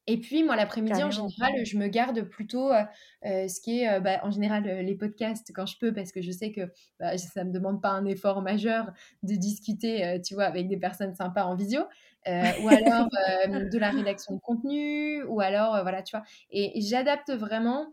Et 0.10 0.18
puis, 0.18 0.42
moi, 0.44 0.56
l'après-midi, 0.56 1.04
en 1.04 1.12
général, 1.12 1.66
je 1.66 1.78
me 1.78 1.88
garde 1.88 2.22
plutôt 2.22 2.72
euh, 2.72 2.82
euh, 3.26 3.50
ce 3.50 3.60
qui 3.60 3.82
est, 3.82 3.90
euh, 3.90 4.00
bah, 4.00 4.22
en 4.24 4.32
général, 4.32 4.64
les 4.64 4.96
podcasts 4.96 5.52
quand 5.54 5.66
je 5.66 5.78
peux, 5.78 5.94
parce 5.94 6.14
que 6.14 6.22
je 6.22 6.32
sais 6.32 6.54
que 6.54 6.62
bah, 6.98 7.18
ça 7.18 7.44
ne 7.44 7.50
me 7.50 7.54
demande 7.54 7.82
pas 7.82 7.90
un 7.90 8.06
effort 8.06 8.42
majeur 8.42 8.90
de 9.24 9.36
discuter, 9.36 10.22
tu 10.26 10.34
vois, 10.34 10.46
avec 10.46 10.70
des 10.70 10.78
personnes 10.78 11.14
sympas 11.14 11.44
en 11.44 11.56
visio, 11.56 11.82
ou 11.82 11.82
alors 12.70 13.10
de 13.10 13.78
la 13.78 13.90
rédaction 13.90 14.36
de 14.36 14.40
contenu, 14.40 15.24
ou 15.24 15.42
alors, 15.42 15.82
voilà, 15.82 16.02
tu 16.02 16.16
vois. 16.16 16.26
Et, 16.52 16.80
j'adapte 16.80 17.32
vraiment, 17.32 17.88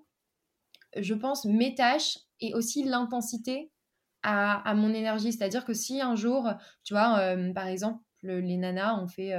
je 0.97 1.15
pense, 1.15 1.45
mes 1.45 1.75
tâches 1.75 2.19
et 2.41 2.55
aussi 2.55 2.85
l'intensité 2.85 3.71
à, 4.23 4.69
à, 4.69 4.75
mon 4.75 4.93
énergie. 4.93 5.33
C'est-à-dire 5.33 5.65
que 5.65 5.75
si 5.75 6.01
un 6.01 6.17
jour, 6.17 6.51
tu 6.83 6.95
vois, 6.95 7.37
par 7.55 7.67
exemple, 7.67 8.01
les 8.23 8.57
nanas 8.57 8.99
ont 9.01 9.07
fait 9.07 9.35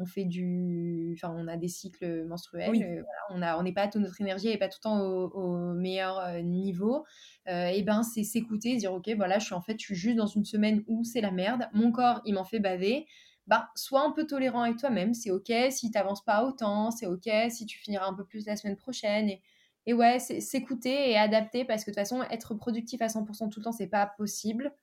on 0.00 0.06
fait 0.06 0.24
du, 0.24 1.14
enfin, 1.16 1.32
on 1.36 1.46
a 1.46 1.56
des 1.56 1.68
cycles 1.68 2.24
menstruels. 2.24 2.70
Euh, 2.82 3.02
on 3.28 3.42
a, 3.42 3.58
on 3.58 3.62
n'est 3.62 3.72
pas 3.72 3.86
toute 3.86 4.00
notre 4.00 4.20
énergie 4.20 4.48
et 4.48 4.56
pas 4.56 4.68
tout 4.68 4.78
le 4.78 4.82
temps 4.82 5.00
au, 5.00 5.74
meilleur 5.74 6.18
euh, 6.18 6.40
niveau. 6.40 7.04
Euh, 7.48 7.66
et 7.66 7.82
ben, 7.82 8.02
c'est 8.02 8.24
s'écouter, 8.24 8.76
dire 8.76 8.92
ok, 8.92 9.10
voilà, 9.16 9.38
je 9.38 9.44
suis 9.46 9.54
en 9.54 9.60
fait, 9.60 9.78
je 9.78 9.84
suis 9.84 9.94
juste 9.94 10.16
dans 10.16 10.26
une 10.26 10.44
semaine 10.44 10.82
où 10.88 11.04
c'est 11.04 11.20
la 11.20 11.30
merde. 11.30 11.68
Mon 11.72 11.92
corps, 11.92 12.22
il 12.24 12.34
m'en 12.34 12.44
fait 12.44 12.60
baver. 12.60 13.06
Bah, 13.46 13.68
sois 13.74 14.02
un 14.02 14.12
peu 14.12 14.26
tolérant 14.26 14.62
avec 14.62 14.78
toi-même. 14.78 15.12
C'est 15.12 15.30
ok 15.30 15.52
si 15.70 15.90
tu 15.90 15.98
n'avances 15.98 16.24
pas 16.24 16.44
autant. 16.44 16.90
C'est 16.90 17.06
ok 17.06 17.28
si 17.50 17.66
tu 17.66 17.78
finiras 17.78 18.06
un 18.06 18.14
peu 18.14 18.24
plus 18.24 18.46
la 18.46 18.56
semaine 18.56 18.76
prochaine. 18.76 19.28
Et, 19.28 19.42
et 19.86 19.94
ouais, 19.94 20.18
s'écouter 20.18 21.10
et 21.10 21.16
adapter 21.16 21.64
parce 21.64 21.84
que 21.84 21.90
de 21.90 21.94
toute 21.94 22.00
façon, 22.00 22.22
être 22.30 22.54
productif 22.54 23.00
à 23.02 23.08
100% 23.08 23.48
tout 23.48 23.60
le 23.60 23.64
temps, 23.64 23.72
c'est 23.72 23.88
pas 23.88 24.06
possible. 24.18 24.74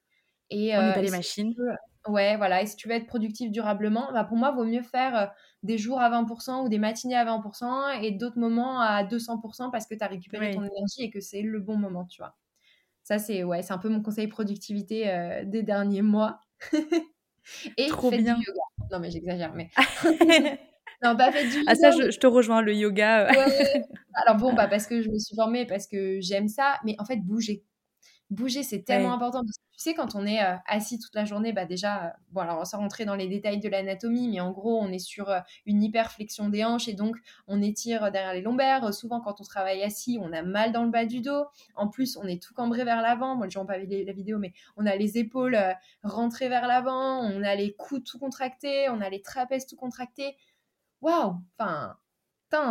Et, 0.50 0.76
on 0.78 0.82
n'est 0.82 0.94
pas 0.94 1.02
les 1.02 1.12
machines. 1.12 1.54
Ouais, 2.08 2.38
voilà. 2.38 2.62
Et 2.62 2.66
si 2.66 2.76
tu 2.76 2.88
veux 2.88 2.94
être 2.96 3.06
productif 3.06 3.52
durablement, 3.52 4.12
bah 4.14 4.24
pour 4.24 4.38
moi, 4.38 4.52
il 4.54 4.58
vaut 4.58 4.66
mieux 4.66 4.82
faire 4.82 5.16
euh, 5.16 5.26
des 5.64 5.78
jours 5.78 6.00
à 6.00 6.10
20% 6.10 6.64
ou 6.64 6.70
des 6.70 6.80
matinées 6.80 7.16
à 7.16 7.26
20% 7.26 8.02
et 8.02 8.12
d'autres 8.12 8.40
moments 8.40 8.80
à 8.80 9.04
200% 9.04 9.72
parce 9.72 9.86
que 9.86 9.96
tu 9.96 10.04
as 10.04 10.08
récupéré 10.08 10.52
ton 10.52 10.64
énergie 10.64 11.02
et 11.02 11.10
que 11.10 11.20
c'est 11.20 11.42
le 11.42 11.60
bon 11.60 11.76
moment, 11.78 12.06
tu 12.06 12.22
vois. 12.22 12.36
Ça, 13.04 13.20
c'est 13.20 13.44
ouais, 13.44 13.62
c'est 13.62 13.74
un 13.74 13.78
peu 13.78 13.90
mon 13.90 14.02
conseil 14.02 14.28
productivité 14.28 15.10
euh, 15.10 15.44
des 15.46 15.64
derniers 15.64 16.02
mois. 16.02 16.40
et 17.78 17.88
Trop 17.88 18.10
bien. 18.10 18.36
du 18.36 18.44
yoga. 18.46 18.62
Non, 18.92 19.00
mais 19.00 19.12
j'exagère, 19.12 19.54
mais. 19.54 19.70
non, 21.04 21.16
pas 21.16 21.32
fait 21.32 21.48
du 21.48 21.58
yoga. 21.60 21.64
Ah, 21.68 21.76
ça, 21.76 21.92
je, 21.92 22.12
je, 22.12 22.20
te 22.20 22.28
rejoins, 22.28 22.62
le 22.62 22.74
yoga. 22.74 23.28
Alors 24.26 24.36
bon, 24.38 24.54
bah, 24.54 24.68
parce 24.68 24.88
que 24.88 25.02
je 25.02 25.10
me 25.10 25.20
suis 25.20 25.36
formée, 25.36 25.66
parce 25.66 25.88
que 25.88 26.20
j'aime 26.22 26.48
ça, 26.48 26.80
mais 26.84 26.96
en 27.00 27.06
fait, 27.06 27.18
bouger. 27.18 27.64
Bouger, 28.30 28.62
c'est 28.62 28.84
tellement 28.84 29.14
important. 29.14 29.42
tu 29.46 29.54
sais, 29.78 29.94
quand 29.94 30.14
on 30.16 30.26
est 30.26 30.44
euh, 30.44 30.56
assis 30.68 31.00
toute 31.00 31.16
la 31.16 31.24
journée, 31.24 31.54
bah 31.54 31.64
déjà, 31.64 32.08
euh, 32.08 32.10
bon, 32.32 32.42
alors 32.42 32.68
sans 32.68 32.80
rentrer 32.80 33.06
dans 33.06 33.16
les 33.16 33.30
détails 33.30 33.62
de 33.62 33.70
l'anatomie, 33.70 34.28
mais 34.28 34.42
en 34.42 34.52
gros, 34.52 34.78
on 34.82 34.92
est 34.92 35.00
sur 35.00 35.30
euh, 35.30 35.40
une 35.66 35.82
hyperflexion 35.82 36.50
des 36.50 36.66
hanches 36.66 36.90
et 36.90 36.94
donc 36.94 37.16
on 37.48 37.62
étire 37.62 38.12
derrière 38.12 38.34
les 38.34 38.42
lombaires. 38.42 38.94
souvent, 38.94 39.22
quand 39.22 39.40
on 39.40 39.46
travaille 39.46 39.82
assis, 39.82 40.20
on 40.22 40.34
a 40.34 40.42
mal 40.42 40.74
dans 40.74 40.84
le 40.84 40.90
bas 40.90 41.06
du 41.06 41.22
dos. 41.22 41.46
En 41.76 41.88
plus, 41.88 42.18
on 42.18 42.26
est 42.26 42.44
tout 42.44 42.54
cambré 42.54 42.84
vers 42.84 43.02
l'avant. 43.02 43.38
Moi, 43.38 43.48
je 43.48 43.58
n'ai 43.58 43.66
pas 43.66 43.78
vu 43.78 43.88
la 43.88 44.12
vidéo, 44.12 44.40
mais 44.40 44.52
on 44.76 44.86
a 44.86 44.98
les 44.98 45.18
épaules 45.18 45.58
rentrées 46.04 46.50
vers 46.50 46.68
l'avant, 46.68 47.22
on 47.22 47.44
a 47.44 47.56
les 47.56 47.76
coudes 47.76 48.04
tout 48.04 48.20
contractés, 48.20 48.90
on 48.90 49.00
a 49.00 49.10
les 49.10 49.22
trapèzes 49.22 49.68
tout 49.68 49.78
contractés. 49.78 50.36
Waouh 51.02 51.36
Enfin, 51.60 51.98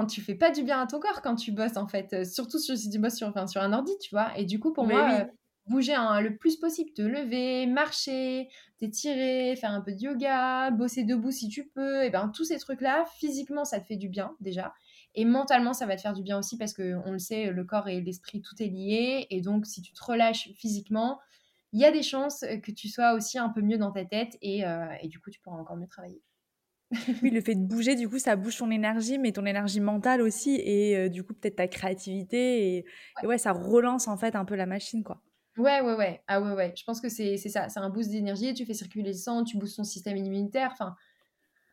tu 0.06 0.20
fais 0.22 0.34
pas 0.34 0.50
du 0.50 0.62
bien 0.62 0.80
à 0.80 0.86
ton 0.86 1.00
corps 1.00 1.22
quand 1.22 1.36
tu 1.36 1.52
bosses 1.52 1.76
en 1.76 1.86
fait, 1.86 2.24
surtout 2.24 2.58
si 2.58 2.90
tu 2.90 2.98
bosses 2.98 3.16
sur, 3.16 3.28
enfin, 3.28 3.46
sur 3.46 3.60
un 3.60 3.72
ordi, 3.72 3.92
tu 4.00 4.10
vois. 4.10 4.36
Et 4.38 4.44
du 4.44 4.58
coup, 4.58 4.72
pour 4.72 4.86
moi, 4.86 5.26
bouger 5.66 5.94
le 6.22 6.36
plus 6.36 6.56
possible, 6.56 6.92
te 6.92 7.02
lever, 7.02 7.66
marcher, 7.66 8.48
t'étirer, 8.78 9.54
faire 9.56 9.70
un 9.72 9.80
peu 9.82 9.92
de 9.92 10.00
yoga, 10.00 10.70
bosser 10.70 11.04
debout 11.04 11.30
si 11.30 11.48
tu 11.48 11.68
peux, 11.68 12.04
et 12.04 12.10
ben 12.10 12.28
tous 12.28 12.44
ces 12.44 12.58
trucs-là, 12.58 13.04
physiquement, 13.18 13.64
ça 13.64 13.80
te 13.80 13.86
fait 13.86 13.96
du 13.96 14.08
bien 14.08 14.36
déjà. 14.40 14.72
Et 15.14 15.24
mentalement, 15.24 15.72
ça 15.72 15.86
va 15.86 15.96
te 15.96 16.00
faire 16.02 16.12
du 16.14 16.22
bien 16.22 16.38
aussi 16.38 16.56
parce 16.58 16.72
que 16.72 16.94
on 17.06 17.12
le 17.12 17.18
sait, 17.18 17.50
le 17.50 17.64
corps 17.64 17.88
et 17.88 18.00
l'esprit, 18.00 18.42
tout 18.42 18.54
est 18.62 18.68
lié. 18.68 19.26
Et 19.30 19.40
donc, 19.40 19.66
si 19.66 19.82
tu 19.82 19.92
te 19.92 20.04
relâches 20.04 20.50
physiquement, 20.56 21.20
il 21.72 21.80
y 21.80 21.84
a 21.84 21.90
des 21.92 22.02
chances 22.02 22.44
que 22.62 22.70
tu 22.72 22.88
sois 22.88 23.12
aussi 23.14 23.38
un 23.38 23.48
peu 23.50 23.60
mieux 23.62 23.78
dans 23.78 23.92
ta 23.92 24.04
tête 24.04 24.36
et, 24.42 24.64
euh, 24.66 24.86
du 25.04 25.20
coup, 25.20 25.30
tu 25.30 25.40
pourras 25.40 25.58
encore 25.58 25.76
mieux 25.76 25.88
travailler. 25.88 26.22
Oui, 27.22 27.30
le 27.30 27.40
fait 27.40 27.54
de 27.54 27.64
bouger, 27.66 27.96
du 27.96 28.08
coup, 28.08 28.18
ça 28.18 28.36
bouge 28.36 28.58
ton 28.58 28.70
énergie, 28.70 29.18
mais 29.18 29.32
ton 29.32 29.44
énergie 29.44 29.80
mentale 29.80 30.22
aussi, 30.22 30.60
et 30.62 30.96
euh, 30.96 31.08
du 31.08 31.24
coup, 31.24 31.34
peut-être 31.34 31.56
ta 31.56 31.66
créativité, 31.68 32.76
et 32.76 32.84
et 33.22 33.26
ouais, 33.26 33.38
ça 33.38 33.52
relance 33.52 34.08
en 34.08 34.16
fait 34.16 34.36
un 34.36 34.44
peu 34.44 34.54
la 34.54 34.66
machine, 34.66 35.02
quoi. 35.02 35.22
Ouais, 35.56 35.80
ouais, 35.80 35.94
ouais. 35.94 36.22
Ah 36.26 36.40
ouais, 36.40 36.52
ouais. 36.52 36.74
Je 36.76 36.84
pense 36.84 37.00
que 37.00 37.08
c'est 37.08 37.36
ça. 37.38 37.68
C'est 37.68 37.80
un 37.80 37.88
boost 37.88 38.10
d'énergie. 38.10 38.52
Tu 38.52 38.66
fais 38.66 38.74
circuler 38.74 39.04
le 39.04 39.12
sang, 39.14 39.42
tu 39.42 39.56
boostes 39.56 39.76
ton 39.76 39.84
système 39.84 40.16
immunitaire. 40.16 40.70
Enfin, 40.72 40.94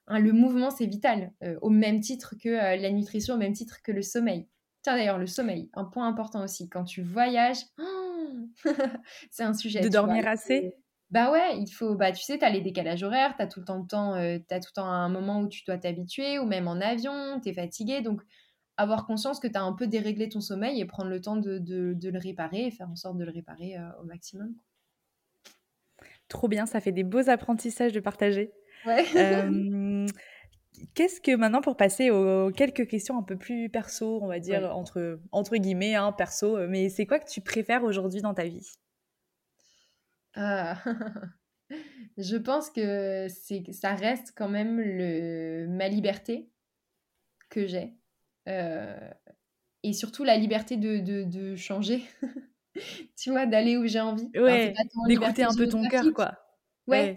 hein, 0.08 0.20
le 0.20 0.32
mouvement, 0.32 0.70
c'est 0.70 0.86
vital. 0.86 1.34
Euh, 1.44 1.58
au 1.62 1.70
même 1.70 2.00
titre 2.00 2.36
que 2.42 2.50
euh, 2.50 2.78
la 2.78 2.92
nutrition, 2.92 3.36
au 3.36 3.38
même 3.38 3.54
titre 3.54 3.82
que 3.84 3.92
le 3.92 4.02
sommeil. 4.02 4.48
Tiens, 4.84 4.96
d'ailleurs, 4.96 5.18
le 5.20 5.28
sommeil, 5.28 5.70
un 5.74 5.84
point 5.84 6.08
important 6.08 6.44
aussi. 6.44 6.70
Quand 6.70 6.86
tu 6.86 7.02
voyages, 7.02 7.58
c'est 9.32 9.44
un 9.44 9.54
sujet. 9.54 9.82
De 9.82 9.90
dormir 9.90 10.28
assez? 10.28 10.74
Bah 11.14 11.32
ouais, 11.32 11.60
il 11.60 11.70
faut. 11.72 11.94
Bah, 11.94 12.12
tu 12.12 12.24
sais, 12.24 12.40
tu 12.40 12.44
as 12.44 12.50
les 12.50 12.62
décalages 12.62 13.04
horaires, 13.04 13.36
tu 13.38 13.44
as 13.44 13.48
tout 13.48 13.60
le 13.60 13.66
temps 13.66 13.78
le 13.78 13.86
temps, 13.86 14.16
euh, 14.16 14.40
tout 14.40 14.46
le 14.50 14.74
temps 14.74 14.88
un 14.88 15.10
moment 15.10 15.42
où 15.42 15.48
tu 15.48 15.64
dois 15.64 15.78
t'habituer, 15.78 16.40
ou 16.40 16.48
même 16.48 16.68
en 16.68 16.82
avion, 16.82 17.40
tu 17.40 17.50
es 17.50 17.54
fatigué. 17.54 18.02
Donc, 18.02 18.24
avoir 18.78 19.06
conscience 19.06 19.40
que 19.40 19.48
tu 19.48 19.56
as 19.56 19.62
un 19.62 19.74
peu 19.74 19.86
déréglé 19.86 20.28
ton 20.28 20.42
sommeil 20.42 20.82
et 20.82 20.86
prendre 20.86 21.12
le 21.12 21.22
temps 21.22 21.36
de, 21.36 21.62
le 21.70 22.18
réparer 22.18 22.66
et 22.66 22.72
faire 22.72 22.90
en 22.90 22.96
sorte 22.96 23.18
de 23.18 23.26
le 23.26 23.32
réparer 23.32 23.78
euh, 23.78 24.02
au 24.02 24.06
maximum. 24.06 24.56
Trop 26.30 26.48
bien, 26.48 26.66
ça 26.66 26.82
fait 26.82 26.92
des 26.92 27.04
beaux 27.04 27.30
apprentissages 27.30 27.94
de 27.94 28.00
partager. 28.00 28.52
Euh, 29.16 30.08
qu'est-ce 30.94 31.22
que 31.22 31.34
maintenant, 31.36 31.62
pour 31.62 31.78
passer 31.78 32.10
aux 32.10 32.52
quelques 32.52 32.88
questions 32.88 33.18
un 33.18 33.24
peu 33.24 33.38
plus 33.38 33.70
perso, 33.70 34.20
on 34.22 34.28
va 34.28 34.40
dire, 34.40 34.76
entre, 34.76 35.22
entre 35.32 35.56
guillemets, 35.56 35.96
hein, 35.96 36.12
perso, 36.12 36.68
mais 36.68 36.90
c'est 36.90 37.06
quoi 37.06 37.20
que 37.20 37.30
tu 37.30 37.40
préfères 37.40 37.84
aujourd'hui 37.84 38.22
dans 38.22 38.34
ta 38.34 38.44
vie? 38.44 38.74
Ah. 40.36 40.82
Je 42.18 42.38
pense 42.38 42.70
que 42.70 43.28
ça 43.72 43.96
reste 43.96 44.34
quand 44.36 44.50
même 44.50 44.80
le, 44.80 45.66
ma 45.68 45.88
liberté 45.88 46.52
que 47.50 47.66
j'ai 47.66 47.96
euh, 48.48 49.10
et 49.84 49.94
surtout 49.94 50.24
la 50.24 50.38
liberté 50.38 50.78
de, 50.78 51.00
de, 51.24 51.56
changer, 51.56 52.04
tu 53.18 53.32
vois, 53.32 53.46
d'aller 53.46 53.78
où 53.78 53.86
j'ai 53.86 54.00
envie. 54.00 54.30
Ouais, 54.36 54.74
d'écouter 55.08 55.44
un 55.44 55.54
peu 55.56 55.68
ton 55.68 55.88
cœur, 55.88 56.06
quoi. 56.14 56.43
Ouais, 56.88 57.16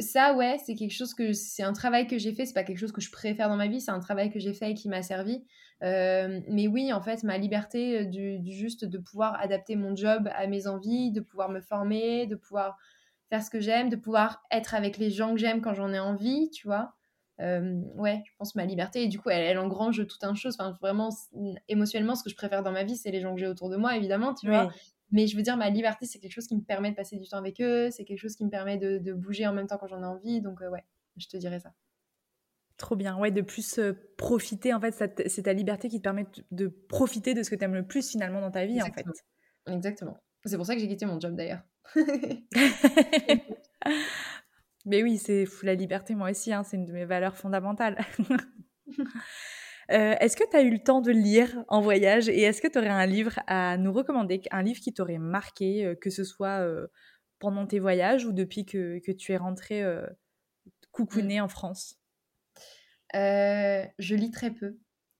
ça, 0.00 0.34
ouais, 0.34 0.56
c'est 0.64 0.74
quelque 0.74 0.94
chose 0.94 1.12
que 1.12 1.32
c'est 1.32 1.62
un 1.62 1.72
travail 1.72 2.06
que 2.06 2.18
j'ai 2.18 2.32
fait. 2.32 2.46
C'est 2.46 2.54
pas 2.54 2.64
quelque 2.64 2.78
chose 2.78 2.92
que 2.92 3.00
je 3.00 3.10
préfère 3.10 3.48
dans 3.48 3.56
ma 3.56 3.68
vie. 3.68 3.80
C'est 3.80 3.90
un 3.90 4.00
travail 4.00 4.30
que 4.30 4.38
j'ai 4.38 4.54
fait 4.54 4.70
et 4.70 4.74
qui 4.74 4.88
m'a 4.88 5.02
servi. 5.02 5.44
Euh, 5.82 6.40
mais 6.48 6.66
oui, 6.66 6.92
en 6.92 7.00
fait, 7.00 7.22
ma 7.22 7.38
liberté 7.38 8.06
du, 8.06 8.38
du, 8.38 8.52
juste 8.52 8.84
de 8.84 8.98
pouvoir 8.98 9.38
adapter 9.40 9.76
mon 9.76 9.94
job 9.94 10.28
à 10.34 10.46
mes 10.46 10.66
envies, 10.66 11.10
de 11.10 11.20
pouvoir 11.20 11.50
me 11.50 11.60
former, 11.60 12.26
de 12.26 12.36
pouvoir 12.36 12.78
faire 13.28 13.42
ce 13.42 13.50
que 13.50 13.60
j'aime, 13.60 13.88
de 13.88 13.96
pouvoir 13.96 14.42
être 14.50 14.74
avec 14.74 14.98
les 14.98 15.10
gens 15.10 15.34
que 15.34 15.40
j'aime 15.40 15.60
quand 15.60 15.74
j'en 15.74 15.92
ai 15.92 16.00
envie, 16.00 16.50
tu 16.50 16.66
vois. 16.66 16.94
Euh, 17.40 17.80
ouais, 17.94 18.22
je 18.26 18.32
pense 18.38 18.54
ma 18.54 18.66
liberté. 18.66 19.04
Et 19.04 19.08
du 19.08 19.18
coup, 19.18 19.30
elle, 19.30 19.58
engrange 19.58 20.06
tout 20.06 20.18
un 20.22 20.34
chose. 20.34 20.56
Enfin, 20.58 20.76
vraiment, 20.80 21.08
émotionnellement, 21.68 22.14
ce 22.14 22.22
que 22.22 22.30
je 22.30 22.36
préfère 22.36 22.62
dans 22.62 22.72
ma 22.72 22.84
vie, 22.84 22.96
c'est 22.96 23.10
les 23.10 23.20
gens 23.20 23.34
que 23.34 23.40
j'ai 23.40 23.46
autour 23.46 23.70
de 23.70 23.76
moi, 23.76 23.96
évidemment, 23.96 24.34
tu 24.34 24.46
vois. 24.46 24.70
Mais 25.12 25.26
je 25.26 25.36
veux 25.36 25.42
dire, 25.42 25.56
ma 25.56 25.70
liberté, 25.70 26.06
c'est 26.06 26.18
quelque 26.18 26.32
chose 26.32 26.46
qui 26.46 26.56
me 26.56 26.62
permet 26.62 26.90
de 26.90 26.96
passer 26.96 27.16
du 27.16 27.28
temps 27.28 27.38
avec 27.38 27.60
eux. 27.60 27.90
C'est 27.90 28.04
quelque 28.04 28.18
chose 28.18 28.36
qui 28.36 28.44
me 28.44 28.50
permet 28.50 28.78
de, 28.78 29.12
bouger 29.12 29.46
en 29.46 29.52
même 29.52 29.66
temps 29.66 29.78
quand 29.78 29.88
j'en 29.88 30.02
ai 30.02 30.06
envie. 30.06 30.40
Donc, 30.40 30.62
euh, 30.62 30.70
ouais, 30.70 30.84
je 31.16 31.26
te 31.26 31.36
dirais 31.36 31.60
ça. 31.60 31.72
Trop 32.76 32.96
bien, 32.96 33.18
ouais, 33.18 33.30
de 33.30 33.42
plus 33.42 33.78
euh, 33.78 33.92
profiter, 34.16 34.72
en 34.72 34.80
fait, 34.80 34.92
c'est 35.26 35.42
ta 35.42 35.52
liberté 35.52 35.88
qui 35.88 35.98
te 35.98 36.02
permet 36.02 36.26
de 36.50 36.68
profiter 36.68 37.34
de 37.34 37.42
ce 37.42 37.50
que 37.50 37.56
tu 37.56 37.64
aimes 37.64 37.74
le 37.74 37.86
plus 37.86 38.08
finalement 38.08 38.40
dans 38.40 38.50
ta 38.50 38.64
vie, 38.64 38.80
en 38.80 38.86
fait. 38.86 39.04
Exactement. 39.66 40.16
C'est 40.46 40.56
pour 40.56 40.64
ça 40.64 40.74
que 40.74 40.80
j'ai 40.80 40.88
quitté 40.88 41.04
mon 41.04 41.20
job 41.20 41.36
d'ailleurs. 41.36 41.62
Mais 44.86 45.02
oui, 45.02 45.18
c'est 45.18 45.44
la 45.62 45.74
liberté, 45.74 46.14
moi 46.14 46.30
aussi, 46.30 46.52
hein, 46.54 46.62
c'est 46.62 46.78
une 46.78 46.86
de 46.86 46.92
mes 46.92 47.04
valeurs 47.04 47.36
fondamentales. 47.36 47.98
Euh, 49.90 50.14
est-ce 50.20 50.36
que 50.36 50.48
tu 50.48 50.56
as 50.56 50.62
eu 50.62 50.70
le 50.70 50.78
temps 50.78 51.00
de 51.00 51.10
lire 51.10 51.64
en 51.68 51.80
voyage 51.80 52.28
et 52.28 52.42
est-ce 52.42 52.62
que 52.62 52.68
tu 52.68 52.78
aurais 52.78 52.88
un 52.88 53.06
livre 53.06 53.40
à 53.46 53.76
nous 53.76 53.92
recommander, 53.92 54.40
un 54.50 54.62
livre 54.62 54.80
qui 54.80 54.92
t'aurait 54.92 55.18
marqué, 55.18 55.84
euh, 55.84 55.94
que 55.94 56.10
ce 56.10 56.24
soit 56.24 56.60
euh, 56.60 56.86
pendant 57.38 57.66
tes 57.66 57.80
voyages 57.80 58.24
ou 58.24 58.32
depuis 58.32 58.64
que, 58.64 59.00
que 59.00 59.12
tu 59.12 59.32
es 59.32 59.36
rentrée 59.36 59.82
coucounée 60.92 61.40
mmh. 61.40 61.44
en 61.44 61.48
France? 61.48 61.96
Je 63.12 64.14
lis 64.14 64.30
très 64.30 64.52
peu. 64.52 64.78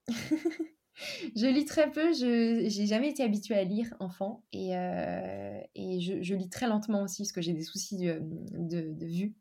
je 1.37 1.47
lis 1.47 1.65
très 1.65 1.91
peu, 1.91 2.13
je 2.13 2.65
j'ai 2.69 2.87
jamais 2.87 3.11
été 3.11 3.23
habituée 3.23 3.55
à 3.55 3.65
lire 3.65 3.95
enfant 4.01 4.45
et, 4.53 4.77
euh, 4.77 5.61
et 5.75 6.01
je, 6.01 6.23
je, 6.23 6.35
lis 6.35 6.49
très 6.49 6.67
lentement 6.67 7.03
aussi 7.03 7.23
parce 7.23 7.33
que 7.33 7.41
j'ai 7.41 7.53
des 7.53 7.63
soucis 7.63 7.97
de, 7.97 8.21
de, 8.23 8.93
de 8.93 9.07
vue. 9.07 9.35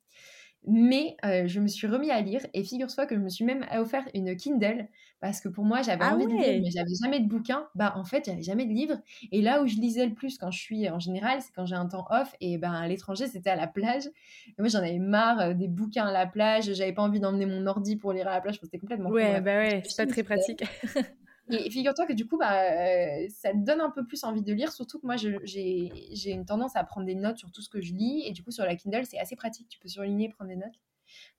Mais 0.68 1.16
euh, 1.26 1.48
je 1.48 1.60
me 1.60 1.68
suis 1.68 1.88
remis 1.88 2.12
à 2.12 2.22
lire 2.22 2.46
et 2.54 2.64
figure-toi 2.64 3.06
que 3.06 3.16
je 3.16 3.20
me 3.20 3.30
suis 3.30 3.46
même 3.46 3.66
offert 3.78 4.04
une 4.14 4.36
Kindle 4.36 4.88
parce 5.22 5.40
que 5.40 5.48
pour 5.48 5.64
moi 5.64 5.82
j'avais 5.82 6.04
ah 6.04 6.14
envie 6.14 6.26
ouais. 6.26 6.34
de 6.34 6.38
lire 6.38 6.62
mais 6.62 6.70
j'avais 6.70 6.94
jamais 7.02 7.22
de 7.22 7.28
bouquin. 7.28 7.68
Bah 7.76 7.94
en 7.96 8.04
fait 8.04 8.26
j'avais 8.26 8.42
jamais 8.42 8.66
de 8.66 8.74
livre 8.74 8.98
et 9.32 9.42
là 9.42 9.62
où 9.62 9.68
je 9.68 9.76
lisais 9.76 10.06
le 10.06 10.14
plus 10.14 10.38
quand 10.38 10.52
je 10.52 10.60
suis 10.60 10.90
en 10.90 11.00
général 11.00 11.42
c'est 11.42 11.54
quand 11.54 11.66
j'ai 11.66 11.76
un 11.76 11.88
temps 11.88 12.06
off 12.10 12.36
et 12.42 12.58
ben 12.58 12.74
à 12.74 12.88
l'étranger 12.88 13.28
c'était 13.28 13.50
à 13.50 13.56
la 13.56 13.68
plage. 13.68 14.08
Et 14.08 14.56
moi 14.60 14.68
j'en 14.68 14.80
avais 14.80 15.00
marre 15.00 15.40
euh, 15.40 15.54
des 15.54 15.70
bouquins 15.70 16.08
à 16.08 16.12
la 16.12 16.26
plage, 16.26 16.74
j'avais 16.74 16.94
pas 16.94 17.04
envie 17.04 17.22
d'emmener 17.22 17.46
mon 17.46 17.66
ordi 17.66 17.96
pour 17.96 18.12
lire 18.12 18.28
à 18.28 18.32
la 18.32 18.42
plage, 18.42 18.60
c'était 18.62 18.80
complètement 18.80 19.10
Ouais 19.10 19.40
bah 19.40 19.56
ouais 19.56 19.82
c'est 19.86 20.06
pas 20.06 20.12
très 20.12 20.24
pratique. 20.24 20.64
Et 21.50 21.70
figure-toi 21.70 22.06
que 22.06 22.14
du 22.14 22.28
coup, 22.28 22.38
bah, 22.38 22.62
euh, 22.62 23.28
ça 23.30 23.52
te 23.52 23.58
donne 23.58 23.82
un 23.82 23.90
peu 23.90 24.06
plus 24.06 24.24
envie 24.24 24.42
de 24.42 24.54
lire, 24.54 24.72
surtout 24.72 25.00
que 25.00 25.06
moi, 25.06 25.16
j'ai 25.18 26.32
une 26.32 26.46
tendance 26.46 26.76
à 26.76 26.84
prendre 26.84 27.06
des 27.06 27.16
notes 27.16 27.38
sur 27.38 27.52
tout 27.52 27.62
ce 27.62 27.70
que 27.70 27.82
je 27.82 27.94
lis, 27.94 28.24
et 28.26 28.32
du 28.32 28.44
coup, 28.44 28.52
sur 28.52 28.66
la 28.66 28.76
Kindle, 28.76 29.06
c'est 29.06 29.20
assez 29.20 29.36
pratique, 29.36 29.68
tu 29.70 29.80
peux 29.80 29.90
surligner 29.90 30.26
et 30.26 30.30
prendre 30.30 30.50
des 30.50 30.56
notes. 30.56 30.80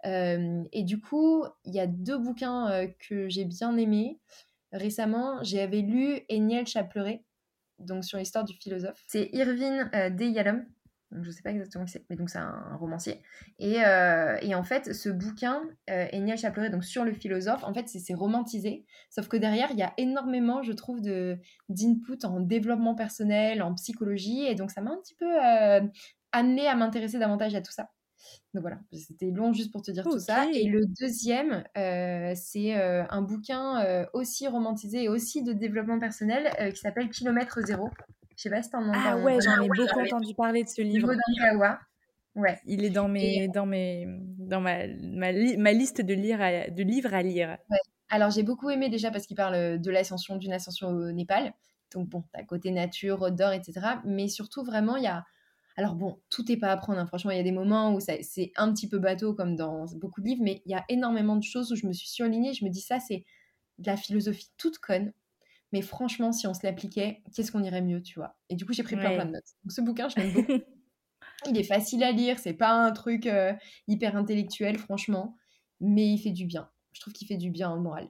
Euh, 0.05 0.65
et 0.73 0.83
du 0.83 1.01
coup, 1.01 1.45
il 1.65 1.75
y 1.75 1.81
a 1.81 1.87
deux 1.87 2.19
bouquins 2.19 2.71
euh, 2.71 2.89
que 3.09 3.29
j'ai 3.29 3.45
bien 3.45 3.77
aimés. 3.77 4.19
Récemment, 4.73 5.43
j'avais 5.43 5.81
lu 5.81 6.21
Eniel 6.29 6.67
Chapleret, 6.67 7.25
donc 7.79 8.05
sur 8.05 8.19
l'histoire 8.19 8.45
du 8.45 8.55
philosophe. 8.55 9.03
C'est 9.07 9.31
Irvine 9.33 9.91
D. 10.17 10.29
Yalom, 10.29 10.65
donc, 11.13 11.25
je 11.25 11.31
sais 11.31 11.43
pas 11.43 11.51
exactement 11.51 11.85
qui 11.85 11.93
c'est, 11.93 12.05
mais 12.09 12.17
donc 12.17 12.31
c'est 12.31 12.39
un, 12.39 12.77
romancier. 12.79 13.23
Et, 13.59 13.85
euh, 13.85 14.37
et, 14.43 14.55
en 14.55 14.63
fait, 14.63 14.95
ce 14.95 15.09
bouquin, 15.09 15.63
euh, 15.91 16.07
Eniel 16.13 16.39
Chapleret, 16.39 16.71
donc 16.71 16.85
sur 16.85 17.05
le 17.05 17.13
philosophe, 17.13 17.65
en 17.65 17.75
fait, 17.75 17.89
c'est 17.89 18.15
romantisé. 18.15 18.85
Sauf 19.11 19.29
que 19.29 19.37
derrière, 19.37 19.71
il 19.73 19.79
y 19.79 19.83
a 19.83 19.93
énormément, 19.97 20.63
je 20.63 20.73
trouve, 20.73 21.01
d'input 21.01 22.25
en 22.25 22.41
développement 22.41 22.95
personnel, 22.95 23.63
en 23.63 23.75
psychologie. 23.75 24.47
Et 24.47 24.55
donc, 24.55 24.71
ça 24.71 24.81
m'a 24.81 24.93
un 24.93 24.99
petit 24.99 25.15
peu 25.15 25.45
euh, 25.45 25.81
amené 26.33 26.69
à 26.69 26.77
m'intéresser 26.77 27.19
davantage 27.19 27.55
à 27.55 27.61
tout 27.61 27.73
ça. 27.73 27.91
Donc 28.55 28.63
voilà, 28.63 28.79
c'était 28.93 29.31
long 29.31 29.53
juste 29.53 29.73
pour 29.73 29.83
te 29.83 29.91
dire 29.91 30.05
tout 30.05 30.19
ça. 30.19 30.47
Et 30.53 30.65
le 30.65 30.85
deuxième, 31.01 31.65
euh, 31.77 32.33
c'est 32.35 32.77
euh, 32.77 33.05
un 33.11 33.23
bouquin 33.23 33.85
euh, 33.85 34.07
aussi 34.13 34.49
romantisé 34.49 35.05
et 35.05 35.09
aussi 35.09 35.43
de 35.43 35.53
développement 35.53 35.99
personnel 35.99 36.73
qui 36.73 36.81
s'appelle 36.81 37.09
Kilomètre 37.11 37.61
Zéro. 37.63 37.91
Je 38.41 38.45
sais 38.45 38.51
pas 38.51 38.63
si 38.63 38.71
t'en 38.71 38.89
entends. 38.89 38.99
Ah 39.05 39.19
ouais, 39.19 39.37
j'en 39.45 39.61
ai 39.61 39.69
beaucoup 39.69 40.01
entendu 40.01 40.35
parler 40.35 40.65
de 40.65 40.69
ce 40.71 40.81
livre. 40.81 41.13
Ouais. 42.35 42.59
Il 42.65 42.87
est 42.87 42.91
dans 42.91 43.07
mes, 43.07 43.49
dans 43.49 43.67
mes, 43.67 44.07
dans 44.39 44.63
ma, 44.63 44.87
ma, 44.87 45.31
ma, 45.59 45.73
liste 45.73 46.01
de, 46.01 46.15
lire 46.15 46.39
de 46.39 46.83
livres 46.83 47.13
à 47.13 47.23
lire. 47.23 47.59
Ouais. 47.69 47.77
Alors 48.09 48.31
j'ai 48.31 48.43
beaucoup 48.43 48.71
aimé 48.71 48.89
déjà 48.89 49.11
parce 49.11 49.27
qu'il 49.27 49.37
parle 49.37 49.79
de 49.79 49.91
l'ascension, 49.91 50.37
d'une 50.37 50.55
ascension 50.55 50.89
au 50.89 51.13
Népal. 51.13 51.53
Donc 51.93 52.09
bon, 52.09 52.25
t'as 52.33 52.43
côté 52.45 52.71
nature, 52.71 53.21
odeur, 53.21 53.53
etc. 53.53 53.79
Mais 54.07 54.27
surtout 54.29 54.65
vraiment, 54.65 54.97
il 54.97 55.05
y 55.05 55.09
a 55.09 55.23
alors 55.77 55.95
bon, 55.95 56.19
tout 56.31 56.45
n'est 56.49 56.57
pas 56.57 56.73
à 56.73 56.79
prendre. 56.79 56.99
Hein. 56.99 57.07
Franchement, 57.07 57.33
il 57.33 57.37
y 57.37 57.41
a 57.41 57.43
des 57.45 57.53
moments 57.53 57.93
où 57.93 58.01
c'est 58.01 58.53
un 58.57 58.73
petit 58.73 58.89
peu 58.89 58.99
bateau 58.99 59.35
comme 59.35 59.55
dans 59.55 59.85
beaucoup 59.97 60.23
de 60.23 60.27
livres, 60.27 60.43
mais 60.43 60.63
il 60.65 60.73
y 60.73 60.75
a 60.75 60.85
énormément 60.89 61.37
de 61.37 61.43
choses 61.43 61.73
où 61.73 61.77
je 61.77 61.87
me 61.87 61.93
suis 61.93 62.09
surlignée. 62.09 62.55
Je 62.55 62.65
me 62.65 62.71
dis 62.71 62.81
ça, 62.81 63.01
c'est 63.01 63.23
de 63.77 63.87
la 63.87 63.99
philosophie 63.99 64.51
toute 64.57 64.79
conne. 64.79 65.13
Mais 65.73 65.83
franchement, 65.83 66.33
si 66.33 66.47
on 66.47 66.55
se 66.55 66.61
l'appliquait, 66.65 67.23
qu'est-ce 67.35 67.53
qu'on 67.53 67.63
irait 67.63 67.83
mieux, 67.83 68.03
tu 68.03 68.19
vois? 68.19 68.37
Et 68.49 68.57
du 68.57 68.67
coup, 68.67 68.73
j'ai 68.73 68.83
pris 68.83 68.97
plein, 68.97 69.15
plein 69.15 69.27
de 69.27 69.33
notes. 69.33 69.45
Donc 69.65 69.73
ce 69.73 69.81
bouquin, 69.81 70.09
je 70.09 70.17
l'aime 70.17 70.33
beaucoup. 70.33 70.53
il 71.49 71.59
est 71.59 71.65
facile 71.65 72.03
à 72.03 72.13
lire, 72.13 72.39
c'est 72.39 72.53
pas 72.53 72.73
un 72.73 72.93
truc 72.93 73.27
euh, 73.27 73.53
hyper 73.89 74.17
intellectuel, 74.17 74.79
franchement, 74.79 75.37
mais 75.81 76.07
il 76.07 76.19
fait 76.19 76.33
du 76.33 76.45
bien. 76.45 76.69
Je 76.93 77.01
trouve 77.01 77.13
qu'il 77.13 77.27
fait 77.27 77.37
du 77.37 77.51
bien 77.51 77.73
au 77.73 77.81
moral. 77.81 78.09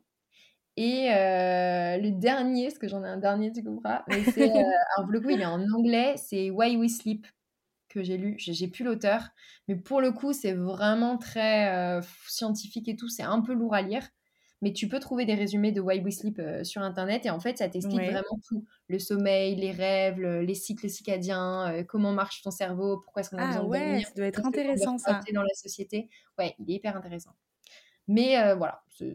Et 0.76 1.10
euh, 1.12 1.98
le 1.98 2.10
dernier, 2.12 2.68
parce 2.68 2.78
que 2.78 2.88
j'en 2.88 3.04
ai 3.04 3.08
un 3.08 3.18
dernier, 3.18 3.52
tu 3.52 3.62
comprends, 3.62 4.00
mais 4.08 4.24
c'est, 4.24 4.50
euh, 4.50 4.62
alors 4.96 5.10
le 5.10 5.20
coup, 5.20 5.30
il 5.30 5.40
est 5.40 5.46
en 5.46 5.62
anglais, 5.72 6.14
c'est 6.16 6.50
Why 6.50 6.76
We 6.76 6.90
Sleep 6.90 7.26
que 7.88 8.02
j'ai 8.02 8.16
lu. 8.16 8.36
J'ai 8.38 8.68
plus 8.68 8.84
l'auteur, 8.84 9.28
mais 9.68 9.74
pour 9.74 10.00
le 10.00 10.12
coup, 10.12 10.32
c'est 10.32 10.52
vraiment 10.52 11.18
très 11.18 12.00
scientifique 12.28 12.88
et 12.88 12.94
tout. 12.94 13.08
C'est 13.08 13.24
un 13.24 13.40
peu 13.40 13.52
lourd 13.52 13.74
à 13.74 13.82
lire 13.82 14.08
mais 14.62 14.72
tu 14.72 14.88
peux 14.88 15.00
trouver 15.00 15.24
des 15.24 15.34
résumés 15.34 15.72
de 15.72 15.80
Why 15.80 16.00
We 16.00 16.14
Sleep 16.14 16.38
euh, 16.38 16.64
sur 16.64 16.82
internet 16.82 17.24
et 17.24 17.30
en 17.30 17.40
fait 17.40 17.58
ça 17.58 17.68
t'explique 17.68 18.00
vraiment 18.00 18.38
tout. 18.46 18.64
Le 18.88 18.98
sommeil 18.98 19.56
les 19.56 19.70
rêves 19.70 20.20
les 20.20 20.54
cycles 20.54 20.88
circadiens 20.88 21.72
euh, 21.72 21.84
comment 21.84 22.12
marche 22.12 22.42
ton 22.42 22.50
cerveau 22.50 22.98
pourquoi 22.98 23.20
est-ce 23.20 23.30
qu'on 23.30 23.38
a 23.38 23.44
ah, 23.44 23.46
besoin 23.48 23.64
ouais, 23.64 23.78
de 23.78 23.84
dormir 23.84 24.06
ça 24.06 24.14
doit 24.14 24.26
être 24.26 24.46
intéressant 24.46 24.98
ça. 24.98 25.20
dans 25.32 25.42
la 25.42 25.54
société. 25.54 26.08
Ouais 26.38 26.54
il 26.58 26.70
est 26.70 26.74
hyper 26.74 26.96
intéressant. 26.96 27.34
Mais 28.08 28.38
euh, 28.38 28.54
voilà 28.54 28.82
c'est 28.88 29.14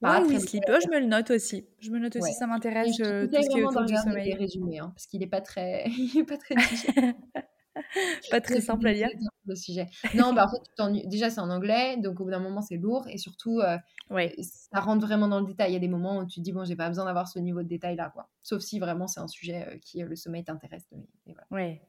pas 0.00 0.20
Why 0.20 0.34
We 0.34 0.44
Sleep? 0.44 0.64
oh, 0.68 0.78
je 0.82 0.90
me 0.90 1.00
le 1.00 1.06
note 1.06 1.30
aussi. 1.30 1.66
Je 1.80 1.90
me 1.90 1.98
note 1.98 2.16
aussi 2.16 2.32
ça 2.34 2.46
m'intéresse 2.46 2.96
tout 2.96 3.04
ce 3.04 3.48
qui 3.48 3.58
est 3.58 3.64
autour 3.64 3.84
du 3.84 3.96
sommeil. 3.96 4.34
résumés 4.34 4.78
hein, 4.78 4.92
parce 4.94 5.06
qu'il 5.06 5.22
est 5.22 5.28
pas 5.28 5.40
très 5.40 5.86
il 5.88 6.18
est 6.18 6.24
pas 6.24 6.36
très 6.36 6.54
pas 8.30 8.40
très 8.40 8.60
simple 8.60 8.86
à 8.86 8.92
lire. 8.92 9.08
Le 9.46 9.54
sujet. 9.54 9.86
Non, 10.14 10.32
bah 10.34 10.46
en 10.46 10.90
fait, 10.90 11.08
déjà 11.08 11.30
c'est 11.30 11.40
en 11.40 11.50
anglais, 11.50 11.96
donc 11.96 12.20
au 12.20 12.24
bout 12.24 12.30
d'un 12.30 12.38
moment 12.38 12.60
c'est 12.60 12.76
lourd 12.76 13.06
et 13.08 13.18
surtout 13.18 13.60
euh, 13.60 13.78
ouais. 14.10 14.34
ça 14.40 14.80
rentre 14.80 15.06
vraiment 15.06 15.28
dans 15.28 15.40
le 15.40 15.46
détail. 15.46 15.70
Il 15.70 15.74
y 15.74 15.76
a 15.76 15.80
des 15.80 15.88
moments 15.88 16.18
où 16.18 16.26
tu 16.26 16.40
te 16.40 16.44
dis 16.44 16.52
bon, 16.52 16.64
j'ai 16.64 16.76
pas 16.76 16.88
besoin 16.88 17.04
d'avoir 17.06 17.28
ce 17.28 17.38
niveau 17.38 17.62
de 17.62 17.68
détail 17.68 17.96
là, 17.96 18.10
quoi. 18.10 18.28
Sauf 18.42 18.62
si 18.62 18.78
vraiment 18.78 19.06
c'est 19.06 19.20
un 19.20 19.28
sujet 19.28 19.66
euh, 19.66 19.78
qui 19.78 20.00
le 20.00 20.16
sommeil 20.16 20.44
t'intéresse. 20.44 20.86
Mais, 20.92 21.34
Ouais. 21.50 21.82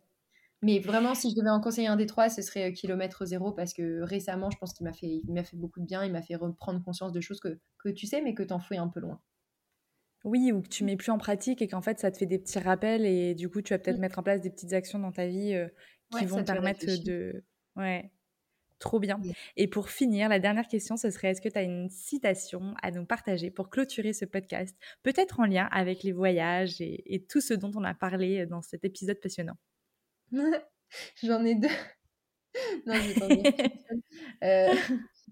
Mais 0.61 0.79
vraiment, 0.79 1.15
si 1.15 1.31
je 1.31 1.35
devais 1.35 1.49
en 1.49 1.61
conseiller 1.61 1.87
un 1.87 1.95
des 1.95 2.05
trois, 2.05 2.29
ce 2.29 2.41
serait 2.41 2.69
euh, 2.69 2.73
Kilomètre 2.73 3.25
Zéro 3.25 3.53
parce 3.53 3.73
que 3.73 4.01
récemment, 4.01 4.49
je 4.49 4.57
pense 4.57 4.73
qu'il 4.73 4.85
m'a 4.85 4.93
fait, 4.93 5.21
il 5.25 5.33
m'a 5.33 5.43
fait 5.43 5.55
beaucoup 5.55 5.79
de 5.79 5.85
bien. 5.85 6.03
Il 6.03 6.11
m'a 6.11 6.21
fait 6.21 6.35
reprendre 6.35 6.83
conscience 6.83 7.13
de 7.13 7.21
choses 7.21 7.39
que, 7.39 7.59
que 7.77 7.89
tu 7.89 8.07
sais, 8.07 8.21
mais 8.21 8.33
que 8.33 8.43
t'en 8.43 8.59
fouilles 8.59 8.77
un 8.77 8.89
peu 8.89 8.99
loin. 8.99 9.21
Oui, 10.25 10.51
ou 10.51 10.61
que 10.61 10.67
tu 10.67 10.83
mets 10.83 10.97
plus 10.97 11.11
en 11.11 11.17
pratique 11.17 11.61
et 11.61 11.67
qu'en 11.67 11.81
fait, 11.81 11.99
ça 11.99 12.11
te 12.11 12.17
fait 12.17 12.25
des 12.25 12.39
petits 12.39 12.59
rappels 12.59 13.05
et 13.05 13.35
du 13.35 13.49
coup, 13.49 13.61
tu 13.61 13.73
vas 13.73 13.79
peut-être 13.79 13.97
mmh. 13.97 14.01
mettre 14.01 14.19
en 14.19 14.23
place 14.23 14.41
des 14.41 14.49
petites 14.49 14.73
actions 14.73 14.99
dans 14.99 15.11
ta 15.11 15.27
vie 15.27 15.53
euh, 15.53 15.67
qui 16.17 16.25
vont 16.25 16.43
te 16.43 16.51
permettre 16.51 16.85
de... 17.03 17.43
Ouais, 17.75 18.11
trop 18.79 18.99
bien. 18.99 19.19
Et 19.55 19.67
pour 19.67 19.89
finir, 19.89 20.27
la 20.29 20.39
dernière 20.39 20.67
question, 20.67 20.97
ce 20.97 21.09
serait 21.09 21.29
est-ce 21.29 21.41
que 21.41 21.49
tu 21.49 21.57
as 21.57 21.63
une 21.63 21.89
citation 21.89 22.73
à 22.81 22.91
nous 22.91 23.05
partager 23.05 23.51
pour 23.51 23.69
clôturer 23.69 24.13
ce 24.13 24.25
podcast, 24.25 24.75
peut-être 25.03 25.39
en 25.39 25.45
lien 25.45 25.67
avec 25.71 26.03
les 26.03 26.11
voyages 26.11 26.81
et, 26.81 27.25
tout 27.29 27.41
ce 27.41 27.53
dont 27.53 27.71
on 27.75 27.83
a 27.83 27.93
parlé 27.93 28.45
dans 28.45 28.61
cet 28.61 28.83
épisode 28.83 29.19
passionnant? 29.21 29.57
J'en 31.23 31.45
ai 31.45 31.55
deux. 31.55 31.67
non, 32.85 32.95
je 32.95 33.19
vais 33.19 33.53
euh, 34.43 34.73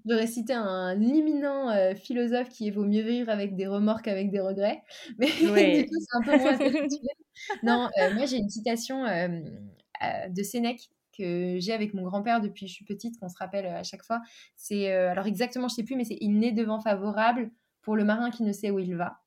J'aurais 0.08 0.28
cité 0.28 0.54
un 0.54 1.00
imminent 1.02 1.70
euh, 1.70 1.96
philosophe 1.96 2.50
qui 2.50 2.68
est 2.68 2.72
vaut 2.72 2.86
mieux 2.86 3.02
vivre 3.02 3.30
avec 3.30 3.56
des 3.56 3.68
remords 3.68 4.02
qu'avec 4.02 4.32
des 4.32 4.40
regrets. 4.40 4.84
Mais 5.18 5.84
du 5.84 5.86
coup, 5.86 5.96
c'est 6.00 6.18
un 6.18 6.22
peu 6.22 6.38
moins 6.38 6.58
Non, 7.64 7.90
euh, 8.02 8.14
moi 8.14 8.26
j'ai 8.26 8.38
une 8.38 8.50
citation 8.50 9.06
euh, 9.06 9.40
de 10.30 10.44
Sénèque 10.44 10.90
que 11.18 11.58
j'ai 11.60 11.74
avec 11.74 11.94
mon 11.94 12.04
grand-père 12.04 12.42
depuis 12.42 12.66
que 12.66 12.70
je 12.70 12.76
suis 12.76 12.86
petite, 12.86 13.20
qu'on 13.20 13.30
se 13.30 13.38
rappelle 13.38 13.66
à 13.66 13.84
chaque 13.84 14.04
fois. 14.04 14.22
C'est, 14.56 14.92
alors 14.92 15.26
exactement, 15.26 15.68
je 15.68 15.76
sais 15.76 15.84
plus, 15.84 15.96
mais 15.96 16.04
c'est 16.04 16.18
Il 16.22 16.38
n'est 16.40 16.52
devant 16.52 16.80
favorable 16.80 17.52
pour 17.82 17.96
le 17.96 18.06
marin 18.06 18.30
qui 18.30 18.44
ne 18.44 18.54
sait 18.54 18.70
où 18.70 18.80
il 18.80 18.96
va. 18.96 19.18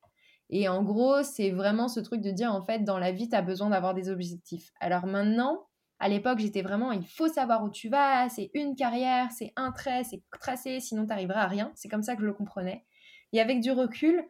Et 0.51 0.69
en 0.69 0.83
gros, 0.83 1.23
c'est 1.23 1.51
vraiment 1.51 1.89
ce 1.89 2.01
truc 2.01 2.21
de 2.21 2.31
dire, 2.31 2.53
en 2.53 2.63
fait, 2.63 2.81
dans 2.85 2.99
la 2.99 3.13
vie, 3.13 3.29
tu 3.29 3.37
as 3.37 3.43
besoin 3.43 3.71
d'avoir 3.71 3.95
des 3.95 4.09
objectifs. 4.09 4.73
Alors 4.81 5.07
maintenant, 5.07 5.67
à 6.01 6.09
l'époque, 6.09 6.39
j'étais 6.39 6.63
vraiment, 6.63 6.93
il 6.93 7.07
faut 7.07 7.29
savoir 7.29 7.63
où 7.63 7.71
tu 7.71 7.91
vas, 7.91 8.31
c'est 8.31 8.51
une 8.55 8.75
carrière, 8.75 9.31
c'est 9.31 9.53
un 9.57 9.71
trait, 9.71 10.03
c'est 10.03 10.23
tracé, 10.33 10.81
sinon 10.81 11.07
tu 11.07 11.13
à 11.13 11.47
rien. 11.47 11.71
C'est 11.75 11.89
comme 11.89 12.03
ça 12.03 12.17
que 12.17 12.23
je 12.23 12.27
le 12.27 12.33
comprenais. 12.33 12.87
Et 13.33 13.41
avec 13.41 13.61
du 13.61 13.71
recul, 13.71 14.25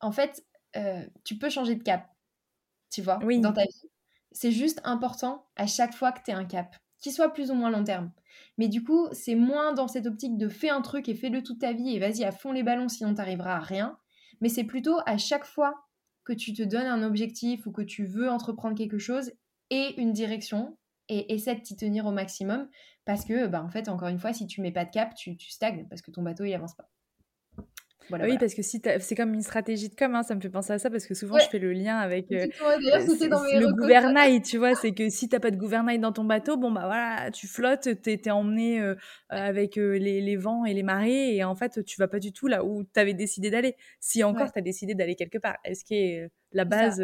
en 0.00 0.12
fait, 0.12 0.42
euh, 0.76 1.04
tu 1.24 1.36
peux 1.36 1.50
changer 1.50 1.74
de 1.74 1.82
cap, 1.82 2.08
tu 2.90 3.02
vois, 3.02 3.18
dans 3.18 3.52
ta 3.52 3.62
vie. 3.62 3.90
C'est 4.32 4.50
juste 4.50 4.80
important 4.84 5.46
à 5.56 5.66
chaque 5.66 5.94
fois 5.94 6.12
que 6.12 6.20
tu 6.24 6.30
es 6.30 6.34
un 6.34 6.46
cap, 6.46 6.74
qu'il 7.00 7.12
soit 7.12 7.32
plus 7.32 7.50
ou 7.50 7.54
moins 7.54 7.70
long 7.70 7.84
terme. 7.84 8.10
Mais 8.56 8.68
du 8.68 8.82
coup, 8.82 9.08
c'est 9.12 9.34
moins 9.34 9.74
dans 9.74 9.88
cette 9.88 10.06
optique 10.06 10.38
de 10.38 10.48
fais 10.48 10.70
un 10.70 10.80
truc 10.80 11.08
et 11.08 11.14
fais-le 11.14 11.42
toute 11.42 11.60
ta 11.60 11.74
vie 11.74 11.94
et 11.94 11.98
vas-y 11.98 12.24
à 12.24 12.32
fond 12.32 12.52
les 12.52 12.62
ballons, 12.62 12.88
sinon 12.88 13.10
tu 13.10 13.16
n'arriveras 13.16 13.56
à 13.56 13.60
rien. 13.60 13.98
Mais 14.40 14.48
c'est 14.48 14.64
plutôt 14.64 14.98
à 15.04 15.18
chaque 15.18 15.44
fois 15.44 15.84
que 16.24 16.32
tu 16.32 16.54
te 16.54 16.62
donnes 16.62 16.86
un 16.86 17.02
objectif 17.02 17.66
ou 17.66 17.72
que 17.72 17.82
tu 17.82 18.06
veux 18.06 18.30
entreprendre 18.30 18.76
quelque 18.76 18.98
chose 18.98 19.32
et 19.70 20.00
une 20.00 20.12
direction, 20.12 20.78
et 21.10 21.34
essaie 21.34 21.56
de 21.56 21.60
t'y 21.60 21.76
tenir 21.76 22.06
au 22.06 22.12
maximum 22.12 22.68
parce 23.04 23.24
que, 23.24 23.46
bah, 23.48 23.62
en 23.62 23.68
fait, 23.68 23.88
encore 23.88 24.08
une 24.08 24.18
fois, 24.18 24.32
si 24.32 24.46
tu 24.46 24.60
mets 24.60 24.72
pas 24.72 24.84
de 24.84 24.90
cap, 24.90 25.14
tu, 25.14 25.36
tu 25.36 25.50
stagnes 25.50 25.86
parce 25.88 26.00
que 26.00 26.10
ton 26.10 26.22
bateau, 26.22 26.44
il 26.44 26.54
avance 26.54 26.74
pas. 26.74 26.88
Voilà, 28.08 28.24
oui, 28.24 28.38
parce 28.38 28.54
que 28.54 28.62
si 28.62 28.82
c'est 28.98 29.14
comme 29.14 29.34
une 29.34 29.42
stratégie 29.42 29.88
de 29.88 29.94
com, 29.94 30.14
hein, 30.16 30.24
ça 30.24 30.34
me 30.34 30.40
fait 30.40 30.50
penser 30.50 30.72
à 30.72 30.78
ça 30.80 30.90
parce 30.90 31.06
que 31.06 31.14
souvent 31.14 31.38
je 31.38 31.48
fais 31.48 31.60
le 31.60 31.72
lien 31.72 31.96
avec 31.96 32.32
euh, 32.32 32.46
le 32.46 33.72
gouvernail, 33.72 34.42
tu 34.42 34.58
vois, 34.58 34.74
c'est 34.74 34.92
que 34.92 35.08
si 35.10 35.28
t'as 35.28 35.38
pas 35.38 35.52
de 35.52 35.56
gouvernail 35.56 36.00
dans 36.00 36.10
ton 36.10 36.24
bateau, 36.24 36.56
bon 36.56 36.72
bah 36.72 36.86
voilà, 36.86 37.30
tu 37.30 37.46
flottes, 37.46 38.02
t'es 38.02 38.20
es 38.24 38.30
emmené 38.32 38.80
euh, 38.80 38.96
avec 39.28 39.78
euh, 39.78 39.96
les, 39.96 40.20
les, 40.20 40.36
vents 40.36 40.64
et 40.64 40.74
les 40.74 40.82
marées 40.82 41.36
et 41.36 41.44
en 41.44 41.54
fait 41.54 41.84
tu 41.84 42.00
vas 42.00 42.08
pas 42.08 42.18
du 42.18 42.32
tout 42.32 42.48
là 42.48 42.64
où 42.64 42.82
t'avais 42.82 43.14
décidé 43.14 43.48
d'aller. 43.48 43.76
Si 44.00 44.24
encore 44.24 44.46
tu 44.46 44.52
t'as 44.54 44.60
décidé 44.60 44.96
d'aller 44.96 45.14
quelque 45.14 45.38
part, 45.38 45.58
est-ce 45.64 45.84
que 45.84 46.28
la 46.50 46.64
base 46.64 47.00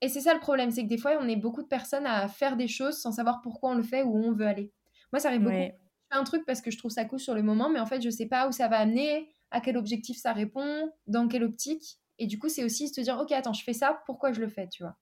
et 0.00 0.08
c'est 0.08 0.20
ça 0.20 0.34
le 0.34 0.40
problème, 0.40 0.70
c'est 0.70 0.82
que 0.82 0.88
des 0.88 0.98
fois, 0.98 1.18
on 1.20 1.28
est 1.28 1.36
beaucoup 1.36 1.62
de 1.62 1.68
personnes 1.68 2.06
à 2.06 2.28
faire 2.28 2.56
des 2.56 2.68
choses 2.68 2.98
sans 2.98 3.12
savoir 3.12 3.40
pourquoi 3.42 3.70
on 3.70 3.74
le 3.74 3.82
fait 3.82 4.02
ou 4.02 4.16
où 4.16 4.24
on 4.24 4.32
veut 4.32 4.46
aller. 4.46 4.72
Moi, 5.12 5.20
ça 5.20 5.28
arrive 5.28 5.42
beaucoup. 5.42 5.54
Je 5.54 6.14
fais 6.14 6.20
un 6.20 6.24
truc 6.24 6.44
parce 6.46 6.60
que 6.60 6.70
je 6.70 6.78
trouve 6.78 6.90
ça 6.90 7.04
cool 7.04 7.18
sur 7.18 7.34
le 7.34 7.42
moment, 7.42 7.70
mais 7.70 7.80
en 7.80 7.86
fait, 7.86 8.00
je 8.00 8.10
sais 8.10 8.26
pas 8.26 8.48
où 8.48 8.52
ça 8.52 8.68
va 8.68 8.78
amener, 8.78 9.28
à 9.50 9.60
quel 9.60 9.76
objectif 9.76 10.18
ça 10.18 10.32
répond, 10.32 10.92
dans 11.06 11.28
quelle 11.28 11.44
optique. 11.44 11.98
Et 12.18 12.26
du 12.26 12.38
coup, 12.38 12.48
c'est 12.48 12.64
aussi 12.64 12.88
se 12.88 13.00
dire, 13.00 13.18
ok, 13.18 13.32
attends, 13.32 13.52
je 13.52 13.62
fais 13.62 13.72
ça, 13.72 14.00
pourquoi 14.06 14.32
je 14.32 14.40
le 14.40 14.48
fais, 14.48 14.68
tu 14.68 14.82
vois? 14.82 14.96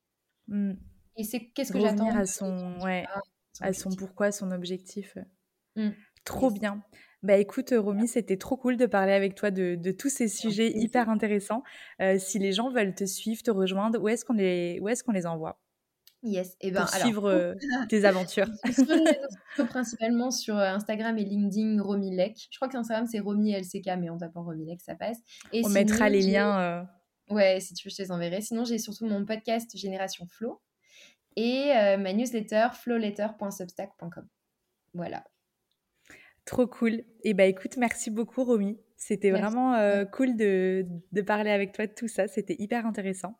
Mmh. 0.48 0.72
Et 1.16 1.24
c'est 1.24 1.48
qu'est-ce 1.50 1.72
que 1.72 1.80
j'attends 1.80 2.14
à 2.14 2.26
son, 2.26 2.78
ouais, 2.80 3.04
à 3.60 3.72
son 3.72 3.90
pourquoi, 3.90 4.32
son 4.32 4.50
objectif. 4.50 5.16
Mmh. 5.76 5.90
Trop 6.24 6.50
bien. 6.50 6.82
Bah 7.24 7.38
écoute, 7.38 7.72
Romy, 7.74 8.06
c'était 8.06 8.36
trop 8.36 8.58
cool 8.58 8.76
de 8.76 8.84
parler 8.84 9.14
avec 9.14 9.34
toi 9.34 9.50
de, 9.50 9.76
de 9.76 9.90
tous 9.92 10.10
ces 10.10 10.28
sujets 10.28 10.70
hyper 10.76 11.08
intéressants. 11.08 11.62
Euh, 12.02 12.18
si 12.18 12.38
les 12.38 12.52
gens 12.52 12.68
veulent 12.68 12.94
te 12.94 13.06
suivre, 13.06 13.42
te 13.42 13.50
rejoindre, 13.50 13.98
où 13.98 14.08
est-ce 14.10 14.26
qu'on 14.26 14.34
les, 14.34 14.78
où 14.82 14.90
est-ce 14.90 15.02
qu'on 15.02 15.12
les 15.12 15.24
envoie? 15.24 15.58
Yes, 16.22 16.50
et 16.60 16.68
eh 16.68 16.70
ben, 16.70 16.82
pour 16.82 16.90
suivre 16.90 17.30
euh, 17.30 17.54
tes 17.88 18.04
aventures. 18.04 18.48
principalement 19.70 20.30
sur 20.30 20.58
euh, 20.58 20.66
Instagram 20.66 21.16
et 21.16 21.24
LinkedIn 21.24 21.82
Romy 21.82 22.14
Lec. 22.14 22.46
Je 22.50 22.58
crois 22.58 22.68
que 22.68 22.76
Instagram 22.76 23.06
c'est 23.10 23.20
Romy 23.20 23.54
LCK, 23.54 23.96
mais 23.98 24.10
en 24.10 24.18
tapant 24.18 24.44
Romy 24.44 24.66
Lec 24.66 24.82
ça 24.82 24.94
passe. 24.94 25.16
Et 25.50 25.62
on 25.64 25.70
mettra 25.70 26.10
les 26.10 26.20
liens. 26.20 26.86
Ouais, 27.30 27.58
si 27.58 27.72
tu 27.72 27.88
veux, 27.88 27.90
je 27.90 27.96
te 27.96 28.02
les 28.02 28.12
enverrai. 28.12 28.42
Sinon, 28.42 28.66
j'ai 28.66 28.76
surtout 28.76 29.06
mon 29.06 29.24
podcast 29.24 29.74
Génération 29.74 30.26
Flow 30.28 30.60
et 31.36 31.72
ma 31.96 32.12
newsletter 32.12 32.68
flowletter.substack.com. 32.74 34.28
Voilà. 34.92 35.24
Trop 36.44 36.66
cool. 36.66 37.02
Et 37.22 37.34
bah 37.34 37.44
écoute, 37.44 37.76
merci 37.76 38.10
beaucoup 38.10 38.44
Romy. 38.44 38.78
C'était 38.96 39.30
vraiment 39.30 39.74
euh, 39.74 40.04
cool 40.04 40.36
de, 40.36 40.86
de, 41.12 41.20
parler 41.20 41.50
avec 41.50 41.72
toi 41.72 41.86
de 41.86 41.92
tout 41.92 42.08
ça. 42.08 42.26
C'était 42.26 42.56
hyper 42.58 42.86
intéressant. 42.86 43.38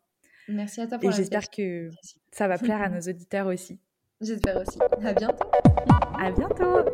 Merci 0.49 0.81
à 0.81 0.87
toi 0.87 0.99
pour 0.99 1.09
Et 1.09 1.13
j'espère 1.13 1.49
que 1.51 1.91
ça 2.33 2.49
va 2.49 2.59
plaire 2.59 2.83
à 2.83 2.89
nos 2.89 3.01
auditeurs 3.01 3.47
aussi. 3.47 3.79
J'espère 4.21 4.61
aussi. 4.61 4.79
À 5.03 5.13
bientôt. 5.13 5.45
À 6.19 6.31
bientôt. 6.31 6.91